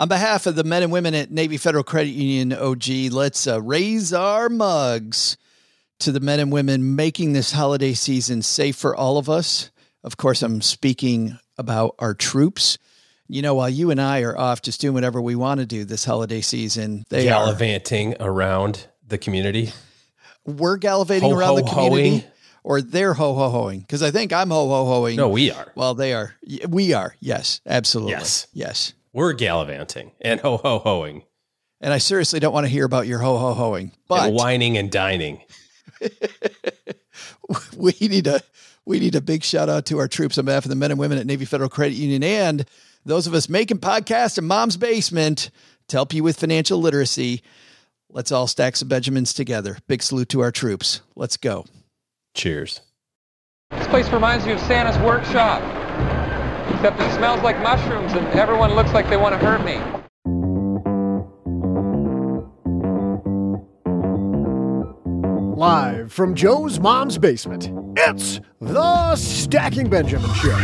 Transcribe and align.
On 0.00 0.06
behalf 0.06 0.46
of 0.46 0.54
the 0.54 0.62
men 0.62 0.84
and 0.84 0.92
women 0.92 1.12
at 1.14 1.32
Navy 1.32 1.56
Federal 1.56 1.82
Credit 1.82 2.10
Union 2.10 2.52
OG, 2.52 2.86
let's 3.10 3.48
uh, 3.48 3.60
raise 3.60 4.12
our 4.12 4.48
mugs 4.48 5.36
to 5.98 6.12
the 6.12 6.20
men 6.20 6.38
and 6.38 6.52
women 6.52 6.94
making 6.94 7.32
this 7.32 7.50
holiday 7.50 7.94
season 7.94 8.42
safe 8.42 8.76
for 8.76 8.94
all 8.94 9.18
of 9.18 9.28
us. 9.28 9.72
Of 10.04 10.16
course, 10.16 10.42
I'm 10.42 10.62
speaking 10.62 11.36
about 11.58 11.96
our 11.98 12.14
troops. 12.14 12.78
You 13.26 13.42
know, 13.42 13.56
while 13.56 13.68
you 13.68 13.90
and 13.90 14.00
I 14.00 14.20
are 14.22 14.38
off 14.38 14.62
just 14.62 14.80
doing 14.80 14.94
whatever 14.94 15.20
we 15.20 15.34
want 15.34 15.58
to 15.58 15.66
do 15.66 15.84
this 15.84 16.04
holiday 16.04 16.42
season, 16.42 17.04
they 17.10 17.26
are. 17.28 17.46
gallivanting 17.46 18.14
around 18.20 18.86
the 19.04 19.18
community. 19.18 19.72
We're 20.46 20.76
gallivanting 20.76 21.32
Ho, 21.32 21.36
around 21.36 21.56
the 21.56 21.64
ho, 21.64 21.74
community. 21.74 22.10
hoing. 22.10 22.24
Or 22.62 22.82
they're 22.82 23.14
ho 23.14 23.34
ho 23.34 23.48
hoing 23.48 23.80
because 23.80 24.02
I 24.02 24.10
think 24.10 24.32
I'm 24.32 24.50
ho 24.50 24.68
ho 24.68 24.84
hoing. 24.84 25.16
No, 25.16 25.28
we 25.28 25.50
are. 25.50 25.72
Well, 25.74 25.94
they 25.94 26.12
are. 26.12 26.34
We 26.68 26.92
are. 26.92 27.16
Yes, 27.18 27.60
absolutely. 27.66 28.12
Yes. 28.12 28.46
Yes. 28.52 28.92
We're 29.12 29.32
gallivanting 29.32 30.12
and 30.20 30.40
ho 30.40 30.58
ho 30.58 30.78
hoing 30.78 31.24
And 31.80 31.92
I 31.92 31.98
seriously 31.98 32.40
don't 32.40 32.52
want 32.52 32.66
to 32.66 32.70
hear 32.70 32.84
about 32.84 33.06
your 33.06 33.18
ho 33.18 33.36
ho 33.38 33.54
hoing, 33.54 33.92
but 34.08 34.28
and 34.28 34.34
whining 34.34 34.76
and 34.76 34.90
dining. 34.90 35.42
we 37.76 37.94
need 38.00 38.26
a 38.26 38.40
we 38.84 39.00
need 39.00 39.14
a 39.14 39.20
big 39.20 39.44
shout 39.44 39.68
out 39.68 39.86
to 39.86 39.98
our 39.98 40.08
troops 40.08 40.38
on 40.38 40.44
behalf 40.46 40.64
of 40.64 40.70
the 40.70 40.76
men 40.76 40.90
and 40.90 41.00
women 41.00 41.18
at 41.18 41.26
Navy 41.26 41.44
Federal 41.44 41.68
Credit 41.68 41.94
Union 41.94 42.22
and 42.22 42.64
those 43.04 43.26
of 43.26 43.34
us 43.34 43.48
making 43.48 43.78
podcasts 43.78 44.38
in 44.38 44.46
mom's 44.46 44.76
basement 44.76 45.50
to 45.88 45.96
help 45.96 46.12
you 46.12 46.22
with 46.22 46.38
financial 46.38 46.78
literacy. 46.78 47.42
Let's 48.10 48.32
all 48.32 48.46
stack 48.46 48.76
some 48.76 48.88
Benjamins 48.88 49.32
together. 49.34 49.78
Big 49.86 50.02
salute 50.02 50.28
to 50.30 50.40
our 50.40 50.50
troops. 50.50 51.02
Let's 51.16 51.36
go. 51.36 51.66
Cheers. 52.34 52.80
This 53.70 53.86
place 53.88 54.10
reminds 54.10 54.46
me 54.46 54.52
of 54.52 54.60
Santa's 54.60 54.98
workshop. 55.02 55.87
Except 56.70 57.00
it 57.00 57.12
smells 57.14 57.42
like 57.42 57.60
mushrooms 57.62 58.12
and 58.12 58.26
everyone 58.38 58.74
looks 58.74 58.92
like 58.92 59.08
they 59.08 59.16
want 59.16 59.38
to 59.38 59.44
hurt 59.44 59.64
me. 59.64 59.78
Live 65.56 66.12
from 66.12 66.36
Joe's 66.36 66.78
mom's 66.78 67.18
basement, 67.18 67.72
it's 67.96 68.40
the 68.60 69.16
Stacking 69.16 69.90
Benjamin 69.90 70.32
Show. 70.34 70.56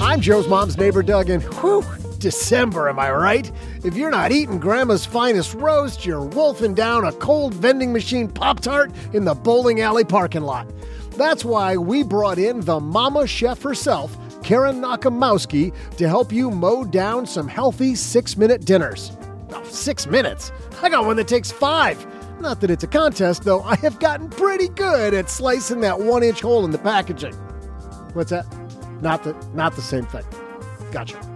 I'm 0.00 0.20
Joe's 0.20 0.48
mom's 0.48 0.76
neighbor, 0.76 1.02
Doug, 1.02 1.30
and 1.30 1.42
whew, 1.42 1.84
December, 2.18 2.88
am 2.88 2.98
I 2.98 3.10
right? 3.12 3.50
If 3.84 3.98
you're 3.98 4.10
not 4.10 4.32
eating 4.32 4.58
Grandma's 4.58 5.04
finest 5.04 5.52
roast, 5.52 6.06
you're 6.06 6.24
wolfing 6.24 6.72
down 6.72 7.04
a 7.04 7.12
cold 7.12 7.52
vending 7.52 7.92
machine 7.92 8.28
Pop 8.28 8.60
Tart 8.60 8.90
in 9.12 9.26
the 9.26 9.34
bowling 9.34 9.82
alley 9.82 10.04
parking 10.04 10.40
lot. 10.40 10.66
That's 11.18 11.44
why 11.44 11.76
we 11.76 12.02
brought 12.02 12.38
in 12.38 12.60
the 12.60 12.80
Momma 12.80 13.26
Chef 13.26 13.60
herself, 13.60 14.16
Karen 14.42 14.80
Nochimowski, 14.80 15.74
to 15.98 16.08
help 16.08 16.32
you 16.32 16.50
mow 16.50 16.84
down 16.84 17.26
some 17.26 17.46
healthy 17.46 17.94
six 17.94 18.38
minute 18.38 18.64
dinners. 18.64 19.12
Oh, 19.50 19.62
six 19.64 20.06
minutes? 20.06 20.50
I 20.80 20.88
got 20.88 21.04
one 21.04 21.16
that 21.18 21.28
takes 21.28 21.52
five. 21.52 22.06
Not 22.40 22.62
that 22.62 22.70
it's 22.70 22.84
a 22.84 22.88
contest, 22.88 23.44
though, 23.44 23.62
I 23.64 23.76
have 23.76 24.00
gotten 24.00 24.30
pretty 24.30 24.68
good 24.68 25.12
at 25.12 25.28
slicing 25.28 25.80
that 25.80 26.00
one 26.00 26.22
inch 26.22 26.40
hole 26.40 26.64
in 26.64 26.70
the 26.70 26.78
packaging. 26.78 27.34
What's 28.14 28.30
that? 28.30 28.46
Not 29.02 29.24
the 29.24 29.34
not 29.52 29.76
the 29.76 29.82
same 29.82 30.06
thing. 30.06 30.24
Gotcha. 30.90 31.33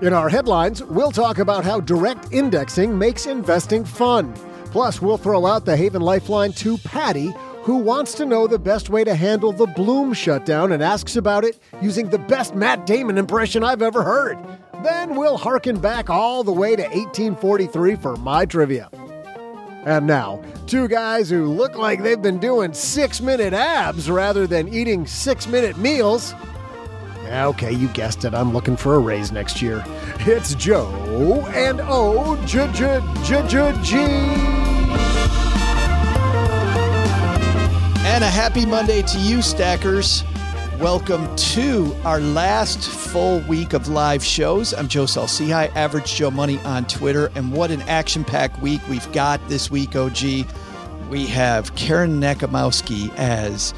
In 0.00 0.12
our 0.12 0.28
headlines, 0.28 0.80
we'll 0.84 1.10
talk 1.10 1.38
about 1.38 1.64
how 1.64 1.80
direct 1.80 2.32
indexing 2.32 2.96
makes 2.96 3.26
investing 3.26 3.84
fun. 3.84 4.32
Plus, 4.66 5.02
we'll 5.02 5.18
throw 5.18 5.44
out 5.44 5.64
the 5.64 5.76
Haven 5.76 6.02
Lifeline 6.02 6.52
to 6.52 6.78
Paddy, 6.78 7.34
who 7.62 7.78
wants 7.78 8.14
to 8.14 8.24
know 8.24 8.46
the 8.46 8.60
best 8.60 8.90
way 8.90 9.02
to 9.02 9.16
handle 9.16 9.50
the 9.50 9.66
Blooom 9.66 10.12
shutdown 10.12 10.70
and 10.70 10.84
asks 10.84 11.16
about 11.16 11.42
it 11.42 11.58
using 11.82 12.08
the 12.08 12.18
best 12.18 12.54
Matt 12.54 12.86
Damon 12.86 13.18
impression 13.18 13.64
I've 13.64 13.82
ever 13.82 14.04
heard. 14.04 14.38
Then 14.84 15.16
we'll 15.16 15.36
harken 15.36 15.80
back 15.80 16.08
all 16.08 16.44
the 16.44 16.52
way 16.52 16.76
to 16.76 16.82
1843 16.82 17.96
for 17.96 18.14
my 18.14 18.46
trivia. 18.46 18.90
And 19.84 20.06
now, 20.06 20.40
two 20.68 20.86
guys 20.86 21.28
who 21.28 21.46
look 21.46 21.76
like 21.76 22.04
they've 22.04 22.22
been 22.22 22.38
doing 22.38 22.72
six 22.72 23.20
minute 23.20 23.52
abs 23.52 24.08
rather 24.08 24.46
than 24.46 24.68
eating 24.68 25.08
six 25.08 25.48
minute 25.48 25.76
meals. 25.76 26.34
Okay, 27.30 27.72
you 27.72 27.88
guessed 27.88 28.24
it. 28.24 28.32
I'm 28.32 28.54
looking 28.54 28.74
for 28.74 28.94
a 28.94 28.98
raise 28.98 29.30
next 29.30 29.60
year. 29.60 29.84
It's 30.20 30.54
Joe 30.54 30.88
and 31.52 31.78
O 31.82 32.36
J 32.46 32.70
J 32.72 33.02
J 33.22 33.46
J 33.46 33.78
G. 33.82 33.96
And 38.06 38.24
a 38.24 38.28
happy 38.28 38.64
Monday 38.64 39.02
to 39.02 39.18
you, 39.18 39.42
Stackers. 39.42 40.24
Welcome 40.80 41.34
to 41.36 41.94
our 42.04 42.18
last 42.18 42.88
full 42.88 43.40
week 43.40 43.74
of 43.74 43.88
live 43.88 44.24
shows. 44.24 44.72
I'm 44.72 44.88
Joe 44.88 45.04
Saul-Sehy, 45.04 45.70
Average 45.76 46.14
Joe 46.14 46.30
Money 46.30 46.58
on 46.60 46.86
Twitter. 46.86 47.30
And 47.34 47.52
what 47.52 47.70
an 47.70 47.82
action 47.82 48.24
packed 48.24 48.62
week 48.62 48.80
we've 48.88 49.12
got 49.12 49.46
this 49.48 49.70
week, 49.70 49.94
OG. 49.94 50.46
We 51.10 51.26
have 51.26 51.74
Karen 51.74 52.20
Nochimowski 52.20 53.14
as, 53.16 53.74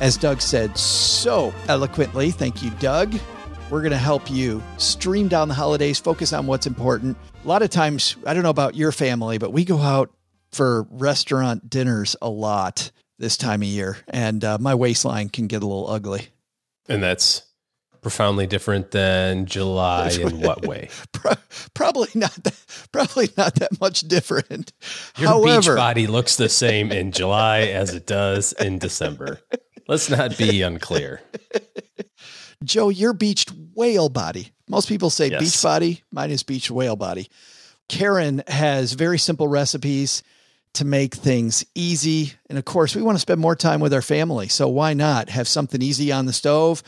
as 0.00 0.16
Doug 0.16 0.40
said 0.40 0.76
so 0.76 1.52
eloquently. 1.68 2.30
Thank 2.30 2.62
you, 2.62 2.70
Doug. 2.78 3.14
We're 3.70 3.80
going 3.80 3.92
to 3.92 3.98
help 3.98 4.30
you 4.30 4.62
stream 4.78 5.28
down 5.28 5.48
the 5.48 5.54
holidays, 5.54 5.98
focus 5.98 6.32
on 6.32 6.46
what's 6.46 6.66
important. 6.66 7.16
A 7.44 7.48
lot 7.48 7.62
of 7.62 7.70
times, 7.70 8.16
I 8.24 8.32
don't 8.32 8.42
know 8.42 8.50
about 8.50 8.74
your 8.74 8.92
family, 8.92 9.38
but 9.38 9.52
we 9.52 9.64
go 9.64 9.78
out 9.78 10.10
for 10.52 10.86
restaurant 10.90 11.68
dinners 11.68 12.16
a 12.22 12.30
lot 12.30 12.90
this 13.18 13.36
time 13.36 13.62
of 13.62 13.68
year, 13.68 13.98
and 14.08 14.42
uh, 14.44 14.58
my 14.58 14.74
waistline 14.74 15.28
can 15.28 15.48
get 15.48 15.62
a 15.62 15.66
little 15.66 15.90
ugly. 15.90 16.28
And 16.88 17.02
that's 17.02 17.42
profoundly 18.00 18.46
different 18.46 18.90
than 18.92 19.44
July 19.44 20.10
in 20.20 20.40
what 20.40 20.64
way? 20.66 20.88
Pro- 21.12 21.34
probably 21.74 22.08
not 22.14 22.32
that. 22.44 22.54
Probably 22.92 23.28
not 23.36 23.56
that 23.56 23.78
much 23.80 24.02
different. 24.02 24.72
Your 25.18 25.28
However, 25.28 25.72
beach 25.72 25.76
body 25.76 26.06
looks 26.06 26.36
the 26.36 26.48
same 26.48 26.90
in 26.90 27.12
July 27.12 27.60
as 27.60 27.92
it 27.92 28.06
does 28.06 28.52
in 28.54 28.78
December. 28.78 29.40
Let's 29.88 30.10
not 30.10 30.36
be 30.36 30.62
unclear. 30.62 31.22
Joe, 32.64 32.88
your 32.88 33.12
beached 33.12 33.52
whale 33.74 34.08
body. 34.08 34.52
Most 34.68 34.88
people 34.88 35.10
say 35.10 35.28
Yes. 35.30 35.40
beach 35.40 35.62
body. 35.62 36.02
Mine 36.12 36.30
is 36.30 36.42
beach 36.42 36.70
whale 36.70 36.96
body. 36.96 37.28
Karen 37.88 38.42
has 38.48 38.92
very 38.92 39.18
simple 39.18 39.48
recipes 39.48 40.22
to 40.74 40.84
make 40.84 41.14
things 41.14 41.64
easy. 41.74 42.34
And 42.50 42.58
of 42.58 42.64
course, 42.64 42.94
we 42.94 43.00
want 43.02 43.16
to 43.16 43.20
spend 43.20 43.40
more 43.40 43.56
time 43.56 43.80
with 43.80 43.94
our 43.94 44.02
family. 44.02 44.48
So 44.48 44.68
why 44.68 44.92
not 44.92 45.30
have 45.30 45.48
something 45.48 45.80
easy 45.80 46.12
on 46.12 46.26
the 46.26 46.32
stove, 46.32 46.82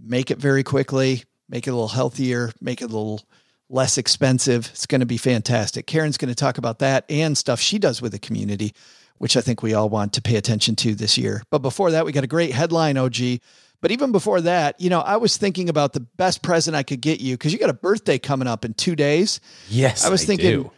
make 0.00 0.30
it 0.30 0.38
very 0.38 0.62
quickly, 0.62 1.24
make 1.48 1.66
it 1.66 1.70
a 1.70 1.74
little 1.74 1.88
healthier, 1.88 2.52
make 2.60 2.80
it 2.80 2.84
a 2.84 2.88
little 2.88 3.20
less 3.68 3.98
expensive. 3.98 4.68
It's 4.72 4.86
going 4.86 5.00
to 5.00 5.06
be 5.06 5.16
fantastic. 5.18 5.86
Karen's 5.86 6.16
going 6.18 6.28
to 6.28 6.34
talk 6.36 6.58
about 6.58 6.78
that 6.78 7.04
and 7.10 7.36
stuff 7.36 7.60
she 7.60 7.78
does 7.78 8.00
with 8.00 8.12
the 8.12 8.18
community, 8.18 8.72
which 9.18 9.36
I 9.36 9.40
think 9.40 9.62
we 9.62 9.74
all 9.74 9.88
want 9.88 10.14
to 10.14 10.22
pay 10.22 10.36
attention 10.36 10.76
to 10.76 10.94
this 10.94 11.18
year. 11.18 11.42
But 11.50 11.60
before 11.60 11.90
that, 11.92 12.06
we 12.06 12.12
got 12.12 12.24
a 12.24 12.28
great 12.28 12.52
headline, 12.52 12.96
OG. 12.96 13.40
But 13.80 13.92
even 13.92 14.10
before 14.10 14.40
that, 14.40 14.80
you 14.80 14.90
know, 14.90 15.00
I 15.00 15.18
was 15.18 15.36
thinking 15.36 15.68
about 15.68 15.92
the 15.92 16.00
best 16.00 16.42
present 16.42 16.76
I 16.76 16.82
could 16.82 17.00
get 17.00 17.20
you 17.20 17.34
because 17.34 17.52
you 17.52 17.58
got 17.58 17.70
a 17.70 17.74
birthday 17.74 18.18
coming 18.18 18.48
up 18.48 18.64
in 18.64 18.74
two 18.74 18.96
days. 18.96 19.40
Yes, 19.68 20.04
I 20.04 20.10
was 20.10 20.24
I 20.24 20.26
thinking, 20.26 20.50
do. 20.50 20.70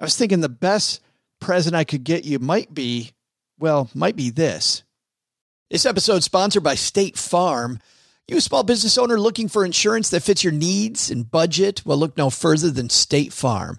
I 0.00 0.04
was 0.04 0.16
thinking 0.16 0.40
the 0.40 0.48
best 0.48 1.02
present 1.40 1.76
I 1.76 1.84
could 1.84 2.04
get 2.04 2.24
you 2.24 2.38
might 2.38 2.72
be, 2.72 3.12
well, 3.58 3.90
might 3.94 4.16
be 4.16 4.30
this. 4.30 4.82
This 5.70 5.84
episode 5.84 6.22
sponsored 6.22 6.62
by 6.62 6.76
State 6.76 7.18
Farm. 7.18 7.80
You 8.28 8.38
a 8.38 8.40
small 8.40 8.62
business 8.62 8.98
owner 8.98 9.20
looking 9.20 9.48
for 9.48 9.64
insurance 9.64 10.10
that 10.10 10.22
fits 10.22 10.42
your 10.42 10.52
needs 10.52 11.10
and 11.10 11.30
budget? 11.30 11.82
Well, 11.84 11.98
look 11.98 12.16
no 12.16 12.30
further 12.30 12.70
than 12.70 12.88
State 12.88 13.32
Farm. 13.32 13.78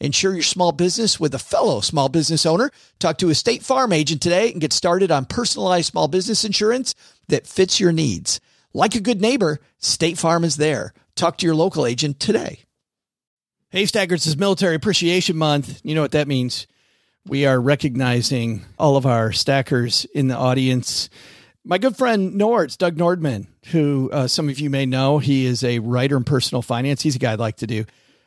Insure 0.00 0.34
your 0.34 0.42
small 0.42 0.72
business 0.72 1.20
with 1.20 1.34
a 1.34 1.38
fellow 1.38 1.80
small 1.80 2.08
business 2.08 2.44
owner. 2.44 2.70
Talk 2.98 3.18
to 3.18 3.30
a 3.30 3.34
State 3.34 3.62
Farm 3.62 3.92
agent 3.92 4.20
today 4.20 4.50
and 4.50 4.60
get 4.60 4.72
started 4.72 5.10
on 5.10 5.24
personalized 5.24 5.86
small 5.86 6.08
business 6.08 6.44
insurance 6.44 6.94
that 7.28 7.46
fits 7.46 7.78
your 7.78 7.92
needs. 7.92 8.40
Like 8.72 8.96
a 8.96 9.00
good 9.00 9.20
neighbor, 9.20 9.60
State 9.78 10.18
Farm 10.18 10.42
is 10.42 10.56
there. 10.56 10.92
Talk 11.14 11.38
to 11.38 11.46
your 11.46 11.54
local 11.54 11.86
agent 11.86 12.18
today. 12.18 12.64
Hey, 13.70 13.86
Stackers 13.86 14.26
is 14.26 14.36
Military 14.36 14.74
Appreciation 14.74 15.36
Month. 15.36 15.80
You 15.84 15.94
know 15.94 16.02
what 16.02 16.12
that 16.12 16.28
means. 16.28 16.66
We 17.26 17.46
are 17.46 17.60
recognizing 17.60 18.64
all 18.78 18.96
of 18.96 19.06
our 19.06 19.32
stackers 19.32 20.04
in 20.06 20.26
the 20.28 20.36
audience. 20.36 21.08
My 21.64 21.78
good 21.78 21.96
friend 21.96 22.38
Nords, 22.38 22.76
Doug 22.76 22.96
Nordman, 22.96 23.46
who 23.66 24.10
uh, 24.12 24.26
some 24.26 24.48
of 24.48 24.58
you 24.58 24.70
may 24.70 24.86
know, 24.86 25.18
he 25.18 25.46
is 25.46 25.64
a 25.64 25.78
writer 25.78 26.16
in 26.16 26.24
personal 26.24 26.62
finance. 26.62 27.00
He's 27.00 27.16
a 27.16 27.20
guy 27.20 27.32
I'd 27.32 27.38
like 27.38 27.56
to 27.58 27.66
do 27.66 27.86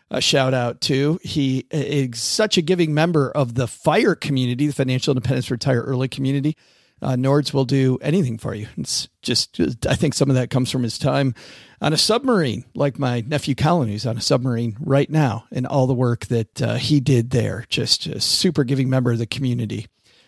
a 0.09 0.21
shout 0.21 0.53
out 0.53 0.81
to. 0.81 1.19
He 1.23 1.65
is 1.71 2.21
such 2.21 2.57
a 2.57 2.61
giving 2.61 2.93
member 2.93 3.31
of 3.31 3.55
the 3.55 3.67
FIRE 3.67 4.15
community, 4.15 4.67
the 4.67 4.73
Financial 4.73 5.11
Independence 5.11 5.51
Retire 5.51 5.81
Early 5.81 6.07
community. 6.07 6.55
Uh, 6.99 7.11
Nords 7.11 7.53
will 7.53 7.65
do 7.65 7.99
anything 8.01 8.39
for 8.39 8.55
you. 8.55 8.67
It's 8.75 9.07
just, 9.21 9.59
I 9.87 9.93
think 9.93 10.15
some 10.15 10.29
of 10.31 10.35
that 10.35 10.49
comes 10.49 10.71
from 10.71 10.81
his 10.81 10.97
time 10.97 11.35
on 11.79 11.93
a 11.93 11.97
submarine, 11.97 12.65
like 12.73 12.97
my 12.97 13.21
nephew 13.21 13.53
Colin, 13.53 13.89
who's 13.89 14.07
on 14.07 14.17
a 14.17 14.21
submarine 14.21 14.75
right 14.79 15.09
now, 15.09 15.45
and 15.51 15.67
all 15.67 15.85
the 15.85 15.93
work 15.93 16.25
that 16.25 16.59
uh, 16.59 16.75
he 16.75 16.99
did 16.99 17.29
there. 17.29 17.65
Just 17.69 18.07
a 18.07 18.19
super 18.19 18.63
giving 18.63 18.89
member 18.89 19.11
of 19.11 19.19
the 19.19 19.27
community. 19.27 19.85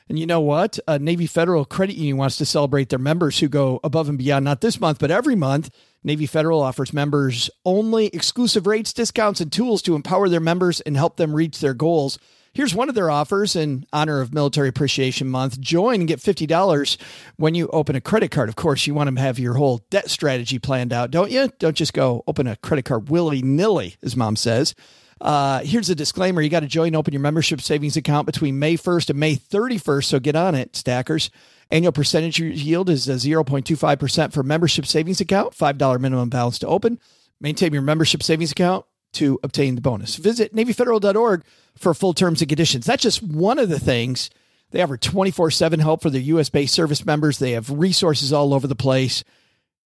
And 0.10 0.20
you 0.20 0.28
know 0.28 0.42
what? 0.42 0.80
Navy 0.88 1.26
Federal 1.26 1.66
Credit 1.66 1.96
Union 1.96 2.18
wants 2.18 2.38
to 2.38 2.46
celebrate 2.46 2.90
their 2.90 3.00
members 3.00 3.40
who 3.40 3.48
go 3.48 3.80
above 3.84 4.10
and 4.10 4.18
beyond, 4.18 4.46
not 4.46 4.62
this 4.62 4.80
month, 4.80 5.00
but 5.00 5.12
every 5.12 5.36
month. 5.36 5.70
Navy 6.04 6.26
Federal 6.26 6.62
offers 6.62 6.94
members 6.94 7.50
only 7.66 8.08
exclusive 8.08 8.68
rates, 8.68 8.94
discounts, 8.94 9.42
and 9.42 9.52
tools 9.52 9.82
to 9.84 9.96
empower 9.96 10.30
their 10.30 10.40
members 10.40 10.82
and 10.82 10.96
help 10.96 11.18
them 11.18 11.36
reach 11.36 11.60
their 11.60 11.74
goals. 11.74 12.18
Here's 12.54 12.74
one 12.74 12.90
of 12.90 12.96
their 12.96 13.12
offers 13.12 13.56
in 13.56 13.86
honor 13.94 14.22
of 14.22 14.34
Military 14.34 14.70
Appreciation 14.70 15.30
Month. 15.30 15.60
Join 15.60 15.96
and 16.00 16.08
get 16.08 16.20
$50 16.20 16.98
when 17.38 17.54
you 17.54 17.68
open 17.68 17.96
a 17.96 18.02
credit 18.02 18.32
card. 18.32 18.50
Of 18.50 18.56
course, 18.56 18.88
you 18.88 18.94
want 18.94 19.16
to 19.16 19.22
have 19.22 19.38
your 19.38 19.54
whole 19.54 19.86
debt 19.90 20.10
strategy 20.10 20.58
planned 20.58 20.92
out, 20.92 21.12
don't 21.12 21.32
you? 21.32 21.52
Don't 21.60 21.76
just 21.76 21.94
go 21.94 22.24
open 22.28 22.48
a 22.48 22.56
credit 22.56 22.86
card 22.86 23.10
willy 23.10 23.42
nilly, 23.42 23.98
as 24.02 24.16
mom 24.16 24.36
says. 24.36 24.74
Uh, 25.22 25.60
here's 25.60 25.90
a 25.90 25.96
disclaimer 25.96 26.42
you 26.42 26.50
got 26.50 26.62
to 26.62 26.68
join 26.68 26.88
and 26.88 26.96
open 26.96 27.14
your 27.14 27.22
membership 27.22 27.62
savings 27.62 27.98
account 27.98 28.26
between 28.26 28.58
May 28.58 28.76
1st 28.76 29.12
and 29.12 29.20
May 29.20 29.36
31st. 29.36 30.06
So 30.06 30.20
get 30.20 30.36
on 30.36 30.56
it, 30.56 30.76
stackers. 30.76 31.30
Annual 31.72 31.92
percentage 31.92 32.40
yield 32.40 32.90
is 32.90 33.08
uh, 33.08 33.14
0.25% 33.14 34.34
for 34.34 34.42
membership 34.44 34.86
savings 34.86 35.22
account, 35.22 35.54
$5 35.54 36.00
minimum 36.00 36.30
balance 36.30 36.58
to 36.60 36.68
open. 36.68 37.00
Maintain 37.40 37.74
your 37.74 37.84
membership 37.84 38.24
savings 38.24 38.52
account 38.52 38.86
to 39.14 39.40
obtain 39.44 39.76
the 39.76 39.82
bonus. 39.82 40.16
Visit 40.16 40.56
NavyFederal.org 40.56 41.44
for 41.76 41.94
full 41.94 42.14
terms 42.14 42.42
and 42.42 42.50
conditions. 42.50 42.86
That's 42.86 43.04
just 43.04 43.22
one 43.22 43.60
of 43.60 43.70
the 43.70 43.80
things. 43.80 44.30
They 44.72 44.82
offer 44.82 44.98
24 44.98 45.52
7 45.52 45.80
help 45.80 46.02
for 46.02 46.10
their 46.10 46.22
US 46.22 46.50
based 46.50 46.74
service 46.74 47.06
members. 47.06 47.40
They 47.40 47.52
have 47.52 47.70
resources 47.70 48.34
all 48.34 48.54
over 48.54 48.68
the 48.68 48.76
place. 48.76 49.24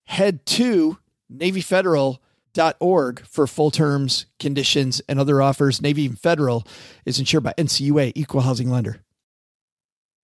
Head 0.05 0.45
to 0.47 0.97
NavyFederal.org 1.33 3.25
for 3.25 3.47
full 3.47 3.71
terms, 3.71 4.25
conditions, 4.39 5.01
and 5.07 5.19
other 5.19 5.41
offers. 5.41 5.81
Navy 5.81 6.07
Federal 6.09 6.65
is 7.05 7.19
insured 7.19 7.43
by 7.43 7.53
NCUA, 7.57 8.13
Equal 8.15 8.41
Housing 8.41 8.69
Lender. 8.69 9.01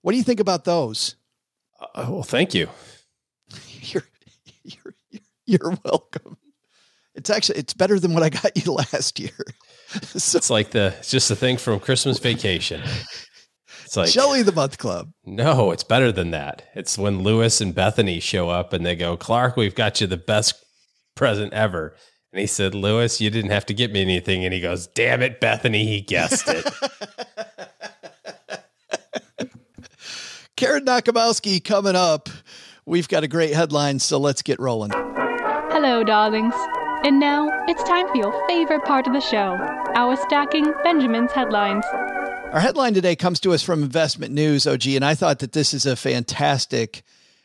What 0.01 0.11
do 0.11 0.17
you 0.17 0.23
think 0.23 0.39
about 0.39 0.65
those? 0.65 1.15
Uh, 1.79 2.07
well, 2.09 2.23
thank 2.23 2.53
you. 2.53 2.67
You're, 3.81 4.03
you're, 4.63 4.93
you're 5.45 5.73
welcome. 5.83 6.37
It's 7.15 7.29
actually 7.29 7.59
it's 7.59 7.73
better 7.73 7.99
than 7.99 8.13
what 8.13 8.23
I 8.23 8.29
got 8.29 8.55
you 8.55 8.71
last 8.93 9.19
year. 9.19 9.31
so, 9.91 10.37
it's 10.37 10.49
like 10.49 10.71
the 10.71 10.93
it's 10.99 11.09
just 11.09 11.31
a 11.31 11.35
thing 11.35 11.57
from 11.57 11.79
Christmas 11.79 12.19
vacation. 12.19 12.81
It's 13.85 13.97
like 13.97 14.09
Shelly 14.09 14.43
the 14.43 14.51
Month 14.51 14.77
Club. 14.77 15.11
No, 15.25 15.71
it's 15.71 15.83
better 15.83 16.11
than 16.11 16.29
that. 16.31 16.69
It's 16.75 16.97
when 16.97 17.23
Lewis 17.23 17.59
and 17.61 17.73
Bethany 17.73 18.19
show 18.19 18.49
up 18.49 18.71
and 18.71 18.85
they 18.85 18.95
go, 18.95 19.17
Clark, 19.17 19.57
we've 19.57 19.73
got 19.73 19.99
you 19.99 20.05
the 20.05 20.17
best 20.17 20.53
present 21.15 21.53
ever. 21.53 21.95
And 22.31 22.39
he 22.39 22.45
said, 22.45 22.75
Lewis, 22.75 23.19
you 23.19 23.31
didn't 23.31 23.51
have 23.51 23.65
to 23.65 23.73
get 23.73 23.91
me 23.91 24.01
anything. 24.01 24.45
And 24.45 24.53
he 24.53 24.59
goes, 24.59 24.85
Damn 24.85 25.23
it, 25.23 25.39
Bethany, 25.39 25.85
he 25.85 26.01
guessed 26.01 26.47
it. 26.47 26.71
Karen 30.59 30.83
Nochimowski 30.83 31.63
coming 31.63 31.95
up. 31.95 32.27
We've 32.85 33.07
got 33.07 33.23
a 33.23 33.29
great 33.29 33.53
headline, 33.53 33.99
so 33.99 34.17
let's 34.17 34.41
get 34.41 34.59
rolling. 34.59 34.91
Hello, 35.71 36.03
darlings. 36.03 36.53
And 37.05 37.17
now 37.17 37.47
it's 37.69 37.81
time 37.85 38.09
for 38.09 38.17
your 38.17 38.45
favorite 38.45 38.83
part 38.83 39.07
of 39.07 39.13
the 39.13 39.21
show 39.21 39.57
our 39.95 40.17
stacking 40.17 40.73
Benjamin's 40.83 41.31
headlines. 41.31 41.85
Our 42.51 42.59
headline 42.59 42.93
today 42.93 43.15
comes 43.15 43.39
to 43.39 43.53
us 43.53 43.63
from 43.63 43.83
Investment 43.83 44.33
News, 44.33 44.67
OG, 44.67 44.85
and 44.87 45.05
I 45.05 45.15
thought 45.15 45.39
that 45.39 45.53
this 45.53 45.73
is 45.73 45.85
a 45.85 45.95
fantastic 45.95 47.03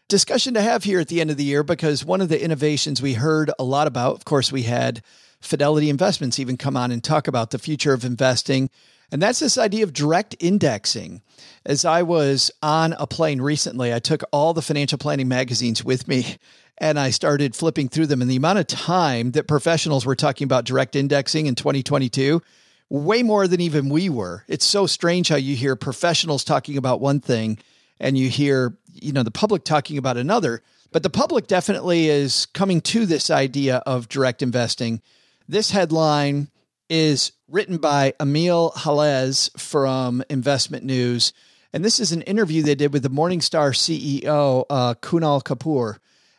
discussion 0.08 0.54
to 0.54 0.60
have 0.60 0.82
here 0.82 0.98
at 0.98 1.06
the 1.06 1.20
end 1.20 1.30
of 1.30 1.36
the 1.36 1.44
year 1.44 1.62
because 1.62 2.04
one 2.04 2.20
of 2.20 2.28
the 2.28 2.42
innovations 2.42 3.00
we 3.00 3.14
heard 3.14 3.48
a 3.60 3.64
lot 3.64 3.86
about, 3.86 4.16
of 4.16 4.24
course, 4.24 4.50
we 4.50 4.64
had 4.64 5.02
Fidelity 5.40 5.88
Investments 5.88 6.40
even 6.40 6.56
come 6.56 6.76
on 6.76 6.90
and 6.90 7.04
talk 7.04 7.28
about 7.28 7.52
the 7.52 7.60
future 7.60 7.92
of 7.92 8.04
investing. 8.04 8.70
And 9.14 9.22
that's 9.22 9.38
this 9.38 9.58
idea 9.58 9.84
of 9.84 9.92
direct 9.92 10.34
indexing. 10.40 11.22
As 11.64 11.84
I 11.84 12.02
was 12.02 12.50
on 12.64 12.94
a 12.94 13.06
plane 13.06 13.40
recently, 13.40 13.94
I 13.94 14.00
took 14.00 14.24
all 14.32 14.52
the 14.54 14.60
financial 14.60 14.98
planning 14.98 15.28
magazines 15.28 15.84
with 15.84 16.08
me 16.08 16.36
and 16.78 16.98
I 16.98 17.10
started 17.10 17.54
flipping 17.54 17.88
through 17.88 18.06
them. 18.06 18.22
And 18.22 18.28
the 18.28 18.34
amount 18.34 18.58
of 18.58 18.66
time 18.66 19.30
that 19.30 19.46
professionals 19.46 20.04
were 20.04 20.16
talking 20.16 20.46
about 20.46 20.64
direct 20.64 20.96
indexing 20.96 21.46
in 21.46 21.54
2022, 21.54 22.42
way 22.88 23.22
more 23.22 23.46
than 23.46 23.60
even 23.60 23.88
we 23.88 24.08
were. 24.08 24.42
It's 24.48 24.66
so 24.66 24.84
strange 24.84 25.28
how 25.28 25.36
you 25.36 25.54
hear 25.54 25.76
professionals 25.76 26.42
talking 26.42 26.76
about 26.76 27.00
one 27.00 27.20
thing 27.20 27.60
and 28.00 28.18
you 28.18 28.28
hear, 28.28 28.76
you 28.94 29.12
know, 29.12 29.22
the 29.22 29.30
public 29.30 29.62
talking 29.62 29.96
about 29.96 30.16
another. 30.16 30.60
But 30.90 31.04
the 31.04 31.08
public 31.08 31.46
definitely 31.46 32.08
is 32.08 32.46
coming 32.46 32.80
to 32.80 33.06
this 33.06 33.30
idea 33.30 33.76
of 33.86 34.08
direct 34.08 34.42
investing. 34.42 35.02
This 35.48 35.70
headline 35.70 36.48
is 36.88 37.32
written 37.48 37.78
by 37.78 38.14
Emile 38.20 38.72
Hallez 38.76 39.50
from 39.58 40.22
Investment 40.28 40.84
News. 40.84 41.32
And 41.72 41.84
this 41.84 41.98
is 41.98 42.12
an 42.12 42.22
interview 42.22 42.62
they 42.62 42.74
did 42.74 42.92
with 42.92 43.02
the 43.02 43.10
Morningstar 43.10 43.74
CEO, 43.74 44.64
uh, 44.70 44.94
Kunal 44.94 45.42
Kapoor 45.42 45.98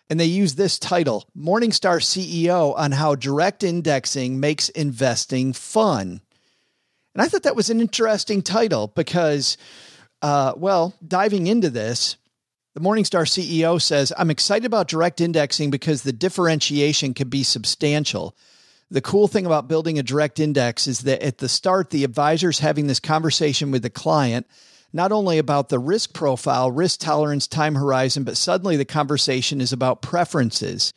and 0.09 0.19
they 0.19 0.25
use 0.25 0.55
this 0.55 0.77
title 0.77 1.27
Morningstar 1.37 1.99
CEO 1.99 2.77
on 2.77 2.91
how 2.91 3.15
direct 3.15 3.63
indexing 3.63 4.39
makes 4.39 4.69
investing 4.69 5.53
fun. 5.53 6.21
And 7.13 7.21
I 7.21 7.27
thought 7.27 7.43
that 7.43 7.55
was 7.55 7.69
an 7.69 7.81
interesting 7.81 8.41
title 8.41 8.87
because, 8.87 9.57
uh, 10.21 10.53
well, 10.57 10.93
diving 11.05 11.47
into 11.47 11.69
this, 11.69 12.17
the 12.75 12.81
Morningstar 12.81 13.25
CEO 13.25 13.81
says, 13.81 14.11
I'm 14.17 14.29
excited 14.29 14.65
about 14.65 14.89
direct 14.89 15.21
indexing 15.21 15.71
because 15.71 16.03
the 16.03 16.11
differentiation 16.11 17.13
can 17.13 17.29
be 17.29 17.43
substantial. 17.43 18.35
The 18.91 19.01
cool 19.01 19.27
thing 19.27 19.45
about 19.45 19.67
building 19.67 19.97
a 19.97 20.03
direct 20.03 20.39
index 20.39 20.87
is 20.87 21.01
that 21.01 21.21
at 21.23 21.39
the 21.39 21.49
start, 21.49 21.89
the 21.89 22.03
advisor's 22.03 22.59
having 22.59 22.87
this 22.87 22.99
conversation 22.99 23.71
with 23.71 23.81
the 23.81 23.89
client 23.89 24.45
not 24.93 25.11
only 25.11 25.37
about 25.37 25.67
the 25.67 25.79
risk 25.79 26.13
profile, 26.13 26.71
risk 26.71 27.01
tolerance, 27.01 27.47
time 27.47 27.75
horizon, 27.75 28.23
but 28.23 28.37
suddenly 28.37 28.77
the 28.77 28.85
conversation 28.85 29.59
is 29.59 29.73
about 29.73 30.01
preferences. 30.01 30.93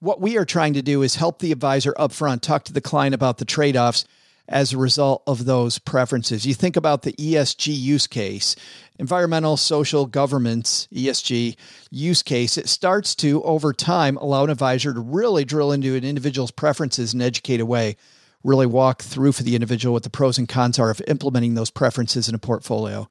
What 0.00 0.20
we 0.20 0.36
are 0.36 0.44
trying 0.44 0.74
to 0.74 0.82
do 0.82 1.02
is 1.02 1.14
help 1.14 1.38
the 1.38 1.52
advisor 1.52 1.94
upfront 1.96 2.40
talk 2.40 2.64
to 2.64 2.72
the 2.72 2.80
client 2.80 3.14
about 3.14 3.38
the 3.38 3.44
trade 3.44 3.76
offs 3.76 4.04
as 4.48 4.72
a 4.72 4.78
result 4.78 5.22
of 5.26 5.44
those 5.44 5.78
preferences. 5.78 6.46
You 6.46 6.54
think 6.54 6.76
about 6.76 7.02
the 7.02 7.12
ESG 7.14 7.76
use 7.76 8.06
case, 8.06 8.54
environmental, 8.98 9.56
social, 9.56 10.06
governance, 10.06 10.88
ESG 10.92 11.56
use 11.90 12.22
case. 12.22 12.56
It 12.56 12.68
starts 12.68 13.14
to, 13.16 13.42
over 13.42 13.72
time, 13.72 14.16
allow 14.16 14.44
an 14.44 14.50
advisor 14.50 14.94
to 14.94 15.00
really 15.00 15.44
drill 15.44 15.72
into 15.72 15.96
an 15.96 16.04
individual's 16.04 16.50
preferences 16.50 17.12
in 17.12 17.20
an 17.20 17.26
educated 17.26 17.66
way, 17.66 17.96
really 18.44 18.66
walk 18.66 19.02
through 19.02 19.32
for 19.32 19.42
the 19.42 19.56
individual 19.56 19.92
what 19.92 20.04
the 20.04 20.10
pros 20.10 20.38
and 20.38 20.48
cons 20.48 20.78
are 20.78 20.90
of 20.90 21.02
implementing 21.08 21.54
those 21.54 21.70
preferences 21.70 22.28
in 22.28 22.34
a 22.34 22.38
portfolio. 22.38 23.08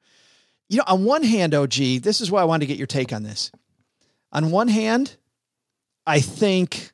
You 0.68 0.78
know, 0.78 0.84
on 0.86 1.04
one 1.04 1.22
hand, 1.22 1.54
OG, 1.54 1.74
this 2.02 2.20
is 2.20 2.30
why 2.30 2.40
I 2.40 2.44
wanted 2.44 2.60
to 2.60 2.66
get 2.66 2.78
your 2.78 2.86
take 2.86 3.12
on 3.12 3.22
this. 3.22 3.52
On 4.32 4.50
one 4.50 4.68
hand, 4.68 5.16
I 6.06 6.20
think 6.20 6.92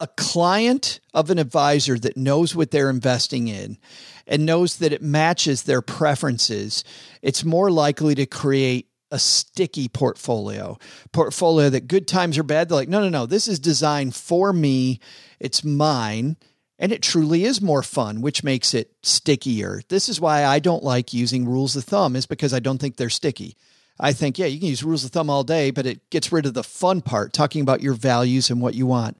a 0.00 0.06
client 0.06 1.00
of 1.12 1.30
an 1.30 1.38
advisor 1.38 1.98
that 1.98 2.16
knows 2.16 2.54
what 2.54 2.70
they're 2.70 2.90
investing 2.90 3.48
in 3.48 3.78
and 4.26 4.46
knows 4.46 4.76
that 4.76 4.92
it 4.92 5.02
matches 5.02 5.62
their 5.62 5.82
preferences, 5.82 6.84
it's 7.22 7.44
more 7.44 7.70
likely 7.70 8.14
to 8.14 8.26
create 8.26 8.88
a 9.10 9.18
sticky 9.18 9.88
portfolio. 9.88 10.78
Portfolio 11.12 11.70
that 11.70 11.88
good 11.88 12.06
times 12.06 12.36
are 12.38 12.42
bad. 12.42 12.68
They're 12.68 12.76
like, 12.76 12.88
no, 12.88 13.00
no, 13.00 13.08
no, 13.08 13.26
this 13.26 13.48
is 13.48 13.58
designed 13.58 14.14
for 14.14 14.52
me. 14.52 15.00
It's 15.40 15.64
mine. 15.64 16.36
And 16.78 16.92
it 16.92 17.02
truly 17.02 17.44
is 17.44 17.60
more 17.60 17.82
fun, 17.82 18.20
which 18.20 18.44
makes 18.44 18.74
it 18.74 18.92
stickier. 19.02 19.80
This 19.88 20.08
is 20.08 20.20
why 20.20 20.44
I 20.44 20.60
don't 20.60 20.84
like 20.84 21.12
using 21.12 21.48
rules 21.48 21.74
of 21.74 21.84
thumb, 21.84 22.14
is 22.14 22.26
because 22.26 22.54
I 22.54 22.60
don't 22.60 22.78
think 22.78 22.96
they're 22.96 23.10
sticky. 23.10 23.56
I 23.98 24.12
think, 24.12 24.38
yeah, 24.38 24.46
you 24.46 24.60
can 24.60 24.68
use 24.68 24.84
rules 24.84 25.04
of 25.04 25.10
thumb 25.10 25.28
all 25.28 25.42
day, 25.42 25.72
but 25.72 25.86
it 25.86 26.08
gets 26.10 26.30
rid 26.30 26.46
of 26.46 26.54
the 26.54 26.62
fun 26.62 27.00
part, 27.00 27.32
talking 27.32 27.62
about 27.62 27.82
your 27.82 27.94
values 27.94 28.48
and 28.48 28.60
what 28.60 28.74
you 28.74 28.86
want. 28.86 29.16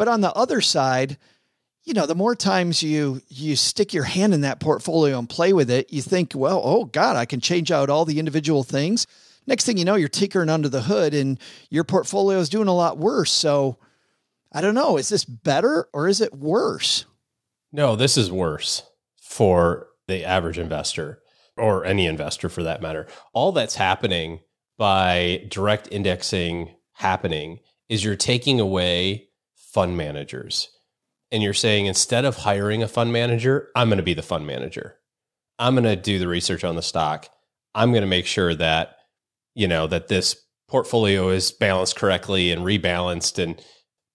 But 0.00 0.08
on 0.08 0.22
the 0.22 0.32
other 0.32 0.62
side, 0.62 1.18
you 1.84 1.92
know, 1.92 2.06
the 2.06 2.14
more 2.14 2.34
times 2.34 2.82
you 2.82 3.20
you 3.28 3.54
stick 3.54 3.92
your 3.92 4.04
hand 4.04 4.32
in 4.32 4.40
that 4.40 4.58
portfolio 4.58 5.18
and 5.18 5.28
play 5.28 5.52
with 5.52 5.70
it, 5.70 5.92
you 5.92 6.00
think, 6.00 6.32
well, 6.34 6.58
oh 6.64 6.86
God, 6.86 7.16
I 7.16 7.26
can 7.26 7.42
change 7.42 7.70
out 7.70 7.90
all 7.90 8.06
the 8.06 8.18
individual 8.18 8.62
things. 8.62 9.06
Next 9.46 9.66
thing 9.66 9.76
you 9.76 9.84
know, 9.84 9.96
you're 9.96 10.08
tinkering 10.08 10.48
under 10.48 10.70
the 10.70 10.80
hood 10.80 11.12
and 11.12 11.38
your 11.68 11.84
portfolio 11.84 12.38
is 12.38 12.48
doing 12.48 12.66
a 12.66 12.74
lot 12.74 12.96
worse. 12.96 13.30
So 13.30 13.76
I 14.50 14.62
don't 14.62 14.74
know. 14.74 14.96
Is 14.96 15.10
this 15.10 15.26
better 15.26 15.86
or 15.92 16.08
is 16.08 16.22
it 16.22 16.32
worse? 16.32 17.04
No, 17.70 17.94
this 17.94 18.16
is 18.16 18.32
worse 18.32 18.82
for 19.20 19.88
the 20.08 20.24
average 20.24 20.58
investor 20.58 21.20
or 21.58 21.84
any 21.84 22.06
investor 22.06 22.48
for 22.48 22.62
that 22.62 22.80
matter. 22.80 23.06
All 23.34 23.52
that's 23.52 23.74
happening 23.74 24.40
by 24.78 25.44
direct 25.50 25.88
indexing 25.92 26.74
happening 26.94 27.58
is 27.90 28.02
you're 28.02 28.16
taking 28.16 28.60
away 28.60 29.26
fund 29.72 29.96
managers. 29.96 30.68
And 31.32 31.42
you're 31.42 31.54
saying 31.54 31.86
instead 31.86 32.24
of 32.24 32.38
hiring 32.38 32.82
a 32.82 32.88
fund 32.88 33.12
manager, 33.12 33.68
I'm 33.76 33.88
going 33.88 33.98
to 33.98 34.02
be 34.02 34.14
the 34.14 34.22
fund 34.22 34.46
manager. 34.46 34.96
I'm 35.58 35.74
going 35.74 35.84
to 35.84 35.96
do 35.96 36.18
the 36.18 36.28
research 36.28 36.64
on 36.64 36.76
the 36.76 36.82
stock. 36.82 37.28
I'm 37.74 37.92
going 37.92 38.02
to 38.02 38.08
make 38.08 38.26
sure 38.26 38.54
that 38.54 38.96
you 39.54 39.68
know 39.68 39.86
that 39.86 40.08
this 40.08 40.36
portfolio 40.68 41.28
is 41.28 41.52
balanced 41.52 41.96
correctly 41.96 42.50
and 42.50 42.62
rebalanced 42.62 43.42
and 43.42 43.62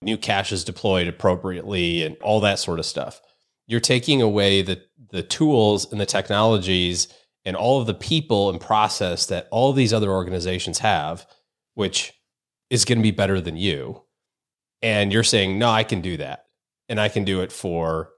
new 0.02 0.18
cash 0.18 0.52
is 0.52 0.64
deployed 0.64 1.08
appropriately 1.08 2.04
and 2.04 2.18
all 2.18 2.40
that 2.42 2.60
sort 2.60 2.80
of 2.80 2.86
stuff. 2.86 3.22
You're 3.68 3.80
taking 3.80 4.22
away 4.22 4.62
the 4.62 4.82
the 5.12 5.24
tools 5.24 5.90
and 5.92 6.02
the 6.02 6.06
technologies 6.06 7.08
and 7.46 7.56
all 7.56 7.80
of 7.80 7.88
the 7.88 7.94
people 7.94 8.50
and 8.50 8.60
process 8.60 9.28
that 9.28 9.48
all 9.52 9.72
these 9.72 9.94
other 9.94 10.12
organizations 10.12 10.80
have, 10.80 11.26
which 11.76 12.12
is 12.70 12.86
going 12.86 12.98
to 12.98 13.04
be 13.04 13.12
better 13.12 13.40
than 13.40 13.56
you. 13.56 14.05
And 14.82 15.12
you're 15.12 15.24
saying, 15.24 15.58
no, 15.58 15.70
I 15.70 15.84
can 15.84 16.02
do 16.02 16.18
that. 16.18 16.46
And 16.90 17.00
I 17.00 17.10
can 17.10 17.24
do 17.24 17.42
it 17.42 17.52
for 17.52 18.10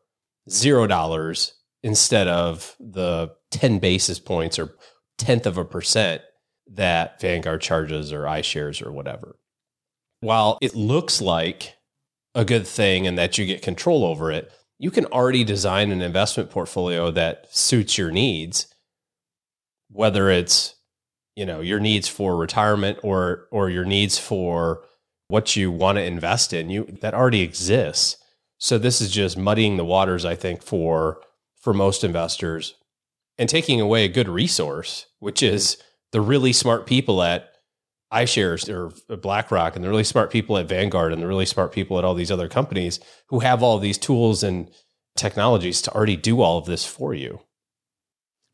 zero 0.50 0.88
dollars 0.88 1.54
instead 1.84 2.28
of 2.28 2.76
the 2.80 3.32
10 3.52 3.80
basis 3.80 4.20
points 4.20 4.60
or 4.60 4.76
tenth 5.18 5.46
of 5.46 5.58
a 5.58 5.66
percent 5.66 6.22
that 6.74 7.22
Vanguard 7.22 7.62
charges 7.62 8.12
or 8.12 8.24
iShares 8.24 8.86
or 8.86 8.92
whatever. 8.92 9.38
While 10.20 10.58
it 10.62 10.76
looks 10.76 11.22
like 11.22 11.76
a 12.36 12.44
good 12.44 12.68
thing 12.68 13.08
and 13.08 13.18
that 13.18 13.38
you 13.38 13.46
get 13.46 13.62
control 13.62 14.04
over 14.04 14.32
it, 14.32 14.52
you 14.80 14.92
can 14.92 15.06
already 15.06 15.44
design 15.44 15.92
an 15.92 16.02
investment 16.02 16.50
portfolio 16.50 17.10
that 17.12 17.48
suits 17.56 17.98
your 17.98 18.12
needs, 18.12 18.68
whether 19.90 20.30
it's 20.30 20.76
you 21.36 21.46
know 21.46 21.62
your 21.62 21.80
needs 21.80 22.08
for 22.08 22.36
retirement 22.36 23.00
or 23.04 23.48
or 23.52 23.70
your 23.70 23.86
needs 23.86 24.18
for 24.18 24.84
what 25.28 25.56
you 25.56 25.72
want 25.72 25.98
to 25.98 26.04
invest 26.04 26.54
in. 26.54 26.70
You 26.70 26.86
that 27.02 27.14
already 27.14 27.42
exists. 27.42 28.18
So 28.60 28.78
this 28.78 29.02
is 29.02 29.12
just 29.12 29.38
muddying 29.38 29.78
the 29.78 29.86
waters, 29.86 30.26
I 30.26 30.36
think, 30.36 30.64
for 30.64 31.22
for 31.60 31.74
most 31.74 32.04
investors 32.04 32.76
and 33.38 33.50
taking 33.50 33.80
away 33.80 34.06
a 34.06 34.10
good 34.10 34.30
resource, 34.30 35.08
which 35.20 35.42
mm-hmm. 35.42 35.56
is 35.56 35.78
the 36.12 36.22
really 36.22 36.54
smart 36.54 36.88
people 36.88 37.22
at 37.22 37.50
iShares 38.12 38.70
or 38.70 39.18
BlackRock 39.18 39.76
and 39.76 39.84
the 39.84 39.90
really 39.90 40.04
smart 40.04 40.32
people 40.32 40.58
at 40.58 40.70
Vanguard 40.70 41.12
and 41.12 41.22
the 41.22 41.28
really 41.28 41.46
smart 41.46 41.74
people 41.74 41.98
at 41.98 42.06
all 42.06 42.14
these 42.14 42.32
other 42.32 42.48
companies 42.48 43.00
who 43.28 43.40
have 43.40 43.62
all 43.62 43.78
these 43.80 43.98
tools 43.98 44.44
and 44.44 44.72
technologies 45.18 45.82
to 45.82 45.94
already 45.94 46.16
do 46.16 46.42
all 46.42 46.58
of 46.58 46.66
this 46.66 46.86
for 46.86 47.14
you. 47.14 47.42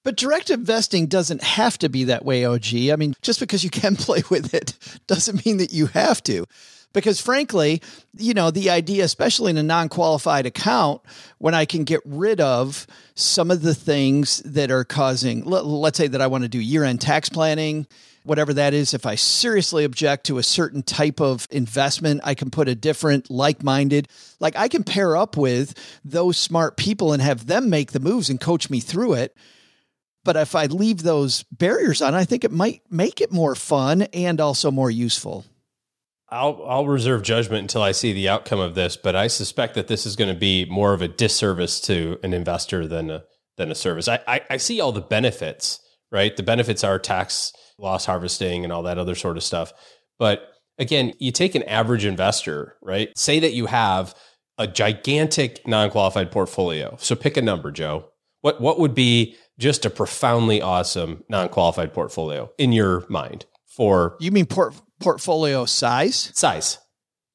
But 0.03 0.17
direct 0.17 0.49
investing 0.49 1.07
doesn't 1.07 1.41
have 1.41 1.77
to 1.79 1.89
be 1.89 2.05
that 2.05 2.25
way, 2.25 2.45
OG. 2.45 2.75
I 2.91 2.95
mean, 2.97 3.13
just 3.21 3.39
because 3.39 3.63
you 3.63 3.69
can 3.69 3.95
play 3.97 4.23
with 4.29 4.53
it 4.53 4.77
doesn't 5.07 5.45
mean 5.45 5.57
that 5.57 5.73
you 5.73 5.87
have 5.87 6.21
to. 6.23 6.45
Because 6.93 7.19
frankly, 7.19 7.81
you 8.15 8.35
know, 8.35 8.51
the 8.51 8.69
idea, 8.69 9.03
especially 9.03 9.49
in 9.49 9.57
a 9.57 9.63
non 9.63 9.89
qualified 9.89 10.45
account, 10.45 11.01
when 11.39 11.55
I 11.55 11.65
can 11.65 11.85
get 11.85 12.01
rid 12.05 12.39
of 12.39 12.85
some 13.15 13.49
of 13.49 13.63
the 13.63 13.73
things 13.73 14.39
that 14.45 14.69
are 14.69 14.83
causing, 14.83 15.43
let, 15.43 15.65
us 15.65 15.97
say 15.97 16.07
that 16.07 16.21
I 16.21 16.27
want 16.27 16.43
to 16.43 16.49
do 16.49 16.59
year 16.59 16.83
end 16.83 17.01
tax 17.01 17.29
planning, 17.29 17.87
whatever 18.23 18.53
that 18.53 18.75
is, 18.75 18.93
if 18.93 19.07
I 19.07 19.15
seriously 19.15 19.85
object 19.85 20.27
to 20.27 20.37
a 20.37 20.43
certain 20.43 20.83
type 20.83 21.19
of 21.19 21.47
investment, 21.49 22.21
I 22.23 22.35
can 22.35 22.51
put 22.51 22.67
a 22.67 22.75
different 22.75 23.31
like 23.31 23.63
minded, 23.63 24.07
like 24.39 24.55
I 24.55 24.67
can 24.67 24.83
pair 24.83 25.17
up 25.17 25.35
with 25.35 25.73
those 26.05 26.37
smart 26.37 26.77
people 26.77 27.11
and 27.11 27.23
have 27.23 27.47
them 27.47 27.71
make 27.71 27.91
the 27.91 27.99
moves 27.99 28.29
and 28.29 28.39
coach 28.39 28.69
me 28.69 28.79
through 28.79 29.13
it. 29.13 29.35
But 30.23 30.35
if 30.37 30.55
I 30.55 30.65
leave 30.67 31.03
those 31.03 31.43
barriers 31.51 32.01
on, 32.01 32.15
I 32.15 32.23
think 32.25 32.43
it 32.43 32.51
might 32.51 32.81
make 32.89 33.19
it 33.19 33.31
more 33.31 33.55
fun 33.55 34.03
and 34.13 34.39
also 34.39 34.71
more 34.71 34.91
useful. 34.91 35.45
I'll 36.29 36.63
I'll 36.67 36.87
reserve 36.87 37.21
judgment 37.21 37.61
until 37.61 37.83
I 37.83 37.91
see 37.91 38.11
the 38.11 38.29
outcome 38.29 38.59
of 38.59 38.73
this, 38.73 38.97
but 38.97 39.15
I 39.15 39.27
suspect 39.27 39.75
that 39.75 39.87
this 39.87 40.05
is 40.05 40.15
going 40.15 40.33
to 40.33 40.39
be 40.39 40.65
more 40.65 40.93
of 40.93 41.01
a 41.01 41.07
disservice 41.07 41.79
to 41.81 42.17
an 42.23 42.33
investor 42.33 42.87
than 42.87 43.11
a 43.11 43.23
than 43.57 43.69
a 43.69 43.75
service. 43.75 44.07
I, 44.07 44.19
I, 44.27 44.41
I 44.49 44.57
see 44.57 44.81
all 44.81 44.91
the 44.91 45.01
benefits, 45.01 45.79
right? 46.11 46.35
The 46.35 46.41
benefits 46.41 46.83
are 46.83 46.97
tax 46.97 47.53
loss 47.77 48.05
harvesting 48.05 48.63
and 48.63 48.73
all 48.73 48.83
that 48.83 48.97
other 48.97 49.13
sort 49.13 49.37
of 49.37 49.43
stuff. 49.43 49.73
But 50.17 50.41
again, 50.79 51.13
you 51.19 51.31
take 51.31 51.53
an 51.53 51.63
average 51.63 52.05
investor, 52.05 52.77
right? 52.81 53.15
Say 53.15 53.39
that 53.39 53.53
you 53.53 53.67
have 53.67 54.15
a 54.57 54.65
gigantic 54.65 55.67
non-qualified 55.67 56.31
portfolio. 56.31 56.95
So 56.99 57.15
pick 57.15 57.37
a 57.37 57.41
number, 57.41 57.71
Joe. 57.71 58.09
What 58.41 58.59
what 58.59 58.79
would 58.79 58.95
be 58.95 59.35
just 59.59 59.85
a 59.85 59.89
profoundly 59.89 60.61
awesome 60.61 61.23
non-qualified 61.29 61.93
portfolio 61.93 62.49
in 62.57 62.71
your 62.71 63.05
mind 63.09 63.45
for 63.67 64.17
You 64.19 64.31
mean 64.31 64.45
port 64.45 64.75
portfolio 64.99 65.65
size? 65.65 66.31
Size. 66.33 66.79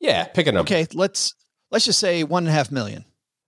Yeah, 0.00 0.24
pick 0.24 0.46
a 0.46 0.52
number. 0.52 0.66
Okay, 0.72 0.86
let's 0.94 1.34
let's 1.70 1.84
just 1.84 1.98
say 1.98 2.24
one 2.24 2.44
and 2.44 2.50
a 2.50 2.52
half 2.52 2.70
million. 2.70 3.04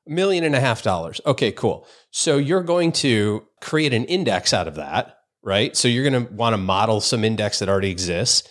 A 0.09 0.12
million 0.12 0.45
and 0.45 0.55
a 0.55 0.61
half 0.61 0.83
dollars. 0.83 1.21
Okay, 1.27 1.53
cool. 1.53 1.87
So 2.11 2.39
you're 2.39 2.62
going 2.62 2.93
to 2.93 3.47
create 3.61 3.93
an 3.93 4.05
index 4.05 4.53
out 4.53 4.67
of 4.67 4.77
that, 4.77 5.17
right? 5.43 5.77
So 5.77 5.89
you're 5.89 6.09
going 6.09 6.27
to 6.27 6.33
want 6.33 6.55
to 6.55 6.59
model 6.59 7.00
some 7.00 7.25
index 7.25 7.59
that 7.59 7.69
already 7.69 7.91
exists. 7.91 8.49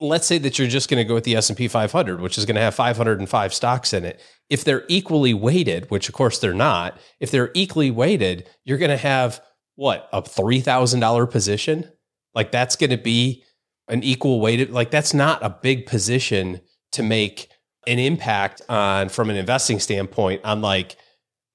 Let's 0.00 0.26
say 0.26 0.38
that 0.38 0.58
you're 0.58 0.68
just 0.68 0.90
going 0.90 1.02
to 1.02 1.08
go 1.08 1.14
with 1.14 1.24
the 1.24 1.36
S&P 1.36 1.68
500, 1.68 2.20
which 2.20 2.36
is 2.36 2.44
going 2.44 2.56
to 2.56 2.60
have 2.60 2.74
505 2.74 3.54
stocks 3.54 3.92
in 3.92 4.04
it. 4.04 4.20
If 4.50 4.64
they're 4.64 4.84
equally 4.88 5.32
weighted, 5.32 5.90
which 5.90 6.08
of 6.08 6.14
course 6.14 6.38
they're 6.40 6.52
not, 6.52 6.98
if 7.20 7.30
they're 7.30 7.52
equally 7.54 7.90
weighted, 7.90 8.48
you're 8.64 8.78
going 8.78 8.90
to 8.90 8.96
have 8.96 9.40
what, 9.82 10.08
a 10.12 10.22
$3,000 10.22 11.28
position? 11.28 11.90
Like 12.36 12.52
that's 12.52 12.76
going 12.76 12.90
to 12.90 12.96
be 12.96 13.42
an 13.88 14.04
equal 14.04 14.40
weighted 14.40 14.70
like 14.70 14.92
that's 14.92 15.12
not 15.12 15.42
a 15.42 15.50
big 15.50 15.86
position 15.86 16.60
to 16.92 17.02
make 17.02 17.48
an 17.88 17.98
impact 17.98 18.62
on 18.68 19.08
from 19.08 19.28
an 19.28 19.34
investing 19.34 19.80
standpoint 19.80 20.40
on 20.44 20.62
like 20.62 20.96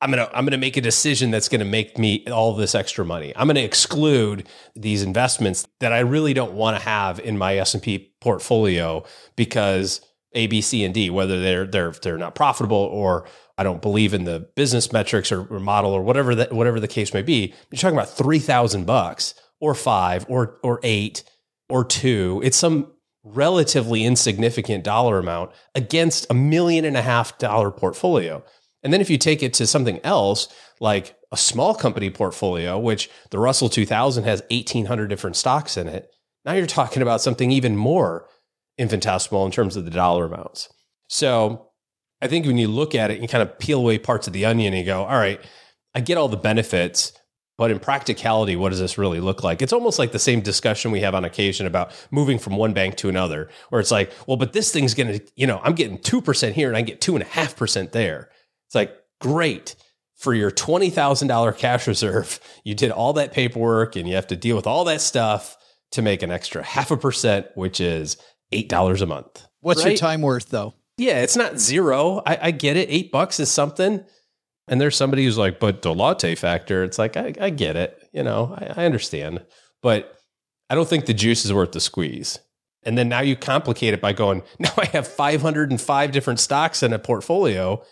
I'm 0.01 0.11
to 0.11 0.29
I'm 0.37 0.45
to 0.47 0.57
make 0.57 0.75
a 0.75 0.81
decision 0.81 1.31
that's 1.31 1.47
going 1.47 1.59
to 1.59 1.65
make 1.65 1.97
me 1.97 2.27
all 2.27 2.53
this 2.53 2.75
extra 2.75 3.05
money. 3.05 3.31
I'm 3.35 3.47
to 3.47 3.63
exclude 3.63 4.47
these 4.75 5.03
investments 5.03 5.65
that 5.79 5.93
I 5.93 5.99
really 5.99 6.33
don't 6.33 6.51
want 6.51 6.77
to 6.77 6.83
have 6.83 7.21
in 7.21 7.37
my 7.37 7.55
S&P 7.55 8.13
portfolio 8.19 9.05
because 9.37 10.01
A, 10.33 10.47
B, 10.47 10.59
C, 10.59 10.83
and 10.83 10.93
D, 10.93 11.09
whether 11.09 11.39
they're 11.39 11.65
they're 11.65 11.91
they're 11.91 12.17
not 12.17 12.35
profitable 12.35 12.77
or 12.77 13.25
I 13.57 13.63
don't 13.63 13.81
believe 13.81 14.13
in 14.13 14.25
the 14.25 14.47
business 14.55 14.91
metrics 14.91 15.31
or, 15.31 15.45
or 15.47 15.59
model 15.59 15.91
or 15.91 16.03
whatever 16.03 16.35
that 16.35 16.53
whatever 16.53 16.79
the 16.79 16.87
case 16.87 17.13
may 17.13 17.21
be. 17.21 17.53
You're 17.71 17.79
talking 17.79 17.97
about 17.97 18.09
three 18.09 18.39
thousand 18.39 18.85
bucks 18.85 19.33
or 19.59 19.73
five 19.73 20.25
or 20.29 20.59
or 20.63 20.79
eight 20.83 21.23
or 21.69 21.83
two. 21.83 22.41
It's 22.43 22.57
some 22.57 22.93
relatively 23.23 24.05
insignificant 24.05 24.83
dollar 24.83 25.19
amount 25.19 25.51
against 25.75 26.25
a 26.29 26.33
million 26.33 26.85
and 26.85 26.95
a 26.95 27.01
half 27.01 27.37
dollar 27.37 27.71
portfolio. 27.71 28.43
And 28.83 28.93
then 28.93 29.01
if 29.01 29.09
you 29.09 29.17
take 29.17 29.43
it 29.43 29.53
to 29.55 29.67
something 29.67 29.99
else, 30.03 30.47
like 30.79 31.17
a 31.31 31.37
small 31.37 31.75
company 31.75 32.09
portfolio, 32.09 32.79
which 32.79 33.09
the 33.31 33.39
Russell 33.39 33.69
2000 33.69 34.23
has 34.23 34.43
1,800 34.49 35.07
different 35.07 35.35
stocks 35.35 35.75
in 35.75 35.87
it, 35.87 36.09
now 36.45 36.53
you're 36.53 36.67
talking 36.67 37.01
about 37.01 37.21
something 37.21 37.51
even 37.51 37.75
more 37.75 38.29
infinitesimal 38.77 39.45
in 39.45 39.51
terms 39.51 39.75
of 39.75 39.85
the 39.85 39.91
dollar 39.91 40.25
amounts. 40.25 40.69
So 41.09 41.66
I 42.21 42.27
think 42.27 42.45
when 42.45 42.57
you 42.57 42.67
look 42.67 42.95
at 42.95 43.11
it, 43.11 43.21
you 43.21 43.27
kind 43.27 43.43
of 43.43 43.59
peel 43.59 43.79
away 43.79 43.99
parts 43.99 44.27
of 44.27 44.33
the 44.33 44.45
onion 44.45 44.73
and 44.73 44.79
you 44.79 44.85
go, 44.85 45.03
all 45.03 45.17
right, 45.17 45.39
I 45.93 45.99
get 45.99 46.17
all 46.17 46.27
the 46.27 46.37
benefits, 46.37 47.13
but 47.57 47.71
in 47.71 47.79
practicality, 47.79 48.55
what 48.55 48.69
does 48.69 48.79
this 48.79 48.97
really 48.97 49.19
look 49.19 49.43
like? 49.43 49.61
It's 49.61 49.73
almost 49.73 49.99
like 49.99 50.11
the 50.11 50.19
same 50.19 50.41
discussion 50.41 50.91
we 50.91 51.01
have 51.01 51.15
on 51.15 51.25
occasion 51.25 51.65
about 51.65 51.91
moving 52.11 52.39
from 52.39 52.55
one 52.55 52.73
bank 52.73 52.95
to 52.97 53.09
another, 53.09 53.49
where 53.69 53.81
it's 53.81 53.91
like, 53.91 54.11
well, 54.27 54.37
but 54.37 54.53
this 54.53 54.71
thing's 54.71 54.93
going 54.93 55.19
to, 55.19 55.25
you 55.35 55.47
know, 55.47 55.59
I'm 55.63 55.73
getting 55.73 55.97
2% 55.97 56.51
here 56.53 56.67
and 56.67 56.77
I 56.77 56.81
get 56.81 57.01
2.5% 57.01 57.91
there. 57.91 58.29
It's 58.67 58.75
like, 58.75 58.95
great. 59.21 59.75
For 60.15 60.33
your 60.33 60.49
$20,000 60.49 61.57
cash 61.57 61.85
reserve, 61.85 62.39
you 62.63 62.73
did 62.73 62.89
all 62.89 63.13
that 63.13 63.33
paperwork 63.33 63.95
and 63.95 64.07
you 64.07 64.15
have 64.15 64.27
to 64.27 64.35
deal 64.35 64.55
with 64.55 64.65
all 64.65 64.83
that 64.85 65.01
stuff 65.01 65.55
to 65.91 66.01
make 66.01 66.23
an 66.23 66.31
extra 66.31 66.63
half 66.63 66.89
a 66.89 66.97
percent, 66.97 67.47
which 67.53 67.79
is 67.79 68.17
$8 68.51 69.01
a 69.01 69.05
month. 69.05 69.47
What's 69.61 69.83
right? 69.83 69.91
your 69.91 69.97
time 69.97 70.21
worth 70.21 70.49
though? 70.49 70.73
Yeah, 70.97 71.21
it's 71.21 71.35
not 71.35 71.59
zero. 71.59 72.21
I, 72.25 72.39
I 72.43 72.51
get 72.51 72.75
it. 72.75 72.89
Eight 72.89 73.11
bucks 73.11 73.39
is 73.39 73.51
something. 73.51 74.03
And 74.67 74.81
there's 74.81 74.97
somebody 74.97 75.23
who's 75.23 75.37
like, 75.37 75.59
but 75.59 75.81
the 75.81 75.93
latte 75.93 76.35
factor, 76.35 76.83
it's 76.83 76.99
like, 76.99 77.15
I, 77.15 77.33
I 77.39 77.49
get 77.51 77.75
it. 77.75 78.09
You 78.11 78.23
know, 78.23 78.55
I, 78.57 78.81
I 78.81 78.85
understand. 78.85 79.45
But 79.81 80.13
I 80.69 80.75
don't 80.75 80.87
think 80.89 81.05
the 81.05 81.13
juice 81.13 81.45
is 81.45 81.53
worth 81.53 81.71
the 81.71 81.79
squeeze. 81.79 82.39
And 82.83 82.97
then 82.97 83.09
now 83.09 83.21
you 83.21 83.35
complicate 83.35 83.93
it 83.93 84.01
by 84.01 84.13
going, 84.13 84.43
now 84.59 84.73
I 84.77 84.85
have 84.87 85.07
505 85.07 86.11
different 86.11 86.39
stocks 86.39 86.83
in 86.83 86.93
a 86.93 86.99
portfolio. 86.99 87.83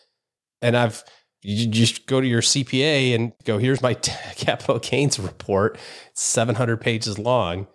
And 0.61 0.75
I've, 0.75 1.03
you 1.41 1.67
just 1.67 2.07
go 2.07 2.19
to 2.19 2.27
your 2.27 2.41
CPA 2.41 3.13
and 3.13 3.33
go, 3.43 3.59
here's 3.59 3.81
my 3.81 3.93
t- 3.93 4.11
capital 4.35 4.79
gains 4.79 5.19
report. 5.19 5.77
It's 6.09 6.23
700 6.23 6.81
pages 6.81 7.19
long. 7.19 7.67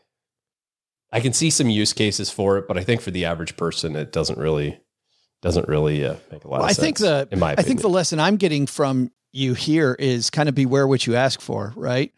I 1.13 1.21
can 1.21 1.33
see 1.33 1.51
some 1.51 1.69
use 1.69 1.93
cases 1.93 2.31
for 2.31 2.59
it, 2.59 2.69
but 2.69 2.79
I 2.79 2.85
think 2.85 3.01
for 3.01 3.11
the 3.11 3.25
average 3.25 3.57
person, 3.57 3.97
it 3.97 4.13
doesn't 4.13 4.39
really 4.39 4.81
doesn't 5.43 5.69
really 5.69 6.05
uh, 6.05 6.17
make 6.31 6.45
a 6.45 6.49
lot 6.49 6.59
Well, 6.61 6.65
of 6.65 6.71
I 6.71 6.73
sense. 6.73 6.79
think 6.85 6.99
the 6.99 7.29
in 7.31 7.39
my 7.39 7.53
I 7.57 7.63
think 7.63 7.81
the 7.81 7.89
lesson 7.89 8.21
I'm 8.21 8.37
getting 8.37 8.67
from 8.67 9.11
you 9.33 9.55
here 9.55 9.95
is 9.99 10.29
kind 10.31 10.49
of 10.49 10.55
beware 10.55 10.87
what 10.87 11.07
you 11.07 11.15
ask 11.17 11.41
for, 11.41 11.73
right? 11.77 12.13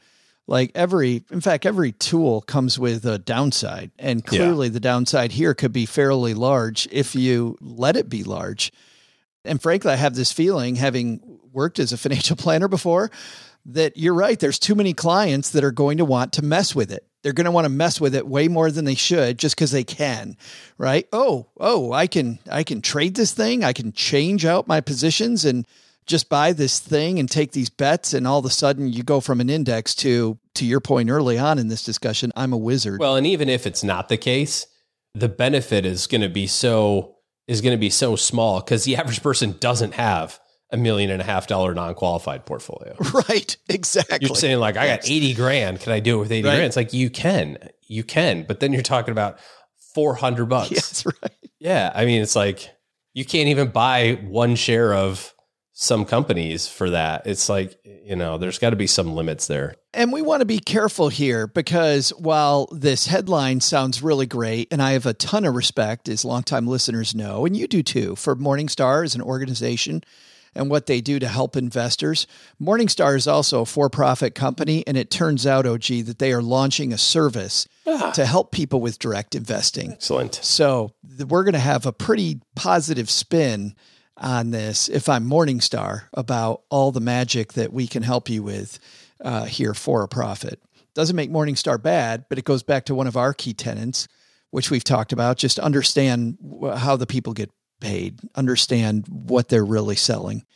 Like 0.48 0.72
every, 0.74 1.22
in 1.30 1.40
fact, 1.40 1.64
every 1.66 1.92
tool 1.92 2.40
comes 2.40 2.78
with 2.78 3.04
a 3.06 3.18
downside, 3.18 3.92
and 3.98 4.22
Yeah. 4.24 4.28
clearly 4.38 4.68
the 4.68 4.80
downside 4.80 5.32
here 5.32 5.54
could 5.54 5.72
be 5.72 5.86
fairly 5.86 6.34
large 6.34 6.88
if 6.90 7.14
you 7.14 7.56
let 7.60 7.96
it 7.96 8.08
be 8.08 8.24
large. 8.24 8.72
And 9.44 9.62
frankly, 9.62 9.92
I 9.92 9.96
have 9.96 10.14
this 10.14 10.32
feeling, 10.32 10.74
having 10.76 11.20
worked 11.52 11.78
as 11.78 11.92
a 11.92 11.96
financial 11.96 12.34
planner 12.44 12.66
before, 12.68 13.10
that 13.66 13.96
you're 13.96 14.14
right. 14.14 14.38
There's 14.38 14.58
too 14.58 14.74
many 14.74 14.92
clients 14.92 15.50
that 15.50 15.64
are 15.64 15.70
going 15.70 15.98
to 15.98 16.04
want 16.04 16.32
to 16.34 16.42
mess 16.42 16.74
with 16.74 16.90
it. 16.90 17.06
They're 17.22 17.32
going 17.32 17.44
to 17.44 17.52
want 17.52 17.66
to 17.66 17.70
mess 17.70 18.00
with 18.00 18.14
it 18.14 18.26
way 18.26 18.48
more 18.48 18.70
than 18.70 18.84
they 18.84 18.96
should 18.96 19.38
just 19.38 19.54
because 19.54 19.70
they 19.70 19.84
can, 19.84 20.36
right? 20.76 21.06
Oh, 21.12 21.46
oh, 21.58 21.92
I 21.92 22.08
can, 22.08 22.40
I 22.50 22.64
can 22.64 22.82
trade 22.82 23.14
this 23.14 23.32
thing. 23.32 23.62
I 23.62 23.72
can 23.72 23.92
change 23.92 24.44
out 24.44 24.66
my 24.66 24.80
positions 24.80 25.44
and 25.44 25.66
just 26.06 26.28
buy 26.28 26.52
this 26.52 26.80
thing 26.80 27.20
and 27.20 27.30
take 27.30 27.52
these 27.52 27.70
bets. 27.70 28.12
And 28.12 28.26
all 28.26 28.40
of 28.40 28.44
a 28.44 28.50
sudden 28.50 28.88
you 28.88 29.04
go 29.04 29.20
from 29.20 29.40
an 29.40 29.48
index 29.48 29.94
to, 29.96 30.36
to 30.54 30.66
your 30.66 30.80
point 30.80 31.10
early 31.10 31.38
on 31.38 31.60
in 31.60 31.68
this 31.68 31.84
discussion, 31.84 32.32
I'm 32.34 32.52
a 32.52 32.58
wizard. 32.58 32.98
Well, 32.98 33.14
and 33.14 33.26
even 33.26 33.48
if 33.48 33.68
it's 33.68 33.84
not 33.84 34.08
the 34.08 34.16
case, 34.16 34.66
the 35.14 35.28
benefit 35.28 35.86
is 35.86 36.08
going 36.08 36.22
to 36.22 36.28
be 36.28 36.46
so 36.46 37.16
is 37.48 37.60
going 37.60 37.74
to 37.74 37.80
be 37.80 37.90
so 37.90 38.14
small 38.16 38.60
because 38.60 38.84
the 38.84 38.96
average 38.96 39.22
person 39.22 39.56
doesn't 39.58 39.94
have 39.94 40.40
a 40.72 40.76
million 40.76 41.10
and 41.10 41.20
a 41.20 41.24
half 41.24 41.46
dollar 41.46 41.74
non 41.74 41.94
qualified 41.94 42.46
portfolio. 42.46 42.96
right. 43.28 43.56
Exactly. 43.68 44.18
You're 44.22 44.34
saying 44.34 44.58
like 44.58 44.76
I 44.76 44.86
got 44.86 45.08
eighty 45.10 45.34
grand. 45.34 45.80
Can 45.80 45.92
I 45.92 46.00
do 46.00 46.16
it 46.16 46.20
with 46.20 46.32
eighty 46.32 46.46
Right. 46.48 46.54
grand? 46.54 46.66
It's 46.66 46.76
like 46.76 46.92
you 46.92 47.10
can, 47.10 47.58
you 47.86 48.02
can, 48.04 48.44
but 48.48 48.60
then 48.60 48.72
you're 48.72 48.82
talking 48.82 49.12
about 49.12 49.38
four 49.94 50.14
hundred 50.14 50.46
bucks. 50.46 50.70
Yes, 50.72 51.04
right. 51.06 51.32
Yeah, 51.58 51.92
I 51.94 52.06
mean, 52.06 52.22
it's 52.22 52.34
like 52.34 52.70
you 53.14 53.24
can't 53.24 53.48
even 53.48 53.68
buy 53.68 54.18
one 54.22 54.56
share 54.56 54.94
of 54.94 55.32
some 55.74 56.04
companies 56.04 56.66
for 56.68 56.90
that. 56.90 57.26
It's 57.26 57.48
like 57.48 57.78
you 58.04 58.16
know, 58.16 58.36
there's 58.38 58.58
got 58.58 58.70
to 58.70 58.76
be 58.76 58.86
some 58.88 59.14
limits 59.14 59.46
there. 59.46 59.74
And 59.94 60.12
we 60.12 60.22
want 60.22 60.40
to 60.40 60.44
be 60.46 60.58
careful 60.58 61.08
here 61.08 61.46
because 61.46 62.10
while 62.18 62.66
this 62.72 63.06
headline 63.06 63.60
sounds 63.60 64.02
really 64.02 64.26
great, 64.26 64.68
and 64.72 64.82
I 64.82 64.92
have 64.92 65.06
a 65.06 65.12
ton 65.14 65.44
of 65.44 65.54
respect, 65.54 66.08
as 66.08 66.24
longtime 66.24 66.66
listeners 66.66 67.14
know, 67.14 67.44
and 67.46 67.54
you 67.56 67.68
do 67.68 67.82
too, 67.82 68.16
for 68.16 68.34
Morningstar 68.34 69.04
as 69.04 69.14
an 69.14 69.22
organization 69.22 70.02
and 70.54 70.70
what 70.70 70.86
they 70.86 71.00
do 71.00 71.18
to 71.18 71.28
help 71.28 71.56
investors. 71.56 72.26
Morningstar 72.60 73.16
is 73.16 73.26
also 73.26 73.62
a 73.62 73.66
for 73.66 73.88
profit 73.88 74.34
company, 74.34 74.84
and 74.86 74.96
it 74.96 75.10
turns 75.10 75.46
out, 75.46 75.66
OG, 75.66 75.86
that 76.04 76.18
they 76.18 76.32
are 76.32 76.42
launching 76.42 76.92
a 76.92 76.98
service 76.98 77.66
to 78.14 78.26
help 78.26 78.52
people 78.52 78.80
with 78.80 78.98
direct 78.98 79.34
investing. 79.34 79.92
Excellent. 79.92 80.34
So 80.36 80.92
th- 81.16 81.28
we're 81.28 81.44
going 81.44 81.54
to 81.54 81.58
have 81.58 81.86
a 81.86 81.92
pretty 81.92 82.40
positive 82.54 83.08
spin 83.10 83.74
on 84.16 84.50
this 84.50 84.88
if 84.88 85.08
I'm 85.08 85.28
Morningstar 85.28 86.02
about 86.12 86.62
all 86.70 86.92
the 86.92 87.00
magic 87.00 87.54
that 87.54 87.72
we 87.72 87.86
can 87.86 88.02
help 88.02 88.28
you 88.28 88.42
with 88.42 88.78
uh, 89.24 89.44
here 89.46 89.74
for 89.74 90.02
a 90.02 90.08
profit. 90.08 90.62
Doesn't 90.94 91.16
make 91.16 91.30
Morningstar 91.30 91.82
bad, 91.82 92.26
but 92.28 92.38
it 92.38 92.44
goes 92.44 92.62
back 92.62 92.84
to 92.84 92.94
one 92.94 93.06
of 93.06 93.16
our 93.16 93.32
key 93.32 93.54
tenants, 93.54 94.06
which 94.50 94.70
we've 94.70 94.84
talked 94.84 95.12
about. 95.12 95.38
Just 95.38 95.58
understand 95.58 96.36
wh- 96.42 96.76
how 96.76 96.96
the 96.96 97.06
people 97.06 97.32
get 97.32 97.50
paid, 97.82 98.20
understand 98.34 99.06
what 99.08 99.48
they're 99.50 99.64
really 99.64 99.96
selling. 99.96 100.46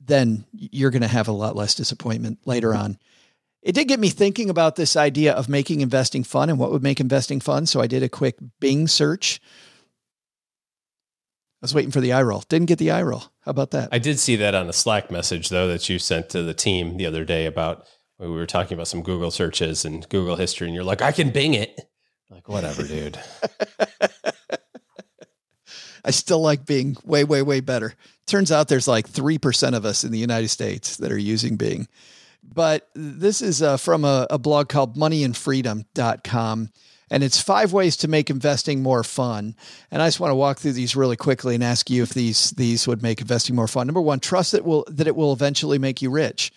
Then 0.00 0.44
you're 0.52 0.90
going 0.90 1.02
to 1.02 1.08
have 1.08 1.28
a 1.28 1.32
lot 1.32 1.56
less 1.56 1.74
disappointment 1.74 2.40
later 2.44 2.74
on. 2.74 2.98
It 3.62 3.74
did 3.74 3.88
get 3.88 4.00
me 4.00 4.08
thinking 4.08 4.50
about 4.50 4.76
this 4.76 4.96
idea 4.96 5.32
of 5.32 5.48
making 5.48 5.80
investing 5.80 6.24
fun 6.24 6.50
and 6.50 6.58
what 6.58 6.70
would 6.70 6.82
make 6.82 7.00
investing 7.00 7.40
fun. 7.40 7.66
So 7.66 7.80
I 7.80 7.86
did 7.86 8.02
a 8.02 8.08
quick 8.08 8.36
Bing 8.60 8.86
search. 8.88 9.40
I 11.60 11.64
was 11.64 11.74
waiting 11.74 11.90
for 11.90 12.00
the 12.00 12.12
eye 12.12 12.22
roll. 12.22 12.44
Didn't 12.48 12.68
get 12.68 12.78
the 12.78 12.90
eye 12.90 13.02
roll. 13.02 13.24
How 13.40 13.50
about 13.50 13.72
that? 13.72 13.88
I 13.90 13.98
did 13.98 14.20
see 14.20 14.36
that 14.36 14.54
on 14.54 14.68
a 14.68 14.72
Slack 14.72 15.10
message 15.10 15.48
though 15.48 15.66
that 15.68 15.88
you 15.88 15.98
sent 15.98 16.28
to 16.30 16.42
the 16.42 16.54
team 16.54 16.96
the 16.96 17.06
other 17.06 17.24
day 17.24 17.46
about 17.46 17.86
we 18.18 18.28
were 18.28 18.46
talking 18.46 18.74
about 18.74 18.88
some 18.88 19.02
Google 19.02 19.30
searches 19.30 19.84
and 19.84 20.08
Google 20.08 20.36
history, 20.36 20.66
and 20.66 20.74
you're 20.74 20.84
like, 20.84 21.02
I 21.02 21.12
can 21.12 21.30
Bing 21.30 21.54
it. 21.54 21.80
Like 22.30 22.48
whatever, 22.48 22.82
dude. 22.82 23.18
I 26.08 26.10
still 26.10 26.40
like 26.40 26.64
Bing 26.64 26.96
way, 27.04 27.22
way, 27.22 27.42
way 27.42 27.60
better. 27.60 27.92
Turns 28.26 28.50
out 28.50 28.68
there's 28.68 28.88
like 28.88 29.06
3% 29.06 29.76
of 29.76 29.84
us 29.84 30.04
in 30.04 30.10
the 30.10 30.18
United 30.18 30.48
States 30.48 30.96
that 30.96 31.12
are 31.12 31.18
using 31.18 31.56
Bing. 31.56 31.86
But 32.42 32.88
this 32.94 33.42
is 33.42 33.60
uh, 33.60 33.76
from 33.76 34.06
a, 34.06 34.26
a 34.30 34.38
blog 34.38 34.70
called 34.70 34.96
moneyandfreedom.com. 34.96 36.70
And 37.10 37.22
it's 37.22 37.42
five 37.42 37.74
ways 37.74 37.98
to 37.98 38.08
make 38.08 38.30
investing 38.30 38.82
more 38.82 39.04
fun. 39.04 39.54
And 39.90 40.00
I 40.00 40.06
just 40.06 40.18
want 40.18 40.30
to 40.30 40.34
walk 40.34 40.58
through 40.58 40.72
these 40.72 40.96
really 40.96 41.16
quickly 41.16 41.54
and 41.54 41.62
ask 41.62 41.90
you 41.90 42.02
if 42.02 42.14
these 42.14 42.52
these 42.52 42.88
would 42.88 43.02
make 43.02 43.20
investing 43.20 43.54
more 43.54 43.68
fun. 43.68 43.86
Number 43.86 44.00
one, 44.00 44.18
trust 44.18 44.52
that 44.52 44.64
will 44.64 44.86
that 44.88 45.06
it 45.06 45.16
will 45.16 45.34
eventually 45.34 45.78
make 45.78 46.00
you 46.00 46.10
rich. 46.10 46.52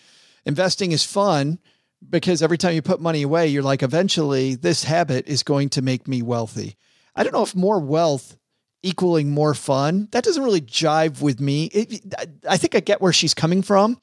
Investing 0.46 0.92
is 0.92 1.04
fun 1.04 1.58
because 2.08 2.42
every 2.42 2.56
time 2.58 2.74
you 2.74 2.80
put 2.80 3.02
money 3.02 3.20
away, 3.20 3.48
you're 3.48 3.62
like, 3.62 3.82
eventually 3.82 4.54
this 4.54 4.84
habit 4.84 5.28
is 5.28 5.42
going 5.42 5.68
to 5.70 5.82
make 5.82 6.08
me 6.08 6.22
wealthy. 6.22 6.76
I 7.14 7.22
don't 7.22 7.34
know 7.34 7.42
if 7.42 7.54
more 7.54 7.80
wealth 7.80 8.38
equaling 8.82 9.30
more 9.30 9.54
fun. 9.54 10.08
That 10.12 10.24
doesn't 10.24 10.42
really 10.42 10.60
jive 10.60 11.20
with 11.20 11.40
me. 11.40 11.66
It, 11.66 12.14
I 12.48 12.56
think 12.56 12.74
I 12.74 12.80
get 12.80 13.00
where 13.00 13.12
she's 13.12 13.34
coming 13.34 13.62
from, 13.62 14.00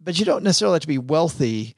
but 0.00 0.18
you 0.18 0.24
don't 0.24 0.44
necessarily 0.44 0.76
have 0.76 0.82
to 0.82 0.88
be 0.88 0.98
wealthy 0.98 1.76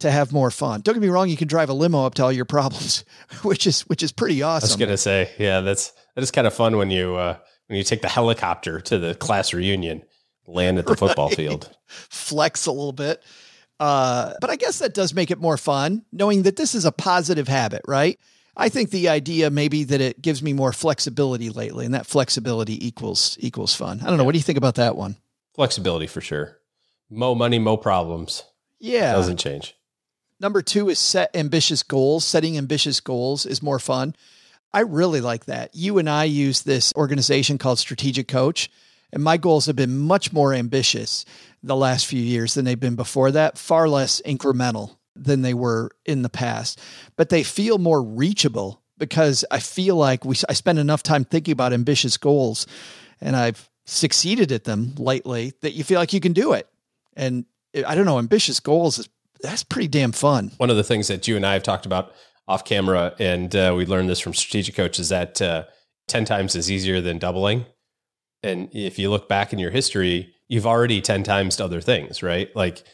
to 0.00 0.10
have 0.10 0.32
more 0.32 0.50
fun. 0.50 0.80
Don't 0.80 0.94
get 0.94 1.00
me 1.00 1.08
wrong; 1.08 1.28
you 1.28 1.36
can 1.36 1.48
drive 1.48 1.68
a 1.68 1.72
limo 1.72 2.04
up 2.04 2.14
to 2.14 2.24
all 2.24 2.32
your 2.32 2.44
problems, 2.44 3.04
which 3.42 3.66
is 3.66 3.82
which 3.82 4.02
is 4.02 4.12
pretty 4.12 4.42
awesome. 4.42 4.66
I 4.66 4.72
was 4.72 4.76
gonna 4.76 4.96
say, 4.96 5.30
yeah, 5.38 5.60
that's 5.60 5.92
that 6.14 6.22
is 6.22 6.30
kind 6.30 6.46
of 6.46 6.54
fun 6.54 6.76
when 6.76 6.90
you 6.90 7.14
uh, 7.14 7.38
when 7.68 7.76
you 7.76 7.84
take 7.84 8.02
the 8.02 8.08
helicopter 8.08 8.80
to 8.80 8.98
the 8.98 9.14
class 9.14 9.52
reunion, 9.52 10.02
land 10.46 10.78
at 10.78 10.86
the 10.86 10.96
football 10.96 11.28
field. 11.28 11.74
Flex 11.86 12.66
a 12.66 12.72
little 12.72 12.92
bit, 12.92 13.22
uh, 13.80 14.34
but 14.40 14.50
I 14.50 14.56
guess 14.56 14.78
that 14.80 14.94
does 14.94 15.14
make 15.14 15.30
it 15.30 15.38
more 15.38 15.56
fun, 15.56 16.04
knowing 16.12 16.42
that 16.42 16.56
this 16.56 16.74
is 16.74 16.84
a 16.84 16.92
positive 16.92 17.48
habit, 17.48 17.82
right? 17.86 18.18
I 18.56 18.68
think 18.68 18.90
the 18.90 19.08
idea 19.08 19.50
maybe 19.50 19.84
that 19.84 20.00
it 20.00 20.22
gives 20.22 20.42
me 20.42 20.52
more 20.52 20.72
flexibility 20.72 21.50
lately, 21.50 21.84
and 21.84 21.94
that 21.94 22.06
flexibility 22.06 22.86
equals 22.86 23.36
equals 23.40 23.74
fun. 23.74 24.00
I 24.00 24.06
don't 24.06 24.16
know. 24.16 24.24
What 24.24 24.32
do 24.32 24.38
you 24.38 24.44
think 24.44 24.58
about 24.58 24.76
that 24.76 24.96
one? 24.96 25.16
Flexibility 25.54 26.06
for 26.06 26.20
sure. 26.20 26.58
Mo 27.10 27.34
money, 27.34 27.58
mo 27.58 27.76
problems. 27.76 28.44
Yeah, 28.78 29.12
Doesn't 29.12 29.38
change. 29.38 29.74
Number 30.40 30.62
two 30.62 30.88
is 30.88 30.98
set 30.98 31.34
ambitious 31.34 31.82
goals. 31.82 32.24
Setting 32.24 32.58
ambitious 32.58 33.00
goals 33.00 33.46
is 33.46 33.62
more 33.62 33.78
fun. 33.78 34.14
I 34.72 34.80
really 34.80 35.20
like 35.20 35.46
that. 35.46 35.74
You 35.74 35.98
and 35.98 36.10
I 36.10 36.24
use 36.24 36.62
this 36.62 36.92
organization 36.96 37.58
called 37.58 37.78
Strategic 37.78 38.26
Coach, 38.26 38.68
and 39.12 39.22
my 39.22 39.36
goals 39.36 39.66
have 39.66 39.76
been 39.76 39.96
much 39.98 40.32
more 40.32 40.52
ambitious 40.52 41.24
the 41.62 41.76
last 41.76 42.06
few 42.06 42.20
years 42.20 42.54
than 42.54 42.64
they've 42.64 42.78
been 42.78 42.96
before 42.96 43.30
that, 43.30 43.56
far 43.56 43.88
less 43.88 44.20
incremental 44.26 44.96
than 45.16 45.42
they 45.42 45.54
were 45.54 45.90
in 46.04 46.22
the 46.22 46.28
past. 46.28 46.80
But 47.16 47.28
they 47.28 47.42
feel 47.42 47.78
more 47.78 48.02
reachable 48.02 48.82
because 48.98 49.44
I 49.50 49.58
feel 49.60 49.96
like 49.96 50.24
we 50.24 50.36
I 50.48 50.52
spend 50.52 50.78
enough 50.78 51.02
time 51.02 51.24
thinking 51.24 51.52
about 51.52 51.72
ambitious 51.72 52.16
goals 52.16 52.66
and 53.20 53.36
I've 53.36 53.68
succeeded 53.86 54.52
at 54.52 54.64
them 54.64 54.94
lately 54.96 55.52
that 55.60 55.72
you 55.72 55.84
feel 55.84 55.98
like 55.98 56.12
you 56.12 56.20
can 56.20 56.32
do 56.32 56.52
it. 56.52 56.68
And 57.16 57.44
I 57.86 57.94
don't 57.94 58.06
know, 58.06 58.18
ambitious 58.18 58.60
goals 58.60 58.98
is 58.98 59.08
that's 59.40 59.62
pretty 59.62 59.88
damn 59.88 60.12
fun. 60.12 60.52
One 60.56 60.70
of 60.70 60.76
the 60.76 60.84
things 60.84 61.08
that 61.08 61.28
you 61.28 61.36
and 61.36 61.44
I 61.44 61.52
have 61.52 61.62
talked 61.62 61.86
about 61.86 62.12
off 62.48 62.64
camera, 62.64 63.14
and 63.18 63.54
uh, 63.54 63.74
we 63.76 63.84
learned 63.84 64.08
this 64.08 64.20
from 64.20 64.32
Strategic 64.32 64.74
Coach, 64.74 64.98
is 64.98 65.10
that 65.10 65.40
uh, 65.42 65.64
10 66.08 66.24
times 66.24 66.54
is 66.56 66.70
easier 66.70 67.00
than 67.00 67.18
doubling. 67.18 67.66
And 68.42 68.68
if 68.72 68.98
you 68.98 69.10
look 69.10 69.28
back 69.28 69.52
in 69.52 69.58
your 69.58 69.70
history, 69.70 70.34
you've 70.48 70.66
already 70.66 71.00
10 71.00 71.22
times 71.24 71.56
to 71.56 71.64
other 71.64 71.80
things, 71.80 72.22
right? 72.22 72.54
Like 72.54 72.84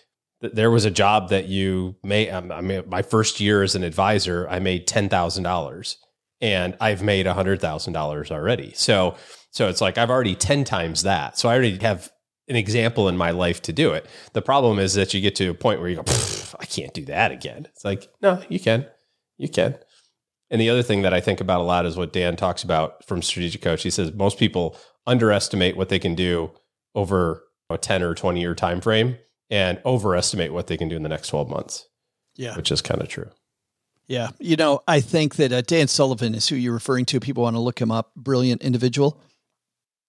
there 0.40 0.70
was 0.70 0.84
a 0.84 0.90
job 0.90 1.28
that 1.28 1.48
you 1.48 1.96
made. 2.02 2.30
Um, 2.30 2.50
I 2.50 2.60
mean, 2.60 2.82
my 2.86 3.02
first 3.02 3.40
year 3.40 3.62
as 3.62 3.74
an 3.74 3.82
advisor, 3.82 4.48
I 4.48 4.58
made 4.58 4.88
$10,000 4.88 5.96
and 6.40 6.76
I've 6.80 7.02
made 7.02 7.26
a 7.26 7.34
$100,000 7.34 8.30
already. 8.30 8.72
So, 8.74 9.16
so 9.50 9.68
it's 9.68 9.80
like 9.80 9.98
I've 9.98 10.10
already 10.10 10.34
10 10.34 10.64
times 10.64 11.02
that. 11.02 11.38
So 11.38 11.48
I 11.48 11.54
already 11.54 11.78
have 11.78 12.10
an 12.48 12.56
example 12.56 13.08
in 13.08 13.16
my 13.16 13.30
life 13.30 13.60
to 13.62 13.72
do 13.72 13.92
it. 13.92 14.06
The 14.32 14.42
problem 14.42 14.78
is 14.78 14.94
that 14.94 15.12
you 15.12 15.20
get 15.20 15.36
to 15.36 15.48
a 15.48 15.54
point 15.54 15.80
where 15.80 15.90
you 15.90 15.96
go, 15.96 16.04
I 16.58 16.64
can't 16.64 16.94
do 16.94 17.04
that 17.06 17.32
again. 17.32 17.66
It's 17.68 17.84
like, 17.84 18.08
no, 18.22 18.42
you 18.48 18.58
can. 18.58 18.86
You 19.36 19.48
can. 19.48 19.76
And 20.50 20.60
the 20.60 20.70
other 20.70 20.82
thing 20.82 21.02
that 21.02 21.14
I 21.14 21.20
think 21.20 21.40
about 21.40 21.60
a 21.60 21.64
lot 21.64 21.86
is 21.86 21.96
what 21.96 22.12
Dan 22.12 22.34
talks 22.34 22.64
about 22.64 23.04
from 23.04 23.22
Strategic 23.22 23.62
Coach. 23.62 23.82
He 23.82 23.90
says 23.90 24.12
most 24.12 24.38
people 24.38 24.76
underestimate 25.06 25.76
what 25.76 25.90
they 25.90 25.98
can 25.98 26.14
do 26.14 26.50
over 26.94 27.44
a 27.68 27.78
10 27.78 28.02
or 28.02 28.14
20 28.14 28.40
year 28.40 28.54
time 28.54 28.80
frame 28.80 29.16
and 29.50 29.80
overestimate 29.84 30.52
what 30.52 30.68
they 30.68 30.76
can 30.76 30.88
do 30.88 30.96
in 30.96 31.02
the 31.02 31.08
next 31.08 31.28
12 31.28 31.48
months. 31.50 31.86
Yeah. 32.36 32.56
Which 32.56 32.70
is 32.70 32.80
kind 32.80 33.02
of 33.02 33.08
true. 33.08 33.28
Yeah. 34.06 34.30
You 34.38 34.56
know, 34.56 34.82
I 34.88 35.00
think 35.00 35.36
that 35.36 35.52
uh, 35.52 35.60
Dan 35.62 35.88
Sullivan 35.88 36.34
is 36.34 36.48
who 36.48 36.56
you're 36.56 36.72
referring 36.72 37.04
to. 37.06 37.20
People 37.20 37.44
want 37.44 37.56
to 37.56 37.60
look 37.60 37.80
him 37.80 37.90
up. 37.90 38.12
Brilliant 38.16 38.62
individual. 38.62 39.20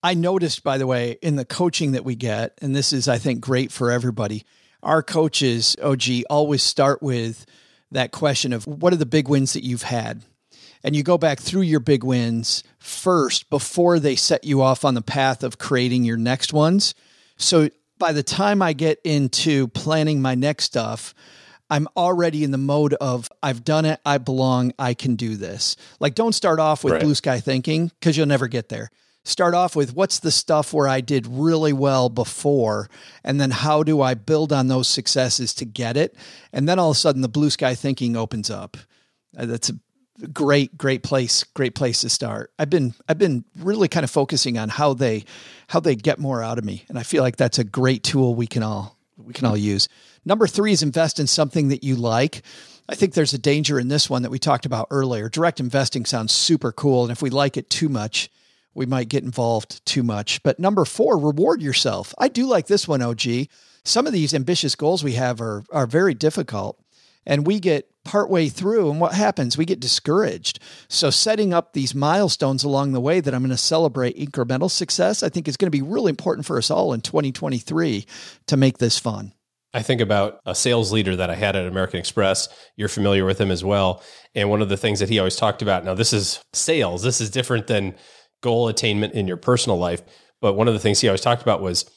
I 0.04 0.16
noticed, 0.16 0.64
by 0.64 0.78
the 0.78 0.88
way, 0.88 1.18
in 1.22 1.36
the 1.36 1.46
coaching 1.46 1.92
that 1.92 2.06
we 2.06 2.16
get, 2.16 2.58
and 2.62 2.76
this 2.76 2.94
is, 2.94 3.08
I 3.08 3.20
think, 3.20 3.42
great 3.42 3.72
for 3.72 3.92
everybody, 3.92 4.46
our 4.82 5.04
coaches, 5.04 5.76
OG, 5.82 6.24
always 6.30 6.64
start 6.64 7.04
with 7.04 7.46
that 7.92 8.12
question 8.12 8.54
of 8.54 8.66
what 8.66 8.94
are 8.94 8.98
the 8.98 9.06
big 9.06 9.28
wins 9.28 9.54
that 9.54 9.64
you've 9.64 9.84
had? 9.84 10.24
And 10.84 10.96
you 10.96 11.04
go 11.04 11.20
back 11.20 11.40
through 11.40 11.62
your 11.62 11.80
big 11.80 12.04
wins 12.04 12.64
first 12.80 13.50
before 13.52 14.00
they 14.00 14.16
set 14.16 14.44
you 14.44 14.64
off 14.64 14.84
on 14.84 14.96
the 14.96 15.02
path 15.04 15.44
of 15.44 15.60
creating 15.60 16.04
your 16.04 16.18
next 16.18 16.54
ones. 16.54 16.96
So 17.38 17.70
by 18.02 18.12
the 18.14 18.24
time 18.24 18.64
I 18.64 18.74
get 18.74 19.00
into 19.04 19.68
planning 19.68 20.22
my 20.24 20.34
next 20.34 20.64
stuff, 20.66 21.14
I'm 21.70 21.88
already 21.96 22.44
in 22.44 22.50
the 22.50 22.58
mode 22.58 22.96
of 22.96 23.30
I've 23.44 23.64
done 23.64 23.86
it, 23.86 24.02
I 24.04 24.18
belong, 24.18 24.74
I 24.80 24.96
can 24.96 25.16
do 25.16 25.36
this. 25.38 25.78
Like 26.00 26.16
don't 26.16 26.34
start 26.34 26.60
off 26.60 26.84
with 26.84 26.94
Right. 26.94 27.04
blue 27.04 27.14
sky 27.14 27.40
thinking 27.40 27.92
because 28.00 28.18
you'll 28.18 28.26
never 28.26 28.48
get 28.48 28.70
there. 28.70 28.90
Start 29.24 29.54
off 29.54 29.76
with 29.76 29.94
what's 29.94 30.18
the 30.18 30.32
stuff 30.32 30.74
where 30.74 30.88
I 30.88 31.00
did 31.00 31.28
really 31.28 31.74
well 31.74 32.10
before, 32.10 32.90
and 33.24 33.40
then 33.40 33.52
how 33.52 33.84
do 33.84 34.02
I 34.02 34.16
build 34.16 34.52
on 34.52 34.68
those 34.68 34.88
successes 34.88 35.54
to 35.54 35.66
get 35.66 35.96
it? 35.96 36.16
And 36.52 36.68
then 36.68 36.80
all 36.80 36.90
of 36.90 36.98
a 36.98 37.00
sudden 37.00 37.22
the 37.22 37.30
blue 37.30 37.52
sky 37.52 37.76
thinking 37.76 38.18
opens 38.18 38.50
up. 38.50 38.78
Uh, 39.38 39.46
That's 39.46 39.70
a 39.70 39.74
great 40.28 40.78
great 40.78 41.04
place 41.04 41.44
great 41.44 41.76
place 41.76 42.02
to 42.02 42.10
start. 42.10 42.52
I've 42.60 42.70
been 42.70 42.94
i've 43.08 43.18
been 43.18 43.46
really 43.60 43.88
kind 43.88 44.04
of 44.04 44.12
focusing 44.12 44.58
on 44.58 44.70
how 44.70 44.94
they 44.94 45.26
how 45.68 45.80
they 45.80 45.96
get 45.96 46.20
more 46.20 46.44
out 46.44 46.58
of 46.58 46.66
me 46.66 46.86
and 46.90 46.98
i 46.98 47.04
feel 47.04 47.24
like 47.24 47.38
that's 47.38 47.60
a 47.60 47.64
great 47.64 48.04
tool 48.04 48.36
we 48.36 48.48
can 48.48 48.64
all 48.64 48.98
we 49.18 49.34
can 49.34 49.46
all 49.46 49.58
use. 49.58 49.88
Number 50.26 50.48
three 50.48 50.72
is 50.72 50.82
invest 50.82 51.20
in 51.20 51.28
something 51.28 51.68
that 51.68 51.84
you 51.84 51.96
like. 51.96 52.42
I 52.90 52.96
think 52.96 53.14
there's 53.14 53.34
a 53.34 53.40
danger 53.40 53.80
in 53.80 53.88
this 53.88 54.10
one 54.10 54.24
that 54.24 54.32
we 54.32 54.40
talked 54.40 54.66
about 54.66 54.88
earlier. 54.90 55.30
Direct 55.30 55.60
investing 55.60 56.06
sounds 56.06 56.34
super 56.34 56.72
cool 56.72 57.04
and 57.04 57.12
if 57.12 57.22
we 57.22 57.30
like 57.30 57.58
it 57.58 57.70
too 57.70 57.90
much 57.90 58.30
we 58.74 58.86
might 58.86 59.10
get 59.10 59.24
involved 59.24 59.86
too 59.86 60.02
much. 60.04 60.42
But 60.44 60.60
number 60.60 60.86
four 60.86 61.18
reward 61.18 61.62
yourself. 61.62 62.14
I 62.18 62.30
do 62.30 62.46
like 62.46 62.68
this 62.68 62.88
one 62.88 63.02
og 63.02 63.22
some 63.84 64.08
of 64.08 64.14
these 64.14 64.34
ambitious 64.34 64.76
goals 64.76 65.04
we 65.04 65.14
have 65.14 65.42
are 65.42 65.64
are 65.72 65.88
very 65.88 66.14
difficult 66.14 66.81
and 67.26 67.46
we 67.46 67.60
get 67.60 67.88
partway 68.04 68.50
through 68.50 68.90
and 68.90 69.00
what 69.00 69.14
happens 69.14 69.58
we 69.58 69.66
get 69.66 69.80
discouraged 69.80 70.60
so 70.88 71.10
setting 71.10 71.54
up 71.54 71.74
these 71.74 71.94
milestones 71.94 72.64
along 72.64 72.92
the 72.92 73.02
way 73.02 73.20
that 73.20 73.34
i'm 73.34 73.42
going 73.42 73.52
to 73.52 73.58
celebrate 73.58 74.18
incremental 74.18 74.72
success 74.72 75.22
i 75.22 75.30
think 75.30 75.48
is 75.48 75.58
going 75.58 75.68
to 75.68 75.72
be 75.72 75.84
really 75.84 76.10
important 76.10 76.46
for 76.46 76.58
us 76.58 76.72
all 76.72 76.94
in 76.94 77.02
2023 77.02 78.06
to 78.48 78.58
make 78.58 78.80
this 78.80 78.98
fun 78.98 79.34
I 79.74 79.82
think 79.82 80.02
about 80.02 80.42
a 80.46 80.54
sales 80.54 80.92
leader 80.92 81.16
that 81.16 81.30
I 81.30 81.36
had 81.36 81.56
at 81.56 81.66
American 81.66 82.00
Express. 82.00 82.50
You're 82.76 82.90
familiar 82.90 83.24
with 83.24 83.40
him 83.40 83.52
as 83.52 83.64
well. 83.64 84.04
And 84.36 84.50
one 84.50 84.62
of 84.62 84.70
the 84.70 84.76
things 84.76 85.00
that 85.00 85.08
he 85.08 85.18
always 85.18 85.38
talked 85.38 85.62
about 85.62 85.86
now, 85.86 85.94
this 85.94 86.12
is 86.12 86.44
sales, 86.52 87.04
this 87.04 87.22
is 87.22 87.30
different 87.30 87.68
than 87.68 87.96
goal 88.42 88.68
attainment 88.68 89.14
in 89.14 89.28
your 89.28 89.38
personal 89.38 89.78
life. 89.78 90.02
But 90.42 90.54
one 90.54 90.68
of 90.68 90.74
the 90.74 90.80
things 90.80 91.00
he 91.00 91.08
always 91.08 91.22
talked 91.22 91.42
about 91.42 91.62
was 91.62 91.90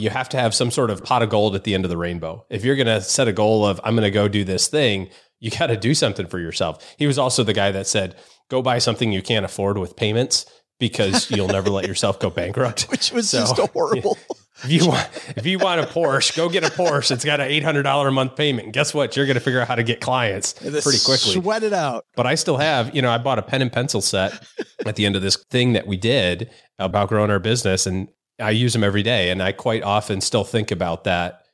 you 0.00 0.10
have 0.10 0.28
to 0.30 0.36
have 0.36 0.54
some 0.54 0.70
sort 0.70 0.90
of 0.90 1.04
pot 1.04 1.22
of 1.22 1.28
gold 1.28 1.54
at 1.54 1.64
the 1.64 1.74
end 1.74 1.84
of 1.84 1.90
the 1.90 1.96
rainbow. 1.96 2.44
If 2.50 2.64
you're 2.64 2.76
going 2.76 2.86
to 2.86 3.00
set 3.00 3.28
a 3.28 3.32
goal 3.32 3.64
of, 3.66 3.80
I'm 3.84 3.94
going 3.94 4.04
to 4.04 4.10
go 4.10 4.28
do 4.28 4.44
this 4.44 4.68
thing, 4.68 5.10
you 5.38 5.50
got 5.58 5.66
to 5.68 5.76
do 5.76 5.94
something 5.94 6.26
for 6.26 6.38
yourself. 6.38 6.94
He 6.98 7.06
was 7.06 7.18
also 7.18 7.44
the 7.44 7.52
guy 7.52 7.70
that 7.72 7.86
said, 7.86 8.16
go 8.48 8.62
buy 8.62 8.78
something 8.78 9.12
you 9.12 9.22
can't 9.22 9.44
afford 9.44 9.78
with 9.78 9.96
payments 9.96 10.46
because 10.78 11.30
you'll 11.30 11.48
never 11.48 11.70
let 11.70 11.86
yourself 11.86 12.18
go 12.18 12.30
bankrupt. 12.30 12.82
which 12.90 13.12
was 13.12 13.28
So, 13.30 13.40
just 13.40 13.72
horrible 13.72 14.16
If 14.62 14.70
you 14.70 14.88
want, 14.88 15.08
if 15.38 15.46
you 15.46 15.58
want 15.58 15.80
a 15.80 15.84
Porsche, 15.84 16.36
go 16.36 16.50
get 16.50 16.64
a 16.64 16.70
Porsche. 16.70 17.12
It's 17.12 17.24
got 17.24 17.40
an 17.40 17.46
eight 17.46 17.64
hundred 17.64 17.84
dollar 17.84 18.08
a 18.08 18.12
month 18.12 18.36
payment. 18.36 18.66
And 18.66 18.74
guess 18.74 18.92
what? 18.92 19.16
You're 19.16 19.24
going 19.24 19.36
to 19.36 19.40
figure 19.40 19.58
out 19.58 19.68
how 19.68 19.74
to 19.74 19.82
get 19.82 20.02
clients 20.02 20.52
pretty 20.52 20.98
quickly. 21.02 21.32
sweat 21.40 21.62
it 21.62 21.72
out 21.72 22.04
But 22.14 22.26
I 22.26 22.34
still 22.34 22.58
have, 22.58 22.94
you 22.94 23.00
know, 23.00 23.10
I 23.10 23.16
bought 23.16 23.38
a 23.38 23.42
pen 23.42 23.62
and 23.62 23.72
pencil 23.72 24.02
set 24.02 24.38
at 24.84 24.96
the 24.96 25.06
end 25.06 25.16
of 25.16 25.22
this 25.22 25.36
thing 25.50 25.72
that 25.72 25.86
we 25.86 25.96
did 25.96 26.50
about 26.78 27.08
growing 27.08 27.30
our 27.30 27.38
business, 27.38 27.86
and 27.86 28.08
I 28.40 28.50
use 28.50 28.72
them 28.72 28.84
every 28.84 29.02
day. 29.02 29.30
And 29.30 29.42
I 29.42 29.52
quite 29.52 29.82
often 29.82 30.20
still 30.20 30.44
think 30.44 30.70
about 30.70 31.04
that 31.04 31.44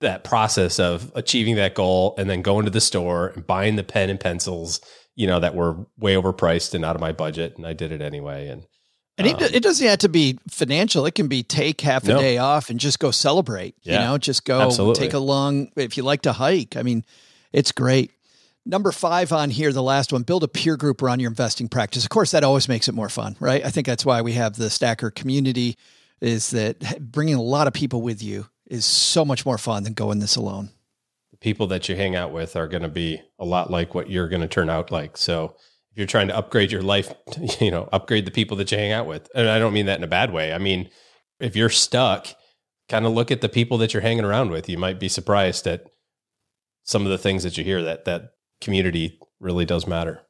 that 0.00 0.24
process 0.24 0.78
of 0.78 1.10
achieving 1.14 1.54
that 1.54 1.74
goal 1.74 2.14
and 2.18 2.28
then 2.28 2.42
going 2.42 2.66
to 2.66 2.70
the 2.70 2.82
store 2.82 3.28
and 3.28 3.46
buying 3.46 3.76
the 3.76 3.82
pen 3.82 4.10
and 4.10 4.20
pencils, 4.20 4.78
you 5.14 5.26
know, 5.26 5.40
that 5.40 5.54
were 5.54 5.86
way 5.98 6.14
overpriced 6.14 6.74
and 6.74 6.84
out 6.84 6.94
of 6.94 7.00
my 7.00 7.12
budget, 7.12 7.56
and 7.56 7.66
I 7.66 7.72
did 7.72 7.92
it 7.92 8.02
anyway. 8.02 8.48
And 8.48 8.66
And 9.16 9.26
it, 9.26 9.36
um, 9.36 9.48
it 9.54 9.62
doesn't 9.62 9.86
have 9.86 10.00
to 10.00 10.10
be 10.10 10.38
financial. 10.50 11.06
It 11.06 11.14
can 11.14 11.28
be 11.28 11.42
take 11.42 11.80
half 11.80 12.04
a 12.04 12.08
No. 12.08 12.18
day 12.18 12.36
off 12.36 12.68
and 12.68 12.78
just 12.78 12.98
go 12.98 13.10
celebrate. 13.10 13.74
You 13.84 13.92
know, 13.92 14.18
just 14.18 14.44
go 14.44 14.60
absolutely. 14.60 15.06
take 15.06 15.14
a 15.14 15.18
long, 15.18 15.70
if 15.76 15.96
you 15.96 16.02
like 16.02 16.20
to 16.22 16.34
hike. 16.34 16.76
I 16.76 16.82
mean, 16.82 17.02
it's 17.52 17.72
great. 17.72 18.10
Number 18.66 18.92
five 18.92 19.32
on 19.32 19.48
here, 19.48 19.72
the 19.72 19.82
last 19.82 20.12
one, 20.12 20.24
build 20.24 20.42
a 20.42 20.48
peer 20.48 20.76
group 20.76 21.00
around 21.00 21.20
your 21.20 21.30
investing 21.30 21.68
practice. 21.68 22.02
Of 22.02 22.10
course, 22.10 22.32
that 22.32 22.44
always 22.44 22.68
makes 22.68 22.86
it 22.88 22.94
more 22.94 23.08
fun, 23.08 23.36
right? 23.40 23.64
I 23.64 23.70
think 23.70 23.86
that's 23.86 24.04
why 24.04 24.20
we 24.20 24.32
have 24.32 24.56
the 24.56 24.68
Stacker 24.68 25.10
community 25.10 25.78
is 26.20 26.50
that 26.50 27.00
bringing 27.00 27.34
a 27.34 27.42
lot 27.42 27.66
of 27.66 27.72
people 27.72 28.02
with 28.02 28.22
you 28.22 28.46
is 28.66 28.84
so 28.84 29.24
much 29.24 29.46
more 29.46 29.58
fun 29.58 29.82
than 29.84 29.92
going 29.92 30.18
this 30.18 30.36
alone. 30.36 30.70
the 31.30 31.36
people 31.36 31.66
that 31.66 31.88
you 31.88 31.96
hang 31.96 32.16
out 32.16 32.32
with 32.32 32.56
are 32.56 32.68
going 32.68 32.82
to 32.82 32.88
be 32.88 33.20
a 33.38 33.44
lot 33.44 33.70
like 33.70 33.94
what 33.94 34.10
you're 34.10 34.28
going 34.28 34.42
to 34.42 34.48
turn 34.48 34.70
out 34.70 34.90
like. 34.90 35.16
So 35.16 35.56
if 35.92 35.98
you're 35.98 36.06
trying 36.06 36.28
to 36.28 36.36
upgrade 36.36 36.72
your 36.72 36.82
life, 36.82 37.12
you 37.60 37.70
know, 37.70 37.88
upgrade 37.92 38.24
the 38.24 38.30
people 38.30 38.56
that 38.58 38.70
you 38.72 38.78
hang 38.78 38.92
out 38.92 39.06
with. 39.06 39.28
And 39.34 39.48
I 39.48 39.58
don't 39.58 39.72
mean 39.74 39.86
that 39.86 39.98
in 39.98 40.04
a 40.04 40.08
bad 40.08 40.32
way. 40.32 40.52
I 40.52 40.58
mean, 40.58 40.88
if 41.40 41.54
you're 41.54 41.68
stuck, 41.68 42.28
kind 42.88 43.06
of 43.06 43.12
look 43.12 43.30
at 43.30 43.40
the 43.40 43.48
people 43.48 43.78
that 43.78 43.92
you're 43.92 44.00
hanging 44.02 44.24
around 44.24 44.50
with. 44.50 44.68
You 44.68 44.78
might 44.78 44.98
be 44.98 45.08
surprised 45.08 45.66
at 45.66 45.84
some 46.84 47.04
of 47.04 47.10
the 47.10 47.18
things 47.18 47.42
that 47.42 47.58
you 47.58 47.64
hear 47.64 47.82
that 47.82 48.04
that 48.04 48.30
community 48.60 49.18
really 49.40 49.64
does 49.64 49.86
matter. 49.86 50.22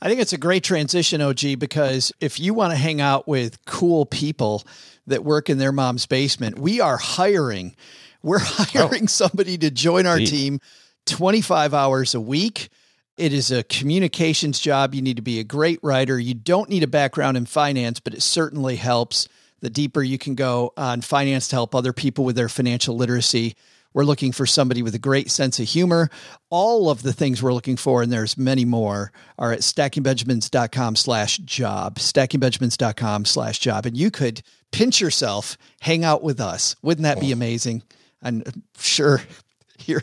I 0.00 0.08
think 0.08 0.20
it's 0.20 0.32
a 0.32 0.38
great 0.38 0.64
transition, 0.64 1.20
OG, 1.20 1.58
because 1.58 2.12
if 2.20 2.38
you 2.38 2.52
want 2.52 2.72
to 2.72 2.76
hang 2.76 3.00
out 3.00 3.26
with 3.26 3.64
cool 3.64 4.06
people 4.06 4.64
that 5.06 5.24
work 5.24 5.50
in 5.50 5.58
their 5.58 5.72
mom's 5.72 6.06
basement, 6.06 6.58
we 6.58 6.80
are 6.80 6.96
hiring. 6.96 7.76
We're 8.22 8.38
hiring 8.42 9.04
oh. 9.04 9.06
somebody 9.06 9.58
to 9.58 9.70
join 9.70 10.06
our 10.06 10.18
Indeed. 10.18 10.30
team 10.30 10.60
25 11.06 11.74
hours 11.74 12.14
a 12.14 12.20
week. 12.20 12.68
It 13.16 13.32
is 13.32 13.52
a 13.52 13.62
communications 13.62 14.58
job. 14.58 14.94
You 14.94 15.02
need 15.02 15.16
to 15.16 15.22
be 15.22 15.38
a 15.38 15.44
great 15.44 15.78
writer. 15.82 16.18
You 16.18 16.34
don't 16.34 16.68
need 16.68 16.82
a 16.82 16.88
background 16.88 17.36
in 17.36 17.46
finance, 17.46 18.00
but 18.00 18.14
it 18.14 18.22
certainly 18.22 18.76
helps. 18.76 19.28
The 19.60 19.70
deeper 19.70 20.02
you 20.02 20.18
can 20.18 20.34
go 20.34 20.72
on 20.76 21.00
finance 21.00 21.48
to 21.48 21.56
help 21.56 21.74
other 21.74 21.92
people 21.92 22.24
with 22.24 22.36
their 22.36 22.48
financial 22.48 22.96
literacy. 22.96 23.54
We're 23.94 24.04
looking 24.04 24.32
for 24.32 24.44
somebody 24.44 24.82
with 24.82 24.96
a 24.96 24.98
great 24.98 25.30
sense 25.30 25.60
of 25.60 25.68
humor. 25.68 26.10
All 26.50 26.90
of 26.90 27.02
the 27.02 27.12
things 27.12 27.40
we're 27.40 27.54
looking 27.54 27.76
for, 27.76 28.02
and 28.02 28.12
there's 28.12 28.36
many 28.36 28.64
more, 28.64 29.12
are 29.38 29.52
at 29.52 29.60
stackingbenjamins.com 29.60 30.96
slash 30.96 31.38
job. 31.38 31.98
Stackingbenjamins.com 31.98 33.24
slash 33.24 33.60
job. 33.60 33.86
And 33.86 33.96
you 33.96 34.10
could 34.10 34.42
pinch 34.74 35.00
yourself, 35.00 35.56
hang 35.80 36.04
out 36.04 36.22
with 36.22 36.40
us. 36.40 36.74
Wouldn't 36.82 37.04
that 37.04 37.20
be 37.20 37.30
oh. 37.30 37.34
amazing? 37.34 37.82
I'm 38.22 38.42
uh, 38.44 38.50
sure 38.78 39.20
you're 39.86 40.02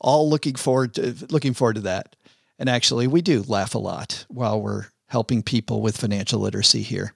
all 0.00 0.28
looking 0.28 0.54
forward 0.54 0.94
to 0.94 1.14
looking 1.30 1.54
forward 1.54 1.76
to 1.76 1.82
that. 1.82 2.14
And 2.58 2.68
actually, 2.68 3.06
we 3.06 3.22
do 3.22 3.42
laugh 3.42 3.74
a 3.74 3.78
lot 3.78 4.26
while 4.28 4.60
we're 4.60 4.86
helping 5.06 5.42
people 5.42 5.80
with 5.80 5.96
financial 5.96 6.40
literacy 6.40 6.82
here. 6.82 7.14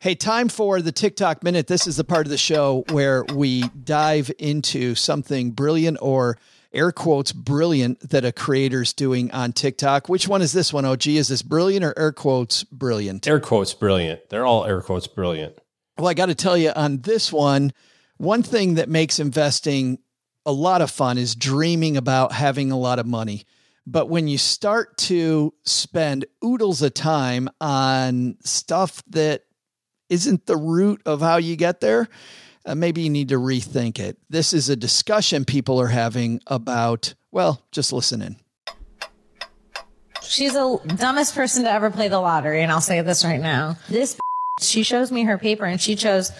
Hey, 0.00 0.14
time 0.14 0.48
for 0.48 0.80
the 0.80 0.92
TikTok 0.92 1.42
minute. 1.42 1.66
This 1.66 1.86
is 1.88 1.96
the 1.96 2.04
part 2.04 2.26
of 2.26 2.30
the 2.30 2.38
show 2.38 2.84
where 2.90 3.24
we 3.24 3.62
dive 3.62 4.30
into 4.38 4.94
something 4.94 5.50
brilliant 5.50 5.98
or 6.00 6.38
air 6.72 6.92
quotes 6.92 7.32
brilliant 7.32 8.10
that 8.10 8.24
a 8.24 8.30
creator's 8.30 8.92
doing 8.92 9.32
on 9.32 9.52
TikTok. 9.52 10.08
Which 10.08 10.28
one 10.28 10.42
is 10.42 10.52
this 10.52 10.72
one, 10.72 10.84
OG? 10.84 11.08
Is 11.08 11.28
this 11.28 11.42
brilliant 11.42 11.84
or 11.84 11.94
air 11.98 12.12
quotes 12.12 12.62
brilliant? 12.64 13.26
Air 13.26 13.40
quotes 13.40 13.74
brilliant. 13.74 14.28
They're 14.28 14.46
all 14.46 14.64
air 14.64 14.80
quotes 14.82 15.08
brilliant. 15.08 15.58
Well, 15.98 16.06
I 16.06 16.14
got 16.14 16.26
to 16.26 16.34
tell 16.36 16.56
you 16.56 16.70
on 16.70 16.98
this 16.98 17.32
one, 17.32 17.72
one 18.18 18.44
thing 18.44 18.74
that 18.74 18.88
makes 18.88 19.18
investing 19.18 19.98
a 20.46 20.52
lot 20.52 20.80
of 20.80 20.92
fun 20.92 21.18
is 21.18 21.34
dreaming 21.34 21.96
about 21.96 22.30
having 22.30 22.70
a 22.70 22.78
lot 22.78 23.00
of 23.00 23.06
money. 23.06 23.46
But 23.84 24.08
when 24.08 24.28
you 24.28 24.38
start 24.38 24.96
to 24.98 25.52
spend 25.64 26.24
oodles 26.44 26.82
of 26.82 26.94
time 26.94 27.48
on 27.60 28.36
stuff 28.44 29.02
that 29.08 29.42
isn't 30.08 30.46
the 30.46 30.56
root 30.56 31.02
of 31.04 31.20
how 31.20 31.38
you 31.38 31.56
get 31.56 31.80
there, 31.80 32.06
uh, 32.64 32.76
maybe 32.76 33.02
you 33.02 33.10
need 33.10 33.30
to 33.30 33.38
rethink 33.38 33.98
it. 33.98 34.18
This 34.30 34.52
is 34.52 34.68
a 34.68 34.76
discussion 34.76 35.44
people 35.44 35.80
are 35.80 35.88
having 35.88 36.40
about, 36.46 37.14
well, 37.32 37.60
just 37.72 37.92
listen 37.92 38.22
in. 38.22 38.36
She's 40.22 40.52
the 40.52 40.78
dumbest 40.96 41.34
person 41.34 41.64
to 41.64 41.72
ever 41.72 41.90
play 41.90 42.06
the 42.06 42.20
lottery, 42.20 42.62
and 42.62 42.70
I'll 42.70 42.80
say 42.80 43.00
this 43.00 43.24
right 43.24 43.40
now. 43.40 43.78
This 43.88 44.16
she 44.60 44.82
shows 44.82 45.10
me 45.10 45.24
her 45.24 45.38
paper 45.38 45.64
and 45.64 45.80
she 45.80 45.96
chose 45.96 46.32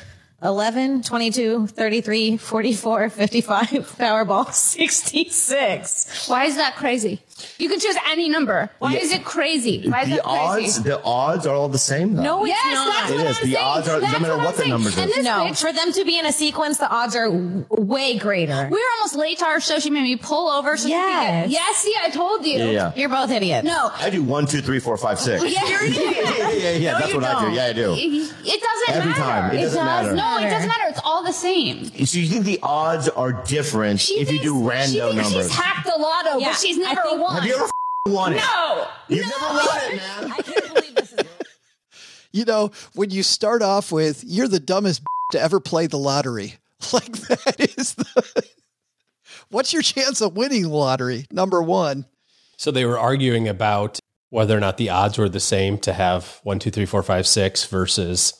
11, 0.42 1.02
22, 1.02 1.66
33, 1.66 2.36
44, 2.36 3.10
55, 3.10 3.68
Powerball 3.98 4.52
66. 4.52 6.28
Why 6.28 6.44
is 6.44 6.56
that 6.56 6.76
crazy? 6.76 7.20
You 7.58 7.68
can 7.68 7.78
choose 7.80 7.96
any 8.08 8.28
number. 8.28 8.70
Why 8.78 8.94
is 8.94 9.12
it 9.12 9.24
crazy? 9.24 9.88
Why 9.88 10.02
is 10.02 10.08
the 10.10 10.16
that 10.16 10.24
crazy? 10.24 10.66
odds, 10.66 10.82
the 10.82 11.02
odds 11.02 11.46
are 11.46 11.54
all 11.54 11.68
the 11.68 11.78
same 11.78 12.14
though. 12.16 12.22
No, 12.22 12.44
it's 12.44 12.50
Yes, 12.54 12.74
not. 12.74 12.94
that's 12.94 13.10
It 13.10 13.16
what 13.16 13.26
is. 13.26 13.36
I'm 13.38 13.48
The 13.48 13.54
saying. 13.54 13.56
odds 13.66 13.88
are- 13.88 14.00
no 14.00 14.06
matter 14.18 14.32
I'm 14.32 14.44
what 14.44 14.54
the 14.56 14.58
saying. 14.58 14.70
numbers 14.70 14.98
are. 14.98 15.06
No, 15.22 15.30
bitch- 15.46 15.60
for 15.60 15.72
them 15.72 15.92
to 15.92 16.04
be 16.04 16.18
in 16.18 16.26
a 16.26 16.32
sequence, 16.32 16.78
the 16.78 16.88
odds 16.88 17.14
are 17.16 17.26
w- 17.26 17.64
way 17.70 18.16
greater. 18.18 18.68
we 18.70 18.76
were 18.76 18.90
almost 18.98 19.14
late 19.16 19.38
to 19.38 19.44
our 19.44 19.60
show. 19.60 19.78
She 19.78 19.90
made 19.90 20.02
me 20.02 20.16
pull 20.16 20.48
over 20.48 20.76
so 20.76 20.88
Yes. 20.88 20.98
she 21.08 21.26
could 21.42 21.50
get. 21.50 21.50
Yes, 21.50 21.76
see, 21.76 21.94
I 22.04 22.10
told 22.10 22.46
you. 22.46 22.58
Yeah, 22.58 22.64
yeah. 22.70 22.92
You're 22.96 23.08
both 23.08 23.30
idiots. 23.30 23.64
No. 23.66 23.90
I 23.98 24.10
do 24.10 24.22
one, 24.22 24.46
two, 24.46 24.60
three, 24.62 24.80
four, 24.80 24.96
five, 24.96 25.18
six. 25.20 25.44
Yeah, 25.44 25.66
you're 25.68 25.80
an 25.80 25.86
idiot. 25.86 26.16
yeah, 26.38 26.50
yeah, 26.50 26.70
yeah. 26.70 26.92
No, 26.92 26.98
That's 27.00 27.14
what 27.14 27.24
I 27.24 27.32
don't. 27.32 27.50
do. 27.50 27.56
Yeah, 27.56 27.64
I 27.66 27.72
do. 27.72 27.92
It 27.94 28.62
doesn't 28.62 28.96
Every 28.96 29.10
matter. 29.10 29.20
time. 29.22 29.56
It 29.56 29.60
doesn't 29.62 29.76
does. 29.84 30.04
matter. 30.06 30.12
No, 30.14 30.38
it 30.46 30.50
doesn't 30.50 30.68
matter. 30.68 30.84
It's 30.88 31.00
all 31.04 31.22
the 31.24 31.32
same. 31.32 31.84
So 32.06 32.18
you 32.18 32.26
think 32.28 32.44
the 32.44 32.58
odds 32.62 33.08
are 33.08 33.32
different 33.32 34.00
She 34.00 34.14
if 34.14 34.30
you 34.32 34.38
thinks, 34.38 34.44
do 34.44 34.60
she 34.60 34.66
random 34.66 35.16
thinks 35.16 35.30
numbers? 35.30 35.46
she's 35.48 35.56
hacked 35.56 35.86
the 35.86 35.98
lotto, 36.00 36.40
but 36.40 36.54
she's 36.56 36.76
I 36.78 36.80
never 36.80 37.02
think- 37.02 37.20
won. 37.28 37.36
Have 37.36 37.44
you 37.46 37.54
ever 37.54 37.64
f- 37.64 37.70
won 38.06 38.32
it? 38.32 38.36
No. 38.36 38.88
You've 39.08 39.26
never 39.26 39.46
won 39.46 39.78
it, 39.82 39.96
man. 39.96 40.32
I 40.32 40.42
can't 40.42 40.74
believe 40.74 40.94
this 40.94 41.12
is. 41.12 41.18
You 42.30 42.44
know, 42.44 42.72
when 42.94 43.08
you 43.10 43.22
start 43.22 43.62
off 43.62 43.90
with, 43.90 44.22
you're 44.22 44.48
the 44.48 44.60
dumbest 44.60 45.02
to 45.32 45.40
ever 45.40 45.60
play 45.60 45.86
the 45.86 45.98
lottery. 45.98 46.54
Like 46.92 47.10
that 47.10 47.74
is 47.76 47.94
the. 47.94 48.44
What's 49.50 49.72
your 49.72 49.82
chance 49.82 50.20
of 50.20 50.36
winning 50.36 50.62
the 50.62 50.68
lottery? 50.68 51.26
Number 51.32 51.60
one. 51.62 52.06
So 52.56 52.70
they 52.70 52.84
were 52.84 52.98
arguing 52.98 53.48
about 53.48 53.98
whether 54.30 54.56
or 54.56 54.60
not 54.60 54.76
the 54.76 54.90
odds 54.90 55.18
were 55.18 55.28
the 55.28 55.40
same 55.40 55.78
to 55.78 55.92
have 55.92 56.38
one, 56.44 56.58
two, 56.58 56.70
three, 56.70 56.86
four, 56.86 57.02
five, 57.02 57.26
six 57.26 57.64
versus 57.64 58.32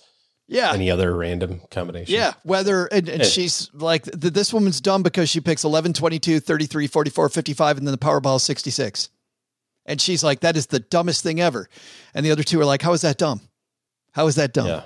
Yeah. 0.49 0.73
any 0.73 0.91
other 0.91 1.15
random 1.15 1.61
combination. 1.71 2.15
Yeah, 2.15 2.33
whether 2.43 2.87
and, 2.87 3.09
and 3.09 3.23
Yeah. 3.23 3.29
she's 3.29 3.71
like 3.75 4.05
th- 4.05 4.33
this 4.33 4.53
woman's 4.53 4.81
dumb 4.81 5.03
because 5.03 5.29
she 5.29 5.41
picks 5.41 5.63
11, 5.63 5.93
22, 5.93 6.41
33, 6.41 6.87
44, 6.87 7.29
55 7.29 7.77
and 7.79 7.87
then 7.87 7.93
the 7.93 7.99
Powerball 7.99 8.37
is 8.37 8.43
66. 8.45 9.11
And 9.85 10.01
she's 10.01 10.25
like 10.25 10.41
that 10.41 10.57
is 10.57 10.67
the 10.69 10.81
dumbest 10.81 11.23
thing 11.23 11.41
ever. 11.41 11.69
And 12.15 12.25
the 12.25 12.31
other 12.31 12.43
two 12.43 12.61
are 12.61 12.65
like 12.65 12.83
how 12.83 12.93
is 12.95 13.03
that 13.03 13.19
dumb? 13.19 13.43
How 14.13 14.27
is 14.27 14.37
that 14.37 14.53
dumb? 14.55 14.67
Yeah. 14.69 14.83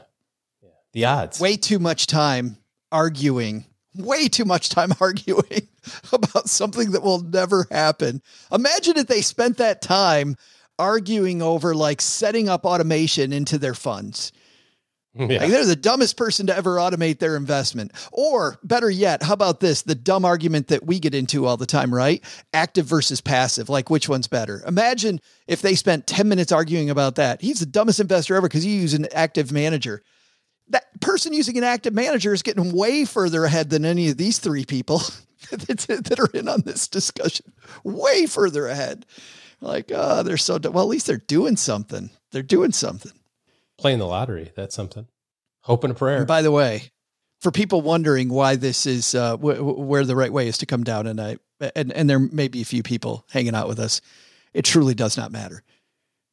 Yeah. 0.62 0.68
The 0.92 1.04
odds. 1.06 1.40
Way 1.40 1.56
too 1.56 1.78
much 1.78 2.06
time 2.06 2.56
arguing. 2.90 3.64
Way 3.94 4.28
too 4.28 4.44
much 4.44 4.68
time 4.68 4.92
arguing 5.00 5.68
about 6.12 6.48
something 6.48 6.90
that 6.92 7.02
will 7.02 7.20
never 7.20 7.66
happen. 7.70 8.20
Imagine 8.50 8.96
if 8.98 9.06
they 9.06 9.20
spent 9.22 9.58
that 9.58 9.80
time 9.82 10.36
arguing 10.78 11.40
over 11.42 11.74
like 11.74 12.00
setting 12.00 12.48
up 12.48 12.64
automation 12.64 13.32
into 13.32 13.58
their 13.58 13.74
funds. 13.74 14.32
Yeah. 15.18 15.40
Like 15.40 15.50
they're 15.50 15.66
the 15.66 15.76
dumbest 15.76 16.16
person 16.16 16.46
to 16.46 16.56
ever 16.56 16.76
automate 16.76 17.18
their 17.18 17.36
investment. 17.36 17.92
Or 18.12 18.58
better 18.64 18.88
yet, 18.88 19.22
how 19.22 19.34
about 19.34 19.60
this? 19.60 19.82
The 19.82 19.94
dumb 19.94 20.24
argument 20.24 20.68
that 20.68 20.86
we 20.86 20.98
get 20.98 21.14
into 21.14 21.44
all 21.44 21.58
the 21.58 21.66
time, 21.66 21.94
right? 21.94 22.24
Active 22.54 22.86
versus 22.86 23.20
passive. 23.20 23.68
Like 23.68 23.90
which 23.90 24.08
one's 24.08 24.26
better? 24.26 24.62
Imagine 24.66 25.20
if 25.46 25.60
they 25.60 25.74
spent 25.74 26.06
10 26.06 26.28
minutes 26.28 26.50
arguing 26.50 26.88
about 26.88 27.16
that. 27.16 27.42
He's 27.42 27.60
the 27.60 27.66
dumbest 27.66 28.00
investor 28.00 28.36
ever 28.36 28.48
because 28.48 28.64
you 28.64 28.72
use 28.72 28.94
an 28.94 29.06
active 29.12 29.52
manager. 29.52 30.02
That 30.68 30.84
person 31.00 31.34
using 31.34 31.58
an 31.58 31.64
active 31.64 31.92
manager 31.92 32.32
is 32.32 32.42
getting 32.42 32.72
way 32.72 33.04
further 33.04 33.44
ahead 33.44 33.68
than 33.68 33.84
any 33.84 34.08
of 34.08 34.16
these 34.16 34.38
three 34.38 34.64
people 34.64 34.98
that, 35.50 36.16
are 36.18 36.38
in 36.38 36.48
on 36.48 36.62
this 36.62 36.88
discussion. 36.88 37.52
Way 37.84 38.24
further 38.26 38.66
ahead. 38.66 39.04
Like, 39.60 39.92
oh, 39.94 40.22
they're 40.22 40.38
so 40.38 40.58
dumb. 40.58 40.72
Well, 40.72 40.84
at 40.84 40.90
least 40.90 41.06
they're 41.06 41.18
doing 41.18 41.56
something. 41.56 42.10
They're 42.30 42.42
doing 42.42 42.72
something. 42.72 43.12
Playing 43.82 43.98
the 43.98 44.06
lottery. 44.06 44.52
That's 44.56 44.74
something. 44.74 45.06
Hope 45.62 45.84
and 45.84 45.92
a 45.92 45.94
prayer. 45.94 46.18
And 46.18 46.26
by 46.26 46.42
the 46.42 46.50
way, 46.50 46.92
for 47.40 47.50
people 47.50 47.82
wondering 47.82 48.28
why 48.28 48.56
this 48.56 48.86
is 48.86 49.14
uh, 49.14 49.32
w- 49.32 49.62
where 49.62 50.04
the 50.04 50.16
right 50.16 50.32
way 50.32 50.48
is 50.48 50.58
to 50.58 50.66
come 50.66 50.84
down 50.84 51.04
tonight, 51.04 51.40
and 51.76 51.92
and 51.92 52.08
there 52.08 52.18
may 52.18 52.48
be 52.48 52.62
a 52.62 52.64
few 52.64 52.82
people 52.82 53.26
hanging 53.30 53.54
out 53.54 53.68
with 53.68 53.78
us, 53.78 54.00
it 54.54 54.64
truly 54.64 54.94
does 54.94 55.16
not 55.16 55.32
matter. 55.32 55.62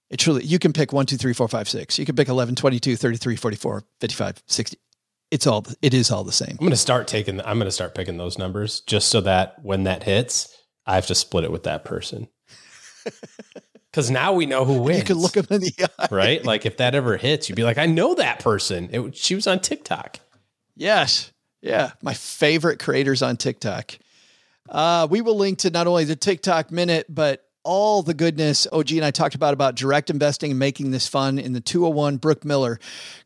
It 0.09 0.17
truly, 0.17 0.43
you 0.43 0.57
can 0.57 0.73
pick 0.73 0.91
1, 0.91 1.05
2, 1.05 1.17
3, 1.17 1.33
4, 1.33 1.47
5, 1.47 1.69
6. 1.69 1.99
You 1.99 2.05
can 2.05 2.15
pick 2.15 2.29
11, 2.29 2.55
22, 2.55 2.95
33, 2.95 3.35
44, 3.35 3.83
55, 4.01 4.43
60. 4.47 4.77
It's 5.31 5.45
all, 5.45 5.65
it 5.81 5.93
is 5.93 6.09
all 6.09 6.23
the 6.23 6.31
same. 6.31 6.51
I'm 6.51 6.57
going 6.57 6.71
to 6.71 6.77
start 6.77 7.07
taking, 7.07 7.39
I'm 7.41 7.57
going 7.57 7.67
to 7.67 7.71
start 7.71 7.93
picking 7.93 8.17
those 8.17 8.39
numbers 8.39 8.81
just 8.81 9.09
so 9.09 9.21
that 9.21 9.63
when 9.63 9.83
that 9.83 10.03
hits, 10.03 10.55
I 10.87 10.95
have 10.95 11.05
to 11.07 11.15
split 11.15 11.43
it 11.43 11.51
with 11.51 11.63
that 11.63 11.85
person. 11.85 12.27
Because 13.91 14.11
now 14.11 14.33
we 14.33 14.45
know 14.45 14.65
who 14.65 14.81
wins. 14.81 14.99
You 14.99 15.05
can 15.05 15.17
look 15.17 15.31
them 15.33 15.47
in 15.49 15.61
the 15.61 15.73
eye. 15.99 16.07
right? 16.11 16.45
Like 16.45 16.65
if 16.65 16.77
that 16.77 16.93
ever 16.93 17.17
hits, 17.17 17.49
you'd 17.49 17.55
be 17.55 17.63
like, 17.63 17.77
I 17.77 17.87
know 17.87 18.15
that 18.15 18.39
person. 18.39 18.89
It, 18.91 19.15
she 19.15 19.35
was 19.35 19.47
on 19.47 19.59
TikTok. 19.59 20.19
Yes. 20.75 21.31
Yeah. 21.61 21.91
My 22.01 22.13
favorite 22.13 22.79
creators 22.79 23.21
on 23.21 23.37
TikTok. 23.37 23.97
Uh, 24.69 25.07
we 25.09 25.21
will 25.21 25.37
link 25.37 25.59
to 25.59 25.71
not 25.71 25.87
only 25.87 26.03
the 26.03 26.15
TikTok 26.15 26.71
minute, 26.71 27.07
but 27.09 27.43
all 27.63 28.03
the 28.03 28.13
goodness 28.13 28.67
OG 28.71 28.91
and 28.93 29.05
I 29.05 29.11
talked 29.11 29.35
about 29.35 29.53
about 29.53 29.75
direct 29.75 30.09
investing 30.09 30.51
and 30.51 30.59
making 30.59 30.91
this 30.91 31.07
fun 31.07 31.39
in 31.39 31.53
the 31.53 31.59
201. 31.59 32.17
Brooke 32.17 32.45
Miller 32.45 32.79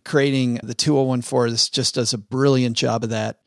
creating 0.06 0.60
the 0.64 0.74
201 0.74 1.22
for 1.22 1.48
us 1.48 1.70
just 1.70 1.96
does 1.96 2.14
a 2.14 2.18
brilliant 2.18 2.76
job 2.76 3.04
of 3.04 3.12
that. 3.12 3.40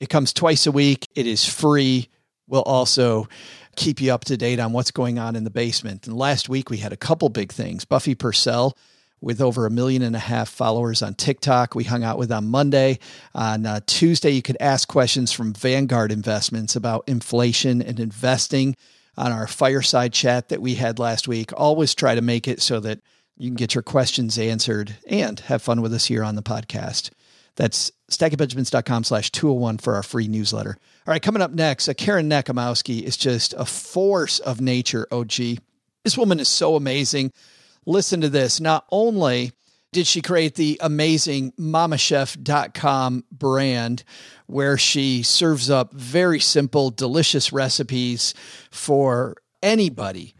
It 0.00 0.08
comes 0.08 0.32
twice 0.32 0.66
a 0.66 0.72
week. 0.72 1.08
It 1.14 1.26
is 1.26 1.44
free. 1.44 2.08
We'll 2.48 2.62
also 2.62 3.28
keep 3.76 4.00
you 4.00 4.12
up 4.12 4.24
to 4.24 4.36
date 4.36 4.60
on 4.60 4.72
what's 4.72 4.90
going 4.90 5.18
on 5.18 5.36
in 5.36 5.44
the 5.44 5.50
basement. 5.50 6.06
And 6.06 6.16
last 6.16 6.48
week 6.48 6.70
we 6.70 6.78
had 6.78 6.92
a 6.92 6.96
couple 6.96 7.28
big 7.28 7.52
things. 7.52 7.84
Buffy 7.84 8.14
Purcell 8.14 8.76
with 9.20 9.40
over 9.40 9.64
a 9.64 9.70
million 9.70 10.02
and 10.02 10.14
a 10.14 10.20
half 10.20 10.50
followers 10.50 11.02
on 11.02 11.14
TikTok. 11.14 11.74
We 11.74 11.84
hung 11.84 12.04
out 12.04 12.18
with 12.18 12.30
on 12.30 12.48
Monday. 12.48 12.98
On 13.34 13.64
uh, 13.64 13.80
Tuesday, 13.86 14.30
you 14.30 14.42
could 14.42 14.58
ask 14.60 14.86
questions 14.86 15.32
from 15.32 15.54
Vanguard 15.54 16.12
Investments 16.12 16.76
about 16.76 17.04
inflation 17.06 17.80
and 17.80 17.98
investing 17.98 18.76
on 19.16 19.32
our 19.32 19.46
fireside 19.46 20.12
chat 20.12 20.50
that 20.50 20.60
we 20.60 20.74
had 20.74 20.98
last 20.98 21.26
week. 21.26 21.52
Always 21.56 21.94
try 21.94 22.14
to 22.14 22.20
make 22.20 22.46
it 22.46 22.60
so 22.60 22.80
that 22.80 23.00
you 23.36 23.48
can 23.48 23.56
get 23.56 23.74
your 23.74 23.82
questions 23.82 24.38
answered 24.38 24.96
and 25.06 25.40
have 25.40 25.62
fun 25.62 25.80
with 25.80 25.94
us 25.94 26.04
here 26.04 26.22
on 26.22 26.34
the 26.34 26.42
podcast. 26.42 27.10
That's 27.56 27.92
stackingbenjamins.com 28.10 29.04
slash 29.04 29.30
201 29.30 29.78
for 29.78 29.94
our 29.94 30.02
free 30.02 30.28
newsletter. 30.28 30.76
All 31.06 31.12
right, 31.12 31.22
coming 31.22 31.42
up 31.42 31.52
next, 31.52 31.88
uh, 31.88 31.94
Karen 31.94 32.28
Nochimowski 32.28 33.02
is 33.02 33.16
just 33.16 33.54
a 33.56 33.64
force 33.64 34.38
of 34.40 34.60
nature, 34.60 35.06
OG. 35.10 35.58
This 36.02 36.18
woman 36.18 36.40
is 36.40 36.48
so 36.48 36.76
amazing. 36.76 37.32
Listen 37.86 38.20
to 38.20 38.28
this. 38.28 38.60
Not 38.60 38.86
only 38.90 39.52
did 39.92 40.06
she 40.06 40.20
create 40.20 40.56
the 40.56 40.78
amazing 40.82 41.52
mommachef.com 41.52 43.24
brand 43.30 44.02
where 44.46 44.76
she 44.76 45.22
serves 45.22 45.70
up 45.70 45.92
very 45.94 46.40
simple, 46.40 46.90
delicious 46.90 47.52
recipes 47.52 48.34
for 48.70 49.36
anybody 49.62 50.33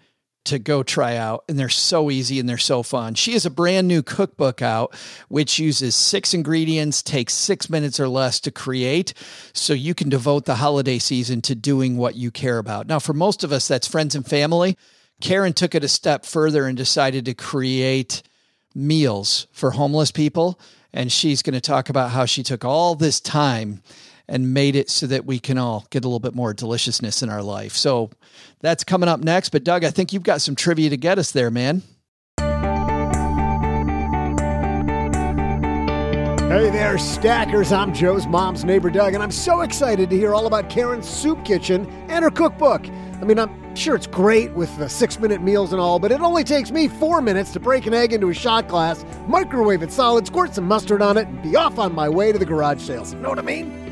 to 0.45 0.59
go 0.59 0.83
try 0.83 1.17
out. 1.17 1.45
And 1.49 1.59
they're 1.59 1.69
so 1.69 2.11
easy 2.11 2.39
and 2.39 2.49
they're 2.49 2.59
so 2.59 2.83
fun. 2.83 3.15
She 3.15 3.33
has 3.33 3.47
a 3.47 3.51
brand 3.51 3.89
new 3.89 4.03
cookbook 4.03 4.63
out, 4.63 4.95
which 5.29 5.59
uses 5.59 5.97
six 5.97 6.35
ingredients, 6.35 7.03
takes 7.03 7.35
six 7.35 7.69
minutes 7.69 7.99
or 7.99 8.09
less 8.09 8.41
to 8.41 8.51
create. 8.51 9.15
So 9.53 9.73
you 9.73 9.95
can 9.95 10.09
devote 10.09 10.45
the 10.45 10.57
holiday 10.57 10.99
season 10.99 11.41
to 11.43 11.55
doing 11.55 11.97
what 11.97 12.15
you 12.15 12.31
care 12.31 12.59
about. 12.59 12.87
Now, 12.87 12.99
for 12.99 13.13
most 13.15 13.45
of 13.45 13.53
us, 13.53 13.67
that's 13.69 13.89
friends 13.89 14.15
and 14.15 14.27
family. 14.27 14.77
Karen 15.21 15.53
took 15.53 15.75
it 15.75 15.85
a 15.85 15.89
step 15.89 16.25
further 16.25 16.67
and 16.67 16.77
decided 16.77 17.25
to 17.25 17.35
create 17.35 18.23
meals 18.75 19.47
for 19.53 19.73
homeless 19.73 20.11
people. 20.11 20.59
And 20.93 21.11
she's 21.11 21.43
going 21.43 21.55
to 21.55 21.61
talk 21.61 21.89
about 21.89 22.11
how 22.11 22.25
she 22.25 22.43
took 22.43 22.65
all 22.65 22.95
this 22.95 23.21
time 23.21 23.83
and 24.29 24.55
made 24.55 24.77
it 24.77 24.91
so 24.91 25.07
that 25.07 25.27
we 25.27 25.39
can 25.39 25.59
all 25.59 25.87
get 25.91 26.05
a 26.05 26.09
little 26.09 26.21
bit 26.21 26.35
more 26.35 26.55
deliciousness 26.55 27.23
in 27.23 27.31
our 27.31 27.43
life. 27.43 27.73
So 27.73 28.11
that's 28.61 28.85
coming 28.85 29.09
up 29.09 29.21
next. 29.21 29.51
But 29.51 29.65
Doug, 29.65 29.85
I 29.85 29.91
think 29.91 30.13
you've 30.13 30.23
got 30.23 30.41
some 30.41 30.55
trivia 30.55 30.91
to 30.91 30.97
get 30.97 31.19
us 31.19 31.33
there, 31.33 31.51
man. 31.51 31.83
Hey 36.49 36.71
there, 36.71 36.99
stackers. 36.99 37.73
I'm 37.73 37.93
Joe's 37.93 38.27
mom's 38.27 38.65
neighbor, 38.65 38.89
Doug, 38.89 39.15
and 39.15 39.23
I'm 39.23 39.33
so 39.33 39.63
excited 39.63 40.09
to 40.11 40.17
hear 40.17 40.35
all 40.35 40.47
about 40.47 40.71
Karen's 40.71 41.09
soup 41.09 41.45
kitchen 41.45 41.87
and 42.09 42.25
her 42.25 42.31
cookbook. 42.31 42.87
I 42.87 43.25
mean, 43.25 43.39
I'm 43.41 43.65
Sure, 43.75 43.97
it's 43.97 44.07
great 44.07 44.53
with 44.53 44.77
the 44.79 44.89
six 44.89 45.19
minute 45.19 45.43
meals 45.43 45.73
and 45.73 45.81
all, 45.81 45.99
but 45.99 46.13
it 46.13 46.21
only 46.21 46.45
takes 46.45 46.71
me 46.71 46.87
four 46.87 47.21
minutes 47.21 47.53
to 47.53 47.61
break 47.61 47.87
an 47.87 47.95
egg 47.95 48.13
into 48.13 48.29
a 48.29 48.35
shot 48.35 48.69
glass, 48.69 49.05
microwave 49.27 49.83
it 49.83 49.91
solid, 49.91 50.27
squirt 50.27 50.55
some 50.55 50.69
mustard 50.69 51.03
on 51.03 51.17
it, 51.17 51.27
and 51.27 51.43
be 51.43 51.57
off 51.57 51.79
on 51.79 51.93
my 51.93 52.09
way 52.09 52.31
to 52.31 52.39
the 52.39 52.47
garage 52.47 52.81
sales. 52.81 53.15
Know 53.15 53.31
what 53.31 53.39
I 53.39 53.43
mean? 53.43 53.84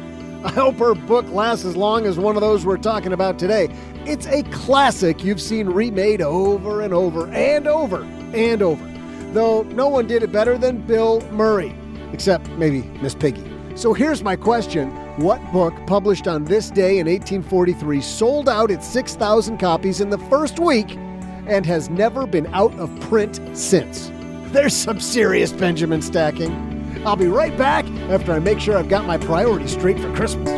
I 0.44 0.50
hope 0.50 0.76
her 0.78 0.94
book 0.94 1.28
lasts 1.28 1.64
as 1.64 1.76
long 1.76 2.04
as 2.04 2.18
one 2.18 2.36
of 2.36 2.40
those 2.40 2.66
we're 2.66 2.76
talking 2.76 3.12
about 3.12 3.38
today. 3.38 3.68
It's 4.04 4.26
a 4.26 4.42
classic 4.44 5.22
you've 5.22 5.40
seen 5.40 5.68
remade 5.68 6.20
over 6.20 6.82
and 6.82 6.92
over 6.92 7.28
and 7.28 7.68
over 7.68 8.02
and 8.34 8.60
over. 8.60 8.84
Though 9.32 9.62
no 9.62 9.88
one 9.88 10.08
did 10.08 10.24
it 10.24 10.32
better 10.32 10.58
than 10.58 10.80
Bill 10.82 11.20
Murray, 11.30 11.74
except 12.12 12.48
maybe 12.50 12.82
Miss 13.00 13.14
Piggy. 13.14 13.44
So 13.76 13.94
here's 13.94 14.24
my 14.24 14.34
question 14.34 14.90
What 15.16 15.40
book 15.52 15.74
published 15.86 16.26
on 16.26 16.44
this 16.44 16.70
day 16.70 16.98
in 16.98 17.06
1843 17.06 18.00
sold 18.00 18.48
out 18.48 18.72
its 18.72 18.86
6,000 18.88 19.58
copies 19.58 20.00
in 20.00 20.10
the 20.10 20.18
first 20.18 20.58
week 20.58 20.96
and 21.46 21.64
has 21.64 21.88
never 21.88 22.26
been 22.26 22.52
out 22.52 22.74
of 22.80 22.90
print 23.02 23.40
since? 23.56 24.10
There's 24.46 24.74
some 24.74 25.00
serious 25.00 25.52
Benjamin 25.52 26.02
stacking. 26.02 26.71
I'll 27.04 27.16
be 27.16 27.26
right 27.26 27.56
back 27.58 27.84
after 28.10 28.32
I 28.32 28.38
make 28.38 28.60
sure 28.60 28.78
I've 28.78 28.88
got 28.88 29.06
my 29.06 29.18
priorities 29.18 29.72
straight 29.72 29.98
for 29.98 30.14
Christmas. 30.14 30.48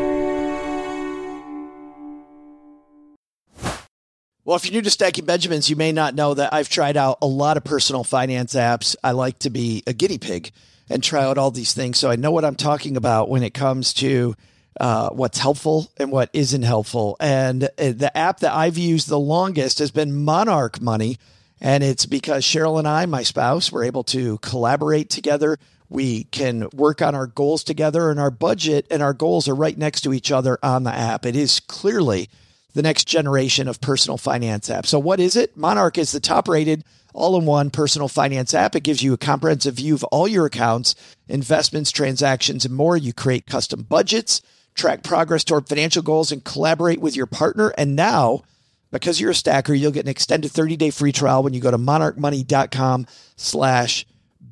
Well, 4.44 4.56
if 4.56 4.66
you're 4.66 4.74
new 4.74 4.82
to 4.82 4.90
Stacking 4.90 5.24
Benjamins, 5.24 5.70
you 5.70 5.76
may 5.76 5.90
not 5.90 6.14
know 6.14 6.34
that 6.34 6.52
I've 6.52 6.68
tried 6.68 6.98
out 6.98 7.16
a 7.22 7.26
lot 7.26 7.56
of 7.56 7.64
personal 7.64 8.04
finance 8.04 8.52
apps. 8.52 8.94
I 9.02 9.12
like 9.12 9.38
to 9.40 9.48
be 9.48 9.82
a 9.86 9.94
guinea 9.94 10.18
pig 10.18 10.52
and 10.90 11.02
try 11.02 11.24
out 11.24 11.38
all 11.38 11.50
these 11.50 11.72
things. 11.72 11.98
So 11.98 12.10
I 12.10 12.16
know 12.16 12.30
what 12.30 12.44
I'm 12.44 12.54
talking 12.54 12.98
about 12.98 13.30
when 13.30 13.42
it 13.42 13.54
comes 13.54 13.94
to 13.94 14.36
uh, 14.78 15.08
what's 15.10 15.38
helpful 15.38 15.90
and 15.96 16.12
what 16.12 16.28
isn't 16.34 16.62
helpful. 16.62 17.16
And 17.20 17.64
uh, 17.64 17.92
the 17.92 18.12
app 18.14 18.40
that 18.40 18.52
I've 18.52 18.76
used 18.76 19.08
the 19.08 19.18
longest 19.18 19.78
has 19.78 19.90
been 19.90 20.14
Monarch 20.24 20.78
Money. 20.78 21.16
And 21.58 21.82
it's 21.82 22.04
because 22.04 22.44
Cheryl 22.44 22.78
and 22.78 22.86
I, 22.86 23.06
my 23.06 23.22
spouse, 23.22 23.72
were 23.72 23.82
able 23.82 24.04
to 24.04 24.36
collaborate 24.38 25.08
together. 25.08 25.58
We 25.88 26.24
can 26.24 26.68
work 26.72 27.02
on 27.02 27.14
our 27.14 27.26
goals 27.26 27.62
together, 27.62 28.10
and 28.10 28.18
our 28.18 28.30
budget 28.30 28.86
and 28.90 29.02
our 29.02 29.12
goals 29.12 29.48
are 29.48 29.54
right 29.54 29.76
next 29.76 30.00
to 30.02 30.12
each 30.12 30.32
other 30.32 30.58
on 30.62 30.84
the 30.84 30.92
app. 30.92 31.26
It 31.26 31.36
is 31.36 31.60
clearly 31.60 32.28
the 32.74 32.82
next 32.82 33.06
generation 33.06 33.68
of 33.68 33.80
personal 33.80 34.18
finance 34.18 34.68
apps. 34.68 34.86
So, 34.86 34.98
what 34.98 35.20
is 35.20 35.36
it? 35.36 35.56
Monarch 35.56 35.98
is 35.98 36.12
the 36.12 36.20
top 36.20 36.48
rated 36.48 36.84
all 37.14 37.38
in 37.38 37.46
one 37.46 37.70
personal 37.70 38.08
finance 38.08 38.52
app. 38.52 38.74
It 38.74 38.82
gives 38.82 39.02
you 39.02 39.12
a 39.12 39.18
comprehensive 39.18 39.74
view 39.74 39.94
of 39.94 40.04
all 40.04 40.28
your 40.28 40.46
accounts, 40.46 40.94
investments, 41.28 41.90
transactions, 41.90 42.64
and 42.64 42.74
more. 42.74 42.96
You 42.96 43.12
create 43.12 43.46
custom 43.46 43.82
budgets, 43.82 44.42
track 44.74 45.02
progress 45.02 45.44
toward 45.44 45.68
financial 45.68 46.02
goals, 46.02 46.32
and 46.32 46.44
collaborate 46.44 47.00
with 47.00 47.16
your 47.16 47.26
partner. 47.26 47.72
And 47.78 47.94
now, 47.94 48.42
because 48.90 49.20
you're 49.20 49.30
a 49.30 49.34
stacker, 49.34 49.72
you'll 49.72 49.92
get 49.92 50.04
an 50.04 50.10
extended 50.10 50.50
30 50.50 50.76
day 50.76 50.90
free 50.90 51.12
trial 51.12 51.42
when 51.42 51.54
you 51.54 51.60
go 51.60 51.70
to 51.70 51.78
monarchmoney.com 51.78 53.06
slash 53.36 54.06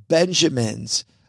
Benjamins. 0.09 1.05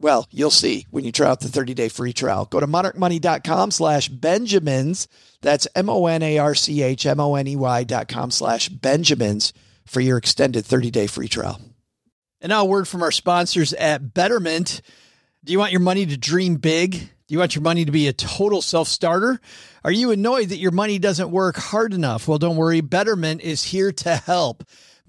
well, 0.00 0.26
you'll 0.30 0.50
see 0.50 0.86
when 0.90 1.04
you 1.04 1.12
try 1.12 1.28
out 1.28 1.40
the 1.40 1.48
30-day 1.48 1.90
free 1.90 2.14
trial. 2.14 2.46
Go 2.46 2.58
to 2.58 2.66
monarchmoney.com 2.66 3.70
slash 3.70 4.08
Benjamins. 4.08 5.06
That's 5.42 5.68
M-O-N-A-R-C-H-M-O-N-E-Y 5.74 7.84
dot 7.84 8.08
com 8.08 8.30
slash 8.30 8.70
Benjamins 8.70 9.52
for 9.86 10.00
your 10.00 10.16
extended 10.16 10.64
30-day 10.64 11.06
free 11.06 11.28
trial. 11.28 11.60
And 12.40 12.48
now 12.50 12.62
a 12.62 12.64
word 12.64 12.88
from 12.88 13.02
our 13.02 13.12
sponsors 13.12 13.74
at 13.74 14.14
Betterment. 14.14 14.80
Do 15.44 15.52
you 15.52 15.58
want 15.58 15.72
your 15.72 15.80
money 15.80 16.06
to 16.06 16.16
dream 16.16 16.54
big? 16.56 16.92
Do 16.92 17.34
you 17.34 17.38
want 17.38 17.54
your 17.54 17.62
money 17.62 17.84
to 17.84 17.92
be 17.92 18.08
a 18.08 18.12
total 18.12 18.62
self-starter? 18.62 19.38
Are 19.84 19.92
you 19.92 20.10
annoyed 20.10 20.48
that 20.48 20.56
your 20.56 20.72
money 20.72 20.98
doesn't 20.98 21.30
work 21.30 21.56
hard 21.56 21.94
enough? 21.94 22.26
Well, 22.26 22.38
don't 22.38 22.56
worry. 22.56 22.80
Betterment 22.80 23.42
is 23.42 23.64
here 23.64 23.92
to 23.92 24.16
help. 24.16 24.64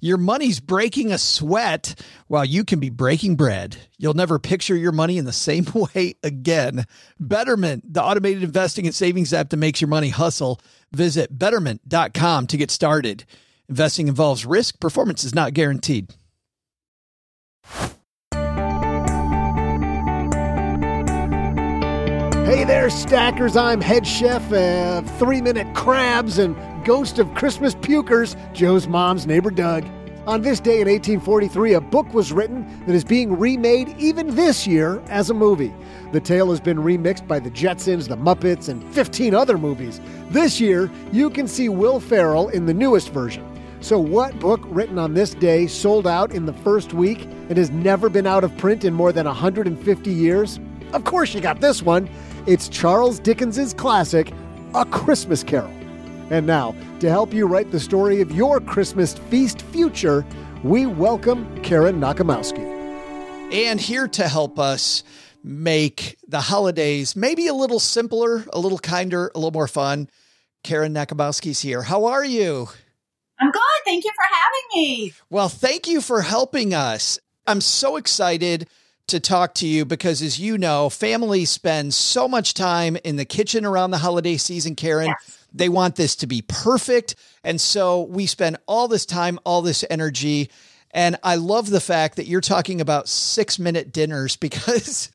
your 0.00 0.18
money's 0.18 0.60
breaking 0.60 1.12
a 1.12 1.18
sweat 1.18 2.00
while 2.26 2.44
you 2.44 2.64
can 2.64 2.80
be 2.80 2.90
breaking 2.90 3.36
bread. 3.36 3.76
You'll 3.98 4.14
never 4.14 4.38
picture 4.38 4.76
your 4.76 4.92
money 4.92 5.18
in 5.18 5.24
the 5.24 5.32
same 5.32 5.66
way 5.74 6.14
again. 6.22 6.84
Betterment, 7.18 7.92
the 7.92 8.02
automated 8.02 8.42
investing 8.42 8.86
and 8.86 8.94
savings 8.94 9.32
app 9.32 9.50
that 9.50 9.56
makes 9.56 9.80
your 9.80 9.88
money 9.88 10.10
hustle. 10.10 10.60
Visit 10.92 11.38
betterment.com 11.38 12.46
to 12.46 12.56
get 12.56 12.70
started. 12.70 13.24
Investing 13.68 14.08
involves 14.08 14.46
risk, 14.46 14.78
performance 14.80 15.24
is 15.24 15.34
not 15.34 15.54
guaranteed. 15.54 16.14
Hey 22.46 22.62
there, 22.62 22.90
stackers. 22.90 23.56
I'm 23.56 23.80
head 23.80 24.06
chef 24.06 24.52
of 24.52 25.18
Three 25.18 25.42
Minute 25.42 25.74
Crabs 25.74 26.38
and 26.38 26.54
Ghost 26.86 27.18
of 27.18 27.34
Christmas 27.34 27.74
Pukers, 27.74 28.36
Joe's 28.52 28.86
mom's 28.86 29.26
neighbor 29.26 29.50
Doug. 29.50 29.84
On 30.28 30.40
this 30.40 30.60
day 30.60 30.80
in 30.80 30.86
1843, 30.86 31.72
a 31.72 31.80
book 31.80 32.14
was 32.14 32.32
written 32.32 32.64
that 32.86 32.94
is 32.94 33.02
being 33.02 33.36
remade 33.36 33.96
even 33.98 34.36
this 34.36 34.68
year 34.68 35.02
as 35.08 35.28
a 35.28 35.34
movie. 35.34 35.74
The 36.12 36.20
tale 36.20 36.48
has 36.50 36.60
been 36.60 36.78
remixed 36.78 37.26
by 37.26 37.40
the 37.40 37.50
Jetsons, 37.50 38.06
the 38.06 38.16
Muppets, 38.16 38.68
and 38.68 38.84
15 38.94 39.34
other 39.34 39.58
movies. 39.58 40.00
This 40.30 40.60
year, 40.60 40.88
you 41.10 41.28
can 41.28 41.48
see 41.48 41.68
Will 41.68 41.98
Ferrell 41.98 42.50
in 42.50 42.66
the 42.66 42.74
newest 42.74 43.08
version. 43.08 43.44
So, 43.80 43.98
what 43.98 44.38
book 44.38 44.60
written 44.66 44.96
on 44.96 45.12
this 45.12 45.34
day 45.34 45.66
sold 45.66 46.06
out 46.06 46.30
in 46.30 46.46
the 46.46 46.52
first 46.52 46.94
week 46.94 47.24
and 47.48 47.58
has 47.58 47.70
never 47.70 48.08
been 48.08 48.28
out 48.28 48.44
of 48.44 48.56
print 48.58 48.84
in 48.84 48.94
more 48.94 49.10
than 49.10 49.26
150 49.26 50.12
years? 50.12 50.60
Of 50.92 51.02
course, 51.02 51.34
you 51.34 51.40
got 51.40 51.60
this 51.60 51.82
one. 51.82 52.08
It's 52.46 52.68
Charles 52.68 53.18
Dickens's 53.18 53.74
classic, 53.74 54.32
A 54.76 54.84
Christmas 54.84 55.42
Carol. 55.42 55.75
And 56.30 56.46
now, 56.46 56.74
to 57.00 57.08
help 57.08 57.32
you 57.32 57.46
write 57.46 57.70
the 57.70 57.78
story 57.78 58.20
of 58.20 58.32
your 58.32 58.60
Christmas 58.60 59.14
feast 59.14 59.62
future, 59.62 60.26
we 60.64 60.84
welcome 60.84 61.62
Karen 61.62 62.00
Nochimowski. 62.00 62.64
And 63.52 63.80
here 63.80 64.08
to 64.08 64.26
help 64.26 64.58
us 64.58 65.04
make 65.44 66.16
the 66.26 66.40
holidays 66.40 67.14
maybe 67.14 67.46
a 67.46 67.54
little 67.54 67.78
simpler, 67.78 68.44
a 68.52 68.58
little 68.58 68.78
kinder, 68.78 69.30
a 69.34 69.38
little 69.38 69.52
more 69.52 69.68
fun, 69.68 70.10
Karen 70.64 70.92
Nochimowski's 70.92 71.60
here. 71.60 71.82
How 71.82 72.06
are 72.06 72.24
you? 72.24 72.68
I'm 73.38 73.52
good. 73.52 73.62
Thank 73.84 74.04
you 74.04 74.10
for 74.10 74.34
having 74.34 74.82
me. 74.82 75.12
Well, 75.30 75.48
thank 75.48 75.86
you 75.86 76.00
for 76.00 76.22
helping 76.22 76.74
us. 76.74 77.20
I'm 77.46 77.60
so 77.60 77.96
excited 77.96 78.68
to 79.06 79.20
talk 79.20 79.54
to 79.54 79.68
you 79.68 79.84
because, 79.84 80.20
as 80.22 80.40
you 80.40 80.58
know, 80.58 80.88
families 80.90 81.50
spend 81.50 81.94
so 81.94 82.26
much 82.26 82.54
time 82.54 82.96
in 83.04 83.14
the 83.14 83.24
kitchen 83.24 83.64
around 83.64 83.92
the 83.92 83.98
holiday 83.98 84.36
season, 84.36 84.74
Karen. 84.74 85.06
Yes. 85.06 85.35
They 85.56 85.68
want 85.68 85.96
this 85.96 86.16
to 86.16 86.26
be 86.26 86.42
perfect. 86.42 87.14
And 87.42 87.60
so 87.60 88.02
we 88.02 88.26
spend 88.26 88.58
all 88.66 88.88
this 88.88 89.06
time, 89.06 89.38
all 89.44 89.62
this 89.62 89.84
energy. 89.88 90.50
And 90.90 91.16
I 91.22 91.36
love 91.36 91.70
the 91.70 91.80
fact 91.80 92.16
that 92.16 92.26
you're 92.26 92.40
talking 92.40 92.80
about 92.80 93.08
six 93.08 93.58
minute 93.58 93.92
dinners 93.92 94.36
because 94.46 95.10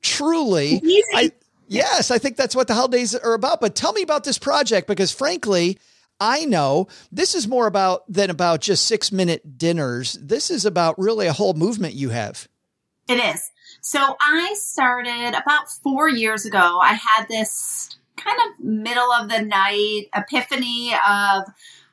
truly, 0.00 0.80
Easy. 0.82 1.02
I, 1.14 1.32
yes, 1.68 2.10
I 2.10 2.18
think 2.18 2.36
that's 2.36 2.56
what 2.56 2.68
the 2.68 2.74
holidays 2.74 3.14
are 3.14 3.34
about. 3.34 3.60
But 3.60 3.74
tell 3.74 3.92
me 3.92 4.02
about 4.02 4.24
this 4.24 4.38
project 4.38 4.86
because, 4.86 5.12
frankly, 5.12 5.78
I 6.20 6.44
know 6.44 6.88
this 7.10 7.34
is 7.34 7.48
more 7.48 7.66
about 7.66 8.10
than 8.12 8.30
about 8.30 8.60
just 8.60 8.86
six 8.86 9.10
minute 9.10 9.58
dinners. 9.58 10.14
This 10.14 10.50
is 10.50 10.64
about 10.64 10.98
really 10.98 11.26
a 11.26 11.32
whole 11.32 11.54
movement 11.54 11.94
you 11.94 12.10
have. 12.10 12.48
It 13.08 13.18
is. 13.18 13.50
So 13.80 14.16
I 14.20 14.54
started 14.56 15.30
about 15.30 15.68
four 15.68 16.08
years 16.08 16.46
ago. 16.46 16.78
I 16.80 16.94
had 16.94 17.26
this 17.28 17.96
kind 18.16 18.38
of 18.40 18.64
middle 18.64 19.12
of 19.12 19.28
the 19.28 19.42
night 19.42 20.08
epiphany 20.14 20.94
of 21.08 21.44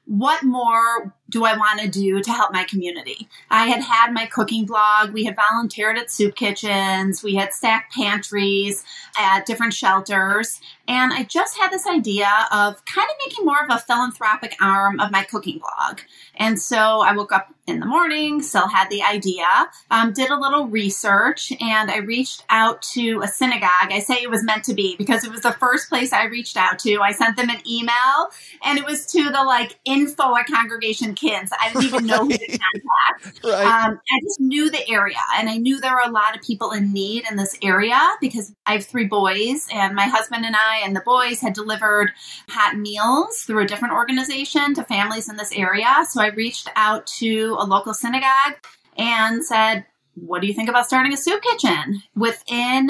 what 0.05 0.43
more 0.43 1.13
do 1.29 1.45
I 1.45 1.55
want 1.55 1.79
to 1.81 1.87
do 1.87 2.21
to 2.21 2.31
help 2.31 2.51
my 2.51 2.63
community? 2.63 3.29
I 3.49 3.67
had 3.67 3.81
had 3.81 4.11
my 4.11 4.25
cooking 4.25 4.65
blog. 4.65 5.11
We 5.11 5.23
had 5.23 5.35
volunteered 5.35 5.97
at 5.97 6.11
soup 6.11 6.35
kitchens. 6.35 7.23
We 7.23 7.35
had 7.35 7.53
stacked 7.53 7.93
pantries 7.93 8.83
at 9.17 9.45
different 9.45 9.73
shelters. 9.73 10.59
And 10.87 11.13
I 11.13 11.23
just 11.23 11.57
had 11.57 11.71
this 11.71 11.85
idea 11.85 12.27
of 12.51 12.83
kind 12.85 13.07
of 13.07 13.15
making 13.27 13.45
more 13.45 13.63
of 13.63 13.69
a 13.69 13.77
philanthropic 13.77 14.55
arm 14.59 14.99
of 14.99 15.11
my 15.11 15.23
cooking 15.23 15.59
blog. 15.59 15.99
And 16.35 16.59
so 16.59 17.01
I 17.01 17.13
woke 17.13 17.31
up 17.31 17.53
in 17.67 17.79
the 17.79 17.85
morning, 17.85 18.41
still 18.41 18.67
had 18.67 18.89
the 18.89 19.03
idea, 19.03 19.45
um, 19.91 20.11
did 20.11 20.31
a 20.31 20.39
little 20.39 20.67
research, 20.67 21.53
and 21.61 21.91
I 21.91 21.97
reached 21.97 22.43
out 22.49 22.81
to 22.93 23.21
a 23.21 23.27
synagogue. 23.27 23.91
I 23.91 23.99
say 23.99 24.15
it 24.15 24.29
was 24.29 24.43
meant 24.43 24.63
to 24.63 24.73
be 24.73 24.95
because 24.97 25.23
it 25.23 25.31
was 25.31 25.41
the 25.41 25.51
first 25.53 25.89
place 25.89 26.11
I 26.11 26.25
reached 26.25 26.57
out 26.57 26.79
to. 26.79 26.99
I 27.01 27.11
sent 27.11 27.37
them 27.37 27.49
an 27.49 27.61
email, 27.69 28.29
and 28.63 28.79
it 28.79 28.85
was 28.85 29.05
to 29.07 29.25
the 29.25 29.43
like 29.43 29.77
info 29.85 30.35
at 30.35 30.47
Congregation 30.47 31.13
Kids. 31.19 31.51
I 31.59 31.69
didn't 31.69 31.83
even 31.85 32.05
know 32.05 32.19
who 32.19 32.29
to 32.29 32.47
contact. 32.47 33.43
Right. 33.43 33.65
Um, 33.65 33.99
I 34.11 34.19
just 34.23 34.39
knew 34.39 34.69
the 34.69 34.87
area, 34.89 35.17
and 35.35 35.49
I 35.49 35.57
knew 35.57 35.79
there 35.81 35.93
were 35.93 36.03
a 36.05 36.11
lot 36.11 36.35
of 36.35 36.41
people 36.41 36.71
in 36.71 36.93
need 36.93 37.25
in 37.29 37.35
this 37.35 37.57
area 37.61 37.99
because 38.21 38.53
I 38.65 38.73
have 38.73 38.85
three 38.85 39.05
boys, 39.05 39.67
and 39.73 39.95
my 39.95 40.05
husband 40.05 40.45
and 40.45 40.55
I 40.55 40.81
and 40.83 40.95
the 40.95 41.01
boys 41.01 41.41
had 41.41 41.53
delivered 41.53 42.11
hot 42.49 42.77
meals 42.77 43.43
through 43.43 43.63
a 43.63 43.67
different 43.67 43.93
organization 43.93 44.73
to 44.75 44.83
families 44.83 45.29
in 45.29 45.35
this 45.35 45.51
area. 45.51 46.05
So 46.09 46.21
I 46.21 46.27
reached 46.27 46.69
out 46.75 47.07
to 47.19 47.55
a 47.59 47.65
local 47.65 47.93
synagogue 47.93 48.55
and 48.97 49.43
said, 49.43 49.85
What 50.15 50.41
do 50.41 50.47
you 50.47 50.53
think 50.53 50.69
about 50.69 50.85
starting 50.85 51.13
a 51.13 51.17
soup 51.17 51.41
kitchen? 51.41 52.01
Within 52.15 52.89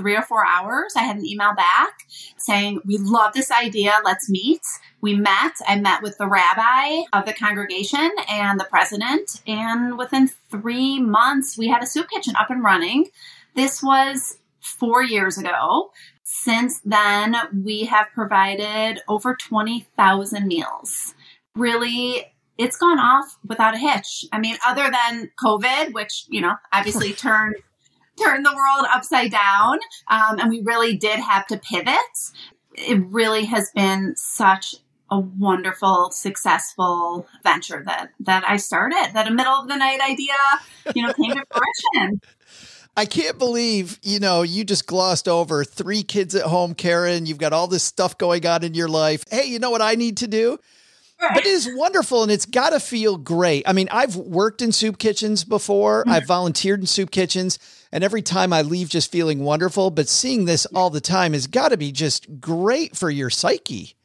three 0.00 0.16
or 0.16 0.22
four 0.22 0.46
hours, 0.46 0.94
I 0.96 1.02
had 1.02 1.16
an 1.16 1.26
email 1.26 1.54
back 1.54 2.06
saying, 2.38 2.80
We 2.86 2.96
love 2.96 3.34
this 3.34 3.50
idea. 3.50 3.92
Let's 4.02 4.30
meet. 4.30 4.62
We 5.02 5.14
met. 5.14 5.52
I 5.68 5.78
met 5.78 6.02
with 6.02 6.16
the 6.16 6.26
rabbi 6.26 7.02
of 7.12 7.26
the 7.26 7.34
congregation 7.34 8.10
and 8.28 8.58
the 8.58 8.64
president. 8.64 9.42
And 9.46 9.98
within 9.98 10.30
three 10.50 10.98
months, 11.00 11.58
we 11.58 11.68
had 11.68 11.82
a 11.82 11.86
soup 11.86 12.08
kitchen 12.08 12.34
up 12.36 12.48
and 12.48 12.64
running. 12.64 13.10
This 13.54 13.82
was 13.82 14.38
four 14.60 15.02
years 15.02 15.36
ago. 15.36 15.90
Since 16.24 16.80
then, 16.84 17.36
we 17.62 17.84
have 17.84 18.06
provided 18.14 19.00
over 19.06 19.36
20,000 19.36 20.46
meals. 20.46 21.14
Really, 21.54 22.32
it's 22.56 22.76
gone 22.76 22.98
off 22.98 23.36
without 23.44 23.74
a 23.74 23.78
hitch. 23.78 24.24
I 24.32 24.38
mean, 24.38 24.56
other 24.66 24.90
than 24.90 25.30
COVID, 25.42 25.92
which, 25.92 26.24
you 26.28 26.40
know, 26.40 26.54
obviously 26.72 27.12
turned 27.14 27.56
turned 28.22 28.44
the 28.44 28.54
world 28.54 28.86
upside 28.92 29.30
down, 29.30 29.78
um, 30.08 30.38
and 30.38 30.50
we 30.50 30.60
really 30.60 30.96
did 30.96 31.18
have 31.20 31.46
to 31.48 31.58
pivot. 31.58 31.96
It 32.74 33.02
really 33.06 33.46
has 33.46 33.70
been 33.74 34.14
such 34.16 34.76
a 35.10 35.18
wonderful, 35.18 36.10
successful 36.12 37.26
venture 37.42 37.82
that 37.86 38.10
that 38.20 38.44
I 38.48 38.56
started. 38.58 39.10
That 39.12 39.26
a 39.26 39.30
middle 39.32 39.54
of 39.54 39.68
the 39.68 39.76
night 39.76 40.00
idea, 40.00 40.34
you 40.94 41.06
know, 41.06 41.12
came 41.12 41.32
to 41.32 41.44
fruition. 41.50 42.20
I 42.96 43.06
can't 43.06 43.38
believe, 43.38 43.98
you 44.02 44.18
know, 44.18 44.42
you 44.42 44.64
just 44.64 44.86
glossed 44.86 45.28
over 45.28 45.64
three 45.64 46.02
kids 46.02 46.34
at 46.34 46.42
home, 46.42 46.74
Karen. 46.74 47.24
You've 47.24 47.38
got 47.38 47.52
all 47.52 47.68
this 47.68 47.84
stuff 47.84 48.18
going 48.18 48.44
on 48.46 48.64
in 48.64 48.74
your 48.74 48.88
life. 48.88 49.24
Hey, 49.30 49.46
you 49.46 49.58
know 49.58 49.70
what 49.70 49.80
I 49.80 49.94
need 49.94 50.18
to 50.18 50.26
do? 50.26 50.58
But 51.20 51.38
it 51.38 51.46
is 51.46 51.68
wonderful 51.74 52.22
and 52.22 52.32
it's 52.32 52.46
got 52.46 52.70
to 52.70 52.80
feel 52.80 53.18
great. 53.18 53.64
I 53.66 53.72
mean, 53.72 53.88
I've 53.90 54.16
worked 54.16 54.62
in 54.62 54.72
soup 54.72 54.98
kitchens 54.98 55.44
before, 55.44 56.00
mm-hmm. 56.00 56.10
I've 56.10 56.26
volunteered 56.26 56.80
in 56.80 56.86
soup 56.86 57.10
kitchens, 57.10 57.58
and 57.92 58.02
every 58.02 58.22
time 58.22 58.52
I 58.52 58.62
leave 58.62 58.88
just 58.88 59.12
feeling 59.12 59.40
wonderful. 59.40 59.90
But 59.90 60.08
seeing 60.08 60.46
this 60.46 60.66
all 60.66 60.90
the 60.90 61.00
time 61.00 61.34
has 61.34 61.46
got 61.46 61.68
to 61.68 61.76
be 61.76 61.92
just 61.92 62.40
great 62.40 62.96
for 62.96 63.10
your 63.10 63.30
psyche. 63.30 63.96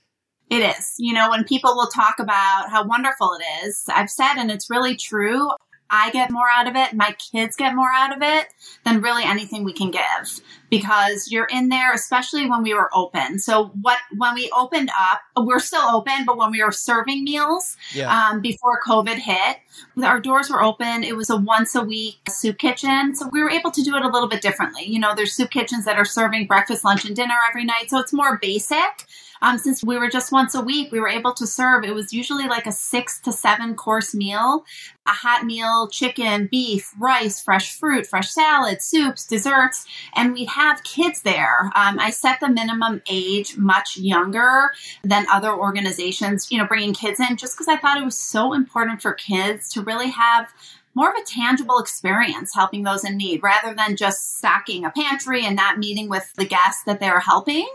It 0.49 0.57
is. 0.57 0.95
You 0.99 1.13
know, 1.13 1.29
when 1.29 1.43
people 1.43 1.75
will 1.75 1.87
talk 1.87 2.15
about 2.19 2.69
how 2.69 2.85
wonderful 2.85 3.31
it 3.39 3.65
is, 3.65 3.85
I've 3.87 4.09
said, 4.09 4.35
and 4.35 4.51
it's 4.51 4.69
really 4.69 4.95
true, 4.95 5.49
I 5.89 6.11
get 6.11 6.31
more 6.31 6.49
out 6.49 6.67
of 6.67 6.75
it, 6.75 6.93
my 6.93 7.15
kids 7.31 7.55
get 7.55 7.75
more 7.75 7.91
out 7.91 8.15
of 8.15 8.21
it 8.21 8.47
than 8.83 9.01
really 9.01 9.23
anything 9.23 9.63
we 9.63 9.73
can 9.73 9.91
give 9.91 10.41
because 10.69 11.31
you're 11.31 11.45
in 11.45 11.69
there, 11.69 11.93
especially 11.93 12.49
when 12.49 12.63
we 12.63 12.73
were 12.73 12.89
open. 12.93 13.39
So 13.39 13.67
what, 13.81 13.99
when 14.17 14.33
we 14.35 14.51
opened 14.57 14.89
up, 14.99 15.21
we're 15.37 15.59
still 15.59 15.83
open, 15.89 16.25
but 16.25 16.37
when 16.37 16.51
we 16.51 16.63
were 16.63 16.71
serving 16.71 17.23
meals, 17.23 17.77
Yeah. 17.93 18.11
um, 18.29 18.41
before 18.41 18.79
COVID 18.85 19.15
hit, 19.17 19.57
our 20.03 20.19
doors 20.19 20.49
were 20.49 20.61
open. 20.63 21.03
It 21.03 21.15
was 21.15 21.29
a 21.29 21.37
once 21.37 21.75
a 21.75 21.81
week 21.81 22.17
soup 22.29 22.57
kitchen. 22.57 23.15
So 23.15 23.29
we 23.31 23.41
were 23.43 23.49
able 23.49 23.71
to 23.71 23.81
do 23.83 23.95
it 23.95 24.03
a 24.03 24.09
little 24.09 24.29
bit 24.29 24.41
differently. 24.41 24.83
You 24.85 24.99
know, 24.99 25.13
there's 25.15 25.33
soup 25.33 25.51
kitchens 25.51 25.85
that 25.85 25.97
are 25.97 26.05
serving 26.05 26.47
breakfast, 26.47 26.83
lunch, 26.83 27.05
and 27.05 27.15
dinner 27.15 27.35
every 27.49 27.63
night. 27.65 27.89
So 27.89 27.99
it's 27.99 28.13
more 28.13 28.37
basic. 28.41 29.05
Um, 29.41 29.57
since 29.57 29.83
we 29.83 29.97
were 29.97 30.09
just 30.09 30.31
once 30.31 30.55
a 30.55 30.61
week, 30.61 30.91
we 30.91 30.99
were 30.99 31.09
able 31.09 31.33
to 31.33 31.45
serve. 31.45 31.83
It 31.83 31.93
was 31.93 32.13
usually 32.13 32.47
like 32.47 32.65
a 32.65 32.71
six 32.71 33.19
to 33.21 33.31
seven 33.33 33.75
course 33.75 34.15
meal, 34.15 34.65
a 35.05 35.11
hot 35.11 35.45
meal, 35.45 35.87
chicken, 35.91 36.47
beef, 36.49 36.91
rice, 36.97 37.43
fresh 37.43 37.77
fruit, 37.77 38.07
fresh 38.07 38.31
salad, 38.31 38.81
soups, 38.81 39.25
desserts, 39.27 39.85
and 40.15 40.33
we'd 40.33 40.47
have 40.49 40.64
kids 40.83 41.21
there. 41.21 41.71
Um, 41.75 41.99
I 41.99 42.09
set 42.09 42.39
the 42.39 42.49
minimum 42.49 43.01
age 43.09 43.57
much 43.57 43.97
younger 43.97 44.71
than 45.03 45.25
other 45.31 45.53
organizations, 45.53 46.51
you 46.51 46.57
know, 46.57 46.65
bringing 46.65 46.93
kids 46.93 47.19
in 47.19 47.37
just 47.37 47.55
because 47.55 47.67
I 47.67 47.77
thought 47.77 47.97
it 47.97 48.05
was 48.05 48.17
so 48.17 48.53
important 48.53 49.01
for 49.01 49.13
kids 49.13 49.69
to 49.73 49.81
really 49.81 50.09
have 50.09 50.51
more 50.95 51.09
of 51.09 51.15
a 51.15 51.25
tangible 51.25 51.77
experience 51.77 52.53
helping 52.55 52.83
those 52.83 53.03
in 53.03 53.17
need 53.17 53.43
rather 53.43 53.75
than 53.75 53.97
just 53.97 54.37
stocking 54.37 54.85
a 54.85 54.91
pantry 54.91 55.45
and 55.45 55.55
not 55.55 55.77
meeting 55.77 56.09
with 56.09 56.31
the 56.35 56.45
guests 56.45 56.83
that 56.85 56.99
they're 56.99 57.19
helping. 57.19 57.67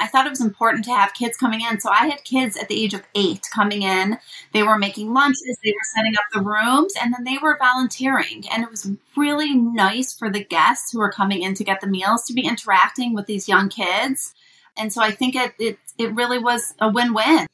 I 0.00 0.06
thought 0.06 0.26
it 0.26 0.30
was 0.30 0.40
important 0.40 0.84
to 0.86 0.94
have 0.94 1.14
kids 1.14 1.36
coming 1.36 1.60
in. 1.60 1.78
So 1.78 1.90
I 1.90 2.08
had 2.08 2.24
kids 2.24 2.56
at 2.56 2.68
the 2.68 2.82
age 2.82 2.94
of 2.94 3.02
eight 3.14 3.46
coming 3.54 3.82
in. 3.82 4.18
They 4.52 4.62
were 4.62 4.78
making 4.78 5.12
lunches, 5.12 5.58
they 5.62 5.72
were 5.72 5.94
setting 5.94 6.14
up 6.14 6.24
the 6.32 6.40
rooms, 6.40 6.94
and 7.00 7.12
then 7.12 7.24
they 7.24 7.38
were 7.38 7.58
volunteering. 7.58 8.44
And 8.50 8.62
it 8.62 8.70
was 8.70 8.90
really 9.16 9.54
nice 9.54 10.16
for 10.16 10.30
the 10.30 10.42
guests 10.42 10.90
who 10.90 10.98
were 10.98 11.12
coming 11.12 11.42
in 11.42 11.54
to 11.54 11.64
get 11.64 11.80
the 11.80 11.86
meals 11.86 12.24
to 12.24 12.32
be 12.32 12.46
interacting 12.46 13.14
with 13.14 13.26
these 13.26 13.48
young 13.48 13.68
kids. 13.68 14.34
And 14.76 14.92
so 14.92 15.02
I 15.02 15.10
think 15.10 15.36
it, 15.36 15.52
it, 15.58 15.78
it 15.98 16.14
really 16.14 16.38
was 16.38 16.74
a 16.80 16.90
win 16.90 17.12
win. 17.12 17.46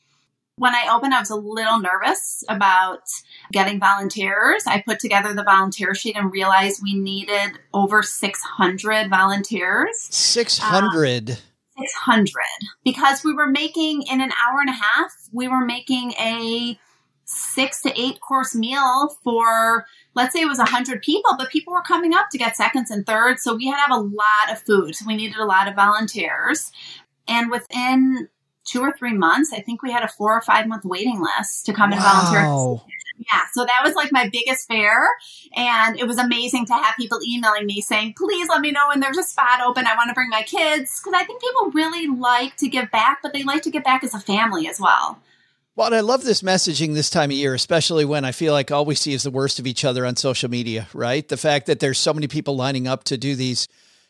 When 0.59 0.75
I 0.75 0.89
opened, 0.91 1.13
I 1.13 1.21
was 1.21 1.29
a 1.29 1.37
little 1.37 1.81
nervous 1.81 2.43
about 2.49 3.03
getting 3.53 3.79
volunteers. 3.79 4.63
I 4.67 4.81
put 4.81 5.01
together 5.01 5.35
the 5.35 5.43
volunteer 5.43 5.95
sheet 5.95 6.17
and 6.17 6.33
realized 6.33 6.81
we 6.83 6.95
needed 6.95 7.59
over 7.75 8.03
600 8.03 9.11
volunteers. 9.11 10.09
600. 10.11 11.31
Um, 11.31 11.37
600 11.79 12.33
because 12.85 13.25
we 13.25 13.33
were 13.33 13.47
making 13.47 14.03
in 14.03 14.21
an 14.21 14.31
hour 14.33 14.61
and 14.61 14.71
a 14.71 14.73
half 14.73 15.13
we 15.33 15.49
were 15.49 15.65
making 15.65 16.13
a 16.13 16.79
six 17.25 17.83
to 17.83 18.01
eight 18.01 18.21
course 18.21 18.55
meal 18.55 19.17
for 19.23 19.85
let's 20.15 20.33
say 20.33 20.41
it 20.41 20.49
was 20.49 20.59
100 20.59 21.03
people 21.03 21.33
but 21.37 21.51
people 21.51 21.73
were 21.73 21.83
coming 21.83 22.15
up 22.15 22.27
to 22.31 22.39
get 22.39 22.57
seconds 22.57 22.91
and 22.91 23.05
thirds 23.05 23.43
so 23.43 23.55
we 23.55 23.67
had 23.67 23.77
to 23.77 23.93
have 23.93 23.99
a 23.99 24.03
lot 24.03 24.53
of 24.53 24.59
food. 24.61 24.95
So 24.95 25.05
we 25.07 25.17
needed 25.17 25.37
a 25.39 25.45
lot 25.45 25.69
of 25.69 25.75
volunteers. 25.75 26.71
And 27.29 27.51
within 27.51 28.29
two 28.65 28.81
or 28.81 28.93
three 28.97 29.13
months 29.13 29.53
i 29.53 29.61
think 29.61 29.83
we 29.83 29.93
had 29.93 30.03
a 30.03 30.09
four 30.09 30.37
or 30.37 30.41
five 30.41 30.67
month 30.67 30.85
waiting 30.85 31.21
list 31.21 31.67
to 31.67 31.73
come 31.73 31.93
and 31.93 32.01
volunteer. 32.01 32.43
Wow. 32.43 32.85
Yeah, 33.19 33.43
so 33.53 33.65
that 33.65 33.81
was 33.83 33.95
like 33.95 34.13
my 34.13 34.29
biggest 34.31 34.69
fear. 34.69 35.07
And 35.55 35.99
it 35.99 36.07
was 36.07 36.19
amazing 36.19 36.67
to 36.67 36.75
have 36.75 36.97
people 36.97 37.19
emailing 37.27 37.67
me 37.67 37.81
saying, 37.81 38.15
please 38.17 38.49
let 38.49 38.61
me 38.61 38.71
know 38.71 38.89
when 38.89 39.01
there's 39.01 39.19
a 39.19 39.23
spot 39.23 39.61
open. 39.61 39.87
I 39.87 39.97
want 39.97 40.09
to 40.09 40.15
bring 40.15 40.29
my 40.29 40.43
kids. 40.43 41.01
Because 41.01 41.19
I 41.19 41.25
think 41.25 41.41
people 41.41 41.71
really 41.71 42.07
like 42.07 42.57
to 42.57 42.69
give 42.69 42.91
back, 42.91 43.21
but 43.23 43.33
they 43.33 43.43
like 43.43 43.63
to 43.63 43.71
give 43.71 43.85
back 43.85 44.05
as 44.05 44.15
a 44.15 44.21
family 44.21 44.69
as 44.69 44.79
well. 44.79 45.19
Well, 45.75 45.89
and 45.89 45.97
I 45.97 46.01
love 46.01 46.25
this 46.25 46.43
messaging 46.43 46.95
this 46.95 47.11
time 47.11 47.31
of 47.31 47.37
year, 47.37 47.55
especially 47.55 48.07
when 48.07 48.25
I 48.25 48.33
feel 48.33 48.53
like 48.55 48.71
all 48.71 48.87
we 48.87 48.95
see 48.95 49.13
is 49.13 49.25
the 49.25 49.31
worst 49.31 49.59
of 49.59 49.67
each 49.67 49.85
other 49.85 50.07
on 50.07 50.17
social 50.17 50.51
media, 50.51 50.89
right? 50.95 51.27
The 51.27 51.37
fact 51.37 51.67
that 51.67 51.81
there's 51.81 51.99
so 51.99 52.15
many 52.15 52.29
people 52.29 52.57
lining 52.57 52.87
up 52.87 53.05
to 53.05 53.19
do 53.19 53.35
these 53.35 53.69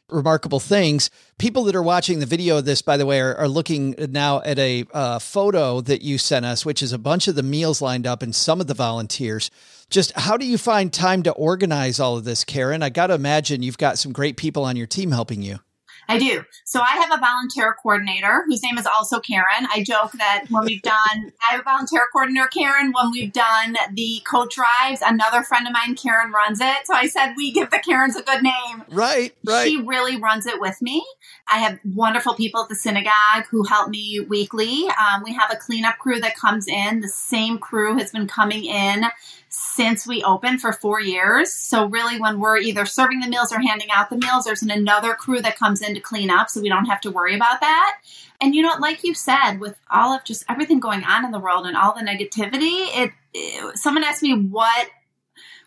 remarkable 0.09 0.61
things. 0.61 1.11
People 1.39 1.65
that 1.65 1.77
are 1.77 1.83
watching 1.83 2.19
the 2.19 2.27
video 2.27 2.59
of 2.59 2.65
this, 2.65 2.83
by 2.83 2.97
the 2.97 3.07
way, 3.07 3.21
are, 3.21 3.35
are 3.35 3.49
looking 3.49 3.95
now 4.11 4.41
at 4.43 4.59
a 4.59 4.85
uh, 4.93 5.19
photo 5.19 5.81
that 5.81 6.03
you 6.03 6.19
sent 6.19 6.47
us, 6.47 6.65
which 6.65 6.83
is 6.83 6.93
a 6.93 6.99
bunch 6.99 7.29
of 7.29 7.35
the 7.35 7.43
meals 7.43 7.83
lined 7.83 8.07
up 8.07 8.23
and 8.23 8.35
some 8.35 8.61
of 8.61 8.67
the 8.67 8.75
volunteers. 8.75 9.51
Just 9.91 10.13
how 10.13 10.37
do 10.37 10.47
you 10.47 10.59
find 10.59 10.93
time 10.93 11.23
to 11.25 11.33
organize 11.33 12.01
all 12.01 12.17
of 12.17 12.25
this, 12.25 12.45
Karen? 12.45 12.83
I 12.83 12.91
got 12.91 13.09
to 13.09 13.15
imagine 13.15 13.63
you've 13.63 13.79
got 13.79 13.99
some 13.99 14.13
great 14.13 14.37
people 14.37 14.65
on 14.65 14.77
your 14.77 14.87
team 14.87 15.11
helping 15.11 15.43
you. 15.43 15.61
I 16.09 16.19
do. 16.19 16.45
So 16.65 16.81
I 16.81 16.97
have 16.97 17.13
a 17.13 17.19
volunteer 17.19 17.75
coordinator 17.83 18.45
whose 18.47 18.63
name 18.63 18.79
is 18.79 18.87
also 18.87 19.21
Karen. 19.21 19.67
I 19.73 19.83
joke 19.83 20.13
that 20.13 20.45
when 20.51 20.65
we've 20.65 20.83
done, 20.83 20.95
I 21.49 21.53
have 21.53 21.61
a 21.61 21.65
volunteer 21.65 22.03
coordinator, 22.13 22.47
Karen, 22.49 22.93
when 22.93 23.11
we've 23.11 23.33
done 23.33 23.77
the 23.93 24.21
coat 24.25 24.53
drives, 24.53 25.03
another 25.05 25.43
friend 25.43 25.67
of 25.67 25.73
mine, 25.73 25.95
Karen, 25.95 26.33
runs 26.33 26.61
it. 26.61 26.87
So 26.87 26.95
I 26.95 27.07
said, 27.07 27.35
we 27.37 27.51
give 27.51 27.71
the 27.71 27.79
Karens 27.79 28.17
a 28.17 28.23
good 28.23 28.43
name. 28.43 28.85
Right, 28.91 29.35
right. 29.45 29.69
She 29.69 29.81
really 29.81 30.17
runs 30.17 30.47
it 30.47 30.61
with 30.61 30.81
me. 30.81 31.05
I 31.51 31.59
have 31.59 31.79
wonderful 31.85 32.35
people 32.35 32.63
at 32.63 32.69
the 32.69 32.75
synagogue 32.75 33.47
who 33.51 33.65
help 33.65 33.91
me 33.91 34.21
weekly. 34.21 34.87
Um, 34.89 35.23
we 35.25 35.33
have 35.35 35.51
a 35.53 35.57
cleanup 35.57 35.99
crew 35.99 36.21
that 36.21 36.37
comes 36.37 36.67
in. 36.69 37.01
The 37.01 37.09
same 37.09 37.59
crew 37.59 37.97
has 37.97 38.13
been 38.13 38.27
coming 38.27 38.65
in 38.65 39.05
since 39.49 40.07
we 40.07 40.23
opened 40.23 40.61
for 40.61 40.73
four 40.73 41.01
years. 41.01 41.53
So 41.53 41.87
really 41.87 42.21
when 42.21 42.41
we're 42.41 42.59
either 42.59 42.85
serving 42.85 43.21
the 43.21 43.29
meals 43.29 43.53
or 43.53 43.61
handing 43.61 43.91
out 43.91 44.11
the 44.11 44.17
meals, 44.17 44.45
there's 44.45 44.63
an, 44.63 44.71
another 44.71 45.15
crew 45.15 45.41
that 45.41 45.59
comes 45.59 45.83
in 45.83 45.95
to 45.95 46.01
clean 46.01 46.31
up 46.31 46.51
so 46.51 46.61
we 46.61 46.69
don't 46.69 46.87
have 46.87 47.01
to 47.03 47.11
worry 47.11 47.35
about 47.35 47.61
that. 47.61 47.99
And 48.41 48.55
you 48.55 48.63
know, 48.63 48.75
like 48.79 49.05
you 49.05 49.15
said, 49.15 49.59
with 49.59 49.77
all 49.91 50.15
of 50.15 50.25
just 50.25 50.45
everything 50.49 50.81
going 50.81 51.05
on 51.05 51.25
in 51.25 51.31
the 51.31 51.39
world 51.39 51.67
and 51.67 51.77
all 51.77 51.95
the 51.95 52.01
negativity, 52.01 52.87
it, 52.97 53.13
it 53.33 53.79
someone 53.79 54.05
asked 54.05 54.23
me 54.23 54.37
what 54.37 54.89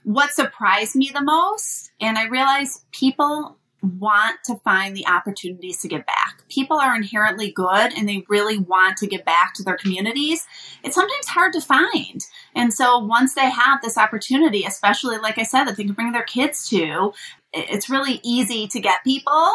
what 0.03 0.31
surprised 0.31 0.95
me 0.95 1.11
the 1.13 1.21
most, 1.21 1.91
and 1.99 2.17
I 2.17 2.27
realized 2.27 2.83
people 2.91 3.57
want 3.81 4.43
to 4.45 4.55
find 4.57 4.95
the 4.95 5.07
opportunities 5.07 5.81
to 5.81 5.87
give 5.87 6.05
back. 6.05 6.43
People 6.49 6.77
are 6.77 6.95
inherently 6.95 7.51
good 7.51 7.93
and 7.97 8.07
they 8.07 8.23
really 8.27 8.57
want 8.57 8.97
to 8.97 9.07
give 9.07 9.23
back 9.23 9.53
to 9.55 9.63
their 9.63 9.77
communities. 9.77 10.45
It's 10.83 10.95
sometimes 10.95 11.27
hard 11.27 11.53
to 11.53 11.61
find. 11.61 12.25
And 12.55 12.73
so 12.73 12.99
once 12.99 13.35
they 13.35 13.49
have 13.49 13.81
this 13.81 13.97
opportunity, 13.97 14.65
especially 14.65 15.17
like 15.17 15.37
I 15.37 15.43
said, 15.43 15.65
that 15.65 15.77
they 15.77 15.83
can 15.83 15.93
bring 15.93 16.11
their 16.11 16.23
kids 16.23 16.67
to, 16.69 17.13
it's 17.53 17.89
really 17.89 18.19
easy 18.23 18.67
to 18.67 18.79
get 18.79 19.03
people 19.03 19.53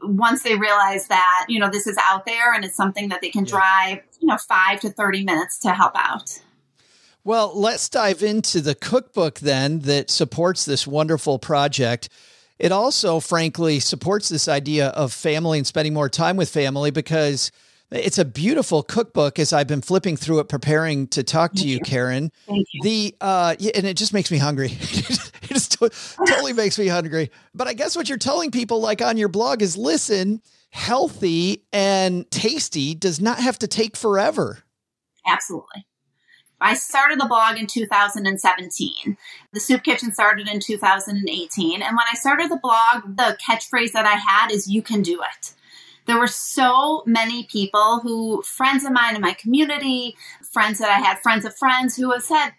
once 0.00 0.42
they 0.42 0.56
realize 0.56 1.08
that, 1.08 1.46
you 1.48 1.58
know, 1.58 1.70
this 1.70 1.86
is 1.86 1.98
out 2.08 2.24
there 2.24 2.54
and 2.54 2.64
it's 2.64 2.76
something 2.76 3.08
that 3.08 3.20
they 3.20 3.30
can 3.30 3.44
drive, 3.44 4.00
you 4.20 4.28
know, 4.28 4.36
five 4.36 4.80
to 4.80 4.90
30 4.90 5.24
minutes 5.24 5.58
to 5.60 5.72
help 5.72 5.92
out. 5.96 6.40
Well, 7.24 7.52
let's 7.54 7.88
dive 7.88 8.22
into 8.22 8.60
the 8.60 8.74
cookbook 8.74 9.40
then 9.40 9.80
that 9.80 10.10
supports 10.10 10.64
this 10.64 10.86
wonderful 10.86 11.38
project. 11.38 12.08
It 12.58 12.72
also, 12.72 13.20
frankly, 13.20 13.80
supports 13.80 14.28
this 14.28 14.48
idea 14.48 14.88
of 14.88 15.12
family 15.12 15.58
and 15.58 15.66
spending 15.66 15.94
more 15.94 16.08
time 16.08 16.36
with 16.36 16.48
family 16.50 16.90
because 16.90 17.52
it's 17.90 18.18
a 18.18 18.24
beautiful 18.24 18.82
cookbook 18.82 19.38
as 19.38 19.52
I've 19.52 19.66
been 19.66 19.80
flipping 19.80 20.16
through 20.16 20.40
it, 20.40 20.48
preparing 20.48 21.06
to 21.08 21.22
talk 21.22 21.54
to 21.54 21.66
you, 21.66 21.80
Karen. 21.80 22.30
Thank 22.46 22.66
you. 22.72 22.82
The 22.82 23.14
uh, 23.20 23.54
yeah, 23.58 23.70
and 23.74 23.86
it 23.86 23.96
just 23.96 24.12
makes 24.12 24.30
me 24.30 24.38
hungry. 24.38 24.70
it 24.72 25.48
just 25.48 25.78
to- 25.78 25.90
totally 26.26 26.52
makes 26.52 26.78
me 26.78 26.88
hungry. 26.88 27.30
But 27.54 27.68
I 27.68 27.74
guess 27.74 27.96
what 27.96 28.08
you're 28.08 28.18
telling 28.18 28.50
people, 28.50 28.80
like 28.80 29.00
on 29.00 29.16
your 29.16 29.28
blog, 29.28 29.62
is 29.62 29.76
listen, 29.76 30.42
healthy 30.70 31.64
and 31.72 32.30
tasty 32.30 32.94
does 32.94 33.20
not 33.20 33.38
have 33.38 33.58
to 33.60 33.68
take 33.68 33.96
forever. 33.96 34.58
Absolutely. 35.26 35.86
I 36.60 36.74
started 36.74 37.20
the 37.20 37.26
blog 37.26 37.58
in 37.58 37.66
2017. 37.66 39.16
The 39.52 39.60
soup 39.60 39.84
kitchen 39.84 40.12
started 40.12 40.48
in 40.48 40.60
2018. 40.60 41.82
And 41.82 41.96
when 41.96 42.06
I 42.10 42.16
started 42.16 42.50
the 42.50 42.60
blog, 42.60 43.16
the 43.16 43.38
catchphrase 43.46 43.92
that 43.92 44.06
I 44.06 44.16
had 44.16 44.50
is 44.50 44.68
you 44.68 44.82
can 44.82 45.02
do 45.02 45.20
it. 45.20 45.54
There 46.06 46.18
were 46.18 46.26
so 46.26 47.02
many 47.06 47.44
people 47.44 48.00
who, 48.00 48.42
friends 48.42 48.84
of 48.84 48.92
mine 48.92 49.14
in 49.14 49.20
my 49.20 49.34
community, 49.34 50.16
friends 50.42 50.78
that 50.78 50.88
I 50.88 51.00
had, 51.00 51.18
friends 51.18 51.44
of 51.44 51.56
friends 51.56 51.96
who 51.96 52.10
have 52.12 52.22
said, 52.22 52.52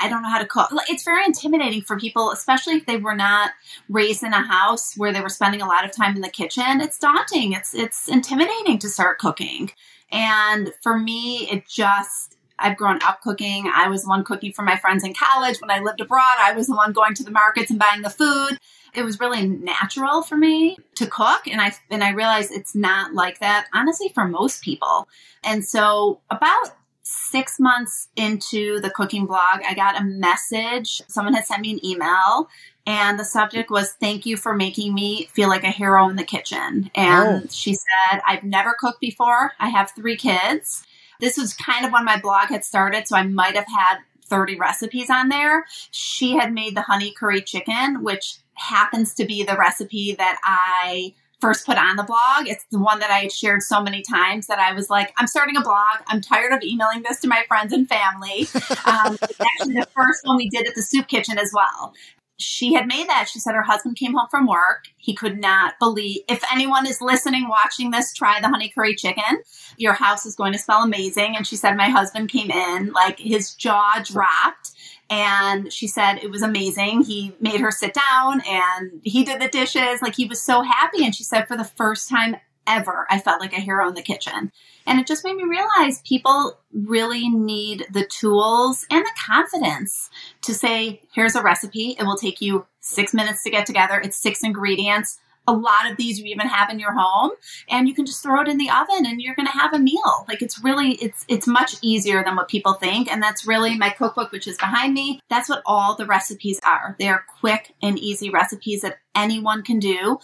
I 0.00 0.08
don't 0.08 0.22
know 0.22 0.30
how 0.30 0.38
to 0.38 0.46
cook. 0.46 0.70
It's 0.88 1.04
very 1.04 1.24
intimidating 1.24 1.82
for 1.82 1.98
people, 1.98 2.30
especially 2.30 2.74
if 2.74 2.86
they 2.86 2.96
were 2.96 3.14
not 3.14 3.50
raised 3.88 4.22
in 4.22 4.32
a 4.32 4.42
house 4.42 4.94
where 4.96 5.12
they 5.12 5.20
were 5.20 5.28
spending 5.28 5.60
a 5.62 5.66
lot 5.66 5.84
of 5.84 5.90
time 5.90 6.14
in 6.14 6.22
the 6.22 6.28
kitchen. 6.28 6.80
It's 6.80 6.98
daunting. 6.98 7.52
It's 7.52 7.74
it's 7.74 8.08
intimidating 8.08 8.78
to 8.78 8.88
start 8.88 9.18
cooking. 9.18 9.70
And 10.12 10.72
for 10.82 10.98
me, 10.98 11.48
it 11.50 11.68
just 11.68 12.36
I've 12.58 12.76
grown 12.76 13.00
up 13.02 13.20
cooking. 13.22 13.70
I 13.74 13.88
was 13.88 14.02
the 14.02 14.08
one 14.08 14.24
cooking 14.24 14.52
for 14.52 14.62
my 14.62 14.76
friends 14.76 15.04
in 15.04 15.14
college. 15.14 15.60
When 15.60 15.70
I 15.70 15.80
lived 15.80 16.00
abroad, 16.00 16.36
I 16.38 16.52
was 16.52 16.66
the 16.68 16.76
one 16.76 16.92
going 16.92 17.14
to 17.14 17.24
the 17.24 17.30
markets 17.30 17.70
and 17.70 17.78
buying 17.78 18.02
the 18.02 18.10
food. 18.10 18.58
It 18.94 19.02
was 19.04 19.18
really 19.18 19.46
natural 19.46 20.22
for 20.22 20.36
me 20.36 20.76
to 20.94 21.06
cook 21.08 21.48
and 21.48 21.60
I 21.60 21.72
and 21.90 22.04
I 22.04 22.10
realized 22.10 22.52
it's 22.52 22.76
not 22.76 23.12
like 23.12 23.40
that 23.40 23.66
honestly 23.74 24.08
for 24.14 24.24
most 24.24 24.62
people. 24.62 25.08
And 25.42 25.64
so 25.64 26.20
about 26.30 26.76
6 27.02 27.58
months 27.58 28.08
into 28.16 28.80
the 28.80 28.90
cooking 28.90 29.26
blog, 29.26 29.62
I 29.68 29.74
got 29.74 30.00
a 30.00 30.04
message. 30.04 31.02
Someone 31.08 31.34
had 31.34 31.44
sent 31.44 31.62
me 31.62 31.72
an 31.72 31.84
email 31.84 32.48
and 32.86 33.18
the 33.18 33.24
subject 33.24 33.68
was 33.68 33.92
thank 33.94 34.26
you 34.26 34.36
for 34.36 34.54
making 34.54 34.94
me 34.94 35.28
feel 35.32 35.48
like 35.48 35.64
a 35.64 35.70
hero 35.70 36.08
in 36.08 36.14
the 36.14 36.22
kitchen. 36.22 36.90
And 36.94 37.42
Oh. 37.44 37.48
she 37.50 37.74
said, 37.74 38.20
"I've 38.24 38.44
never 38.44 38.76
cooked 38.78 39.00
before. 39.00 39.54
I 39.58 39.70
have 39.70 39.90
3 39.90 40.16
kids." 40.16 40.86
This 41.20 41.36
was 41.36 41.54
kind 41.54 41.84
of 41.84 41.92
when 41.92 42.04
my 42.04 42.20
blog 42.20 42.48
had 42.48 42.64
started, 42.64 43.06
so 43.06 43.16
I 43.16 43.22
might 43.22 43.56
have 43.56 43.66
had 43.66 43.98
30 44.26 44.56
recipes 44.56 45.10
on 45.10 45.28
there. 45.28 45.64
She 45.90 46.32
had 46.32 46.52
made 46.52 46.76
the 46.76 46.82
honey 46.82 47.12
curry 47.12 47.42
chicken, 47.42 48.02
which 48.02 48.38
happens 48.54 49.14
to 49.14 49.24
be 49.24 49.42
the 49.42 49.56
recipe 49.56 50.14
that 50.14 50.38
I 50.44 51.14
first 51.40 51.66
put 51.66 51.76
on 51.76 51.96
the 51.96 52.04
blog. 52.04 52.48
It's 52.48 52.64
the 52.70 52.78
one 52.78 53.00
that 53.00 53.10
I 53.10 53.18
had 53.18 53.32
shared 53.32 53.62
so 53.62 53.82
many 53.82 54.02
times 54.02 54.46
that 54.46 54.58
I 54.58 54.72
was 54.72 54.88
like, 54.88 55.12
I'm 55.18 55.26
starting 55.26 55.56
a 55.56 55.60
blog. 55.60 56.00
I'm 56.06 56.22
tired 56.22 56.52
of 56.52 56.62
emailing 56.62 57.02
this 57.02 57.20
to 57.20 57.28
my 57.28 57.44
friends 57.48 57.72
and 57.72 57.88
family. 57.88 58.48
Um, 58.86 59.16
it's 59.22 59.40
actually 59.40 59.74
the 59.74 59.88
first 59.94 60.20
one 60.24 60.36
we 60.36 60.48
did 60.48 60.66
at 60.66 60.74
the 60.74 60.82
soup 60.82 61.08
kitchen 61.08 61.38
as 61.38 61.50
well 61.54 61.94
she 62.36 62.74
had 62.74 62.86
made 62.86 63.08
that. 63.08 63.28
She 63.28 63.38
said 63.38 63.54
her 63.54 63.62
husband 63.62 63.96
came 63.96 64.14
home 64.14 64.26
from 64.30 64.46
work. 64.46 64.86
He 64.96 65.14
could 65.14 65.38
not 65.38 65.74
believe. 65.78 66.22
If 66.28 66.42
anyone 66.52 66.86
is 66.86 67.00
listening, 67.00 67.48
watching 67.48 67.90
this, 67.90 68.12
try 68.12 68.40
the 68.40 68.48
honey 68.48 68.70
curry 68.74 68.94
chicken. 68.94 69.42
Your 69.76 69.92
house 69.92 70.26
is 70.26 70.34
going 70.34 70.52
to 70.52 70.58
smell 70.58 70.82
amazing. 70.82 71.36
And 71.36 71.46
she 71.46 71.56
said, 71.56 71.76
my 71.76 71.88
husband 71.88 72.30
came 72.30 72.50
in, 72.50 72.92
like 72.92 73.18
his 73.18 73.54
jaw 73.54 74.02
dropped. 74.04 74.72
And 75.10 75.72
she 75.72 75.86
said 75.86 76.16
it 76.16 76.30
was 76.30 76.42
amazing. 76.42 77.02
He 77.02 77.34
made 77.38 77.60
her 77.60 77.70
sit 77.70 77.94
down 77.94 78.40
and 78.48 79.00
he 79.04 79.22
did 79.22 79.40
the 79.40 79.48
dishes. 79.48 80.02
Like 80.02 80.16
he 80.16 80.24
was 80.24 80.42
so 80.42 80.62
happy. 80.62 81.04
And 81.04 81.14
she 81.14 81.22
said, 81.22 81.46
for 81.46 81.56
the 81.56 81.64
first 81.64 82.08
time 82.08 82.36
ever, 82.66 83.06
I 83.10 83.18
felt 83.18 83.40
like 83.40 83.52
a 83.52 83.60
hero 83.60 83.88
in 83.88 83.94
the 83.94 84.02
kitchen. 84.02 84.52
And 84.86 85.00
it 85.00 85.06
just 85.06 85.24
made 85.24 85.36
me 85.36 85.44
realize 85.44 86.02
people 86.02 86.58
really 86.72 87.28
need 87.28 87.86
the 87.90 88.06
tools 88.06 88.86
and 88.90 89.04
the 89.04 89.10
confidence 89.26 90.10
to 90.42 90.54
say, 90.54 91.02
here's 91.14 91.34
a 91.34 91.42
recipe. 91.42 91.96
It 91.98 92.04
will 92.04 92.16
take 92.16 92.40
you 92.40 92.66
six 92.80 93.14
minutes 93.14 93.42
to 93.44 93.50
get 93.50 93.66
together. 93.66 94.00
It's 94.00 94.16
six 94.16 94.42
ingredients. 94.42 95.18
A 95.46 95.52
lot 95.52 95.90
of 95.90 95.96
these 95.96 96.18
you 96.18 96.26
even 96.26 96.48
have 96.48 96.70
in 96.70 96.78
your 96.78 96.92
home 96.92 97.30
and 97.68 97.88
you 97.88 97.94
can 97.94 98.06
just 98.06 98.22
throw 98.22 98.40
it 98.40 98.48
in 98.48 98.58
the 98.58 98.70
oven 98.70 99.06
and 99.06 99.20
you're 99.20 99.34
going 99.34 99.46
to 99.46 99.52
have 99.52 99.74
a 99.74 99.78
meal. 99.78 100.24
Like 100.28 100.42
it's 100.42 100.62
really, 100.62 100.92
it's, 100.92 101.24
it's 101.28 101.46
much 101.46 101.76
easier 101.82 102.24
than 102.24 102.36
what 102.36 102.48
people 102.48 102.74
think. 102.74 103.10
And 103.10 103.22
that's 103.22 103.46
really 103.46 103.76
my 103.76 103.90
cookbook, 103.90 104.32
which 104.32 104.46
is 104.46 104.56
behind 104.56 104.94
me. 104.94 105.20
That's 105.28 105.48
what 105.48 105.62
all 105.66 105.94
the 105.96 106.06
recipes 106.06 106.60
are. 106.64 106.96
They 106.98 107.08
are 107.08 107.24
quick 107.40 107.74
and 107.82 107.98
easy 107.98 108.30
recipes 108.30 108.82
that 108.82 108.98
anyone 109.14 109.62
can 109.62 109.78
do. 109.78 110.18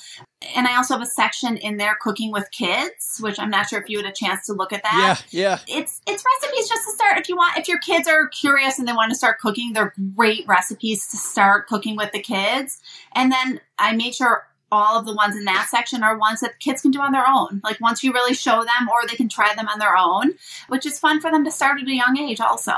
And 0.56 0.66
I 0.66 0.76
also 0.76 0.94
have 0.94 1.02
a 1.02 1.06
section 1.06 1.56
in 1.58 1.76
there 1.76 1.96
cooking 2.00 2.32
with 2.32 2.50
kids, 2.50 3.18
which 3.20 3.38
I'm 3.38 3.50
not 3.50 3.68
sure 3.68 3.80
if 3.80 3.88
you 3.88 3.98
had 3.98 4.06
a 4.06 4.12
chance 4.12 4.46
to 4.46 4.52
look 4.54 4.72
at 4.72 4.82
that 4.82 5.22
Yeah, 5.30 5.42
yeah. 5.42 5.58
it's 5.68 6.00
it's 6.06 6.24
recipes 6.42 6.68
just 6.68 6.84
to 6.86 6.92
start 6.94 7.18
if 7.18 7.28
you 7.28 7.36
want 7.36 7.58
if 7.58 7.68
your 7.68 7.78
kids 7.78 8.08
are 8.08 8.28
curious 8.28 8.78
and 8.78 8.88
they 8.88 8.92
want 8.92 9.10
to 9.10 9.16
start 9.16 9.38
cooking 9.38 9.72
they're 9.72 9.92
great 10.16 10.46
recipes 10.46 11.08
to 11.08 11.16
start 11.16 11.66
cooking 11.66 11.96
with 11.96 12.12
the 12.12 12.20
kids 12.20 12.80
and 13.14 13.30
then 13.30 13.60
i 13.78 13.94
made 13.94 14.14
sure 14.14 14.44
all 14.72 14.98
of 14.98 15.06
the 15.06 15.14
ones 15.14 15.36
in 15.36 15.44
that 15.44 15.68
section 15.70 16.02
are 16.02 16.16
ones 16.18 16.40
that 16.40 16.58
kids 16.60 16.82
can 16.82 16.90
do 16.90 17.00
on 17.00 17.12
their 17.12 17.26
own 17.28 17.60
like 17.64 17.80
once 17.80 18.02
you 18.04 18.12
really 18.12 18.34
show 18.34 18.62
them 18.64 18.88
or 18.92 19.06
they 19.06 19.16
can 19.16 19.28
try 19.28 19.54
them 19.54 19.68
on 19.68 19.78
their 19.78 19.96
own 19.96 20.32
which 20.68 20.86
is 20.86 20.98
fun 20.98 21.20
for 21.20 21.30
them 21.30 21.44
to 21.44 21.50
start 21.50 21.80
at 21.80 21.86
a 21.88 21.94
young 21.94 22.16
age 22.18 22.40
also 22.40 22.72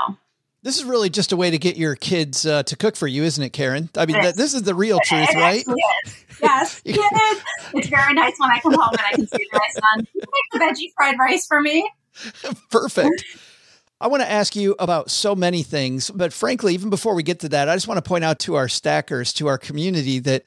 This 0.63 0.77
is 0.77 0.85
really 0.85 1.09
just 1.09 1.31
a 1.31 1.37
way 1.37 1.51
to 1.51 1.57
get 1.57 1.75
your 1.77 1.95
kids 1.95 2.45
uh, 2.45 2.63
to 2.63 2.75
cook 2.77 2.95
for 2.95 3.05
you, 3.07 3.23
isn't 3.23 3.43
it, 3.43 3.51
Karen? 3.51 3.89
I 3.97 4.05
mean, 4.05 4.21
th- 4.21 4.35
this 4.35 4.53
is 4.53 4.61
the 4.63 4.73
real 4.73 4.97
truth, 5.03 5.27
It 5.29 5.37
right? 5.37 5.65
is. 5.67 6.15
Yes, 6.41 6.81
it 6.85 6.97
is. 6.97 7.43
It's 7.73 7.87
very 7.89 8.13
nice 8.13 8.33
when 8.37 8.49
I 8.49 8.59
come 8.61 8.73
home 8.73 8.91
and 8.91 9.01
I 9.01 9.11
can 9.11 9.27
see 9.27 9.45
my 9.51 9.67
son, 9.73 10.07
"Make 10.15 10.25
the 10.53 10.59
veggie 10.59 10.91
fried 10.95 11.19
rice 11.19 11.45
for 11.45 11.59
me." 11.61 11.89
Perfect. 12.71 13.25
I 13.99 14.07
want 14.07 14.21
to 14.23 14.29
ask 14.31 14.55
you 14.55 14.75
about 14.79 15.09
so 15.11 15.35
many 15.35 15.63
things, 15.63 16.09
but 16.11 16.33
frankly, 16.33 16.73
even 16.73 16.89
before 16.89 17.13
we 17.15 17.23
get 17.23 17.39
to 17.41 17.49
that, 17.49 17.69
I 17.69 17.75
just 17.75 17.87
want 17.87 17.97
to 18.03 18.07
point 18.07 18.23
out 18.23 18.39
to 18.39 18.55
our 18.55 18.67
stackers, 18.67 19.31
to 19.33 19.47
our 19.47 19.57
community, 19.57 20.19
that 20.19 20.43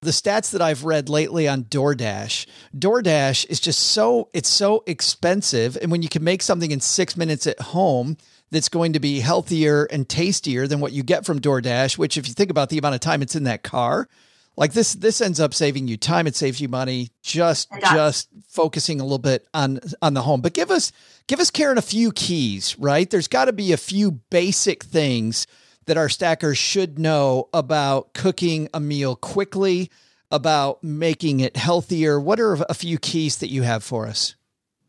the 0.00 0.10
stats 0.10 0.50
that 0.52 0.62
I've 0.62 0.84
read 0.84 1.08
lately 1.08 1.48
on 1.48 1.64
DoorDash, 1.64 2.46
DoorDash 2.76 3.46
is 3.48 3.60
just 3.60 3.80
so 3.80 4.28
it's 4.32 4.48
so 4.48 4.84
expensive, 4.86 5.76
and 5.80 5.90
when 5.90 6.02
you 6.02 6.08
can 6.08 6.24
make 6.24 6.42
something 6.42 6.70
in 6.70 6.80
six 6.80 7.16
minutes 7.16 7.46
at 7.46 7.60
home 7.60 8.16
that's 8.50 8.68
going 8.68 8.92
to 8.94 9.00
be 9.00 9.20
healthier 9.20 9.84
and 9.84 10.08
tastier 10.08 10.66
than 10.66 10.80
what 10.80 10.92
you 10.92 11.02
get 11.02 11.26
from 11.26 11.40
DoorDash, 11.40 11.98
which 11.98 12.16
if 12.16 12.26
you 12.26 12.34
think 12.34 12.50
about 12.50 12.70
the 12.70 12.78
amount 12.78 12.94
of 12.94 13.00
time 13.00 13.22
it's 13.22 13.36
in 13.36 13.44
that 13.44 13.62
car, 13.62 14.08
like 14.56 14.72
this 14.72 14.94
this 14.94 15.20
ends 15.20 15.38
up 15.38 15.54
saving 15.54 15.86
you 15.86 15.96
time, 15.96 16.26
it 16.26 16.34
saves 16.34 16.60
you 16.60 16.68
money, 16.68 17.10
just 17.22 17.70
just 17.80 18.28
focusing 18.48 19.00
a 19.00 19.04
little 19.04 19.18
bit 19.18 19.46
on 19.54 19.78
on 20.02 20.14
the 20.14 20.22
home. 20.22 20.40
But 20.40 20.52
give 20.52 20.70
us 20.70 20.90
give 21.28 21.38
us 21.38 21.50
Karen 21.50 21.78
a 21.78 21.82
few 21.82 22.10
keys, 22.10 22.76
right? 22.78 23.08
There's 23.08 23.28
got 23.28 23.44
to 23.44 23.52
be 23.52 23.72
a 23.72 23.76
few 23.76 24.10
basic 24.10 24.82
things 24.82 25.46
that 25.88 25.96
our 25.96 26.08
stackers 26.08 26.56
should 26.56 26.98
know 26.98 27.48
about 27.52 28.14
cooking 28.14 28.68
a 28.72 28.78
meal 28.78 29.16
quickly, 29.16 29.90
about 30.30 30.84
making 30.84 31.40
it 31.40 31.56
healthier. 31.56 32.20
What 32.20 32.38
are 32.38 32.54
a 32.68 32.74
few 32.74 32.98
keys 32.98 33.38
that 33.38 33.50
you 33.50 33.62
have 33.62 33.82
for 33.82 34.06
us? 34.06 34.36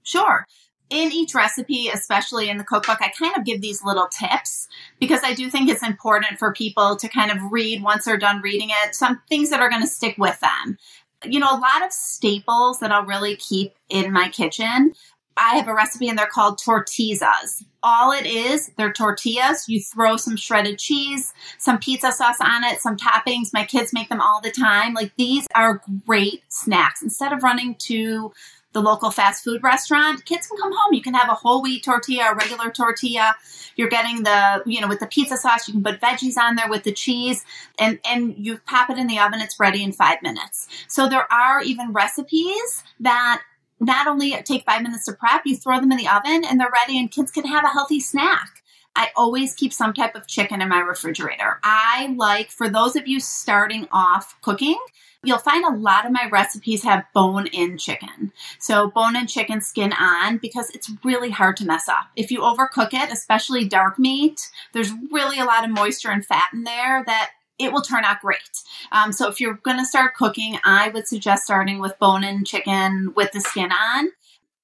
Sure. 0.04 0.46
In 0.90 1.12
each 1.12 1.34
recipe, 1.34 1.88
especially 1.88 2.50
in 2.50 2.58
the 2.58 2.64
cookbook, 2.64 3.00
I 3.00 3.12
kind 3.18 3.36
of 3.38 3.46
give 3.46 3.62
these 3.62 3.84
little 3.84 4.08
tips 4.08 4.68
because 5.00 5.22
I 5.24 5.34
do 5.34 5.50
think 5.50 5.70
it's 5.70 5.84
important 5.84 6.38
for 6.38 6.52
people 6.52 6.96
to 6.98 7.08
kind 7.08 7.32
of 7.32 7.38
read 7.52 7.82
once 7.82 8.06
they're 8.06 8.18
done 8.18 8.42
reading 8.42 8.70
it, 8.70 8.96
some 8.96 9.22
things 9.30 9.52
that 9.52 9.62
are 9.62 9.70
going 9.70 9.84
to 9.84 9.88
stick 9.88 10.16
with 10.18 10.40
them. 10.40 10.78
You 11.24 11.40
know, 11.40 11.52
a 11.52 11.60
lot 11.60 11.86
of 11.86 11.94
staples 11.94 12.80
that 12.80 12.92
I'll 12.92 13.06
really 13.06 13.36
keep 13.36 13.76
in 13.88 14.12
my 14.12 14.30
kitchen. 14.30 14.94
I 15.38 15.56
have 15.56 15.68
a 15.68 15.74
recipe 15.74 16.10
and 16.10 16.18
they're 16.18 16.28
called 16.28 16.58
tortillas. 16.58 17.64
All 17.84 18.12
it 18.12 18.26
is, 18.26 18.72
they're 18.78 18.94
tortillas. 18.94 19.68
You 19.68 19.82
throw 19.82 20.18
some 20.18 20.36
shredded 20.36 20.80
cheese, 20.80 21.34
some 21.58 21.80
pizza 21.80 22.12
sauce 22.12 22.40
on 22.42 22.64
it, 22.64 22.80
some 22.80 22.98
toppings. 22.98 23.54
My 23.54 23.66
kids 23.66 23.94
make 23.94 24.10
them 24.10 24.22
all 24.22 24.42
the 24.42 24.52
time. 24.52 24.94
Like 24.94 25.14
these 25.18 25.48
are 25.56 25.82
great 26.06 26.44
snacks. 26.50 27.02
Instead 27.02 27.34
of 27.34 27.44
running 27.44 27.76
to 27.76 28.32
the 28.72 28.82
local 28.82 29.10
fast 29.10 29.44
food 29.44 29.64
restaurant, 29.64 30.26
kids 30.26 30.48
can 30.48 30.58
come 30.58 30.72
home. 30.72 30.94
You 30.94 31.02
can 31.02 31.16
have 31.16 31.30
a 31.30 31.34
whole 31.34 31.64
wheat 31.64 31.84
tortilla, 31.84 32.32
a 32.32 32.36
regular 32.36 32.70
tortilla. 32.70 33.36
You're 33.76 33.90
getting 33.90 34.24
the, 34.24 34.62
you 34.66 34.80
know, 34.80 34.88
with 34.88 35.00
the 35.00 35.08
pizza 35.08 35.38
sauce, 35.38 35.68
you 35.68 35.74
can 35.74 35.84
put 35.84 36.00
veggies 36.00 36.38
on 36.38 36.56
there 36.56 36.70
with 36.70 36.84
the 36.84 36.92
cheese 36.92 37.44
and, 37.80 38.00
and 38.06 38.36
you 38.38 38.60
pop 38.60 38.92
it 38.92 39.00
in 39.00 39.08
the 39.08 39.18
oven. 39.18 39.42
It's 39.42 39.60
ready 39.60 39.84
in 39.84 39.92
five 39.92 40.22
minutes. 40.22 40.68
So 40.88 41.10
there 41.10 41.32
are 41.34 41.62
even 41.62 41.94
recipes 41.94 42.84
that 43.00 43.42
not 43.80 44.08
only 44.08 44.32
take 44.44 44.66
five 44.66 44.82
minutes 44.82 45.06
to 45.06 45.14
prep, 45.14 45.44
you 45.46 45.56
throw 45.56 45.80
them 45.80 45.92
in 45.92 45.98
the 45.98 46.08
oven 46.08 46.44
and 46.44 46.60
they're 46.60 46.72
ready 46.72 47.00
and 47.00 47.12
kids 47.12 47.32
can 47.32 47.46
have 47.46 47.64
a 47.64 47.70
healthy 47.70 48.00
snack. 48.00 48.64
I 48.96 49.10
always 49.16 49.54
keep 49.54 49.72
some 49.72 49.94
type 49.94 50.16
of 50.16 50.28
chicken 50.28 50.62
in 50.62 50.68
my 50.68 50.80
refrigerator. 50.80 51.60
I 51.64 52.14
like, 52.18 52.50
for 52.50 52.70
those 52.70 52.96
of 52.96 53.08
you 53.08 53.20
starting 53.20 53.88
off 53.92 54.36
cooking, 54.42 54.78
you'll 55.24 55.38
find 55.38 55.66
a 55.66 55.78
lot 55.78 56.06
of 56.06 56.12
my 56.12 56.28
recipes 56.32 56.84
have 56.84 57.06
bone 57.14 57.48
in 57.48 57.78
chicken. 57.78 58.32
So 58.58 58.90
bone 58.90 59.16
in 59.16 59.28
chicken, 59.28 59.62
skin 59.62 59.94
on, 59.94 60.38
because 60.38 60.70
it's 60.72 60.92
really 61.04 61.30
hard 61.30 61.58
to 61.58 61.66
mess 61.66 61.88
up. 61.88 62.08
If 62.16 62.32
you 62.32 62.40
overcook 62.40 62.94
it, 62.94 63.12
especially 63.12 63.68
dark 63.68 64.00
meat, 64.00 64.50
there's 64.74 64.92
really 65.12 65.40
a 65.40 65.46
lot 65.46 65.64
of 65.64 65.72
moisture 65.72 66.12
and 66.12 66.26
fat 66.26 66.50
in 66.54 66.64
there 66.64 67.04
that 67.06 67.32
it 67.60 67.72
will 67.74 67.82
turn 67.82 68.04
out 68.04 68.22
great. 68.22 68.64
Um, 68.92 69.12
so 69.12 69.28
if 69.30 69.40
you're 69.40 69.60
going 69.64 69.78
to 69.78 69.86
start 69.86 70.16
cooking, 70.16 70.58
I 70.64 70.90
would 70.90 71.08
suggest 71.08 71.44
starting 71.44 71.80
with 71.80 72.00
bone 72.00 72.24
in 72.24 72.46
chicken 72.46 73.14
with 73.16 73.32
the 73.32 73.42
skin 73.42 73.72
on. 73.72 74.10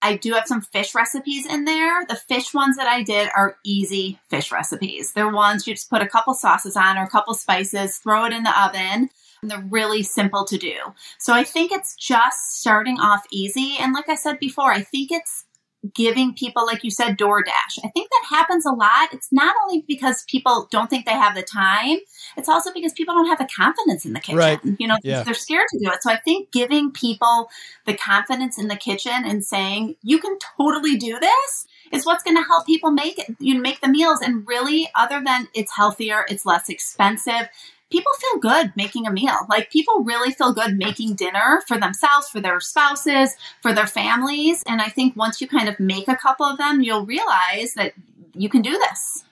I 0.01 0.17
do 0.17 0.33
have 0.33 0.45
some 0.45 0.61
fish 0.61 0.93
recipes 0.93 1.45
in 1.45 1.65
there. 1.65 2.05
The 2.05 2.15
fish 2.15 2.53
ones 2.53 2.77
that 2.77 2.87
I 2.87 3.01
did 3.01 3.29
are 3.35 3.57
easy 3.65 4.19
fish 4.29 4.51
recipes. 4.51 5.13
They're 5.13 5.31
ones 5.31 5.65
you 5.65 5.73
just 5.73 5.89
put 5.89 6.01
a 6.01 6.07
couple 6.07 6.33
sauces 6.35 6.77
on 6.77 6.97
or 6.97 7.03
a 7.03 7.09
couple 7.09 7.33
spices, 7.33 7.97
throw 7.97 8.25
it 8.25 8.33
in 8.33 8.43
the 8.43 8.63
oven. 8.63 9.09
And 9.41 9.51
they're 9.51 9.65
really 9.69 10.03
simple 10.03 10.45
to 10.45 10.57
do. 10.57 10.75
So 11.17 11.33
I 11.33 11.43
think 11.43 11.71
it's 11.71 11.95
just 11.95 12.59
starting 12.59 12.99
off 12.99 13.25
easy. 13.31 13.77
And 13.79 13.93
like 13.93 14.09
I 14.09 14.15
said 14.15 14.39
before, 14.39 14.71
I 14.71 14.81
think 14.81 15.11
it's 15.11 15.44
giving 15.93 16.33
people, 16.33 16.65
like 16.65 16.83
you 16.83 16.91
said, 16.91 17.17
DoorDash. 17.17 17.79
I 17.83 17.89
think 17.89 18.09
that 18.09 18.25
happens 18.29 18.65
a 18.65 18.71
lot. 18.71 19.13
It's 19.13 19.31
not 19.31 19.55
only 19.63 19.83
because 19.87 20.23
people 20.27 20.67
don't 20.71 20.89
think 20.89 21.05
they 21.05 21.13
have 21.13 21.35
the 21.35 21.43
time, 21.43 21.97
it's 22.37 22.49
also 22.49 22.71
because 22.73 22.93
people 22.93 23.13
don't 23.13 23.27
have 23.27 23.37
the 23.37 23.47
confidence 23.55 24.05
in 24.05 24.13
the 24.13 24.19
kitchen. 24.19 24.37
Right. 24.37 24.59
You 24.63 24.87
know, 24.87 24.97
Yeah. 25.03 25.23
they're 25.23 25.33
scared 25.33 25.67
to 25.71 25.79
do 25.79 25.91
it. 25.91 26.01
So 26.01 26.11
I 26.11 26.17
think 26.17 26.51
giving 26.51 26.91
people 26.91 27.49
the 27.85 27.93
confidence 27.93 28.57
in 28.57 28.67
the 28.67 28.75
kitchen 28.75 29.23
and 29.25 29.43
saying, 29.45 29.95
you 30.01 30.19
can 30.19 30.37
totally 30.57 30.97
do 30.97 31.19
this 31.19 31.67
is 31.91 32.05
what's 32.05 32.23
going 32.23 32.37
to 32.37 32.43
help 32.43 32.65
people 32.65 32.91
make 32.91 33.19
it, 33.19 33.35
you 33.39 33.53
know, 33.53 33.59
make 33.59 33.81
the 33.81 33.87
meals. 33.87 34.21
And 34.21 34.47
really, 34.47 34.89
other 34.95 35.21
than 35.23 35.47
it's 35.53 35.75
healthier, 35.75 36.25
it's 36.29 36.45
less 36.45 36.69
expensive. 36.69 37.49
People 37.95 38.11
feel 38.19 38.41
good 38.41 38.73
making 38.75 39.07
a 39.07 39.11
meal. 39.11 39.37
Like 39.47 39.71
people 39.71 40.03
really 40.03 40.33
feel 40.33 40.51
good 40.51 40.77
making 40.77 41.15
dinner 41.15 41.63
for 41.65 41.79
themselves, 41.79 42.27
for 42.27 42.41
their 42.41 42.59
spouses, 42.59 43.37
for 43.61 43.71
their 43.71 43.87
families. 43.87 44.63
And 44.67 44.81
I 44.81 44.89
think 44.89 45.15
once 45.15 45.39
you 45.39 45.47
kind 45.47 45.69
of 45.69 45.79
make 45.79 46.09
a 46.09 46.17
couple 46.17 46.45
of 46.45 46.57
them, 46.57 46.81
you'll 46.81 47.05
realize 47.05 47.73
that 47.75 47.93
you 48.33 48.49
can 48.49 48.61
do 48.61 48.71
this. 48.71 49.23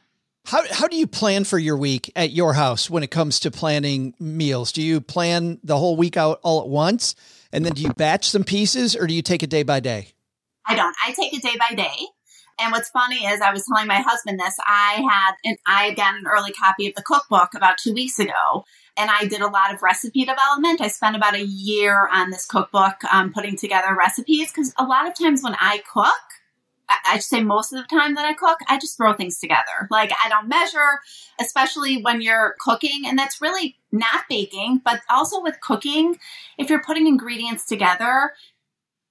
How 0.46 0.64
how 0.72 0.88
do 0.88 0.96
you 0.96 1.08
plan 1.08 1.44
for 1.44 1.60
your 1.60 1.76
week 1.76 2.10
at 2.16 2.32
your 2.32 2.54
house 2.54 2.90
when 2.90 3.04
it 3.04 3.12
comes 3.12 3.42
to 3.42 3.52
planning 3.52 4.14
meals? 4.18 4.72
Do 4.72 4.82
you 4.82 5.02
plan 5.02 5.60
the 5.62 5.78
whole 5.78 5.98
week 5.98 6.16
out 6.16 6.40
all 6.42 6.62
at 6.62 6.70
once, 6.70 7.16
and 7.52 7.66
then 7.66 7.74
do 7.74 7.82
you 7.82 7.94
batch 7.94 8.30
some 8.30 8.46
pieces, 8.46 8.96
or 8.96 9.08
do 9.08 9.14
you 9.14 9.22
take 9.22 9.44
it 9.44 9.50
day 9.50 9.64
by 9.64 9.82
day? 9.82 10.14
I 10.66 10.76
don't. 10.76 10.96
I 11.06 11.12
take 11.12 11.34
it 11.34 11.44
day 11.44 11.58
by 11.60 11.76
day. 11.76 11.96
And 12.60 12.72
what's 12.72 12.90
funny 12.90 13.26
is 13.26 13.42
I 13.42 13.52
was 13.52 13.66
telling 13.66 13.88
my 13.88 14.02
husband 14.02 14.40
this. 14.40 14.56
I 14.66 15.02
had 15.10 15.34
and 15.44 15.58
I 15.66 15.94
got 15.94 16.16
an 16.16 16.26
early 16.28 16.52
copy 16.52 16.88
of 16.88 16.96
the 16.96 17.02
cookbook 17.02 17.54
about 17.56 17.78
two 17.78 17.94
weeks 17.94 18.20
ago, 18.20 18.66
and 18.96 19.10
I 19.10 19.26
did 19.26 19.42
a 19.42 19.48
lot 19.48 19.74
of 19.74 19.82
recipe 19.82 20.26
development. 20.26 20.82
I 20.82 20.88
spent 20.88 21.16
about 21.16 21.36
a 21.36 21.44
year 21.44 22.08
on 22.12 22.30
this 22.30 22.46
cookbook, 22.46 23.04
um, 23.12 23.34
putting 23.34 23.58
together 23.58 23.96
recipes 23.98 24.52
because 24.52 24.74
a 24.78 24.86
lot 24.86 25.08
of 25.08 25.18
times 25.18 25.42
when 25.42 25.56
I 25.60 25.82
cook, 25.92 26.14
I 26.90 26.98
I 27.06 27.16
should 27.16 27.24
say 27.24 27.44
most 27.44 27.74
of 27.74 27.82
the 27.82 27.96
time 27.96 28.16
that 28.16 28.26
I 28.26 28.34
cook, 28.34 28.60
I 28.68 28.78
just 28.78 28.98
throw 28.98 29.14
things 29.14 29.40
together. 29.40 29.88
Like 29.90 30.12
I 30.24 30.30
don't 30.30 30.48
measure, 30.48 31.00
especially 31.40 32.02
when 32.02 32.22
you're 32.22 32.56
cooking, 32.60 33.04
and 33.08 33.18
that's 33.18 33.42
really 33.42 33.78
not 33.92 34.26
baking, 34.30 34.82
but 34.86 35.02
also 35.10 35.42
with 35.42 35.60
cooking. 35.62 36.18
If 36.58 36.70
you're 36.70 36.84
putting 36.84 37.08
ingredients 37.08 37.66
together, 37.66 38.34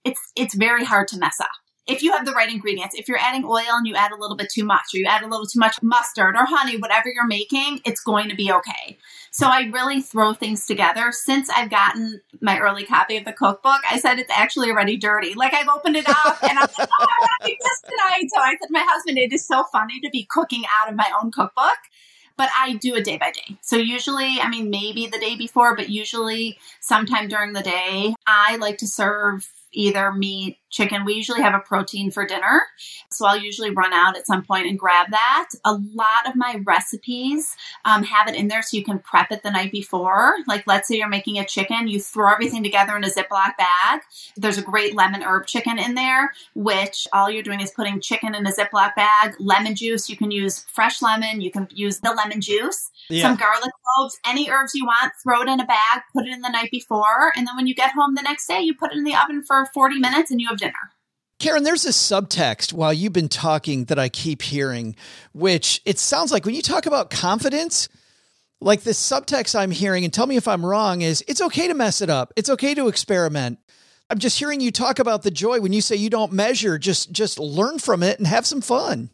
it's 0.05 0.33
it's 0.37 0.55
very 0.55 0.85
hard 0.85 1.09
to 1.09 1.19
mess 1.19 1.41
up 1.41 1.51
if 1.87 2.03
you 2.03 2.13
have 2.13 2.25
the 2.25 2.33
right 2.33 2.51
ingredients. 2.51 2.95
If 2.97 3.09
you're 3.09 3.19
adding 3.19 3.45
oil 3.45 3.65
and 3.69 3.87
you 3.87 3.95
add 3.95 4.13
a 4.13 4.17
little 4.17 4.37
bit 4.37 4.49
too 4.51 4.65
much, 4.65 4.95
or 4.95 4.99
you 4.99 5.07
add 5.07 5.23
a 5.23 5.27
little 5.27 5.47
too 5.47 5.59
much 5.59 5.83
mustard 5.83 6.37
or 6.37 6.45
honey, 6.45 6.77
whatever 6.77 7.09
you're 7.09 7.27
making, 7.27 7.81
it's 7.85 8.01
going 8.01 8.29
to 8.29 8.37
be 8.37 8.53
okay. 8.53 8.99
So 9.31 9.47
I 9.47 9.71
really 9.73 10.01
throw 10.01 10.33
things 10.33 10.67
together. 10.67 11.11
Since 11.11 11.51
I've 11.51 11.71
gotten 11.71 12.21
my 12.41 12.59
early 12.59 12.85
copy 12.85 13.17
of 13.17 13.25
the 13.25 13.33
cookbook, 13.33 13.81
I 13.91 13.99
said 13.99 14.19
it's 14.19 14.31
actually 14.31 14.71
already 14.71 14.97
dirty. 14.97 15.35
Like 15.35 15.55
I've 15.55 15.69
opened 15.69 15.97
it 15.97 16.09
up 16.09 16.43
and 16.43 16.59
I'm 16.59 16.69
like, 16.79 16.89
oh, 17.01 17.07
I 17.09 17.17
want 17.21 17.31
to 17.41 17.49
make 17.49 17.59
this 17.59 17.81
tonight. 17.81 18.29
So 18.33 18.41
I 18.41 18.57
said 18.61 18.71
my 18.71 18.85
husband, 18.87 19.19
it 19.19 19.33
is 19.33 19.47
so 19.47 19.65
funny 19.73 20.01
to 20.01 20.11
be 20.11 20.27
cooking 20.31 20.63
out 20.81 20.91
of 20.91 20.97
my 20.97 21.11
own 21.21 21.31
cookbook 21.31 21.79
but 22.35 22.49
I 22.59 22.73
do 22.75 22.95
it 22.95 23.05
day 23.05 23.19
by 23.19 23.31
day. 23.31 23.59
So 23.61 23.77
usually, 23.77 24.39
I 24.41 24.49
mean, 24.49 24.71
maybe 24.71 25.07
the 25.07 25.19
day 25.19 25.37
before, 25.37 25.77
but 25.77 25.91
usually 25.91 26.59
sometime 26.81 27.29
during 27.29 27.53
the 27.53 27.63
day, 27.63 28.15
I 28.27 28.57
like 28.57 28.79
to 28.79 28.87
serve 28.87 29.49
either 29.73 30.13
meat, 30.13 30.59
chicken. 30.71 31.05
We 31.05 31.15
usually 31.15 31.43
have 31.43 31.55
a 31.55 31.61
protein 31.61 32.11
for 32.11 32.27
dinner. 32.27 32.63
So 33.11 33.27
I'll 33.27 33.39
usually 33.39 33.71
run 33.71 33.93
out 33.93 34.17
at 34.17 34.27
some 34.27 34.43
point 34.43 34.67
and 34.67 34.79
grab 34.79 35.11
that. 35.11 35.49
A 35.65 35.73
lot 35.73 36.27
of 36.27 36.35
my 36.35 36.61
recipes 36.65 37.55
um, 37.85 38.03
have 38.05 38.27
it 38.27 38.35
in 38.35 38.49
there 38.49 38.63
so 38.63 38.77
you 38.77 38.85
can 38.85 38.99
prep 38.99 39.31
it 39.31 39.43
the 39.43 39.51
night 39.51 39.71
before. 39.71 40.35
Like, 40.47 40.67
let's 40.67 40.89
say 40.89 40.97
you're 40.97 41.09
making 41.09 41.39
a 41.39 41.45
chicken, 41.45 41.89
you 41.89 42.01
throw 42.01 42.33
everything 42.33 42.63
together 42.63 42.97
in 42.97 43.05
a 43.05 43.09
Ziploc 43.09 43.57
bag. 43.59 44.01
There's 44.37 44.57
a 44.59 44.63
great 44.63 44.95
lemon 44.95 45.23
herb 45.23 45.47
chicken 45.47 45.79
in 45.79 45.95
there, 45.95 46.33
which 46.55 47.07
all 47.13 47.31
you're 47.31 47.43
doing 47.43 47.61
is 47.61 47.71
putting 47.71 48.01
chicken 48.01 48.35
in 48.35 48.47
a 48.47 48.53
Ziploc 48.53 48.95
bag, 48.95 49.35
lemon 49.39 49.75
juice. 49.75 50.09
You 50.09 50.17
can 50.17 50.31
use 50.31 50.65
fresh 50.73 51.03
lemon, 51.03 51.43
you 51.43 51.51
can 51.51 51.69
use 51.71 52.01
the 52.01 52.13
lemon 52.13 52.41
juice, 52.41 52.91
Yeah. 53.11 53.23
some 53.29 53.37
garlic 53.37 53.71
cloves, 53.97 54.19
any 54.27 54.49
herbs 54.51 54.75
you 54.75 54.87
want, 54.87 55.13
throw 55.23 55.43
it 55.43 55.49
in 55.49 55.61
a 55.61 55.67
bag, 55.67 56.03
put 56.15 56.27
it 56.27 56.33
in 56.33 56.41
the 56.41 56.49
night 56.49 56.71
before. 56.71 57.33
And 57.37 57.47
then 57.47 57.57
when 57.57 57.67
you 57.67 57.75
get 57.75 57.93
home 57.93 58.15
the 58.15 58.23
next 58.23 58.47
day, 58.47 58.61
you 58.61 58.75
put 58.75 58.93
it 58.93 58.97
in 58.97 59.05
the 59.05 59.15
oven 59.15 59.43
for 59.45 59.62
40 59.67 59.99
minutes 59.99 60.31
and 60.31 60.41
you 60.41 60.49
have 60.49 60.59
dinner. 60.59 60.93
Karen, 61.39 61.65
there's 61.65 61.85
a 61.85 61.91
subtext 61.91 62.73
while 62.73 62.93
you've 62.93 63.13
been 63.13 63.29
talking 63.29 63.87
that 63.87 63.99
I 63.99 64.09
keep 64.09 64.43
hearing, 64.43 64.95
which 65.33 65.83
it 65.85 65.99
sounds 65.99 66.31
like 66.31 66.45
when 66.45 66.55
you 66.55 66.63
talk 66.63 66.87
about 66.87 67.11
confidence, 67.11 67.89
like 68.61 68.83
the 68.83 68.93
subtext 68.93 69.59
I'm 69.59 69.73
hearing, 69.73 70.05
and 70.05 70.13
tell 70.13 70.27
me 70.27 70.37
if 70.37 70.47
I'm 70.47 70.65
wrong, 70.65 71.03
is 71.03 71.25
it's 71.27 71.41
okay 71.41 71.67
to 71.67 71.75
mess 71.75 72.01
it 72.01 72.09
up. 72.09 72.33
It's 72.37 72.49
okay 72.51 72.75
to 72.75 72.87
experiment. 72.87 73.59
I'm 74.09 74.19
just 74.19 74.39
hearing 74.39 74.61
you 74.61 74.71
talk 74.71 75.01
about 75.01 75.23
the 75.23 75.31
joy 75.33 75.61
when 75.61 75.73
you 75.73 75.81
say 75.81 75.97
you 75.97 76.11
don't 76.11 76.33
measure, 76.33 76.79
just 76.79 77.11
just 77.11 77.41
learn 77.41 77.79
from 77.79 78.03
it 78.05 78.19
and 78.19 78.27
have 78.27 78.47
some 78.47 78.61
fun. 78.61 79.11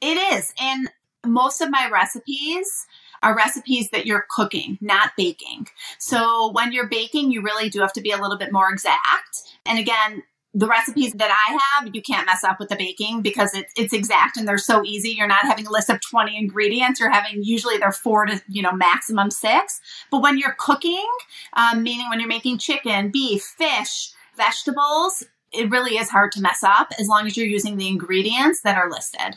It 0.00 0.16
is. 0.34 0.54
And 0.58 0.88
most 1.26 1.60
of 1.60 1.70
my 1.70 1.88
recipes 1.92 2.86
are 3.22 3.36
recipes 3.36 3.90
that 3.90 4.06
you're 4.06 4.26
cooking, 4.30 4.78
not 4.80 5.12
baking. 5.16 5.68
So 5.98 6.50
when 6.52 6.72
you're 6.72 6.88
baking, 6.88 7.30
you 7.30 7.42
really 7.42 7.68
do 7.68 7.80
have 7.80 7.92
to 7.94 8.00
be 8.00 8.10
a 8.10 8.18
little 8.20 8.38
bit 8.38 8.52
more 8.52 8.70
exact. 8.70 9.42
And 9.64 9.78
again, 9.78 10.22
the 10.54 10.66
recipes 10.66 11.12
that 11.14 11.30
I 11.30 11.80
have, 11.80 11.94
you 11.94 12.02
can't 12.02 12.26
mess 12.26 12.44
up 12.44 12.60
with 12.60 12.68
the 12.68 12.76
baking 12.76 13.22
because 13.22 13.54
it's 13.54 13.72
it's 13.74 13.94
exact 13.94 14.36
and 14.36 14.46
they're 14.46 14.58
so 14.58 14.84
easy. 14.84 15.10
You're 15.10 15.26
not 15.26 15.46
having 15.46 15.66
a 15.66 15.70
list 15.70 15.88
of 15.88 16.00
20 16.00 16.36
ingredients. 16.36 17.00
You're 17.00 17.10
having 17.10 17.42
usually 17.42 17.78
they're 17.78 17.92
four 17.92 18.26
to 18.26 18.42
you 18.48 18.60
know 18.60 18.72
maximum 18.72 19.30
six. 19.30 19.80
But 20.10 20.20
when 20.20 20.36
you're 20.36 20.56
cooking, 20.58 21.08
um, 21.54 21.82
meaning 21.82 22.08
when 22.10 22.20
you're 22.20 22.28
making 22.28 22.58
chicken, 22.58 23.10
beef, 23.10 23.42
fish, 23.42 24.10
vegetables, 24.36 25.24
it 25.52 25.70
really 25.70 25.96
is 25.96 26.10
hard 26.10 26.32
to 26.32 26.42
mess 26.42 26.62
up 26.62 26.92
as 26.98 27.08
long 27.08 27.26
as 27.26 27.36
you're 27.36 27.46
using 27.46 27.76
the 27.76 27.88
ingredients 27.88 28.60
that 28.62 28.76
are 28.76 28.90
listed. 28.90 29.36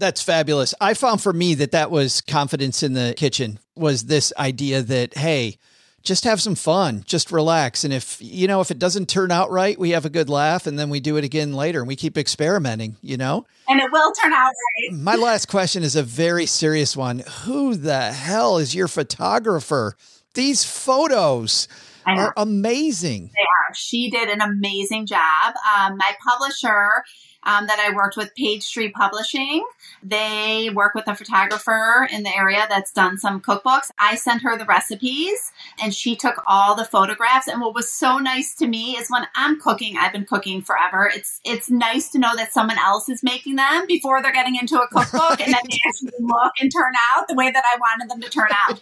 That's 0.00 0.22
fabulous. 0.22 0.74
I 0.80 0.94
found 0.94 1.20
for 1.20 1.32
me 1.32 1.54
that 1.56 1.72
that 1.72 1.90
was 1.90 2.22
confidence 2.22 2.82
in 2.82 2.94
the 2.94 3.12
kitchen 3.18 3.58
was 3.76 4.04
this 4.04 4.32
idea 4.38 4.80
that, 4.80 5.14
hey, 5.14 5.58
just 6.02 6.24
have 6.24 6.40
some 6.40 6.54
fun, 6.54 7.02
just 7.04 7.30
relax. 7.30 7.84
And 7.84 7.92
if, 7.92 8.16
you 8.18 8.48
know, 8.48 8.62
if 8.62 8.70
it 8.70 8.78
doesn't 8.78 9.10
turn 9.10 9.30
out 9.30 9.50
right, 9.50 9.78
we 9.78 9.90
have 9.90 10.06
a 10.06 10.10
good 10.10 10.30
laugh 10.30 10.66
and 10.66 10.78
then 10.78 10.88
we 10.88 11.00
do 11.00 11.18
it 11.18 11.24
again 11.24 11.52
later 11.52 11.80
and 11.80 11.86
we 11.86 11.96
keep 11.96 12.16
experimenting, 12.16 12.96
you 13.02 13.18
know? 13.18 13.44
And 13.68 13.78
it 13.78 13.92
will 13.92 14.10
turn 14.12 14.32
out 14.32 14.46
right. 14.46 14.92
My 14.98 15.16
last 15.16 15.48
question 15.48 15.82
is 15.82 15.96
a 15.96 16.02
very 16.02 16.46
serious 16.46 16.96
one. 16.96 17.22
Who 17.42 17.76
the 17.76 18.12
hell 18.12 18.56
is 18.56 18.74
your 18.74 18.88
photographer? 18.88 19.96
These 20.32 20.64
photos 20.64 21.68
are 22.06 22.32
amazing. 22.38 23.32
They 23.34 23.42
are. 23.42 23.74
She 23.74 24.08
did 24.10 24.30
an 24.30 24.40
amazing 24.40 25.06
job. 25.06 25.54
Um, 25.76 25.98
my 25.98 26.16
publisher 26.26 27.04
um, 27.44 27.66
that 27.66 27.78
I 27.78 27.94
worked 27.94 28.16
with, 28.16 28.34
Page 28.34 28.62
Street 28.62 28.92
Publishing, 28.94 29.64
they 30.02 30.70
work 30.74 30.94
with 30.94 31.08
a 31.08 31.14
photographer 31.14 32.08
in 32.12 32.22
the 32.22 32.34
area 32.36 32.66
that's 32.68 32.92
done 32.92 33.18
some 33.18 33.40
cookbooks. 33.40 33.90
I 33.98 34.16
sent 34.16 34.42
her 34.42 34.56
the 34.56 34.64
recipes 34.64 35.52
and 35.82 35.94
she 35.94 36.16
took 36.16 36.42
all 36.46 36.74
the 36.74 36.84
photographs. 36.84 37.48
And 37.48 37.60
what 37.60 37.74
was 37.74 37.90
so 37.90 38.18
nice 38.18 38.54
to 38.56 38.66
me 38.66 38.96
is 38.96 39.08
when 39.08 39.26
I'm 39.34 39.60
cooking, 39.60 39.96
I've 39.96 40.12
been 40.12 40.26
cooking 40.26 40.62
forever. 40.62 41.10
It's 41.12 41.40
it's 41.44 41.70
nice 41.70 42.10
to 42.10 42.18
know 42.18 42.34
that 42.36 42.52
someone 42.52 42.78
else 42.78 43.08
is 43.08 43.22
making 43.22 43.56
them 43.56 43.86
before 43.86 44.22
they're 44.22 44.32
getting 44.32 44.56
into 44.56 44.76
a 44.76 44.88
cookbook 44.88 45.40
and 45.40 45.52
then 45.52 45.60
they 45.68 45.78
actually 45.88 46.12
look 46.20 46.52
and 46.60 46.70
turn 46.72 46.92
out 47.14 47.28
the 47.28 47.34
way 47.34 47.50
that 47.50 47.64
I 47.64 47.78
wanted 47.78 48.10
them 48.10 48.20
to 48.20 48.30
turn 48.30 48.48
out. 48.68 48.80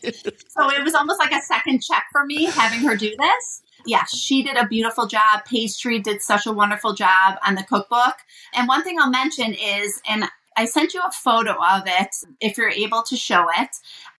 so 0.49 0.71
it 0.71 0.83
was 0.83 0.95
almost 0.95 1.19
like 1.19 1.33
a 1.33 1.43
second 1.43 1.83
check 1.83 2.07
for 2.13 2.25
me 2.25 2.45
having 2.45 2.81
her 2.81 2.97
do 2.97 3.15
this 3.17 3.63
yes, 3.87 4.17
she 4.17 4.43
did 4.43 4.57
a 4.57 4.67
beautiful 4.67 5.07
job. 5.07 5.45
Page 5.47 5.71
Street 5.71 6.05
did 6.05 6.23
such 6.23 6.47
a 6.47 6.53
wonderful 6.53 6.95
job 6.95 7.39
on 7.47 7.55
the 7.55 7.63
cookbook. 7.63 8.17
And 8.55 8.69
one 8.69 8.83
thing 8.83 8.99
I'll 9.01 9.11
mention 9.11 9.55
is, 9.55 10.01
and 10.09 10.25
I 10.57 10.65
sent 10.65 10.95
you 10.95 11.01
a 11.01 11.13
photo 11.13 11.53
of 11.53 11.83
it 11.87 12.15
if 12.41 12.59
you're 12.59 12.71
able 12.71 13.03
to 13.05 13.17
show 13.17 13.47
it. 13.59 13.71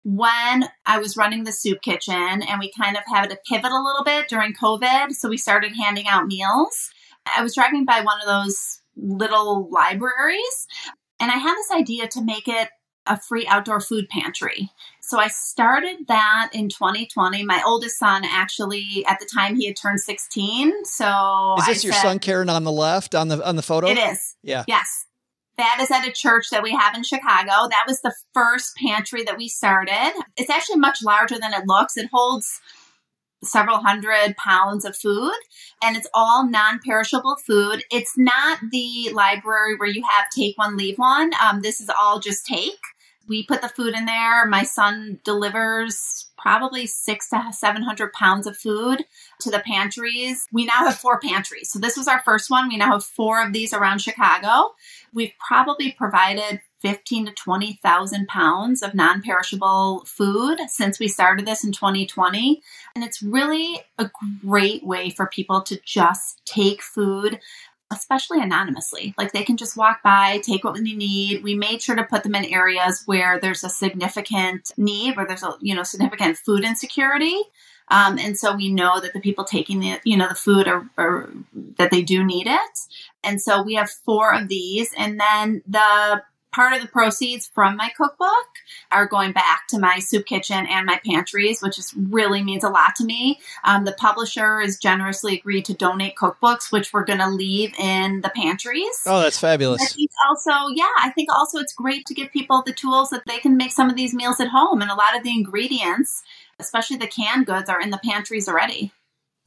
When 0.05 0.69
I 0.87 0.99
was 0.99 1.17
running 1.17 1.45
the 1.45 1.53
soup 1.53 1.83
kitchen 1.83 2.15
and 2.15 2.61
we 2.61 2.73
kind 2.79 2.97
of 2.97 3.03
had 3.13 3.29
to 3.31 3.39
pivot 3.47 3.73
a 3.73 3.83
little 3.83 4.05
bit 4.05 4.29
during 4.29 4.55
COVID, 4.55 5.13
so 5.13 5.29
we 5.29 5.37
started 5.37 5.75
handing 5.77 6.07
out 6.07 6.27
meals. 6.27 6.91
I 7.37 7.43
was 7.43 7.55
driving 7.55 7.85
by 7.85 8.01
one 8.01 8.21
of 8.21 8.27
those 8.27 8.81
little 8.97 9.69
libraries 9.71 10.67
and 11.21 11.31
I 11.31 11.37
had 11.37 11.55
this 11.57 11.71
idea 11.71 12.09
to 12.09 12.25
make 12.25 12.49
it 12.49 12.69
a 13.07 13.19
free 13.19 13.47
outdoor 13.47 13.81
food 13.81 14.09
pantry. 14.09 14.71
So 15.09 15.19
I 15.19 15.29
started 15.29 16.07
that 16.09 16.51
in 16.53 16.69
2020. 16.69 17.43
My 17.43 17.63
oldest 17.65 17.99
son 17.99 18.25
actually 18.27 19.07
at 19.09 19.19
the 19.19 19.27
time 19.35 19.57
he 19.57 19.67
had 19.67 19.75
turned 19.75 20.03
16. 20.03 20.85
So 20.85 21.55
Is 21.59 21.67
this 21.67 21.83
I 21.83 21.87
your 21.87 21.93
said- 21.95 22.03
son 22.03 22.19
Karen 22.19 22.51
on 22.51 22.65
the 22.65 22.71
left 22.73 23.15
on 23.15 23.29
the 23.29 23.43
on 23.47 23.57
the 23.57 23.63
photo? 23.63 23.87
It 23.89 23.97
is. 23.97 24.37
Yeah. 24.43 24.65
Yes. 24.69 25.07
That 25.57 25.79
is 25.81 25.91
at 25.91 26.07
a 26.07 26.13
church 26.13 26.51
that 26.51 26.63
we 26.63 26.73
have 26.73 26.95
in 26.95 27.05
Chicago. 27.05 27.69
That 27.71 27.85
was 27.87 28.03
the 28.03 28.15
first 28.35 28.77
pantry 28.77 29.23
that 29.25 29.39
we 29.39 29.49
started. 29.49 30.13
It's 30.37 30.51
actually 30.51 30.77
much 30.79 31.03
larger 31.03 31.39
than 31.39 31.55
it 31.55 31.67
looks. 31.67 31.97
It 31.97 32.11
holds 32.13 32.61
several 33.43 33.79
hundred 33.79 34.37
pounds 34.37 34.85
of 34.85 34.95
food 34.95 35.33
and 35.83 35.97
it's 35.97 36.09
all 36.13 36.45
non-perishable 36.45 37.37
food 37.47 37.85
it's 37.93 38.19
not 38.19 38.59
the 38.73 39.11
library 39.13 39.77
where 39.77 39.89
you 39.89 40.03
have 40.11 40.27
take 40.37 40.59
one 40.59 40.77
leave 40.77 40.99
one 40.99 41.31
um, 41.41 41.61
this 41.63 41.81
is 41.81 41.89
all 42.01 42.19
just 42.19 42.45
take 42.45 42.75
we 43.29 43.45
put 43.45 43.63
the 43.63 43.69
food 43.69 43.95
in 43.95 44.07
there. 44.07 44.47
My 44.47 44.65
son 44.65 45.21
delivers 45.25 46.27
probably 46.37 46.87
six 46.87 47.29
to 47.31 47.43
seven 47.53 47.83
hundred 47.83 48.13
pounds 48.13 48.47
of 48.47 48.57
food 48.57 49.05
to 49.41 49.51
the 49.51 49.61
pantries. 49.61 50.47
We 50.53 50.65
now 50.65 50.87
have 50.87 50.99
four 50.99 51.21
pantries. 51.21 51.71
So 51.71 51.79
this 51.79 51.97
was 51.97 52.09
our 52.09 52.21
first 52.23 52.51
one. 52.51 52.69
We 52.69 52.77
now 52.77 52.93
have 52.93 53.05
four 53.05 53.45
of 53.45 53.53
these 53.53 53.73
around 53.73 54.01
chicago. 54.01 54.75
We've 55.13 55.33
probably 55.39 55.93
provided 55.93 56.61
15 56.81 57.27
to 57.27 57.33
20,000 57.33 58.29
pounds 58.29 58.83
of 58.83 58.95
non-perishable 58.95 60.05
food 60.07 60.61
since 60.69 60.99
we 60.99 61.09
started 61.09 61.45
this 61.45 61.65
in 61.65 61.73
2020 61.73 62.63
and 62.95 63.03
it's 63.03 63.21
really 63.21 63.81
a 63.99 64.09
great 64.41 64.85
way 64.85 65.11
for 65.11 65.27
people 65.27 65.61
to 65.63 65.81
just 65.85 66.41
take 66.45 66.81
food 66.81 67.41
especially 67.91 68.43
anonymously. 68.43 69.15
Like 69.17 69.33
they 69.33 69.45
can 69.45 69.57
just 69.57 69.77
walk 69.77 70.03
by 70.03 70.39
take 70.39 70.65
what 70.65 70.75
they 70.75 70.81
need. 70.81 71.43
We 71.43 71.55
made 71.55 71.83
sure 71.83 71.97
to 71.97 72.05
put 72.05 72.23
them 72.23 72.35
in 72.35 72.45
areas 72.45 73.03
where 73.07 73.39
there's 73.41 73.65
a 73.65 73.71
significant 73.71 74.73
need 74.77 75.17
where 75.17 75.27
there's 75.27 75.43
a 75.43 75.55
you 75.61 75.75
know 75.75 75.83
significant 75.83 76.37
food 76.39 76.65
insecurity. 76.65 77.39
Um, 77.91 78.19
and 78.19 78.39
so 78.39 78.55
we 78.55 78.71
know 78.71 79.01
that 79.01 79.15
the 79.15 79.21
people 79.21 79.45
taking 79.45 79.81
the 79.81 79.99
you 80.05 80.17
know 80.17 80.29
the 80.29 80.35
food 80.35 80.69
are, 80.69 80.89
are 80.99 81.31
that 81.79 81.91
they 81.91 82.03
do 82.03 82.23
need 82.23 82.47
it. 82.47 82.79
And 83.25 83.41
so 83.41 83.63
we 83.63 83.75
have 83.75 83.91
four 83.91 84.35
of 84.35 84.49
these. 84.49 84.93
And 84.97 85.19
then 85.19 85.63
the 85.67 86.23
part 86.53 86.73
of 86.75 86.83
the 86.83 86.89
proceeds 86.89 87.47
from 87.47 87.77
my 87.77 87.91
cookbook 87.97 88.47
are 88.91 89.07
going 89.07 89.33
back 89.33 89.67
to 89.69 89.79
my 89.79 89.99
soup 89.99 90.27
kitchen 90.27 90.67
and 90.69 90.87
my 90.87 91.01
pantries, 91.05 91.63
which 91.63 91.79
is 91.79 91.95
really 91.97 92.43
means 92.43 92.65
a 92.65 92.69
lot 92.69 92.95
to 92.97 93.05
me. 93.05 93.41
Um, 93.65 93.85
the 93.85 93.93
publisher 93.93 94.61
has 94.61 94.79
generously 94.79 95.39
agreed 95.39 95.65
to 95.67 95.75
donate 95.75 96.17
cookbooks, 96.17 96.73
which 96.73 96.93
we're 96.93 97.05
going 97.05 97.19
to 97.19 97.31
leave 97.31 97.75
in 97.79 98.23
the 98.23 98.31
pantries. 98.31 99.03
Oh, 99.07 99.21
that's 99.21 99.39
fabulous. 99.39 99.97
also, 100.29 100.73
yeah, 100.75 100.85
I 100.99 101.11
think 101.11 101.29
also 101.31 101.59
it's 101.59 101.75
great 101.75 102.07
to 102.07 102.15
give 102.15 102.33
people 102.33 102.63
the 102.65 102.73
tools 102.73 103.11
that 103.11 103.23
they 103.27 103.39
can 103.39 103.57
make 103.57 103.73
some 103.73 103.91
of 103.91 103.97
these 103.97 104.15
meals 104.15 104.41
at 104.41 104.49
home. 104.49 104.81
And 104.81 104.91
a 104.91 104.95
lot 104.95 105.17
of 105.17 105.23
the 105.23 105.35
ingredients, 105.35 106.23
especially 106.59 106.97
the 106.97 107.07
canned 107.07 107.47
goods, 107.47 107.69
are 107.69 107.81
in 107.81 107.91
the 107.91 108.01
pantries 108.03 108.49
already. 108.49 108.93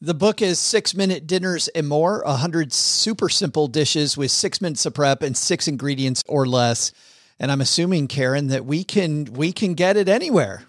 The 0.04 0.16
book 0.16 0.42
is 0.42 0.58
Six 0.58 0.96
Minute 0.96 1.28
Dinners 1.28 1.68
and 1.68 1.88
More, 1.88 2.24
a 2.24 2.34
hundred 2.34 2.74
super 2.74 3.30
simple 3.30 3.68
dishes 3.68 4.18
with 4.18 4.32
six 4.32 4.60
minutes 4.60 4.84
of 4.88 4.96
prep 4.96 5.22
and 5.22 5.38
six 5.38 5.68
ingredients 5.68 6.24
or 6.28 6.48
less. 6.48 6.92
And 7.40 7.52
I'm 7.52 7.62
assuming, 7.62 8.08
Karen, 8.08 8.48
that 8.48 8.66
we 8.66 8.84
can 8.84 9.26
we 9.26 9.52
can 9.52 9.76
get 9.76 9.98
it 9.98 10.10
anywhere. 10.10 10.64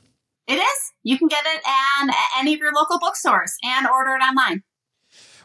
It 0.46 0.56
is. 0.56 0.92
You 1.02 1.16
can 1.16 1.28
get 1.28 1.46
it 1.46 1.62
um, 1.64 2.10
at 2.10 2.16
any 2.40 2.52
of 2.52 2.60
your 2.60 2.74
local 2.74 2.98
bookstores 2.98 3.54
and 3.64 3.86
order 3.86 4.10
it 4.10 4.22
online. 4.22 4.64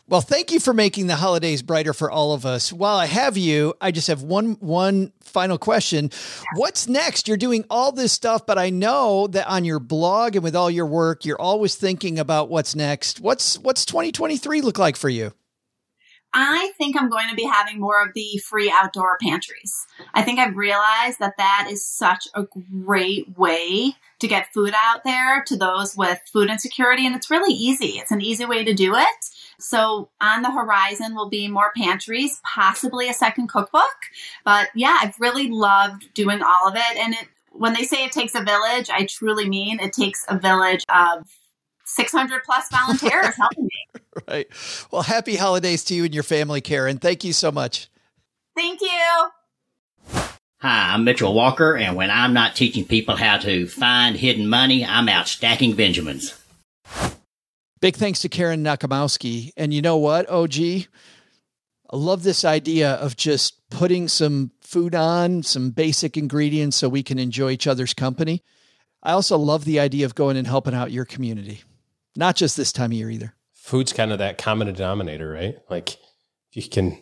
Well, 0.10 0.22
thank 0.22 0.54
you 0.54 0.62
for 0.62 0.74
making 0.74 1.08
the 1.08 1.18
holidays 1.18 1.62
brighter 1.62 1.94
for 1.94 2.10
all 2.10 2.32
of 2.32 2.46
us. 2.46 2.72
While 2.72 2.96
I 2.96 3.08
have 3.08 3.36
you, 3.36 3.74
I 3.82 3.92
just 3.92 4.08
have 4.08 4.24
one 4.24 4.54
one 4.62 5.12
final 5.20 5.58
question. 5.58 6.12
What's 6.56 6.88
next? 6.88 7.28
You're 7.28 7.36
doing 7.36 7.66
all 7.70 7.92
this 7.92 8.14
stuff, 8.14 8.46
but 8.46 8.58
I 8.58 8.70
know 8.70 9.28
that 9.28 9.50
on 9.50 9.66
your 9.66 9.80
blog 9.80 10.36
and 10.36 10.44
with 10.46 10.56
all 10.56 10.72
your 10.72 10.86
work, 10.86 11.26
you're 11.26 11.42
always 11.42 11.76
thinking 11.76 12.20
about 12.20 12.48
what's 12.48 12.74
next. 12.74 13.20
What's 13.20 13.60
what's 13.60 13.84
2023 13.84 14.62
look 14.62 14.80
like 14.80 14.96
for 14.96 15.10
you? 15.10 15.34
I 16.34 16.72
think 16.78 16.96
I'm 16.96 17.10
going 17.10 17.30
to 17.30 17.36
be 17.36 17.46
having 17.46 17.80
more 17.80 18.02
of 18.02 18.14
the 18.14 18.40
free 18.46 18.72
outdoor 18.74 19.18
pantries. 19.22 19.86
I 20.14 20.22
think 20.22 20.40
I've 20.40 20.56
realized 20.56 21.20
that 21.20 21.34
that 21.38 21.68
is 21.70 21.86
such 21.86 22.28
a 22.34 22.44
great 22.84 23.38
way 23.38 23.96
to 24.20 24.28
get 24.28 24.54
food 24.54 24.74
out 24.76 25.04
there 25.04 25.44
to 25.48 25.58
those 25.58 25.96
with 25.96 26.20
food 26.32 26.50
insecurity. 26.50 27.06
And 27.06 27.16
it's 27.16 27.32
really 27.32 27.54
easy. 27.54 28.00
It's 28.00 28.12
an 28.12 28.22
easy 28.22 28.46
way 28.46 28.64
to 28.64 28.74
do 28.74 28.96
it. 28.96 29.26
So 29.60 30.10
on 30.22 30.44
the 30.44 30.52
horizon 30.52 31.16
will 31.16 31.30
be 31.30 31.48
more 31.48 31.72
pantries, 31.76 32.40
possibly 32.44 33.10
a 33.10 33.14
second 33.14 33.48
cookbook. 33.48 33.84
But 34.46 34.70
yeah, 34.76 35.00
I've 35.02 35.20
really 35.20 35.50
loved 35.50 36.14
doing 36.14 36.42
all 36.42 36.68
of 36.68 36.76
it. 36.76 36.98
And 36.98 37.14
it, 37.16 37.28
when 37.52 37.74
they 37.74 37.84
say 37.84 38.06
it 38.06 38.12
takes 38.12 38.36
a 38.36 38.44
village, 38.44 38.90
I 38.90 39.06
truly 39.06 39.50
mean 39.50 39.80
it 39.80 39.94
takes 39.94 40.26
a 40.28 40.38
village 40.38 40.86
of 40.94 41.28
600 41.86 42.44
plus 42.44 42.70
volunteers 42.72 43.36
helping 43.36 43.66
me. 43.66 44.02
Right. 44.28 44.48
Well, 44.92 45.04
happy 45.04 45.36
holidays 45.36 45.84
to 45.86 45.96
you 45.96 46.06
and 46.06 46.14
your 46.14 46.24
family, 46.24 46.62
Karen. 46.62 46.98
Thank 46.98 47.24
you 47.24 47.34
so 47.34 47.52
much. 47.52 47.88
Thank 48.56 48.82
you. 48.82 49.30
Hi, 50.60 50.94
I'm 50.94 51.04
Mitchell 51.04 51.36
Walker, 51.36 51.78
and 51.78 51.96
when 51.96 52.10
I'm 52.10 52.34
not 52.34 52.56
teaching 52.56 52.84
people 52.84 53.16
how 53.16 53.38
to 53.38 53.68
find 53.68 54.16
hidden 54.16 54.48
money, 54.48 54.84
I'm 54.84 55.08
out 55.08 55.28
stacking 55.28 55.76
Benjamins. 55.76 56.36
Big 57.80 57.96
thanks 57.96 58.22
to 58.22 58.30
Karen 58.30 58.64
Nochimowski. 58.64 59.52
And 59.56 59.74
you 59.74 59.82
know 59.82 59.98
what, 59.98 60.30
OG? 60.30 60.56
I 61.90 61.96
love 61.96 62.24
this 62.24 62.44
idea 62.44 62.94
of 62.94 63.16
just 63.16 63.70
putting 63.70 64.08
some 64.08 64.52
food 64.62 64.96
on, 64.96 65.44
some 65.44 65.72
basic 65.72 66.18
ingredients 66.18 66.76
so 66.76 66.90
we 66.90 67.04
can 67.04 67.20
enjoy 67.20 67.52
each 67.52 67.68
other's 67.68 67.94
company. 67.94 68.44
I 69.04 69.12
also 69.12 69.38
love 69.38 69.64
the 69.64 69.80
idea 69.80 70.06
of 70.06 70.16
going 70.16 70.38
and 70.38 70.48
helping 70.48 70.74
out 70.74 70.92
your 70.92 71.06
community, 71.06 71.62
not 72.16 72.36
just 72.36 72.58
this 72.58 72.74
time 72.74 72.92
of 72.92 72.98
year 72.98 73.10
either. 73.10 73.34
Food's 73.54 73.94
kind 73.94 74.12
of 74.12 74.20
that 74.20 74.38
common 74.38 74.74
denominator, 74.74 75.30
right? 75.30 75.58
Like 75.70 75.94
if 76.52 76.56
you 76.56 76.64
can 76.64 76.94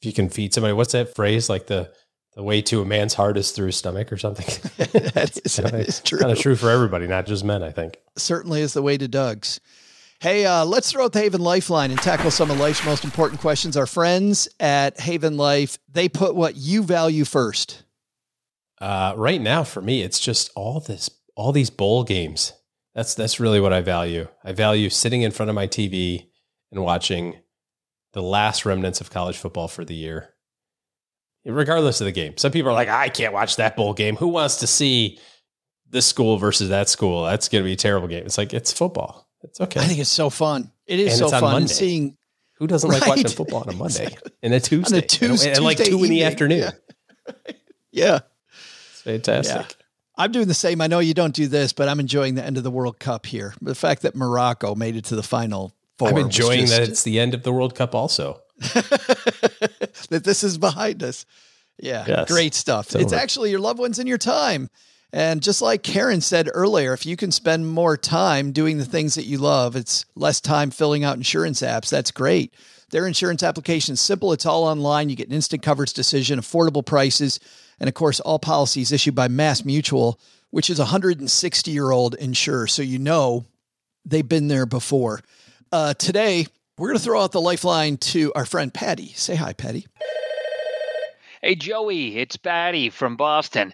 if 0.00 0.04
you 0.04 0.12
can 0.12 0.28
feed 0.28 0.52
somebody, 0.52 0.74
what's 0.74 0.92
that 0.92 1.14
phrase? 1.14 1.48
Like 1.48 1.66
the 1.66 1.90
the 2.34 2.42
way 2.42 2.60
to 2.62 2.82
a 2.82 2.84
man's 2.84 3.14
heart 3.14 3.38
is 3.38 3.50
through 3.50 3.66
his 3.66 3.76
stomach 3.76 4.12
or 4.12 4.18
something. 4.18 4.46
that 4.76 5.40
is, 5.42 5.56
that 5.56 5.74
is 5.74 6.00
true. 6.00 6.18
Kind 6.18 6.32
of 6.32 6.38
true 6.38 6.54
for 6.54 6.70
everybody, 6.70 7.06
not 7.06 7.26
just 7.26 7.44
men, 7.44 7.62
I 7.62 7.70
think. 7.70 7.96
Certainly 8.16 8.60
is 8.60 8.74
the 8.74 8.82
way 8.82 8.98
to 8.98 9.08
Doug's. 9.08 9.58
Hey, 10.18 10.46
uh, 10.46 10.64
let's 10.64 10.90
throw 10.90 11.04
out 11.04 11.12
the 11.12 11.20
Haven 11.20 11.42
Lifeline 11.42 11.90
and 11.90 12.00
tackle 12.00 12.30
some 12.30 12.50
of 12.50 12.58
life's 12.58 12.84
most 12.86 13.04
important 13.04 13.40
questions. 13.40 13.76
Our 13.76 13.86
friends 13.86 14.48
at 14.58 14.98
Haven 14.98 15.36
Life, 15.36 15.78
they 15.92 16.08
put 16.08 16.34
what 16.34 16.56
you 16.56 16.82
value 16.82 17.26
first. 17.26 17.82
Uh, 18.80 19.12
right 19.14 19.40
now, 19.40 19.62
for 19.62 19.82
me, 19.82 20.00
it's 20.00 20.18
just 20.18 20.50
all 20.56 20.80
this, 20.80 21.10
all 21.34 21.52
these 21.52 21.68
bowl 21.68 22.02
games. 22.02 22.54
That's 22.94 23.14
that's 23.14 23.38
really 23.38 23.60
what 23.60 23.74
I 23.74 23.82
value. 23.82 24.26
I 24.42 24.52
value 24.52 24.88
sitting 24.88 25.20
in 25.20 25.32
front 25.32 25.50
of 25.50 25.54
my 25.54 25.66
TV 25.66 26.28
and 26.72 26.82
watching 26.82 27.36
the 28.14 28.22
last 28.22 28.64
remnants 28.64 29.02
of 29.02 29.10
college 29.10 29.36
football 29.36 29.68
for 29.68 29.84
the 29.84 29.94
year, 29.94 30.30
regardless 31.44 32.00
of 32.00 32.06
the 32.06 32.12
game. 32.12 32.38
Some 32.38 32.52
people 32.52 32.70
are 32.70 32.74
like, 32.74 32.88
I 32.88 33.10
can't 33.10 33.34
watch 33.34 33.56
that 33.56 33.76
bowl 33.76 33.92
game. 33.92 34.16
Who 34.16 34.28
wants 34.28 34.56
to 34.60 34.66
see 34.66 35.18
this 35.90 36.06
school 36.06 36.38
versus 36.38 36.70
that 36.70 36.88
school? 36.88 37.26
That's 37.26 37.50
going 37.50 37.62
to 37.62 37.68
be 37.68 37.74
a 37.74 37.76
terrible 37.76 38.08
game. 38.08 38.24
It's 38.24 38.38
like 38.38 38.54
it's 38.54 38.72
football. 38.72 39.25
It's 39.46 39.60
okay. 39.60 39.80
I 39.80 39.84
think 39.84 39.98
it's 40.00 40.10
so 40.10 40.30
fun. 40.30 40.70
It 40.86 41.00
is 41.00 41.12
And 41.12 41.18
so 41.30 41.34
on 41.34 41.40
fun 41.40 41.52
Monday. 41.52 41.72
seeing 41.72 42.16
Who 42.58 42.66
doesn't 42.66 42.88
like 42.90 43.06
watching 43.06 43.28
football 43.28 43.60
on 43.62 43.68
a 43.68 43.72
Monday 43.76 44.16
and 44.42 44.54
a 44.54 44.60
Tuesday, 44.60 45.00
Tues- 45.00 45.44
and, 45.44 45.56
and 45.56 45.64
like 45.64 45.78
Tuesday 45.78 45.90
two 45.92 46.04
in 46.04 46.10
the 46.10 46.24
afternoon? 46.24 46.70
Yeah. 47.90 48.20
It's 48.92 49.02
fantastic. 49.02 49.56
Yeah. 49.56 49.66
I'm 50.18 50.32
doing 50.32 50.48
the 50.48 50.54
same. 50.54 50.80
I 50.82 50.86
know 50.86 50.98
you 50.98 51.14
don't 51.14 51.34
do 51.34 51.46
this, 51.46 51.72
but 51.72 51.88
I'm 51.88 51.98
enjoying 52.00 52.34
the 52.34 52.44
end 52.44 52.56
of 52.58 52.62
the 52.62 52.70
World 52.70 52.98
Cup 52.98 53.24
here. 53.26 53.54
The 53.62 53.74
fact 53.74 54.02
that 54.02 54.14
Morocco 54.14 54.74
made 54.74 54.96
it 54.96 55.04
to 55.06 55.16
the 55.16 55.22
final 55.22 55.74
for. 55.98 56.08
I'm 56.08 56.18
enjoying 56.18 56.60
just- 56.66 56.72
that 56.76 56.88
it's 56.88 57.02
the 57.04 57.18
end 57.18 57.32
of 57.34 57.42
the 57.42 57.52
World 57.52 57.74
Cup 57.74 57.94
also. 57.94 58.40
that 58.74 60.22
this 60.24 60.42
is 60.44 60.58
behind 60.58 61.02
us. 61.02 61.24
Yeah, 61.78 62.04
Yes. 62.06 62.28
great 62.30 62.54
stuff. 62.54 62.94
It's 62.96 63.12
actually 63.12 63.50
your 63.50 63.60
loved 63.60 63.78
ones 63.78 63.98
and 63.98 64.08
your 64.08 64.16
time. 64.18 64.70
And 65.16 65.42
just 65.42 65.62
like 65.62 65.82
Karen 65.82 66.20
said 66.20 66.50
earlier, 66.52 66.92
if 66.92 67.06
you 67.06 67.16
can 67.16 67.32
spend 67.32 67.66
more 67.66 67.96
time 67.96 68.52
doing 68.52 68.76
the 68.76 68.84
things 68.84 69.14
that 69.14 69.24
you 69.24 69.38
love, 69.38 69.74
it's 69.74 70.04
less 70.14 70.42
time 70.42 70.70
filling 70.70 71.04
out 71.04 71.16
insurance 71.16 71.62
apps. 71.62 71.88
That's 71.88 72.10
great. 72.10 72.52
Their 72.90 73.06
insurance 73.06 73.42
application 73.42 73.94
is 73.94 74.00
simple. 74.02 74.34
It's 74.34 74.44
all 74.44 74.64
online. 74.64 75.08
You 75.08 75.16
get 75.16 75.28
an 75.28 75.34
instant 75.34 75.62
coverage 75.62 75.94
decision, 75.94 76.38
affordable 76.38 76.84
prices, 76.84 77.40
and 77.80 77.88
of 77.88 77.94
course, 77.94 78.20
all 78.20 78.38
policies 78.38 78.92
issued 78.92 79.14
by 79.14 79.28
Mass 79.28 79.64
Mutual, 79.64 80.20
which 80.50 80.68
is 80.68 80.78
a 80.78 80.82
160 80.82 81.70
year 81.70 81.90
old 81.90 82.14
insurer. 82.16 82.66
So 82.66 82.82
you 82.82 82.98
know 82.98 83.46
they've 84.04 84.28
been 84.28 84.48
there 84.48 84.66
before. 84.66 85.22
Uh, 85.72 85.94
today, 85.94 86.46
we're 86.76 86.88
going 86.88 86.98
to 86.98 87.02
throw 87.02 87.22
out 87.22 87.32
the 87.32 87.40
lifeline 87.40 87.96
to 87.96 88.34
our 88.34 88.44
friend 88.44 88.72
Paddy. 88.72 89.14
Say 89.14 89.34
hi, 89.34 89.54
Paddy. 89.54 89.86
Hey, 91.40 91.54
Joey, 91.54 92.18
it's 92.18 92.36
Paddy 92.36 92.90
from 92.90 93.16
Boston. 93.16 93.72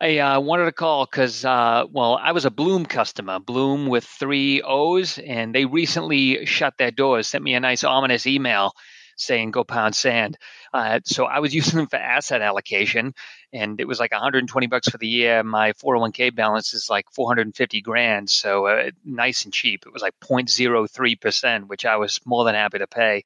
I 0.00 0.18
uh, 0.18 0.40
wanted 0.40 0.64
to 0.64 0.72
call 0.72 1.04
because, 1.04 1.44
uh, 1.44 1.84
well, 1.92 2.16
I 2.16 2.32
was 2.32 2.46
a 2.46 2.50
Blooom 2.50 2.86
customer, 2.86 3.38
Blooom 3.38 3.86
with 3.86 4.04
three 4.04 4.62
O's, 4.62 5.18
and 5.18 5.54
they 5.54 5.66
recently 5.66 6.46
shut 6.46 6.78
their 6.78 6.90
doors, 6.90 7.28
sent 7.28 7.44
me 7.44 7.52
a 7.52 7.60
nice 7.60 7.84
ominous 7.84 8.26
email 8.26 8.72
saying 9.16 9.50
go 9.50 9.62
pound 9.62 9.94
sand. 9.94 10.38
Uh, 10.72 11.00
so 11.04 11.26
I 11.26 11.40
was 11.40 11.54
using 11.60 11.76
them 11.76 11.86
for 11.86 11.96
asset 11.96 12.40
allocation, 12.40 13.14
and 13.52 13.78
it 13.78 13.86
was 13.86 14.00
like 14.00 14.12
120 14.12 14.66
bucks 14.68 14.88
for 14.88 14.96
the 14.96 15.06
year. 15.06 15.42
My 15.42 15.72
401k 15.74 16.34
balance 16.34 16.72
is 16.72 16.88
like 16.88 17.04
450 17.12 17.82
grand, 17.82 18.30
so 18.30 18.68
uh, 18.68 18.90
nice 19.04 19.44
and 19.44 19.52
cheap. 19.52 19.84
It 19.86 19.92
was 19.92 20.00
like 20.00 20.18
0.03 20.20 21.20
percent, 21.20 21.68
which 21.68 21.84
I 21.84 21.96
was 21.96 22.20
more 22.24 22.44
than 22.46 22.54
happy 22.54 22.78
to 22.78 22.86
pay 22.86 23.24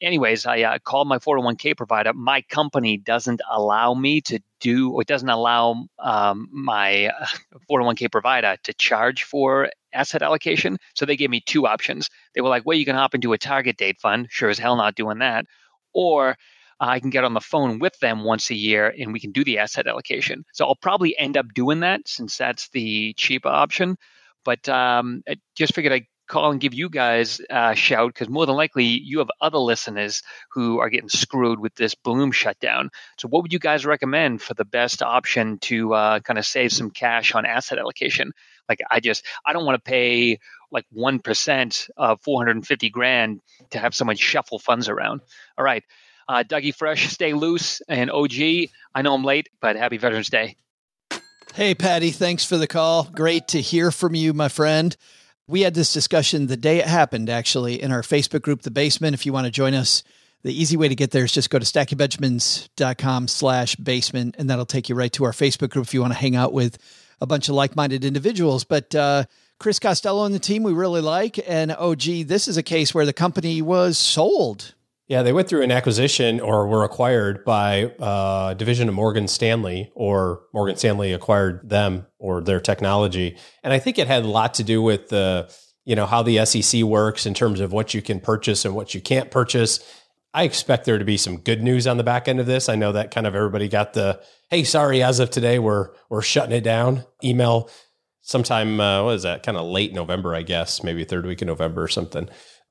anyways, 0.00 0.46
I 0.46 0.62
uh, 0.62 0.78
called 0.78 1.08
my 1.08 1.18
401k 1.18 1.76
provider. 1.76 2.12
My 2.12 2.42
company 2.42 2.96
doesn't 2.96 3.40
allow 3.50 3.94
me 3.94 4.20
to 4.22 4.40
do, 4.60 4.90
or 4.92 5.02
it 5.02 5.08
doesn't 5.08 5.28
allow 5.28 5.86
um, 5.98 6.48
my 6.52 7.06
uh, 7.06 7.26
401k 7.70 8.10
provider 8.10 8.56
to 8.64 8.74
charge 8.74 9.24
for 9.24 9.70
asset 9.92 10.22
allocation. 10.22 10.78
So 10.94 11.06
they 11.06 11.16
gave 11.16 11.30
me 11.30 11.40
two 11.40 11.66
options. 11.66 12.10
They 12.34 12.40
were 12.40 12.48
like, 12.48 12.64
well, 12.66 12.76
you 12.76 12.84
can 12.84 12.96
hop 12.96 13.14
into 13.14 13.32
a 13.32 13.38
target 13.38 13.76
date 13.76 14.00
fund. 14.00 14.28
Sure 14.30 14.50
as 14.50 14.58
hell 14.58 14.76
not 14.76 14.94
doing 14.94 15.18
that. 15.18 15.46
Or 15.94 16.36
I 16.78 17.00
can 17.00 17.10
get 17.10 17.24
on 17.24 17.34
the 17.34 17.40
phone 17.40 17.78
with 17.78 17.98
them 18.00 18.24
once 18.24 18.50
a 18.50 18.54
year 18.54 18.94
and 18.98 19.12
we 19.12 19.20
can 19.20 19.32
do 19.32 19.44
the 19.44 19.58
asset 19.58 19.86
allocation. 19.86 20.44
So 20.52 20.66
I'll 20.66 20.76
probably 20.76 21.16
end 21.18 21.36
up 21.36 21.46
doing 21.54 21.80
that 21.80 22.06
since 22.06 22.36
that's 22.36 22.68
the 22.68 23.14
cheaper 23.14 23.48
option. 23.48 23.96
But 24.44 24.68
um, 24.68 25.22
I 25.28 25.36
just 25.56 25.74
figured 25.74 25.92
I'd 25.92 26.06
call 26.26 26.50
and 26.50 26.60
give 26.60 26.74
you 26.74 26.88
guys 26.88 27.40
a 27.50 27.74
shout 27.74 28.12
because 28.12 28.28
more 28.28 28.46
than 28.46 28.56
likely 28.56 28.84
you 28.84 29.18
have 29.18 29.30
other 29.40 29.58
listeners 29.58 30.22
who 30.50 30.78
are 30.78 30.90
getting 30.90 31.08
screwed 31.08 31.60
with 31.60 31.74
this 31.74 31.94
Blooom 31.94 32.32
shutdown. 32.32 32.90
So, 33.18 33.28
what 33.28 33.42
would 33.42 33.52
you 33.52 33.58
guys 33.58 33.86
recommend 33.86 34.42
for 34.42 34.54
the 34.54 34.64
best 34.64 35.02
option 35.02 35.58
to 35.60 35.94
uh, 35.94 36.20
kind 36.20 36.38
of 36.38 36.46
save 36.46 36.72
some 36.72 36.90
cash 36.90 37.34
on 37.34 37.46
asset 37.46 37.78
allocation? 37.78 38.32
Like, 38.68 38.80
I 38.90 39.00
just 39.00 39.24
I 39.44 39.52
don't 39.52 39.64
want 39.64 39.82
to 39.82 39.88
pay 39.88 40.38
like 40.70 40.84
one 40.90 41.18
percent 41.18 41.88
of 41.96 42.20
450 42.22 42.90
grand 42.90 43.40
to 43.70 43.78
have 43.78 43.94
someone 43.94 44.16
shuffle 44.16 44.58
funds 44.58 44.88
around. 44.88 45.20
All 45.56 45.64
right, 45.64 45.84
uh, 46.28 46.42
Dougie 46.46 46.74
Fresh, 46.74 47.08
stay 47.08 47.32
loose, 47.32 47.80
and 47.88 48.10
OG. 48.10 48.34
I 48.94 49.02
know 49.02 49.14
I'm 49.14 49.24
late, 49.24 49.48
but 49.60 49.76
happy 49.76 49.98
Veterans 49.98 50.28
Day. 50.28 50.56
Hey, 51.54 51.74
Paddy, 51.74 52.10
thanks 52.10 52.44
for 52.44 52.58
the 52.58 52.66
call. 52.66 53.04
Great 53.04 53.48
to 53.48 53.62
hear 53.62 53.90
from 53.90 54.14
you, 54.14 54.34
my 54.34 54.48
friend. 54.48 54.94
We 55.48 55.60
had 55.60 55.74
this 55.74 55.92
discussion 55.92 56.48
the 56.48 56.56
day 56.56 56.78
it 56.78 56.86
happened, 56.86 57.30
actually, 57.30 57.80
in 57.80 57.92
our 57.92 58.02
Facebook 58.02 58.42
group, 58.42 58.62
The 58.62 58.70
Basement. 58.72 59.14
If 59.14 59.24
you 59.24 59.32
want 59.32 59.44
to 59.44 59.52
join 59.52 59.74
us, 59.74 60.02
the 60.42 60.52
easy 60.52 60.76
way 60.76 60.88
to 60.88 60.96
get 60.96 61.12
there 61.12 61.22
is 61.22 61.30
just 61.30 61.50
go 61.50 61.58
to 61.60 61.64
stackingbenjamins.com 61.64 63.28
slash 63.28 63.76
basement, 63.76 64.34
and 64.38 64.50
that'll 64.50 64.66
take 64.66 64.88
you 64.88 64.96
right 64.96 65.12
to 65.12 65.24
our 65.24 65.30
Facebook 65.30 65.70
group 65.70 65.86
if 65.86 65.94
you 65.94 66.00
want 66.00 66.12
to 66.12 66.18
hang 66.18 66.34
out 66.34 66.52
with 66.52 66.78
a 67.20 67.26
bunch 67.26 67.48
of 67.48 67.54
like-minded 67.54 68.04
individuals. 68.04 68.64
But 68.64 68.92
uh, 68.96 69.26
Chris 69.60 69.78
Costello 69.78 70.24
and 70.24 70.34
the 70.34 70.40
team 70.40 70.64
we 70.64 70.72
really 70.72 71.00
like. 71.00 71.38
And, 71.48 71.76
oh, 71.78 71.94
gee, 71.94 72.24
this 72.24 72.48
is 72.48 72.56
a 72.56 72.62
case 72.64 72.92
where 72.92 73.06
the 73.06 73.12
company 73.12 73.62
was 73.62 73.98
sold. 73.98 74.74
Yeah, 75.08 75.22
they 75.22 75.32
went 75.32 75.48
through 75.48 75.62
an 75.62 75.70
acquisition 75.70 76.40
or 76.40 76.66
were 76.66 76.82
acquired 76.82 77.44
by 77.44 77.84
uh, 77.84 78.54
division 78.54 78.88
of 78.88 78.94
Morgan 78.94 79.28
Stanley, 79.28 79.92
or 79.94 80.42
Morgan 80.52 80.76
Stanley 80.76 81.12
acquired 81.12 81.68
them 81.68 82.06
or 82.18 82.40
their 82.40 82.58
technology. 82.58 83.36
And 83.62 83.72
I 83.72 83.78
think 83.78 83.98
it 83.98 84.08
had 84.08 84.24
a 84.24 84.28
lot 84.28 84.54
to 84.54 84.64
do 84.64 84.82
with 84.82 85.08
the, 85.08 85.48
you 85.84 85.94
know, 85.94 86.06
how 86.06 86.24
the 86.24 86.44
SEC 86.44 86.82
works 86.82 87.24
in 87.24 87.34
terms 87.34 87.60
of 87.60 87.72
what 87.72 87.94
you 87.94 88.02
can 88.02 88.18
purchase 88.18 88.64
and 88.64 88.74
what 88.74 88.94
you 88.94 89.00
can't 89.00 89.30
purchase. 89.30 89.78
I 90.34 90.42
expect 90.42 90.86
there 90.86 90.98
to 90.98 91.04
be 91.04 91.16
some 91.16 91.38
good 91.38 91.62
news 91.62 91.86
on 91.86 91.98
the 91.98 92.04
back 92.04 92.26
end 92.26 92.40
of 92.40 92.46
this. 92.46 92.68
I 92.68 92.74
know 92.74 92.90
that 92.92 93.12
kind 93.12 93.28
of 93.28 93.36
everybody 93.36 93.68
got 93.68 93.92
the, 93.92 94.20
hey, 94.50 94.64
sorry, 94.64 95.04
as 95.04 95.20
of 95.20 95.30
today, 95.30 95.60
we're 95.60 95.90
we're 96.10 96.20
shutting 96.20 96.54
it 96.54 96.64
down. 96.64 97.04
Email 97.22 97.70
sometime, 98.22 98.80
uh, 98.80 99.04
what 99.04 99.14
is 99.14 99.22
that? 99.22 99.44
Kind 99.44 99.56
of 99.56 99.66
late 99.66 99.94
November, 99.94 100.34
I 100.34 100.42
guess, 100.42 100.82
maybe 100.82 101.04
third 101.04 101.26
week 101.26 101.42
of 101.42 101.46
November 101.46 101.84
or 101.84 101.88
something 101.88 102.28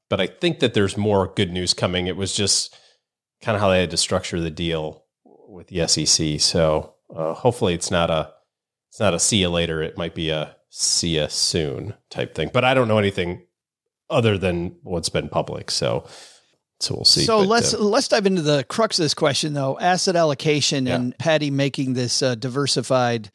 but 0.09 0.21
I 0.21 0.27
think 0.27 0.59
that 0.59 0.73
there's 0.73 0.97
more 0.97 1.31
good 1.35 1.51
news 1.51 1.73
coming. 1.73 2.07
It 2.07 2.17
was 2.17 2.35
just 2.35 2.75
kind 3.41 3.55
of 3.55 3.61
how 3.61 3.69
they 3.69 3.81
had 3.81 3.91
to 3.91 3.97
structure 3.97 4.39
the 4.39 4.51
deal 4.51 5.03
with 5.23 5.67
the 5.67 5.87
SEC. 5.87 6.39
So 6.39 6.93
uh, 7.15 7.33
hopefully 7.33 7.73
it's 7.73 7.91
not 7.91 8.09
a 8.09 8.33
it's 8.89 8.99
not 8.99 9.13
a 9.13 9.19
see 9.19 9.37
you 9.37 9.49
later. 9.49 9.81
It 9.81 9.97
might 9.97 10.15
be 10.15 10.29
a 10.29 10.55
see 10.69 11.17
you 11.17 11.27
soon 11.29 11.95
type 12.09 12.35
thing. 12.35 12.49
But 12.53 12.63
I 12.63 12.73
don't 12.73 12.87
know 12.87 12.97
anything 12.97 13.45
other 14.09 14.37
than 14.37 14.77
what's 14.83 15.09
been 15.09 15.29
public. 15.29 15.71
So 15.71 16.07
so 16.79 16.95
we'll 16.95 17.05
see. 17.05 17.23
So 17.23 17.39
But, 17.39 17.47
let's 17.47 17.73
uh, 17.73 17.79
let's 17.79 18.07
dive 18.07 18.25
into 18.25 18.41
the 18.41 18.63
crux 18.65 18.99
of 18.99 19.03
this 19.03 19.13
question, 19.13 19.53
though. 19.53 19.79
Asset 19.79 20.15
allocation 20.15 20.87
and 20.87 21.17
Paddy 21.17 21.49
making 21.49 21.93
this 21.93 22.21
uh, 22.21 22.35
diversified 22.35 23.31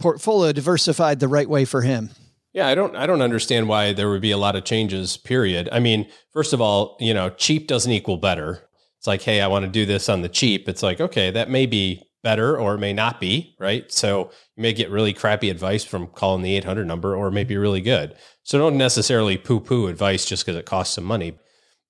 portfolio 0.00 0.52
diversified 0.52 1.20
the 1.20 1.28
right 1.28 1.48
way 1.48 1.64
for 1.64 1.82
him. 1.82 2.10
Yeah, 2.52 2.68
I 2.68 2.74
don't 2.74 2.94
I 2.96 3.06
don't 3.06 3.22
understand 3.22 3.68
why 3.68 3.92
there 3.92 4.10
would 4.10 4.20
be 4.20 4.30
a 4.30 4.38
lot 4.38 4.56
of 4.56 4.64
changes, 4.64 5.16
period. 5.16 5.68
I 5.72 5.78
mean, 5.80 6.08
first 6.32 6.52
of 6.52 6.60
all, 6.60 6.96
you 7.00 7.14
know, 7.14 7.30
cheap 7.30 7.66
doesn't 7.66 7.90
equal 7.90 8.18
better. 8.18 8.68
It's 8.98 9.06
like, 9.06 9.22
hey, 9.22 9.40
I 9.40 9.48
want 9.48 9.64
to 9.64 9.70
do 9.70 9.86
this 9.86 10.08
on 10.08 10.22
the 10.22 10.28
cheap. 10.28 10.68
It's 10.68 10.82
like, 10.82 11.00
okay, 11.00 11.30
that 11.30 11.50
may 11.50 11.66
be 11.66 12.02
better 12.22 12.56
or 12.56 12.78
may 12.78 12.92
not 12.92 13.20
be, 13.20 13.56
right? 13.58 13.90
So 13.90 14.30
you 14.56 14.62
may 14.62 14.72
get 14.72 14.90
really 14.90 15.12
crappy 15.12 15.50
advice 15.50 15.82
from 15.84 16.06
calling 16.06 16.42
the 16.42 16.56
800 16.56 16.86
number 16.86 17.16
or 17.16 17.28
it 17.28 17.32
may 17.32 17.42
be 17.42 17.56
really 17.56 17.80
good. 17.80 18.14
So 18.44 18.58
don't 18.58 18.76
necessarily 18.76 19.36
poo-poo 19.36 19.88
advice 19.88 20.24
just 20.24 20.44
because 20.46 20.56
it 20.56 20.66
costs 20.66 20.94
some 20.94 21.04
money. 21.04 21.36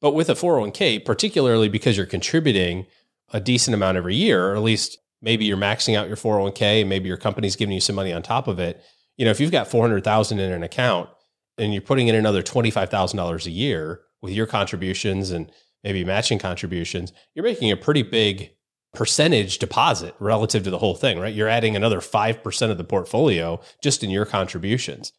But 0.01 0.13
with 0.13 0.31
a 0.31 0.35
401k, 0.35 1.05
particularly 1.05 1.69
because 1.69 1.97
you're 1.97 2.07
contributing 2.07 2.87
a 3.33 3.41
decent 3.41 3.75
amount 3.75 3.99
every 3.99 4.17
year, 4.17 4.51
or 4.51 4.57
at 4.57 4.63
least 4.63 4.99
maybe 5.21 5.45
you're 5.45 5.57
maxing 5.57 5.97
out 5.97 6.09
your 6.09 6.17
401k, 6.17 6.81
and 6.81 6.89
maybe 6.89 7.09
your 7.09 7.17
company's 7.17 7.57
giving 7.57 7.75
you 7.75 7.81
some 7.81 7.97
money 7.97 8.13
on 8.13 8.23
top 8.23 8.49
of 8.49 8.59
it. 8.59 8.83
You 9.17 9.25
know, 9.25 9.31
if 9.31 9.41
you've 9.41 9.53
got 9.53 9.69
400,000 9.69 10.39
in 10.39 10.53
an 10.53 10.63
account 10.63 11.11
and 11.59 11.73
you're 11.73 11.83
putting 11.83 12.09
in 12.09 12.15
another 12.15 12.43
$25,000 12.43 13.47
a 13.47 13.51
year 13.51 14.01
with 14.21 14.33
your 14.33 14.47
contributions 14.47 15.31
and 15.31 15.51
maybe 15.85 16.05
matching 16.05 16.39
contributions, 16.39 17.13
you're 17.35 17.45
making 17.45 17.71
a 17.71 17.77
pretty 17.77 18.03
big 18.03 18.51
percentage 18.95 19.59
deposit 19.59 20.15
relative 20.19 20.63
to 20.65 20.71
the 20.71 20.79
whole 20.79 20.95
thing, 20.95 21.19
right? 21.19 21.35
You're 21.35 21.49
adding 21.49 21.77
another 21.77 22.01
5% 22.01 22.71
of 22.71 22.79
the 22.79 22.85
portfolio 22.85 23.61
just 23.83 24.05
in 24.05 24.11
your 24.11 24.27
contributions. 24.27 25.13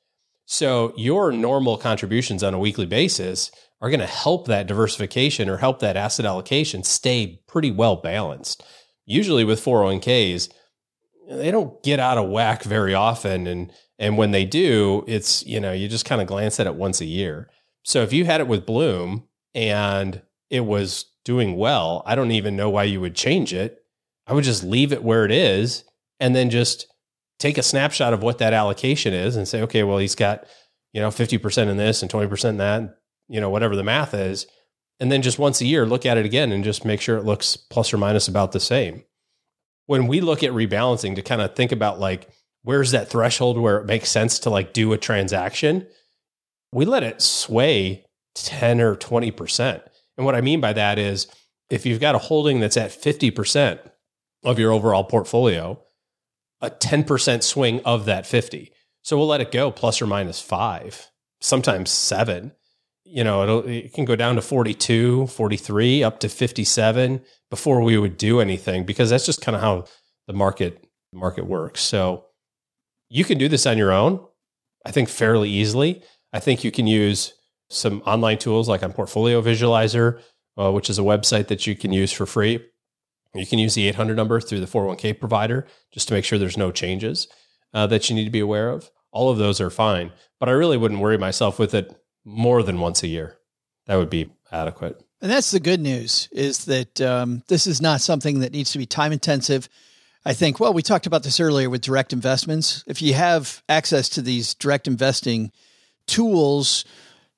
So 0.46 0.94
your 0.98 1.32
normal 1.32 1.78
contributions 1.78 2.44
on 2.44 2.54
a 2.54 2.60
weekly 2.60 2.86
basis 2.86 3.52
are 3.82 3.90
going 3.90 4.00
to 4.00 4.06
help 4.06 4.48
that 4.48 4.68
diversification 4.68 5.50
or 5.50 5.58
help 5.58 5.80
that 5.80 5.98
asset 5.98 6.26
allocation 6.26 6.84
stay 6.84 7.42
pretty 7.48 7.72
well 7.72 7.96
balanced. 7.96 8.64
Usually 9.06 9.44
with 9.44 9.64
401ks, 9.64 10.50
they 11.30 11.52
don't 11.52 11.82
get 11.84 12.00
out 12.00 12.18
of 12.18 12.30
whack 12.30 12.64
very 12.64 12.94
often 12.94 13.48
and 13.48 13.72
and 14.00 14.18
when 14.18 14.32
they 14.32 14.44
do, 14.44 15.06
it's, 15.08 15.46
you 15.46 15.62
know, 15.62 15.72
you 15.72 15.88
just 15.88 16.04
kind 16.04 16.22
of 16.22 16.28
glance 16.28 16.60
at 16.60 16.68
it 16.68 16.76
once 16.76 17.00
a 17.00 17.06
year. 17.06 17.50
So 17.84 18.02
if 18.02 18.12
you 18.12 18.26
had 18.26 18.42
it 18.42 18.48
with 18.48 18.66
Blooom 18.66 19.28
and 19.54 20.22
it 20.50 20.62
was 20.62 21.06
doing 21.24 21.56
well, 21.56 22.04
I 22.06 22.16
don't 22.16 22.32
even 22.32 22.56
know 22.56 22.70
why 22.70 22.84
you 22.84 23.00
would 23.00 23.16
change 23.16 23.54
it. 23.54 23.80
I 24.28 24.34
would 24.34 24.44
just 24.44 24.64
leave 24.64 24.92
it 24.92 25.04
where 25.04 25.26
it 25.26 25.32
is 25.32 25.86
and 26.20 26.36
then 26.36 26.50
just 26.50 26.88
take 27.40 27.58
a 27.58 27.64
snapshot 27.64 28.14
of 28.14 28.24
what 28.24 28.40
that 28.40 28.54
allocation 28.54 29.14
is 29.14 29.36
and 29.36 29.48
say, 29.48 29.62
okay, 29.62 29.84
well, 29.84 30.00
he's 30.00 30.16
got, 30.16 30.46
you 30.92 31.02
know, 31.02 31.10
50% 31.10 31.70
in 31.70 31.78
this 31.78 32.02
and 32.02 32.12
20% 32.12 32.50
in 32.50 32.58
that, 32.58 32.98
you 33.28 33.40
know, 33.40 33.50
whatever 33.50 33.76
the 33.76 33.84
math 33.84 34.14
is. 34.14 34.48
And 35.00 35.12
then 35.12 35.22
just 35.22 35.40
once 35.40 35.62
a 35.62 35.66
year, 35.66 35.86
look 35.86 36.06
at 36.06 36.18
it 36.18 36.26
again 36.26 36.52
and 36.52 36.64
just 36.64 36.86
make 36.86 37.02
sure 37.02 37.18
it 37.18 37.26
looks 37.26 37.56
plus 37.58 37.94
or 37.94 37.98
minus 37.98 38.28
about 38.28 38.52
the 38.52 38.60
same. 38.60 39.04
When 39.86 40.08
we 40.08 40.22
look 40.22 40.44
at 40.44 40.52
rebalancing 40.52 41.16
to 41.16 41.22
kind 41.22 41.42
of 41.42 41.56
think 41.56 41.72
about 41.72 42.00
like, 42.00 42.30
where's 42.64 42.92
that 42.92 43.10
threshold 43.10 43.58
where 43.58 43.78
it 43.78 43.86
makes 43.86 44.10
sense 44.10 44.40
to 44.40 44.50
like 44.50 44.74
do 44.74 44.94
a 44.94 44.98
transaction? 44.98 45.88
We 46.72 46.86
let 46.86 47.04
it 47.04 47.22
sway 47.22 48.06
10 48.36 48.82
or 48.82 48.96
20%. 48.96 49.82
And 50.18 50.26
what 50.26 50.36
I 50.36 50.42
mean 50.42 50.62
by 50.62 50.74
that 50.74 50.98
is 50.98 51.28
if 51.70 51.86
you've 51.86 52.00
got 52.00 52.16
a 52.16 52.20
holding 52.20 52.60
that's 52.60 52.78
at 52.78 52.92
50% 52.92 53.80
of 54.44 54.60
your 54.60 54.72
overall 54.72 55.04
portfolio, 55.04 55.82
a 56.62 56.70
10% 56.70 57.44
swing 57.44 57.82
of 57.84 58.06
that 58.06 58.26
50. 58.26 58.72
So 59.02 59.18
we'll 59.18 59.28
let 59.28 59.42
it 59.42 59.52
go 59.52 59.72
plus 59.72 60.02
or 60.02 60.08
minus 60.08 60.42
five, 60.42 61.10
sometimes 61.42 61.92
seven. 61.92 62.54
You 63.06 63.24
know, 63.24 63.44
it'll, 63.44 63.68
it 63.68 63.94
can 63.94 64.06
go 64.06 64.16
down 64.16 64.36
to 64.36 64.42
42, 64.42 65.28
43, 65.28 66.04
up 66.04 66.20
to 66.20 66.30
57 66.30 67.22
before 67.50 67.82
we 67.82 67.98
would 67.98 68.18
do 68.18 68.40
anything 68.40 68.86
because 68.86 69.10
that's 69.10 69.26
just 69.26 69.42
kind 69.42 69.56
of 69.56 69.62
how 69.62 69.86
the 70.28 70.34
market 70.34 70.86
market 71.12 71.46
works. 71.46 71.82
So 71.82 72.26
you 73.10 73.24
can 73.24 73.38
do 73.38 73.48
this 73.48 73.66
on 73.66 73.78
your 73.78 73.92
own, 73.92 74.26
I 74.86 74.92
think 74.92 75.10
fairly 75.10 75.50
easily. 75.50 76.02
I 76.32 76.40
think 76.40 76.64
you 76.64 76.72
can 76.72 76.88
use 76.88 77.34
some 77.70 78.02
online 78.06 78.38
tools 78.38 78.68
like 78.68 78.84
on 78.84 78.94
Portfolio 78.94 79.42
Visualizer, 79.42 80.20
uh, 80.58 80.72
which 80.72 80.90
is 80.90 80.98
a 80.98 81.04
website 81.04 81.48
that 81.48 81.68
you 81.68 81.76
can 81.76 81.94
use 81.94 82.12
for 82.12 82.26
free. 82.26 82.66
You 83.36 83.46
can 83.46 83.60
use 83.60 83.76
the 83.76 83.88
800 83.88 84.16
number 84.16 84.40
through 84.40 84.60
the 84.60 84.68
401k 84.68 85.20
provider 85.20 85.68
just 85.92 86.08
to 86.08 86.14
make 86.14 86.26
sure 86.26 86.38
there's 86.38 86.58
no 86.58 86.72
changes 86.72 87.28
uh, 87.74 87.88
that 87.88 88.10
you 88.10 88.16
need 88.16 88.26
to 88.26 88.32
be 88.32 88.40
aware 88.40 88.70
of. 88.70 88.92
All 89.12 89.30
of 89.30 89.38
those 89.38 89.60
are 89.60 89.70
fine, 89.70 90.12
but 90.40 90.50
I 90.50 90.54
really 90.54 90.78
wouldn't 90.78 91.02
worry 91.02 91.18
myself 91.18 91.60
with 91.60 91.74
it 91.74 91.96
more 92.26 92.64
than 92.64 92.80
once 92.80 93.04
a 93.04 93.08
year. 93.08 93.38
That 93.86 93.96
would 93.96 94.10
be 94.10 94.32
adequate. 94.52 95.02
And 95.22 95.32
that's 95.32 95.52
the 95.52 95.60
good 95.60 95.80
news 95.80 96.28
is 96.32 96.66
that 96.66 97.00
um, 97.00 97.44
this 97.48 97.66
is 97.66 97.82
not 97.82 98.02
something 98.02 98.40
that 98.40 98.52
needs 98.52 98.72
to 98.74 98.78
be 98.78 98.86
time 98.86 99.12
intensive. 99.12 99.70
I 100.26 100.34
think, 100.34 100.60
well, 100.60 100.74
we 100.74 100.82
talked 100.82 101.08
about 101.08 101.24
this 101.24 101.40
earlier 101.40 101.70
with 101.70 101.82
direct 101.82 102.14
investments. 102.14 102.84
If 102.88 103.02
you 103.02 103.14
have 103.14 103.62
access 103.68 104.10
to 104.10 104.22
these 104.22 104.54
direct 104.56 104.88
investing 104.88 105.52
tools, 106.08 106.86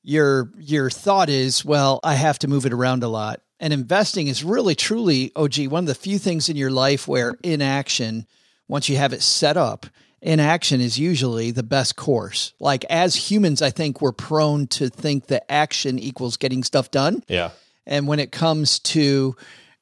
your 0.03 0.51
your 0.57 0.89
thought 0.89 1.29
is, 1.29 1.65
well, 1.65 1.99
I 2.03 2.15
have 2.15 2.39
to 2.39 2.47
move 2.47 2.65
it 2.65 2.73
around 2.73 3.03
a 3.03 3.07
lot. 3.07 3.41
And 3.59 3.71
investing 3.73 4.27
is 4.27 4.43
really 4.43 4.75
truly, 4.75 5.31
OG, 5.35 5.67
one 5.67 5.83
of 5.83 5.87
the 5.87 5.95
few 5.95 6.19
things 6.19 6.49
in 6.49 6.57
your 6.57 6.71
life 6.71 7.07
where 7.07 7.35
inaction, 7.43 8.27
once 8.67 8.89
you 8.89 8.97
have 8.97 9.13
it 9.13 9.21
set 9.21 9.57
up, 9.57 9.85
inaction 10.25 10.81
is 10.81 10.97
usually 10.97 11.51
the 11.51 11.63
best 11.63 11.95
course. 11.95 12.53
Like 12.59 12.83
as 12.85 13.15
humans, 13.15 13.61
I 13.61 13.69
think 13.69 14.01
we're 14.01 14.11
prone 14.11 14.67
to 14.67 14.89
think 14.89 15.27
that 15.27 15.49
action 15.49 15.99
equals 15.99 16.35
getting 16.35 16.63
stuff 16.63 16.91
done. 16.91 17.23
Yeah. 17.27 17.51
And 17.85 18.07
when 18.07 18.19
it 18.19 18.31
comes 18.31 18.79
to 18.79 19.35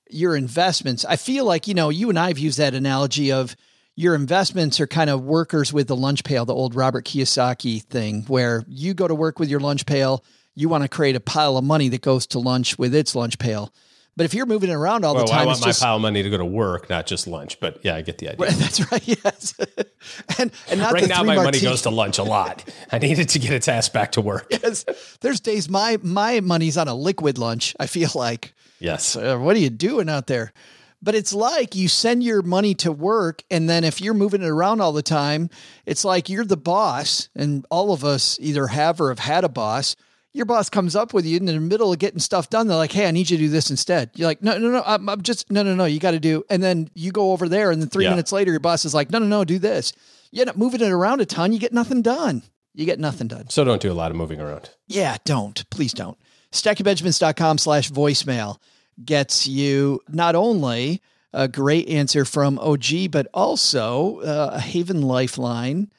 your 0.10 0.36
investments, 0.36 1.06
I 1.06 1.16
feel 1.16 1.46
like, 1.46 1.68
you 1.68 1.74
know, 1.74 1.90
you 1.90 2.10
and 2.10 2.20
I 2.20 2.28
have 2.28 2.38
used 2.38 2.60
that 2.60 2.74
analogy 2.74 3.32
of 3.32 3.56
your 3.96 4.16
investments 4.16 4.80
are 4.82 4.88
kind 4.88 5.10
of 5.10 5.24
workers 5.24 5.72
with 5.72 5.88
the 5.88 5.96
lunch 5.96 6.24
pail, 6.24 6.46
the 6.46 6.54
old 6.54 6.76
Robert 6.76 7.06
Kiyosaki 7.06 7.82
thing, 7.82 8.24
where 8.24 8.66
you 8.68 8.94
go 8.94 9.08
to 9.08 9.16
work 9.16 9.40
with 9.40 9.50
your 9.50 9.62
lunch 9.62 9.86
pail, 9.86 10.24
you 10.56 10.68
want 10.68 10.84
to 10.84 10.90
create 10.90 11.16
a 11.16 11.22
pile 11.22 11.58
of 11.58 11.64
money 11.64 11.88
that 11.90 12.02
goes 12.02 12.28
to 12.28 12.40
lunch 12.40 12.78
with 12.78 12.94
its 12.94 13.16
lunch 13.16 13.40
pail. 13.40 13.72
But 14.16 14.26
if 14.26 14.36
you're 14.36 14.46
moving 14.46 14.70
it 14.70 14.74
around 14.74 15.06
all 15.06 15.16
well, 15.16 15.26
the 15.26 15.32
time, 15.32 15.42
I 15.42 15.46
want 15.46 15.62
my 15.62 15.68
just, 15.68 15.82
pile 15.82 15.96
of 15.96 16.02
money 16.02 16.22
to 16.22 16.30
go 16.30 16.38
to 16.38 16.46
work, 16.46 16.88
not 16.90 17.08
just 17.08 17.26
lunch. 17.26 17.60
But 17.60 17.80
yeah, 17.84 17.96
I 17.96 18.02
get 18.02 18.20
the 18.20 18.30
idea. 18.30 18.52
That's 18.52 18.92
right. 18.92 19.08
Yes, 19.08 19.56
and 20.38 20.52
and 20.70 20.80
not 20.80 20.94
right 20.94 21.08
now, 21.08 21.24
my 21.24 21.36
money 21.36 21.60
goes 21.60 21.82
to 21.84 21.90
lunch 21.90 22.20
a 22.20 22.24
lot. 22.24 22.64
I 22.92 23.00
needed 23.00 23.30
to 23.30 23.40
get 23.40 23.52
its 23.52 23.68
ass 23.68 23.90
back 23.90 24.12
to 24.14 24.22
work. 24.22 24.48
Yes, 24.64 24.86
there's 25.22 25.40
days 25.40 25.70
my 25.70 25.98
my 26.04 26.40
money's 26.40 26.78
on 26.78 26.88
a 26.88 26.94
liquid 26.96 27.38
lunch. 27.38 27.76
I 27.80 27.88
feel 27.88 28.10
like 28.16 28.54
Yes. 28.80 29.16
uh, 29.16 29.38
what 29.38 29.56
are 29.56 29.60
you 29.60 29.70
doing 29.70 30.10
out 30.10 30.28
there? 30.28 30.54
But 31.02 31.16
it's 31.16 31.34
like 31.34 31.76
you 31.76 31.90
send 31.90 32.24
your 32.24 32.42
money 32.42 32.76
to 32.76 32.92
work, 32.92 33.44
and 33.52 33.70
then 33.70 33.84
if 33.84 34.00
you're 34.00 34.14
moving 34.14 34.42
it 34.42 34.48
around 34.48 34.80
all 34.80 34.94
the 34.94 35.02
time, 35.02 35.50
it's 35.86 36.06
like 36.06 36.30
you're 36.30 36.46
the 36.46 36.56
boss, 36.56 37.28
and 37.36 37.66
all 37.70 37.92
of 37.92 38.06
us 38.06 38.38
either 38.40 38.68
have 38.68 39.02
or 39.02 39.10
have 39.10 39.20
had 39.20 39.44
a 39.44 39.50
boss. 39.50 39.98
Your 40.34 40.46
boss 40.46 40.68
comes 40.70 40.96
up 40.96 41.14
with 41.14 41.26
you 41.26 41.38
in 41.38 41.46
the 41.46 41.60
middle 41.60 41.94
of 41.94 42.00
getting 42.00 42.20
stuff 42.20 42.50
done. 42.50 42.68
They're 42.68 42.76
like, 42.78 42.92
"Hey, 42.92 43.08
I 43.08 43.12
need 43.12 43.30
you 43.30 43.38
to 43.38 43.44
do 43.44 43.50
this 43.50 43.70
instead." 43.70 44.10
You're 44.16 44.28
like, 44.28 44.42
"No, 44.42 44.58
no, 44.58 44.70
no, 44.72 44.82
I'm, 44.86 45.08
I'm 45.08 45.22
just 45.22 45.52
no, 45.52 45.62
no, 45.64 45.76
no. 45.76 45.86
You 45.86 46.00
got 46.00 46.12
to 46.12 46.20
do." 46.20 46.44
And 46.50 46.62
then 46.64 46.90
you 46.96 47.12
go 47.12 47.32
over 47.34 47.48
there, 47.48 47.70
and 47.70 47.80
then 47.82 47.90
three 47.90 48.06
Yeah. 48.06 48.10
minutes 48.12 48.32
later, 48.32 48.50
your 48.52 48.60
boss 48.60 48.84
is 48.86 48.94
like, 48.96 49.12
"No, 49.12 49.20
no, 49.20 49.28
no, 49.28 49.44
do 49.46 49.60
this." 49.60 49.94
You 50.32 50.42
end 50.42 50.50
up 50.50 50.58
moving 50.58 50.82
it 50.82 50.90
around 50.92 51.22
a 51.22 51.26
ton. 51.26 51.54
You 51.54 51.60
get 51.60 51.72
nothing 51.74 52.02
done. 52.02 52.42
You 52.74 52.86
get 52.86 53.00
nothing 53.00 53.28
done. 53.28 53.50
So 53.52 53.64
don't 53.64 53.80
do 53.82 53.92
a 53.92 53.94
lot 53.94 54.10
of 54.10 54.18
moving 54.18 54.42
around. 54.42 54.72
Yeah, 54.88 55.18
don't. 55.26 55.70
Please 55.70 55.94
don't. 55.94 56.18
StackingBenjamins.com 56.52 57.60
slash 57.60 57.92
voicemail 57.92 58.58
gets 59.06 59.46
you 59.46 60.00
not 60.10 60.34
only 60.34 61.00
a 61.32 61.48
great 61.48 61.88
answer 61.88 62.26
from 62.26 62.58
OG, 62.58 63.12
but 63.12 63.28
also 63.34 64.22
uh, 64.22 64.52
a 64.54 64.60
Haven 64.60 65.04
Lifeline 65.04 65.92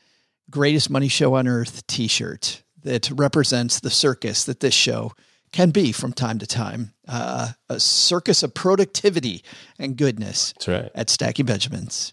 Greatest 0.50 0.90
Money 0.90 1.06
Show 1.08 1.34
on 1.34 1.46
Earth 1.46 1.86
t 1.86 2.08
shirt 2.08 2.63
that 2.84 3.10
represents 3.10 3.80
the 3.80 3.90
circus 3.90 4.44
that 4.44 4.60
this 4.60 4.74
show 4.74 5.12
can 5.52 5.70
be 5.70 5.92
from 5.92 6.12
time 6.12 6.38
to 6.38 6.46
time. 6.46 6.92
Uh, 7.06 7.50
a 7.68 7.78
circus 7.78 8.42
of 8.42 8.54
productivity 8.54 9.42
and 9.78 9.96
goodness 9.96 10.52
That's 10.52 10.68
right. 10.68 10.90
at 10.94 11.10
Stacking 11.10 11.46
Benjamins. 11.46 12.12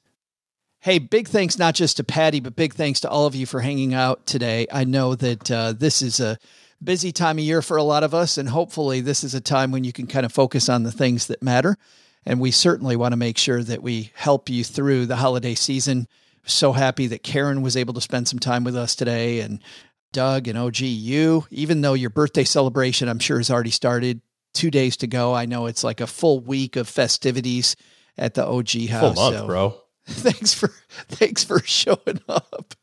Hey, 0.80 0.98
big 0.98 1.28
thanks 1.28 1.60
not 1.60 1.76
just 1.76 1.98
to 1.98 2.04
Paddy, 2.04 2.40
but 2.40 2.56
big 2.56 2.74
thanks 2.74 3.02
to 3.02 3.10
all 3.10 3.28
of 3.28 3.36
you 3.36 3.46
for 3.46 3.60
hanging 3.60 3.94
out 3.94 4.26
today. 4.26 4.66
I 4.72 4.84
know 4.84 5.14
that 5.16 5.52
uh, 5.52 5.74
this 5.74 6.02
is 6.02 6.20
a 6.20 6.40
busy 6.84 7.12
time 7.12 7.38
of 7.38 7.44
year 7.44 7.62
for 7.62 7.78
a 7.78 7.84
lot 7.84 8.04
of 8.04 8.14
us, 8.16 8.38
and 8.38 8.50
hopefully, 8.50 9.02
this 9.02 9.24
is 9.24 9.36
a 9.36 9.42
time 9.42 9.72
when 9.72 9.84
you 9.84 9.94
can 9.94 10.08
kind 10.08 10.26
of 10.26 10.32
focus 10.32 10.70
on 10.70 10.84
the 10.84 10.92
things 10.92 11.28
that 11.28 11.44
matter. 11.44 11.78
And 12.26 12.40
we 12.40 12.52
certainly 12.52 12.96
want 12.96 13.12
to 13.12 13.18
make 13.18 13.38
sure 13.38 13.64
that 13.64 13.84
we 13.84 14.12
help 14.16 14.50
you 14.50 14.64
through 14.64 15.06
the 15.06 15.16
holiday 15.18 15.56
season. 15.56 16.08
So 16.46 16.74
happy 16.74 17.08
that 17.08 17.24
Karen 17.24 17.62
was 17.62 17.78
able 17.78 17.94
to 17.94 18.02
spend 18.02 18.28
some 18.28 18.40
time 18.40 18.64
with 18.64 18.76
us 18.76 18.96
today, 18.96 19.42
and 19.42 19.62
Doug 20.12 20.48
and 20.48 20.58
OG, 20.58 20.80
you, 20.80 21.46
even 21.52 21.82
though 21.82 21.94
your 21.94 22.10
birthday 22.10 22.44
celebration, 22.44 23.08
I'm 23.08 23.20
sure, 23.20 23.38
has 23.38 23.52
already 23.52 23.72
started. 23.72 24.22
Two 24.54 24.70
days 24.70 24.98
to 24.98 25.08
go. 25.08 25.34
I 25.34 25.46
know 25.46 25.68
it's 25.68 25.84
like 25.84 26.02
a 26.02 26.08
full 26.08 26.42
week 26.42 26.76
of 26.76 26.90
festivities 26.90 27.78
at 28.18 28.34
the 28.34 28.46
OG 28.46 28.90
house. 28.90 29.16
Full 29.16 29.32
month, 29.32 29.38
so- 29.38 29.46
bro. 29.48 29.76
thanks 30.08 30.54
for 30.54 30.74
thanks 31.08 31.44
for 31.44 31.60
showing 31.60 32.20
up. 32.28 32.74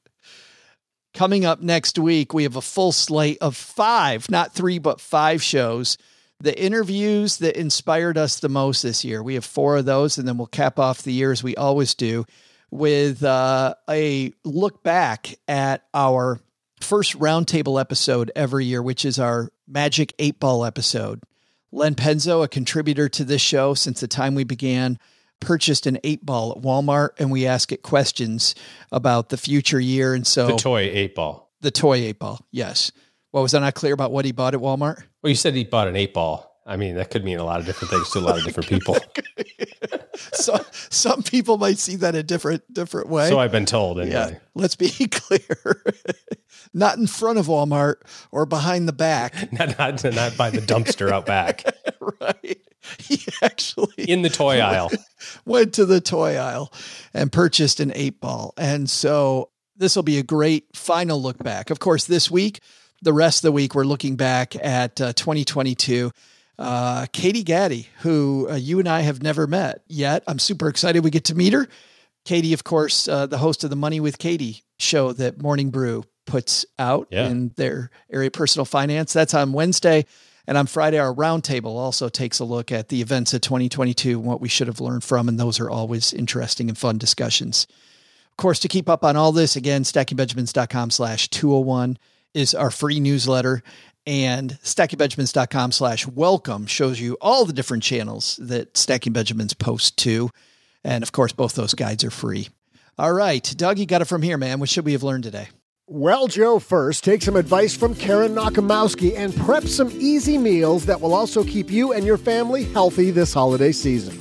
Coming 1.15 1.45
up 1.45 1.61
next 1.61 1.99
week, 1.99 2.33
we 2.33 2.45
have 2.45 2.57
a 2.57 2.63
full 2.63 2.93
slate 2.93 3.39
of 3.41 3.57
five, 3.57 4.31
not 4.31 4.55
three, 4.55 4.79
but 4.79 5.01
five 5.01 5.43
shows. 5.43 5.99
The 6.41 6.59
interviews 6.59 7.39
that 7.39 7.59
inspired 7.59 8.17
us 8.17 8.39
the 8.39 8.49
most 8.49 8.83
this 8.83 9.05
year. 9.05 9.23
We 9.23 9.35
have 9.35 9.45
four 9.45 9.77
of 9.77 9.85
those, 9.85 10.17
and 10.17 10.29
then 10.29 10.39
we'll 10.39 10.47
cap 10.47 10.79
off 10.79 11.03
the 11.03 11.13
year 11.13 11.33
as 11.33 11.43
we 11.43 11.57
always 11.57 11.95
do 11.95 12.25
with 12.71 13.25
uh, 13.25 13.75
a 13.91 14.33
look 14.45 14.83
back 14.85 15.35
at 15.49 15.83
our 15.93 16.41
first 16.81 17.19
roundtable 17.19 17.81
episode 17.81 18.31
every 18.37 18.65
year, 18.67 18.83
which 18.83 19.05
is 19.05 19.19
our 19.19 19.51
Magic 19.67 20.15
Eight 20.19 20.39
Ball 20.41 20.65
episode. 20.65 21.23
Len 21.71 21.95
Penzo, 21.95 22.43
a 22.45 22.49
contributor 22.49 23.09
to 23.11 23.25
this 23.25 23.43
show 23.43 23.75
since 23.75 24.01
the 24.01 24.09
time 24.09 24.35
we 24.35 24.45
began, 24.45 24.99
purchased 25.41 25.87
an 25.87 25.99
eight 26.03 26.25
ball 26.25 26.53
at 26.57 26.63
Walmart 26.63 27.11
and 27.19 27.31
we 27.31 27.47
ask 27.47 27.71
it 27.73 27.83
questions 27.83 28.55
about 28.91 29.29
the 29.29 29.37
future 29.37 29.79
year. 29.79 30.15
And 30.15 30.27
so 30.27 30.47
The 30.49 30.57
toy 30.57 30.81
eight 30.93 31.15
ball. 31.15 31.53
the 31.61 31.71
toy 31.71 31.97
eight 31.99 32.19
ball, 32.19 32.41
yes. 32.51 32.91
What 33.31 33.43
was 33.43 33.53
I 33.55 33.61
not 33.61 33.75
clear 33.75 33.93
about 33.93 34.11
what 34.11 34.25
he 34.25 34.33
bought 34.33 34.55
at 34.55 34.61
Walmart? 34.61 35.03
Well, 35.23 35.29
you 35.29 35.35
said 35.37 35.55
he 35.55 35.65
bought 35.65 35.89
an 35.89 35.97
eight 35.97 36.15
ball. 36.15 36.58
I 36.69 36.77
mean, 36.77 36.97
that 36.97 37.11
could 37.11 37.25
mean 37.25 37.39
a 37.39 37.45
lot 37.45 37.61
of 37.61 37.67
different 37.67 37.91
things 37.93 38.11
to 38.11 38.19
a 38.19 38.21
lot 38.21 38.39
of 38.39 38.45
different 38.45 38.69
people. 38.69 38.97
so 40.33 40.61
some 40.91 41.23
people 41.23 41.57
might 41.57 41.79
see 41.79 41.97
that 41.97 42.15
a 42.15 42.23
different 42.23 42.63
different 42.73 43.09
way. 43.09 43.29
so 43.29 43.39
I've 43.39 43.51
been 43.53 43.65
told 43.67 43.99
anyway. 43.99 44.13
yeah, 44.33 44.39
let's 44.55 44.77
be 44.77 44.89
clear. 45.11 45.83
not 46.75 46.99
in 46.99 47.07
front 47.07 47.39
of 47.39 47.47
Walmart 47.47 47.97
or 48.31 48.45
behind 48.45 48.87
the 48.87 48.93
back. 48.93 49.51
Not, 49.53 49.79
not, 49.79 50.05
not 50.15 50.37
by 50.37 50.51
the 50.51 50.61
dumpster 50.61 51.11
out 51.11 51.25
back. 51.27 51.65
right. 52.21 52.59
He 53.01 53.21
actually 53.43 54.05
In 54.05 54.23
the 54.23 54.31
toy 54.31 54.61
aisle. 54.61 54.91
went 55.45 55.75
to 55.75 55.85
the 55.87 56.01
toy 56.01 56.37
aisle 56.37 56.73
and 57.13 57.33
purchased 57.33 57.81
an 57.81 57.93
eight 57.95 58.21
ball. 58.21 58.55
And 58.57 58.89
so 58.89 59.51
this 59.77 59.97
will 59.97 60.03
be 60.03 60.19
a 60.19 60.23
great 60.23 60.67
final 60.77 61.21
look 61.21 61.39
back. 61.43 61.71
Of 61.71 61.81
course, 61.81 62.05
this 62.05 62.31
week, 62.31 62.61
the 63.03 63.13
rest 63.13 63.39
of 63.39 63.43
the 63.49 63.53
week, 63.53 63.75
we're 63.75 63.85
looking 63.85 64.17
back 64.17 64.55
at 64.57 65.01
uh, 65.01 65.13
2022. 65.15 66.11
Uh, 66.59 67.07
Katie 67.13 67.45
Gatti, 67.45 67.89
who 68.01 68.49
uh, 68.51 68.55
you 68.57 68.79
and 68.81 68.89
I 68.89 69.01
have 69.03 69.23
never 69.23 69.47
met 69.47 69.83
yet. 69.87 70.25
I'm 70.27 70.39
super 70.39 70.69
excited 70.69 71.05
we 71.05 71.11
get 71.11 71.25
to 71.27 71.35
meet 71.35 71.53
her. 71.53 71.69
Katie, 72.25 72.53
of 72.53 72.65
course, 72.65 73.07
uh, 73.09 73.27
the 73.27 73.39
host 73.39 73.63
of 73.65 73.71
the 73.71 73.77
Money 73.77 74.01
with 74.01 74.19
Katie 74.19 74.65
show 74.79 75.13
that 75.13 75.41
Morning 75.41 75.71
Brew 75.71 76.05
puts 76.27 76.67
out 76.79 77.09
Yeah. 77.11 77.29
in 77.29 77.53
their 77.57 77.91
area 78.13 78.31
personal 78.31 78.65
finance. 78.65 79.13
That's 79.13 79.35
on 79.35 79.53
Wednesday. 79.53 80.05
And 80.47 80.57
on 80.59 80.67
Friday, 80.67 80.99
our 80.99 81.15
roundtable 81.15 81.77
also 81.77 82.09
takes 82.09 82.39
a 82.39 82.45
look 82.45 82.73
at 82.73 82.89
the 82.89 83.03
events 83.03 83.35
of 83.35 83.41
2022 83.43 84.19
and 84.19 84.27
what 84.27 84.41
we 84.41 84.49
should 84.49 84.67
have 84.67 84.81
learned 84.81 85.05
from. 85.05 85.29
And 85.29 85.39
those 85.39 85.61
are 85.61 85.71
always 85.71 86.13
interesting 86.13 86.69
and 86.69 86.77
fun 86.77 86.99
discussions. 86.99 87.67
Of 88.33 88.37
course, 88.39 88.59
to 88.61 88.69
keep 88.69 88.89
up 88.89 89.05
on 89.05 89.15
all 89.17 89.31
this, 89.33 89.57
again, 89.57 89.83
stackingbenjamins.com 89.85 90.91
slash 90.91 91.29
201 91.29 91.99
is 92.35 92.55
our 92.55 92.71
free 92.71 92.99
newsletter. 93.01 93.63
And 94.09 94.59
stackingbenjamins.com 94.63 95.71
slash 95.73 96.07
welcome 96.07 96.65
shows 96.65 96.99
you 96.99 97.19
all 97.21 97.45
the 97.45 97.53
different 97.53 97.83
channels 97.83 98.41
that 98.41 98.75
Stacking 98.75 99.13
Benjamins 99.13 99.53
post 99.53 99.99
to. 99.99 100.31
And 100.83 101.03
of 101.03 101.13
course, 101.13 101.33
both 101.33 101.55
those 101.55 101.75
guides 101.75 102.05
are 102.05 102.11
free. 102.11 102.49
All 102.97 103.13
right, 103.13 103.45
Doug, 103.59 103.79
you 103.79 103.85
got 103.85 104.01
it 104.01 104.07
from 104.07 104.23
here, 104.23 104.39
man. 104.39 104.61
What 104.61 104.71
should 104.71 104.87
we 104.87 104.93
have 104.93 105.03
learned 105.03 105.25
today? 105.25 105.49
Well, 105.87 106.27
Joe, 106.27 106.59
first, 106.59 107.05
take 107.05 107.21
some 107.21 107.37
advice 107.37 107.77
from 107.77 107.95
Karen 107.95 108.35
Nochimowski 108.35 109.15
and 109.15 109.37
prep 109.37 109.65
some 109.65 109.91
easy 109.91 110.39
meals 110.39 110.87
that 110.87 111.03
will 111.03 111.13
also 111.13 111.45
keep 111.45 111.71
you 111.71 111.93
and 111.93 112.07
your 112.07 112.17
family 112.17 112.65
healthy 112.65 113.11
this 113.11 113.35
holiday 113.35 113.73
season. 113.73 114.19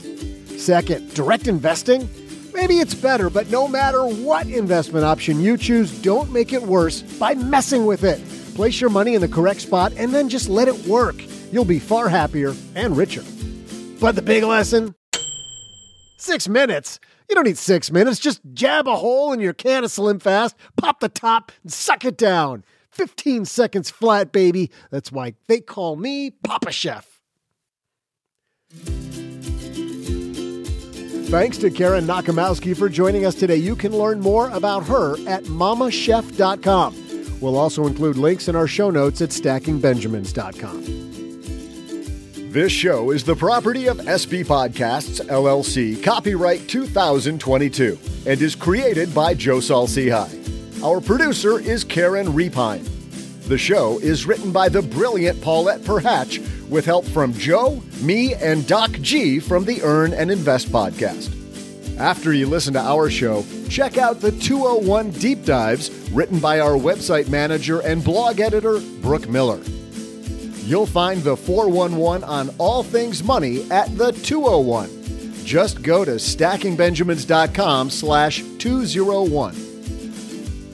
Second, 0.59 1.13
direct 1.13 1.47
investing? 1.47 2.09
Maybe 2.53 2.79
it's 2.79 2.93
better, 2.93 3.29
but 3.29 3.49
no 3.51 3.69
matter 3.69 4.03
what 4.03 4.47
investment 4.47 5.05
option 5.05 5.39
you 5.39 5.57
choose, 5.57 5.97
don't 6.01 6.33
make 6.33 6.51
it 6.51 6.63
worse 6.63 7.03
by 7.03 7.35
messing 7.35 7.85
with 7.85 8.03
it. 8.03 8.19
Place 8.57 8.81
your 8.81 8.89
money 8.89 9.13
in 9.13 9.21
the 9.21 9.27
correct 9.27 9.61
spot 9.61 9.93
and 9.97 10.11
then 10.11 10.29
just 10.29 10.49
let 10.49 10.67
it 10.67 10.87
work. 10.87 11.15
You'll 11.51 11.63
be 11.63 11.77
far 11.77 12.09
happier 12.09 12.55
and 12.73 12.97
richer. 12.97 13.23
But 14.01 14.15
the 14.15 14.23
big 14.23 14.43
lesson? 14.43 14.95
Six 16.17 16.49
minutes. 16.49 16.99
You 17.29 17.35
don't 17.35 17.43
need 17.43 17.59
six 17.59 17.91
minutes. 17.91 18.17
Just 18.17 18.41
jab 18.55 18.87
a 18.87 18.95
hole 18.95 19.31
in 19.31 19.39
your 19.39 19.53
can 19.53 19.83
of 19.83 19.91
Slim 19.91 20.17
Fast, 20.17 20.55
pop 20.75 21.01
the 21.01 21.07
top, 21.07 21.51
and 21.61 21.71
suck 21.71 22.03
it 22.03 22.17
down. 22.17 22.63
15 22.89 23.45
seconds 23.45 23.91
flat, 23.91 24.31
baby. 24.31 24.71
That's 24.89 25.11
why 25.11 25.35
they 25.47 25.59
call 25.59 25.95
me 25.95 26.31
Papa 26.31 26.71
Chef. 26.71 27.21
Thanks 31.29 31.59
to 31.59 31.69
Karen 31.69 32.07
Nochimowski 32.07 32.75
for 32.75 32.89
joining 32.89 33.23
us 33.23 33.35
today. 33.35 33.57
You 33.57 33.75
can 33.75 33.95
learn 33.95 34.19
more 34.19 34.49
about 34.49 34.87
her 34.87 35.13
at 35.29 35.43
mommachef.com. 35.43 37.06
We'll 37.41 37.57
also 37.57 37.85
include 37.85 38.17
links 38.17 38.47
in 38.47 38.55
our 38.55 38.67
show 38.67 38.89
notes 38.89 39.21
at 39.21 39.29
stackingbenjamins.com. 39.29 41.07
This 42.51 42.71
show 42.71 43.11
is 43.11 43.23
the 43.23 43.35
property 43.35 43.87
of 43.87 43.97
SB 43.97 44.45
Podcasts, 44.45 45.21
LLC, 45.27 46.01
copyright 46.01 46.67
2022, 46.67 47.99
and 48.25 48.41
is 48.41 48.55
created 48.55 49.13
by 49.13 49.33
Joe 49.33 49.59
Saul-Sehy. 49.59 50.81
Our 50.83 50.99
producer 51.01 51.59
is 51.59 51.83
Karen 51.83 52.27
Repine. 52.27 52.83
The 53.47 53.57
show 53.57 53.99
is 53.99 54.25
written 54.25 54.51
by 54.51 54.69
the 54.69 54.81
brilliant 54.81 55.41
Paulette 55.41 55.81
Perhach 55.81 56.39
with 56.69 56.85
help 56.85 57.05
from 57.05 57.33
Joe, 57.33 57.81
me, 58.01 58.33
and 58.33 58.65
Doc 58.67 58.91
G 59.01 59.39
from 59.39 59.65
the 59.65 59.81
Earn 59.83 60.13
and 60.13 60.31
Invest 60.31 60.69
podcast. 60.69 61.36
After 61.99 62.31
you 62.31 62.45
listen 62.45 62.73
to 62.75 62.79
our 62.79 63.09
show, 63.09 63.43
check 63.69 63.97
out 63.97 64.21
the 64.21 64.31
201 64.31 65.09
Deep 65.11 65.43
Dives 65.43 65.89
written 66.11 66.39
by 66.39 66.59
our 66.59 66.73
website 66.73 67.27
manager 67.27 67.79
and 67.79 68.03
blog 68.03 68.39
editor, 68.39 68.79
Brooke 69.01 69.27
Miller. 69.27 69.59
You'll 70.63 70.85
find 70.85 71.23
the 71.23 71.35
411 71.35 72.23
on 72.23 72.53
all 72.59 72.83
things 72.83 73.23
money 73.23 73.65
at 73.71 73.97
the 73.97 74.11
201. 74.11 74.91
Just 75.43 75.81
go 75.81 76.05
to 76.05 76.11
stackingbenjamins.com 76.11 77.89
slash 77.89 78.43
201. 78.59 79.55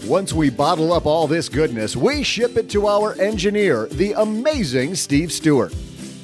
Once 0.05 0.33
we 0.33 0.49
bottle 0.49 0.91
up 0.91 1.05
all 1.05 1.27
this 1.27 1.47
goodness, 1.47 1.95
we 1.95 2.23
ship 2.23 2.57
it 2.57 2.69
to 2.71 2.87
our 2.87 3.13
engineer, 3.21 3.87
the 3.91 4.11
amazing 4.13 4.93
Steve 4.93 5.31
Stewart. 5.31 5.73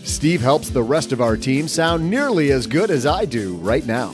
Steve 0.04 0.42
helps 0.42 0.70
the 0.70 0.84
rest 0.84 1.14
of 1.14 1.22
our 1.22 1.38
team 1.38 1.70
sound 1.70 2.10
nearly 2.10 2.52
as 2.52 2.68
good 2.68 2.92
as 2.92 3.06
I 3.06 3.24
do 3.24 3.56
right 3.58 3.86
now. 3.86 4.14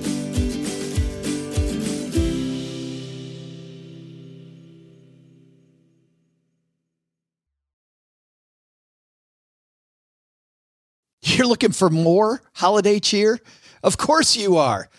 Looking 11.51 11.73
for 11.73 11.89
more 11.89 12.41
holiday 12.53 12.97
cheer? 12.97 13.37
Of 13.83 13.97
course 13.97 14.37
you 14.37 14.55
are. 14.55 14.89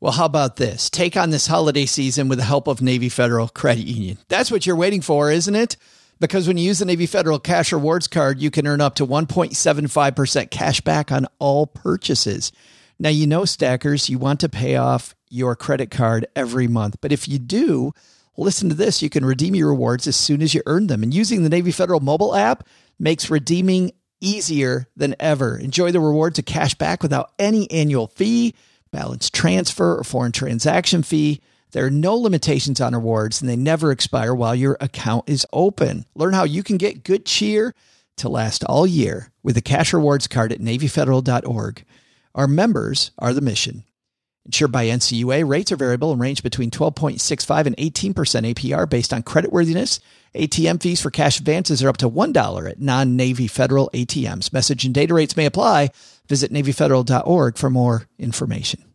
Well, 0.00 0.12
how 0.12 0.24
about 0.24 0.56
this? 0.56 0.88
Take 0.88 1.14
on 1.14 1.28
this 1.28 1.46
holiday 1.46 1.84
season 1.84 2.28
with 2.28 2.38
the 2.38 2.44
help 2.44 2.68
of 2.68 2.80
Navy 2.80 3.10
Federal 3.10 3.48
Credit 3.48 3.86
Union. 3.86 4.16
That's 4.28 4.50
what 4.50 4.64
you're 4.64 4.76
waiting 4.76 5.02
for, 5.02 5.30
isn't 5.30 5.54
it? 5.54 5.76
Because 6.18 6.48
when 6.48 6.56
you 6.56 6.64
use 6.64 6.78
the 6.78 6.86
Navy 6.86 7.04
Federal 7.04 7.38
Cash 7.38 7.70
Rewards 7.70 8.08
card, 8.08 8.40
you 8.40 8.50
can 8.50 8.66
earn 8.66 8.80
up 8.80 8.94
to 8.94 9.06
1.75% 9.06 10.50
cash 10.50 10.80
back 10.80 11.12
on 11.12 11.26
all 11.38 11.66
purchases. 11.66 12.50
Now, 12.98 13.10
you 13.10 13.26
know, 13.26 13.44
stackers, 13.44 14.08
you 14.08 14.18
want 14.18 14.40
to 14.40 14.48
pay 14.48 14.76
off 14.76 15.14
your 15.28 15.54
credit 15.54 15.90
card 15.90 16.26
every 16.34 16.66
month. 16.66 16.96
But 17.02 17.12
if 17.12 17.28
you 17.28 17.38
do, 17.38 17.92
listen 18.38 18.70
to 18.70 18.74
this 18.74 19.02
you 19.02 19.10
can 19.10 19.24
redeem 19.24 19.54
your 19.54 19.68
rewards 19.68 20.06
as 20.06 20.16
soon 20.16 20.40
as 20.40 20.54
you 20.54 20.62
earn 20.64 20.86
them. 20.86 21.02
And 21.02 21.12
using 21.12 21.42
the 21.42 21.50
Navy 21.50 21.72
Federal 21.72 22.00
mobile 22.00 22.34
app 22.34 22.66
makes 22.98 23.28
redeeming 23.28 23.92
easier 24.20 24.88
than 24.96 25.14
ever. 25.18 25.56
Enjoy 25.56 25.90
the 25.90 26.00
rewards 26.00 26.38
of 26.38 26.44
cash 26.44 26.74
back 26.74 27.02
without 27.02 27.32
any 27.38 27.70
annual 27.70 28.06
fee, 28.06 28.54
balance 28.90 29.30
transfer, 29.30 29.98
or 29.98 30.04
foreign 30.04 30.32
transaction 30.32 31.02
fee. 31.02 31.40
There 31.72 31.86
are 31.86 31.90
no 31.90 32.14
limitations 32.14 32.80
on 32.80 32.94
rewards 32.94 33.40
and 33.40 33.48
they 33.48 33.56
never 33.56 33.92
expire 33.92 34.34
while 34.34 34.54
your 34.54 34.76
account 34.80 35.28
is 35.28 35.46
open. 35.52 36.04
Learn 36.14 36.34
how 36.34 36.44
you 36.44 36.62
can 36.62 36.76
get 36.76 37.04
good 37.04 37.24
cheer 37.24 37.74
to 38.16 38.28
last 38.28 38.64
all 38.64 38.86
year 38.86 39.30
with 39.42 39.54
the 39.54 39.62
cash 39.62 39.92
rewards 39.92 40.26
card 40.26 40.52
at 40.52 40.60
NavyFederal.org. 40.60 41.84
Our 42.34 42.46
members 42.46 43.12
are 43.18 43.32
the 43.32 43.40
mission. 43.40 43.84
Insured 44.46 44.72
by 44.72 44.86
NCUA, 44.86 45.46
rates 45.46 45.70
are 45.70 45.76
variable 45.76 46.12
and 46.12 46.20
range 46.20 46.42
between 46.42 46.70
12.65 46.70 47.66
and 47.66 47.76
18% 47.76 48.14
APR 48.14 48.88
based 48.88 49.12
on 49.12 49.22
creditworthiness. 49.22 50.00
ATM 50.34 50.80
fees 50.82 51.00
for 51.00 51.10
cash 51.10 51.38
advances 51.38 51.82
are 51.82 51.88
up 51.88 51.98
to 51.98 52.08
$1 52.08 52.70
at 52.70 52.80
non 52.80 53.16
Navy 53.16 53.46
Federal 53.46 53.90
ATMs. 53.92 54.52
Message 54.52 54.84
and 54.84 54.94
data 54.94 55.12
rates 55.12 55.36
may 55.36 55.46
apply. 55.46 55.90
Visit 56.28 56.52
NavyFederal.org 56.52 57.58
for 57.58 57.70
more 57.70 58.08
information. 58.18 58.89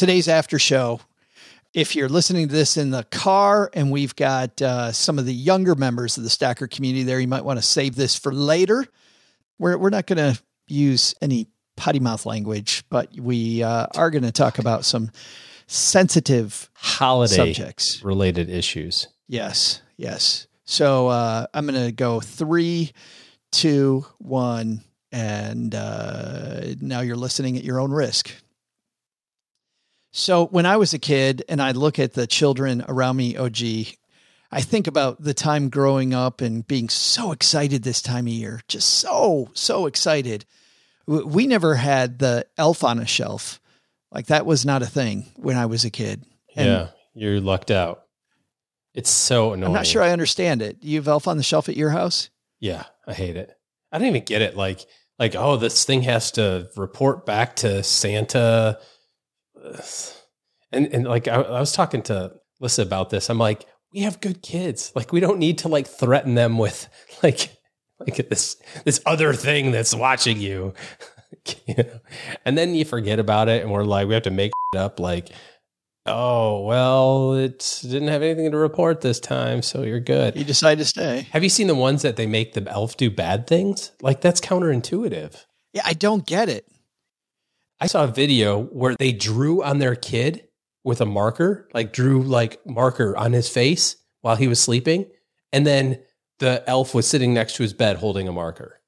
Today's 0.00 0.28
after 0.28 0.58
show. 0.58 0.98
If 1.74 1.94
you're 1.94 2.08
listening 2.08 2.48
to 2.48 2.54
this 2.54 2.78
in 2.78 2.90
the 2.90 3.04
car 3.04 3.70
and 3.74 3.90
we've 3.90 4.16
got 4.16 4.62
uh, 4.62 4.92
some 4.92 5.18
of 5.18 5.26
the 5.26 5.34
younger 5.34 5.74
members 5.74 6.16
of 6.16 6.24
the 6.24 6.30
Stacker 6.30 6.66
community 6.66 7.02
there, 7.02 7.20
you 7.20 7.28
might 7.28 7.44
want 7.44 7.58
to 7.58 7.62
save 7.62 7.96
this 7.96 8.18
for 8.18 8.32
later. 8.32 8.86
We're, 9.58 9.76
we're 9.76 9.90
not 9.90 10.06
going 10.06 10.16
to 10.34 10.42
use 10.66 11.14
any 11.20 11.48
potty 11.76 12.00
mouth 12.00 12.24
language, 12.24 12.82
but 12.88 13.10
we 13.20 13.62
uh, 13.62 13.88
are 13.94 14.10
going 14.10 14.24
to 14.24 14.32
talk 14.32 14.58
about 14.58 14.86
some 14.86 15.10
sensitive 15.66 16.70
holiday 16.72 17.34
subjects 17.34 18.02
related 18.02 18.48
issues. 18.48 19.06
Yes, 19.28 19.82
yes. 19.98 20.46
So 20.64 21.08
uh, 21.08 21.44
I'm 21.52 21.66
going 21.66 21.84
to 21.84 21.92
go 21.92 22.20
three, 22.20 22.92
two, 23.52 24.06
one, 24.16 24.80
and 25.12 25.74
uh, 25.74 26.74
now 26.80 27.00
you're 27.00 27.16
listening 27.16 27.58
at 27.58 27.64
your 27.64 27.78
own 27.78 27.90
risk. 27.90 28.32
So 30.12 30.46
when 30.46 30.66
I 30.66 30.76
was 30.76 30.92
a 30.92 30.98
kid 30.98 31.44
and 31.48 31.62
I 31.62 31.72
look 31.72 31.98
at 31.98 32.14
the 32.14 32.26
children 32.26 32.84
around 32.88 33.16
me, 33.16 33.36
OG, 33.36 33.58
I 34.52 34.60
think 34.60 34.86
about 34.86 35.22
the 35.22 35.34
time 35.34 35.68
growing 35.68 36.12
up 36.12 36.40
and 36.40 36.66
being 36.66 36.88
so 36.88 37.30
excited 37.32 37.82
this 37.82 38.02
time 38.02 38.26
of 38.26 38.32
year, 38.32 38.60
just 38.66 38.88
so, 38.88 39.50
so 39.54 39.86
excited. 39.86 40.44
We 41.06 41.46
never 41.46 41.76
had 41.76 42.18
the 42.18 42.46
elf 42.58 42.82
on 42.82 42.98
a 42.98 43.06
shelf. 43.06 43.60
Like 44.10 44.26
that 44.26 44.46
was 44.46 44.66
not 44.66 44.82
a 44.82 44.86
thing 44.86 45.26
when 45.36 45.56
I 45.56 45.66
was 45.66 45.84
a 45.84 45.90
kid. 45.90 46.24
And 46.56 46.66
yeah, 46.66 46.88
you're 47.14 47.40
lucked 47.40 47.70
out. 47.70 48.02
It's 48.94 49.10
so 49.10 49.52
annoying. 49.52 49.68
I'm 49.68 49.72
not 49.72 49.86
sure 49.86 50.02
I 50.02 50.10
understand 50.10 50.62
it. 50.62 50.80
Do 50.80 50.88
you 50.88 50.96
have 50.98 51.08
Elf 51.08 51.28
on 51.28 51.36
the 51.36 51.42
Shelf 51.42 51.68
at 51.68 51.76
your 51.76 51.90
house? 51.90 52.28
Yeah, 52.58 52.84
I 53.06 53.12
hate 53.12 53.36
it. 53.36 53.52
I 53.92 53.98
don't 53.98 54.08
even 54.08 54.24
get 54.24 54.42
it. 54.42 54.56
Like, 54.56 54.84
like, 55.18 55.34
oh, 55.36 55.56
this 55.56 55.84
thing 55.84 56.02
has 56.02 56.32
to 56.32 56.68
report 56.76 57.24
back 57.24 57.56
to 57.56 57.82
Santa. 57.82 58.80
And 60.72 60.86
and 60.94 61.04
like 61.04 61.26
I, 61.26 61.34
I 61.34 61.58
was 61.58 61.72
talking 61.72 62.00
to 62.02 62.32
Lissa 62.60 62.82
about 62.82 63.10
this. 63.10 63.28
I'm 63.28 63.38
like, 63.38 63.66
we 63.92 64.00
have 64.00 64.20
good 64.20 64.42
kids. 64.42 64.92
Like, 64.94 65.12
we 65.12 65.20
don't 65.20 65.38
need 65.38 65.58
to 65.58 65.68
like 65.68 65.86
threaten 65.86 66.34
them 66.34 66.58
with 66.58 66.88
like 67.22 67.50
like 67.98 68.28
this 68.28 68.56
this 68.84 69.00
other 69.04 69.32
thing 69.32 69.72
that's 69.72 69.94
watching 69.94 70.40
you. 70.40 70.74
you 71.66 71.74
know? 71.76 72.00
And 72.44 72.56
then 72.56 72.74
you 72.74 72.84
forget 72.84 73.18
about 73.18 73.48
it, 73.48 73.62
and 73.62 73.70
we're 73.70 73.84
like, 73.84 74.08
we 74.08 74.14
have 74.14 74.22
to 74.24 74.30
make 74.30 74.52
it 74.72 74.78
up. 74.78 75.00
Like, 75.00 75.30
oh 76.06 76.62
well, 76.62 77.34
it 77.34 77.80
didn't 77.82 78.08
have 78.08 78.22
anything 78.22 78.50
to 78.50 78.56
report 78.56 79.00
this 79.00 79.20
time, 79.20 79.62
so 79.62 79.82
you're 79.82 80.00
good. 80.00 80.36
You 80.36 80.44
decide 80.44 80.78
to 80.78 80.84
stay. 80.84 81.26
Have 81.32 81.42
you 81.42 81.50
seen 81.50 81.66
the 81.66 81.74
ones 81.74 82.02
that 82.02 82.16
they 82.16 82.26
make 82.26 82.54
the 82.54 82.66
elf 82.70 82.96
do 82.96 83.10
bad 83.10 83.46
things? 83.46 83.92
Like 84.00 84.20
that's 84.20 84.40
counterintuitive. 84.40 85.44
Yeah, 85.72 85.82
I 85.84 85.92
don't 85.92 86.26
get 86.26 86.48
it. 86.48 86.66
I 87.80 87.86
saw 87.86 88.04
a 88.04 88.08
video 88.08 88.62
where 88.64 88.94
they 88.98 89.12
drew 89.12 89.62
on 89.62 89.78
their 89.78 89.94
kid 89.94 90.48
with 90.84 91.00
a 91.00 91.06
marker, 91.06 91.68
like 91.72 91.92
drew 91.92 92.22
like 92.22 92.64
marker 92.66 93.16
on 93.16 93.32
his 93.32 93.48
face 93.48 93.96
while 94.20 94.36
he 94.36 94.48
was 94.48 94.60
sleeping, 94.60 95.06
and 95.52 95.66
then 95.66 96.00
the 96.38 96.62
elf 96.66 96.94
was 96.94 97.06
sitting 97.06 97.32
next 97.32 97.56
to 97.56 97.62
his 97.62 97.72
bed 97.72 97.96
holding 97.96 98.28
a 98.28 98.32
marker. 98.32 98.80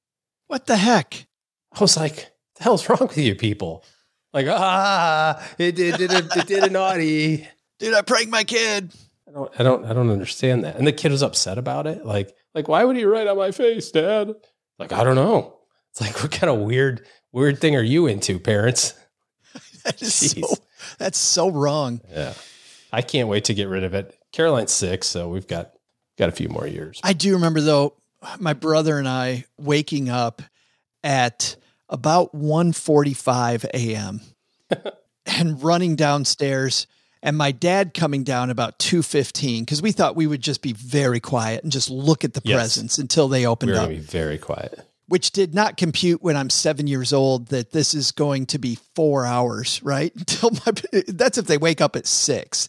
What 0.48 0.66
the 0.66 0.76
heck? 0.76 1.26
I 1.72 1.80
was 1.80 1.96
like, 1.96 2.30
the 2.56 2.64
hell's 2.64 2.88
wrong 2.88 2.98
with 3.00 3.16
you 3.16 3.34
people? 3.34 3.84
Like, 4.32 4.46
ah, 4.48 5.42
it 5.58 5.76
did, 5.76 6.00
it, 6.00 6.12
it, 6.12 6.36
it 6.36 6.46
did 6.46 6.64
a 6.64 6.70
naughty. 6.70 7.46
Dude, 7.78 7.94
I 7.94 8.02
pranked 8.02 8.30
my 8.30 8.44
kid. 8.44 8.92
I 9.28 9.32
don't, 9.32 9.50
I 9.58 9.62
don't, 9.62 9.84
I 9.84 9.92
don't 9.92 10.10
understand 10.10 10.64
that. 10.64 10.76
And 10.76 10.86
the 10.86 10.92
kid 10.92 11.12
was 11.12 11.22
upset 11.22 11.58
about 11.58 11.86
it. 11.86 12.04
Like, 12.04 12.34
like, 12.54 12.68
why 12.68 12.84
would 12.84 12.96
he 12.96 13.04
write 13.04 13.26
on 13.26 13.36
my 13.36 13.50
face, 13.50 13.90
Dad? 13.90 14.34
Like, 14.78 14.92
I 14.92 15.04
don't 15.04 15.16
know. 15.16 15.58
It's 15.90 16.00
like, 16.00 16.14
what 16.22 16.32
kind 16.32 16.50
of 16.50 16.60
weird, 16.60 17.06
weird 17.32 17.60
thing 17.60 17.74
are 17.76 17.82
you 17.82 18.06
into, 18.06 18.38
parents? 18.38 18.94
That 19.84 20.00
is 20.00 20.14
so, 20.14 20.40
that's 20.98 21.18
so 21.18 21.48
wrong. 21.50 22.00
Yeah, 22.08 22.34
I 22.92 23.02
can't 23.02 23.28
wait 23.28 23.46
to 23.46 23.54
get 23.54 23.66
rid 23.68 23.82
of 23.82 23.94
it. 23.94 24.16
Caroline's 24.30 24.70
six, 24.70 25.08
so 25.08 25.28
we've 25.28 25.48
got 25.48 25.72
got 26.16 26.28
a 26.28 26.32
few 26.32 26.48
more 26.48 26.68
years. 26.68 27.00
I 27.02 27.14
do 27.14 27.32
remember 27.34 27.60
though, 27.60 27.94
my 28.38 28.52
brother 28.52 28.96
and 28.98 29.08
I 29.08 29.44
waking 29.58 30.08
up 30.08 30.40
at 31.02 31.56
about 31.88 32.32
1:45 32.32 33.64
a.m. 33.74 34.20
and 35.26 35.62
running 35.62 35.96
downstairs 35.96 36.86
and 37.22 37.36
my 37.36 37.50
dad 37.52 37.92
coming 37.92 38.22
down 38.24 38.50
about 38.50 38.78
2:15 38.78 39.66
cuz 39.66 39.82
we 39.82 39.90
thought 39.92 40.14
we 40.16 40.26
would 40.28 40.42
just 40.42 40.62
be 40.62 40.72
very 40.72 41.18
quiet 41.20 41.62
and 41.64 41.72
just 41.72 41.90
look 41.90 42.24
at 42.24 42.34
the 42.34 42.42
Yes. 42.44 42.56
presents 42.56 42.98
until 42.98 43.26
they 43.28 43.46
opened 43.46 43.72
up. 43.72 43.78
We're 43.78 43.82
up 43.84 43.90
be 43.90 43.96
very 43.98 44.38
quiet. 44.38 44.78
Which 45.12 45.30
did 45.30 45.54
not 45.54 45.76
compute 45.76 46.22
when 46.22 46.38
I'm 46.38 46.48
7 46.48 46.86
years 46.86 47.12
old 47.12 47.48
that 47.48 47.70
this 47.70 47.92
is 47.92 48.12
going 48.12 48.46
to 48.46 48.58
be 48.58 48.78
4 48.94 49.26
hours, 49.26 49.78
right? 49.82 50.10
Until 50.16 50.52
my 50.52 50.72
that's 51.06 51.36
if 51.36 51.46
they 51.46 51.58
wake 51.58 51.82
up 51.82 51.96
at 51.96 52.06
6. 52.06 52.68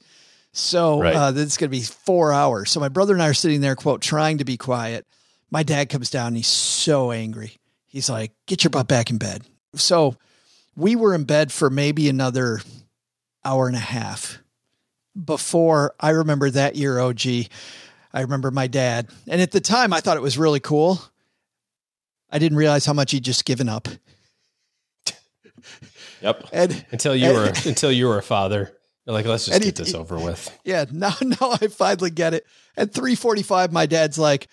So 0.52 1.00
Right. 1.00 1.16
uh, 1.16 1.32
this 1.32 1.54
is 1.54 1.58
going 1.58 1.70
to 1.70 1.78
be 1.78 1.84
four 1.84 2.34
hours. 2.34 2.70
So 2.70 2.82
my 2.82 2.90
brother 2.90 3.14
and 3.14 3.24
I 3.24 3.30
are 3.30 3.34
sitting 3.34 3.62
there, 3.62 3.78
quote, 3.78 4.02
trying 4.02 4.40
to 4.40 4.44
be 4.44 4.58
quiet. 4.58 5.08
My 5.52 5.64
dad 5.64 5.88
comes 5.88 6.10
down 6.10 6.28
and 6.28 6.36
he's 6.36 6.48
so 6.48 7.12
angry. 7.12 7.60
He's 7.88 8.10
like, 8.10 8.34
get 8.46 8.66
your 8.66 8.72
butt 8.72 8.90
back 8.90 9.10
in 9.10 9.18
bed. 9.18 9.44
So 9.76 10.18
we 10.76 10.98
were 10.98 11.16
in 11.16 11.24
bed 11.24 11.50
for 11.50 11.70
maybe 11.70 12.10
another 12.10 12.60
hour 13.46 13.68
and 13.68 13.76
a 13.78 13.80
half 13.80 14.40
before 15.24 15.96
I 15.98 16.10
remember 16.10 16.50
that 16.50 16.76
year, 16.76 17.00
OG. 17.00 17.22
I 18.14 18.22
remember 18.22 18.52
my 18.52 18.68
dad. 18.68 19.08
And 19.30 19.42
at 19.42 19.52
the 19.52 19.62
time, 19.62 19.94
I 19.94 20.02
thought 20.02 20.18
it 20.18 20.24
was 20.24 20.38
really 20.38 20.60
cool. 20.60 21.02
I 22.34 22.40
didn't 22.40 22.58
realize 22.58 22.86
how 22.86 22.94
much 22.94 23.12
he'd 23.12 23.24
just 23.24 23.46
given 23.46 23.70
up. 23.70 23.88
Yep. 26.22 26.48
And 26.54 26.86
until 26.92 27.16
you 27.16 27.28
and- 27.28 27.36
were 27.38 27.70
until 27.70 27.92
you 27.92 28.08
were 28.08 28.18
a 28.18 28.24
father, 28.24 28.72
you're 29.06 29.14
like, 29.14 29.26
let's 29.26 29.46
just 29.46 29.56
And 29.56 29.64
get 29.64 29.78
he- 29.78 29.84
this 29.84 29.94
over 29.94 30.18
with. 30.18 30.50
Yeah, 30.64 30.86
now 30.92 31.14
now 31.22 31.52
I 31.62 31.68
finally 31.68 32.10
get 32.10 32.34
it. 32.34 32.46
At 32.78 32.92
3:45 32.94 33.72
my 33.72 33.86
dad's 33.86 34.18
like, 34.18 34.48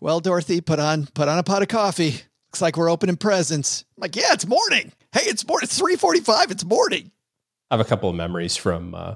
"Well, 0.00 0.20
Dorothy, 0.20 0.60
put 0.60 0.78
on 0.78 1.06
put 1.06 1.28
on 1.28 1.38
a 1.38 1.42
pot 1.42 1.62
of 1.62 1.68
coffee. 1.68 2.20
Looks 2.48 2.60
like 2.62 2.76
we're 2.76 2.90
opening 2.90 3.16
presents." 3.16 3.84
I'm 3.96 4.02
like, 4.02 4.16
"Yeah, 4.16 4.32
it's 4.32 4.46
morning. 4.46 4.92
Hey, 5.12 5.22
it's 5.24 5.46
morning. 5.46 5.64
It's 5.64 5.78
3:45. 5.80 6.50
It's 6.50 6.64
morning." 6.64 7.10
I 7.70 7.76
have 7.76 7.84
a 7.84 7.88
couple 7.88 8.08
of 8.08 8.14
memories 8.14 8.56
from 8.56 8.94
uh, 8.94 9.14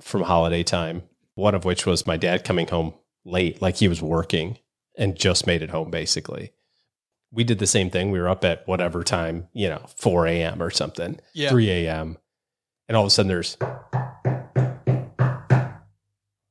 from 0.00 0.22
holiday 0.22 0.62
time. 0.62 1.02
One 1.34 1.54
of 1.54 1.64
which 1.64 1.86
was 1.86 2.06
my 2.06 2.18
dad 2.18 2.44
coming 2.44 2.68
home 2.68 2.92
late, 3.24 3.62
like 3.62 3.76
he 3.76 3.88
was 3.88 4.02
working 4.02 4.58
and 4.98 5.16
just 5.16 5.46
made 5.46 5.62
it 5.62 5.70
home. 5.70 5.90
Basically, 5.90 6.52
we 7.32 7.44
did 7.44 7.58
the 7.58 7.66
same 7.66 7.88
thing. 7.90 8.10
We 8.10 8.20
were 8.20 8.28
up 8.28 8.44
at 8.44 8.66
whatever 8.68 9.02
time, 9.02 9.48
you 9.52 9.68
know, 9.68 9.84
four 9.96 10.26
a.m. 10.26 10.62
or 10.62 10.70
something, 10.70 11.18
Yeah. 11.34 11.48
three 11.50 11.70
a.m. 11.70 12.18
And 12.88 12.96
all 12.96 13.04
of 13.04 13.08
a 13.08 13.10
sudden, 13.10 13.28
there's 13.28 13.56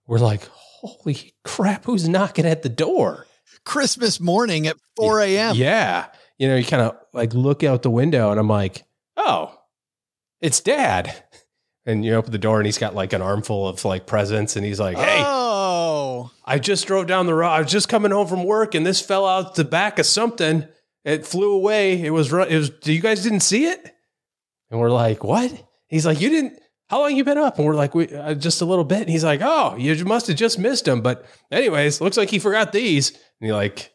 we're 0.07 0.17
like, 0.19 0.43
holy 0.51 1.33
crap! 1.43 1.85
Who's 1.85 2.07
knocking 2.09 2.45
at 2.45 2.63
the 2.63 2.69
door? 2.69 3.25
Christmas 3.63 4.19
morning 4.19 4.65
at 4.65 4.77
4 4.97 5.21
a.m. 5.21 5.55
Yeah. 5.55 6.07
You 6.39 6.47
know, 6.47 6.55
you 6.55 6.65
kind 6.65 6.81
of 6.81 6.97
like 7.13 7.33
look 7.35 7.63
out 7.63 7.83
the 7.83 7.91
window 7.91 8.31
and 8.31 8.39
I'm 8.39 8.47
like, 8.47 8.83
oh, 9.17 9.55
it's 10.39 10.59
dad. 10.61 11.13
And 11.85 12.03
you 12.03 12.15
open 12.15 12.31
the 12.31 12.39
door 12.39 12.57
and 12.57 12.65
he's 12.65 12.79
got 12.79 12.95
like 12.95 13.13
an 13.13 13.21
armful 13.21 13.67
of 13.67 13.85
like 13.85 14.07
presents 14.07 14.55
and 14.55 14.65
he's 14.65 14.79
like, 14.79 14.97
hey, 14.97 15.21
Oh. 15.23 15.40
I 16.45 16.59
just 16.59 16.87
drove 16.87 17.07
down 17.07 17.25
the 17.25 17.33
road. 17.33 17.49
I 17.49 17.61
was 17.61 17.71
just 17.71 17.89
coming 17.89 18.11
home 18.11 18.27
from 18.27 18.43
work 18.43 18.75
and 18.75 18.85
this 18.85 19.01
fell 19.01 19.25
out 19.25 19.55
the 19.55 19.63
back 19.63 19.99
of 19.99 20.05
something. 20.05 20.67
It 21.03 21.25
flew 21.25 21.53
away. 21.53 22.01
It 22.01 22.11
was, 22.11 22.31
it 22.31 22.57
was, 22.57 22.71
you 22.83 23.01
guys 23.01 23.23
didn't 23.23 23.39
see 23.39 23.65
it? 23.65 23.95
And 24.69 24.79
we're 24.79 24.91
like, 24.91 25.23
what? 25.23 25.51
He's 25.87 26.05
like, 26.05 26.21
you 26.21 26.29
didn't, 26.29 26.59
how 26.87 26.99
long 26.99 27.15
you 27.15 27.23
been 27.23 27.37
up? 27.37 27.57
And 27.57 27.65
we're 27.65 27.75
like, 27.75 27.95
we, 27.95 28.13
uh, 28.13 28.33
just 28.33 28.61
a 28.61 28.65
little 28.65 28.83
bit. 28.83 29.01
And 29.01 29.09
he's 29.09 29.23
like, 29.23 29.41
oh, 29.41 29.75
you 29.77 30.05
must 30.05 30.27
have 30.27 30.35
just 30.35 30.59
missed 30.59 30.87
him. 30.87 31.01
But 31.01 31.25
anyways, 31.51 32.01
looks 32.01 32.17
like 32.17 32.29
he 32.29 32.39
forgot 32.39 32.71
these. 32.71 33.11
And 33.11 33.47
he 33.47 33.51
like, 33.51 33.91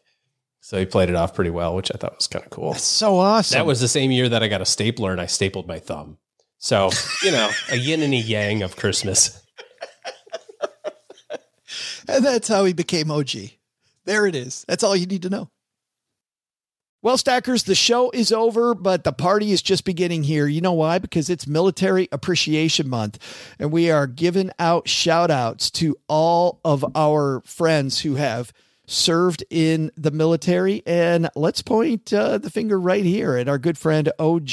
so 0.59 0.77
he 0.77 0.85
played 0.85 1.09
it 1.09 1.15
off 1.15 1.33
pretty 1.33 1.51
well, 1.51 1.75
which 1.75 1.91
I 1.93 1.97
thought 1.97 2.17
was 2.17 2.27
kind 2.27 2.43
of 2.43 2.51
cool. 2.51 2.73
That's 2.73 2.83
so 2.83 3.17
awesome. 3.19 3.57
That 3.57 3.65
was 3.65 3.79
the 3.79 3.87
same 3.87 4.11
year 4.11 4.27
that 4.27 4.43
I 4.43 4.47
got 4.47 4.61
a 4.61 4.65
stapler 4.65 5.11
and 5.11 5.21
I 5.21 5.27
stapled 5.27 5.67
my 5.67 5.79
thumb. 5.79 6.17
So, 6.57 6.89
you 7.23 7.31
know, 7.31 7.49
a 7.71 7.77
yin 7.77 8.01
and 8.01 8.13
a 8.13 8.17
yang 8.17 8.63
of 8.63 8.75
Christmas. 8.75 9.41
And 12.07 12.23
that's 12.23 12.47
how 12.47 12.65
he 12.65 12.73
became 12.73 13.11
OG. 13.11 13.31
There 14.05 14.25
it 14.25 14.35
is. 14.35 14.63
That's 14.67 14.83
all 14.83 14.95
you 14.95 15.05
need 15.05 15.23
to 15.23 15.29
know. 15.29 15.49
Well, 17.03 17.17
Stackers, 17.17 17.63
the 17.63 17.75
show 17.75 18.09
is 18.09 18.31
over, 18.31 18.73
but 18.73 19.03
the 19.03 19.13
party 19.13 19.51
is 19.51 19.61
just 19.61 19.85
beginning 19.85 20.23
here. 20.23 20.47
You 20.47 20.61
know 20.61 20.73
why? 20.73 20.97
Because 20.97 21.29
it's 21.29 21.45
Military 21.45 22.09
Appreciation 22.11 22.89
Month, 22.89 23.19
and 23.59 23.71
we 23.71 23.91
are 23.91 24.07
giving 24.07 24.49
out 24.57 24.87
shout 24.87 25.29
outs 25.29 25.69
to 25.71 25.95
all 26.07 26.59
of 26.65 26.83
our 26.95 27.41
friends 27.45 28.01
who 28.01 28.15
have 28.15 28.51
served 28.87 29.43
in 29.49 29.91
the 29.95 30.09
military. 30.09 30.81
And 30.87 31.29
let's 31.35 31.61
point 31.61 32.11
uh, 32.11 32.39
the 32.39 32.49
finger 32.49 32.79
right 32.79 33.05
here 33.05 33.37
at 33.37 33.47
our 33.47 33.59
good 33.59 33.77
friend 33.77 34.11
OG, 34.17 34.49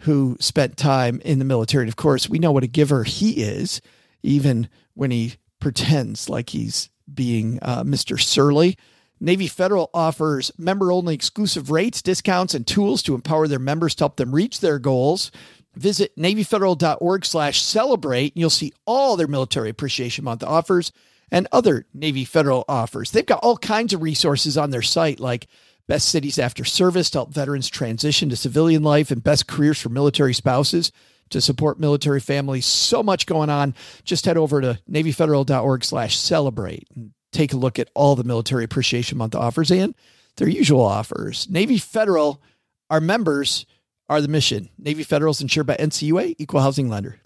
who 0.00 0.36
spent 0.40 0.76
time 0.76 1.20
in 1.24 1.38
the 1.38 1.44
military. 1.44 1.84
And 1.84 1.88
of 1.88 1.96
course, 1.96 2.28
we 2.28 2.40
know 2.40 2.52
what 2.52 2.64
a 2.64 2.68
giver 2.68 3.04
he 3.04 3.42
is, 3.42 3.80
even 4.24 4.68
when 4.94 5.12
he 5.12 5.34
pretends 5.64 6.28
like 6.28 6.50
he's 6.50 6.90
being 7.14 7.58
uh, 7.62 7.82
Mr. 7.84 8.20
Surly. 8.20 8.76
Navy 9.18 9.46
Federal 9.46 9.88
offers 9.94 10.52
member 10.58 10.92
only 10.92 11.14
exclusive 11.14 11.70
rates, 11.70 12.02
discounts, 12.02 12.52
and 12.52 12.66
tools 12.66 13.02
to 13.04 13.14
empower 13.14 13.48
their 13.48 13.58
members 13.58 13.94
to 13.94 14.02
help 14.02 14.16
them 14.16 14.34
reach 14.34 14.60
their 14.60 14.78
goals. 14.78 15.30
Visit 15.74 16.14
NavyFederal.org 16.18 17.24
slash 17.24 17.62
celebrate. 17.62 18.34
and 18.34 18.40
You'll 18.40 18.50
see 18.50 18.74
all 18.84 19.16
their 19.16 19.26
Military 19.26 19.70
Appreciation 19.70 20.22
Month 20.26 20.42
offers 20.44 20.92
and 21.30 21.48
other 21.50 21.86
Navy 21.94 22.26
Federal 22.26 22.66
offers. 22.68 23.12
They've 23.12 23.24
got 23.24 23.40
all 23.42 23.56
kinds 23.56 23.94
of 23.94 24.02
resources 24.02 24.58
on 24.58 24.68
their 24.68 24.82
site, 24.82 25.18
like 25.18 25.46
best 25.88 26.10
cities 26.10 26.38
after 26.38 26.62
service 26.62 27.08
to 27.08 27.18
help 27.20 27.32
veterans 27.32 27.70
transition 27.70 28.28
to 28.28 28.36
civilian 28.36 28.82
life 28.82 29.10
and 29.10 29.24
best 29.24 29.48
careers 29.48 29.80
for 29.80 29.88
military 29.88 30.34
spouses 30.34 30.92
to 31.30 31.40
support 31.40 31.80
military 31.80 32.20
families. 32.20 32.66
So 32.66 33.02
much 33.02 33.26
going 33.26 33.50
on. 33.50 33.74
Just 34.04 34.26
head 34.26 34.36
over 34.36 34.60
to 34.60 34.78
NavyFederal.org 34.90 35.84
slash 35.84 36.16
celebrate 36.16 36.86
and 36.94 37.12
take 37.32 37.52
a 37.52 37.56
look 37.56 37.78
at 37.78 37.90
all 37.94 38.16
the 38.16 38.24
Military 38.24 38.64
Appreciation 38.64 39.18
Month 39.18 39.34
offers 39.34 39.70
and 39.70 39.94
their 40.36 40.48
usual 40.48 40.82
offers. 40.82 41.48
Navy 41.50 41.78
Federal, 41.78 42.42
our 42.90 43.00
members 43.00 43.66
are 44.08 44.20
the 44.20 44.28
mission. 44.28 44.68
Navy 44.78 45.02
Federal 45.02 45.32
is 45.32 45.40
insured 45.40 45.66
by 45.66 45.76
NCUA, 45.76 46.36
equal 46.38 46.60
housing 46.60 46.88
lender. 46.88 47.20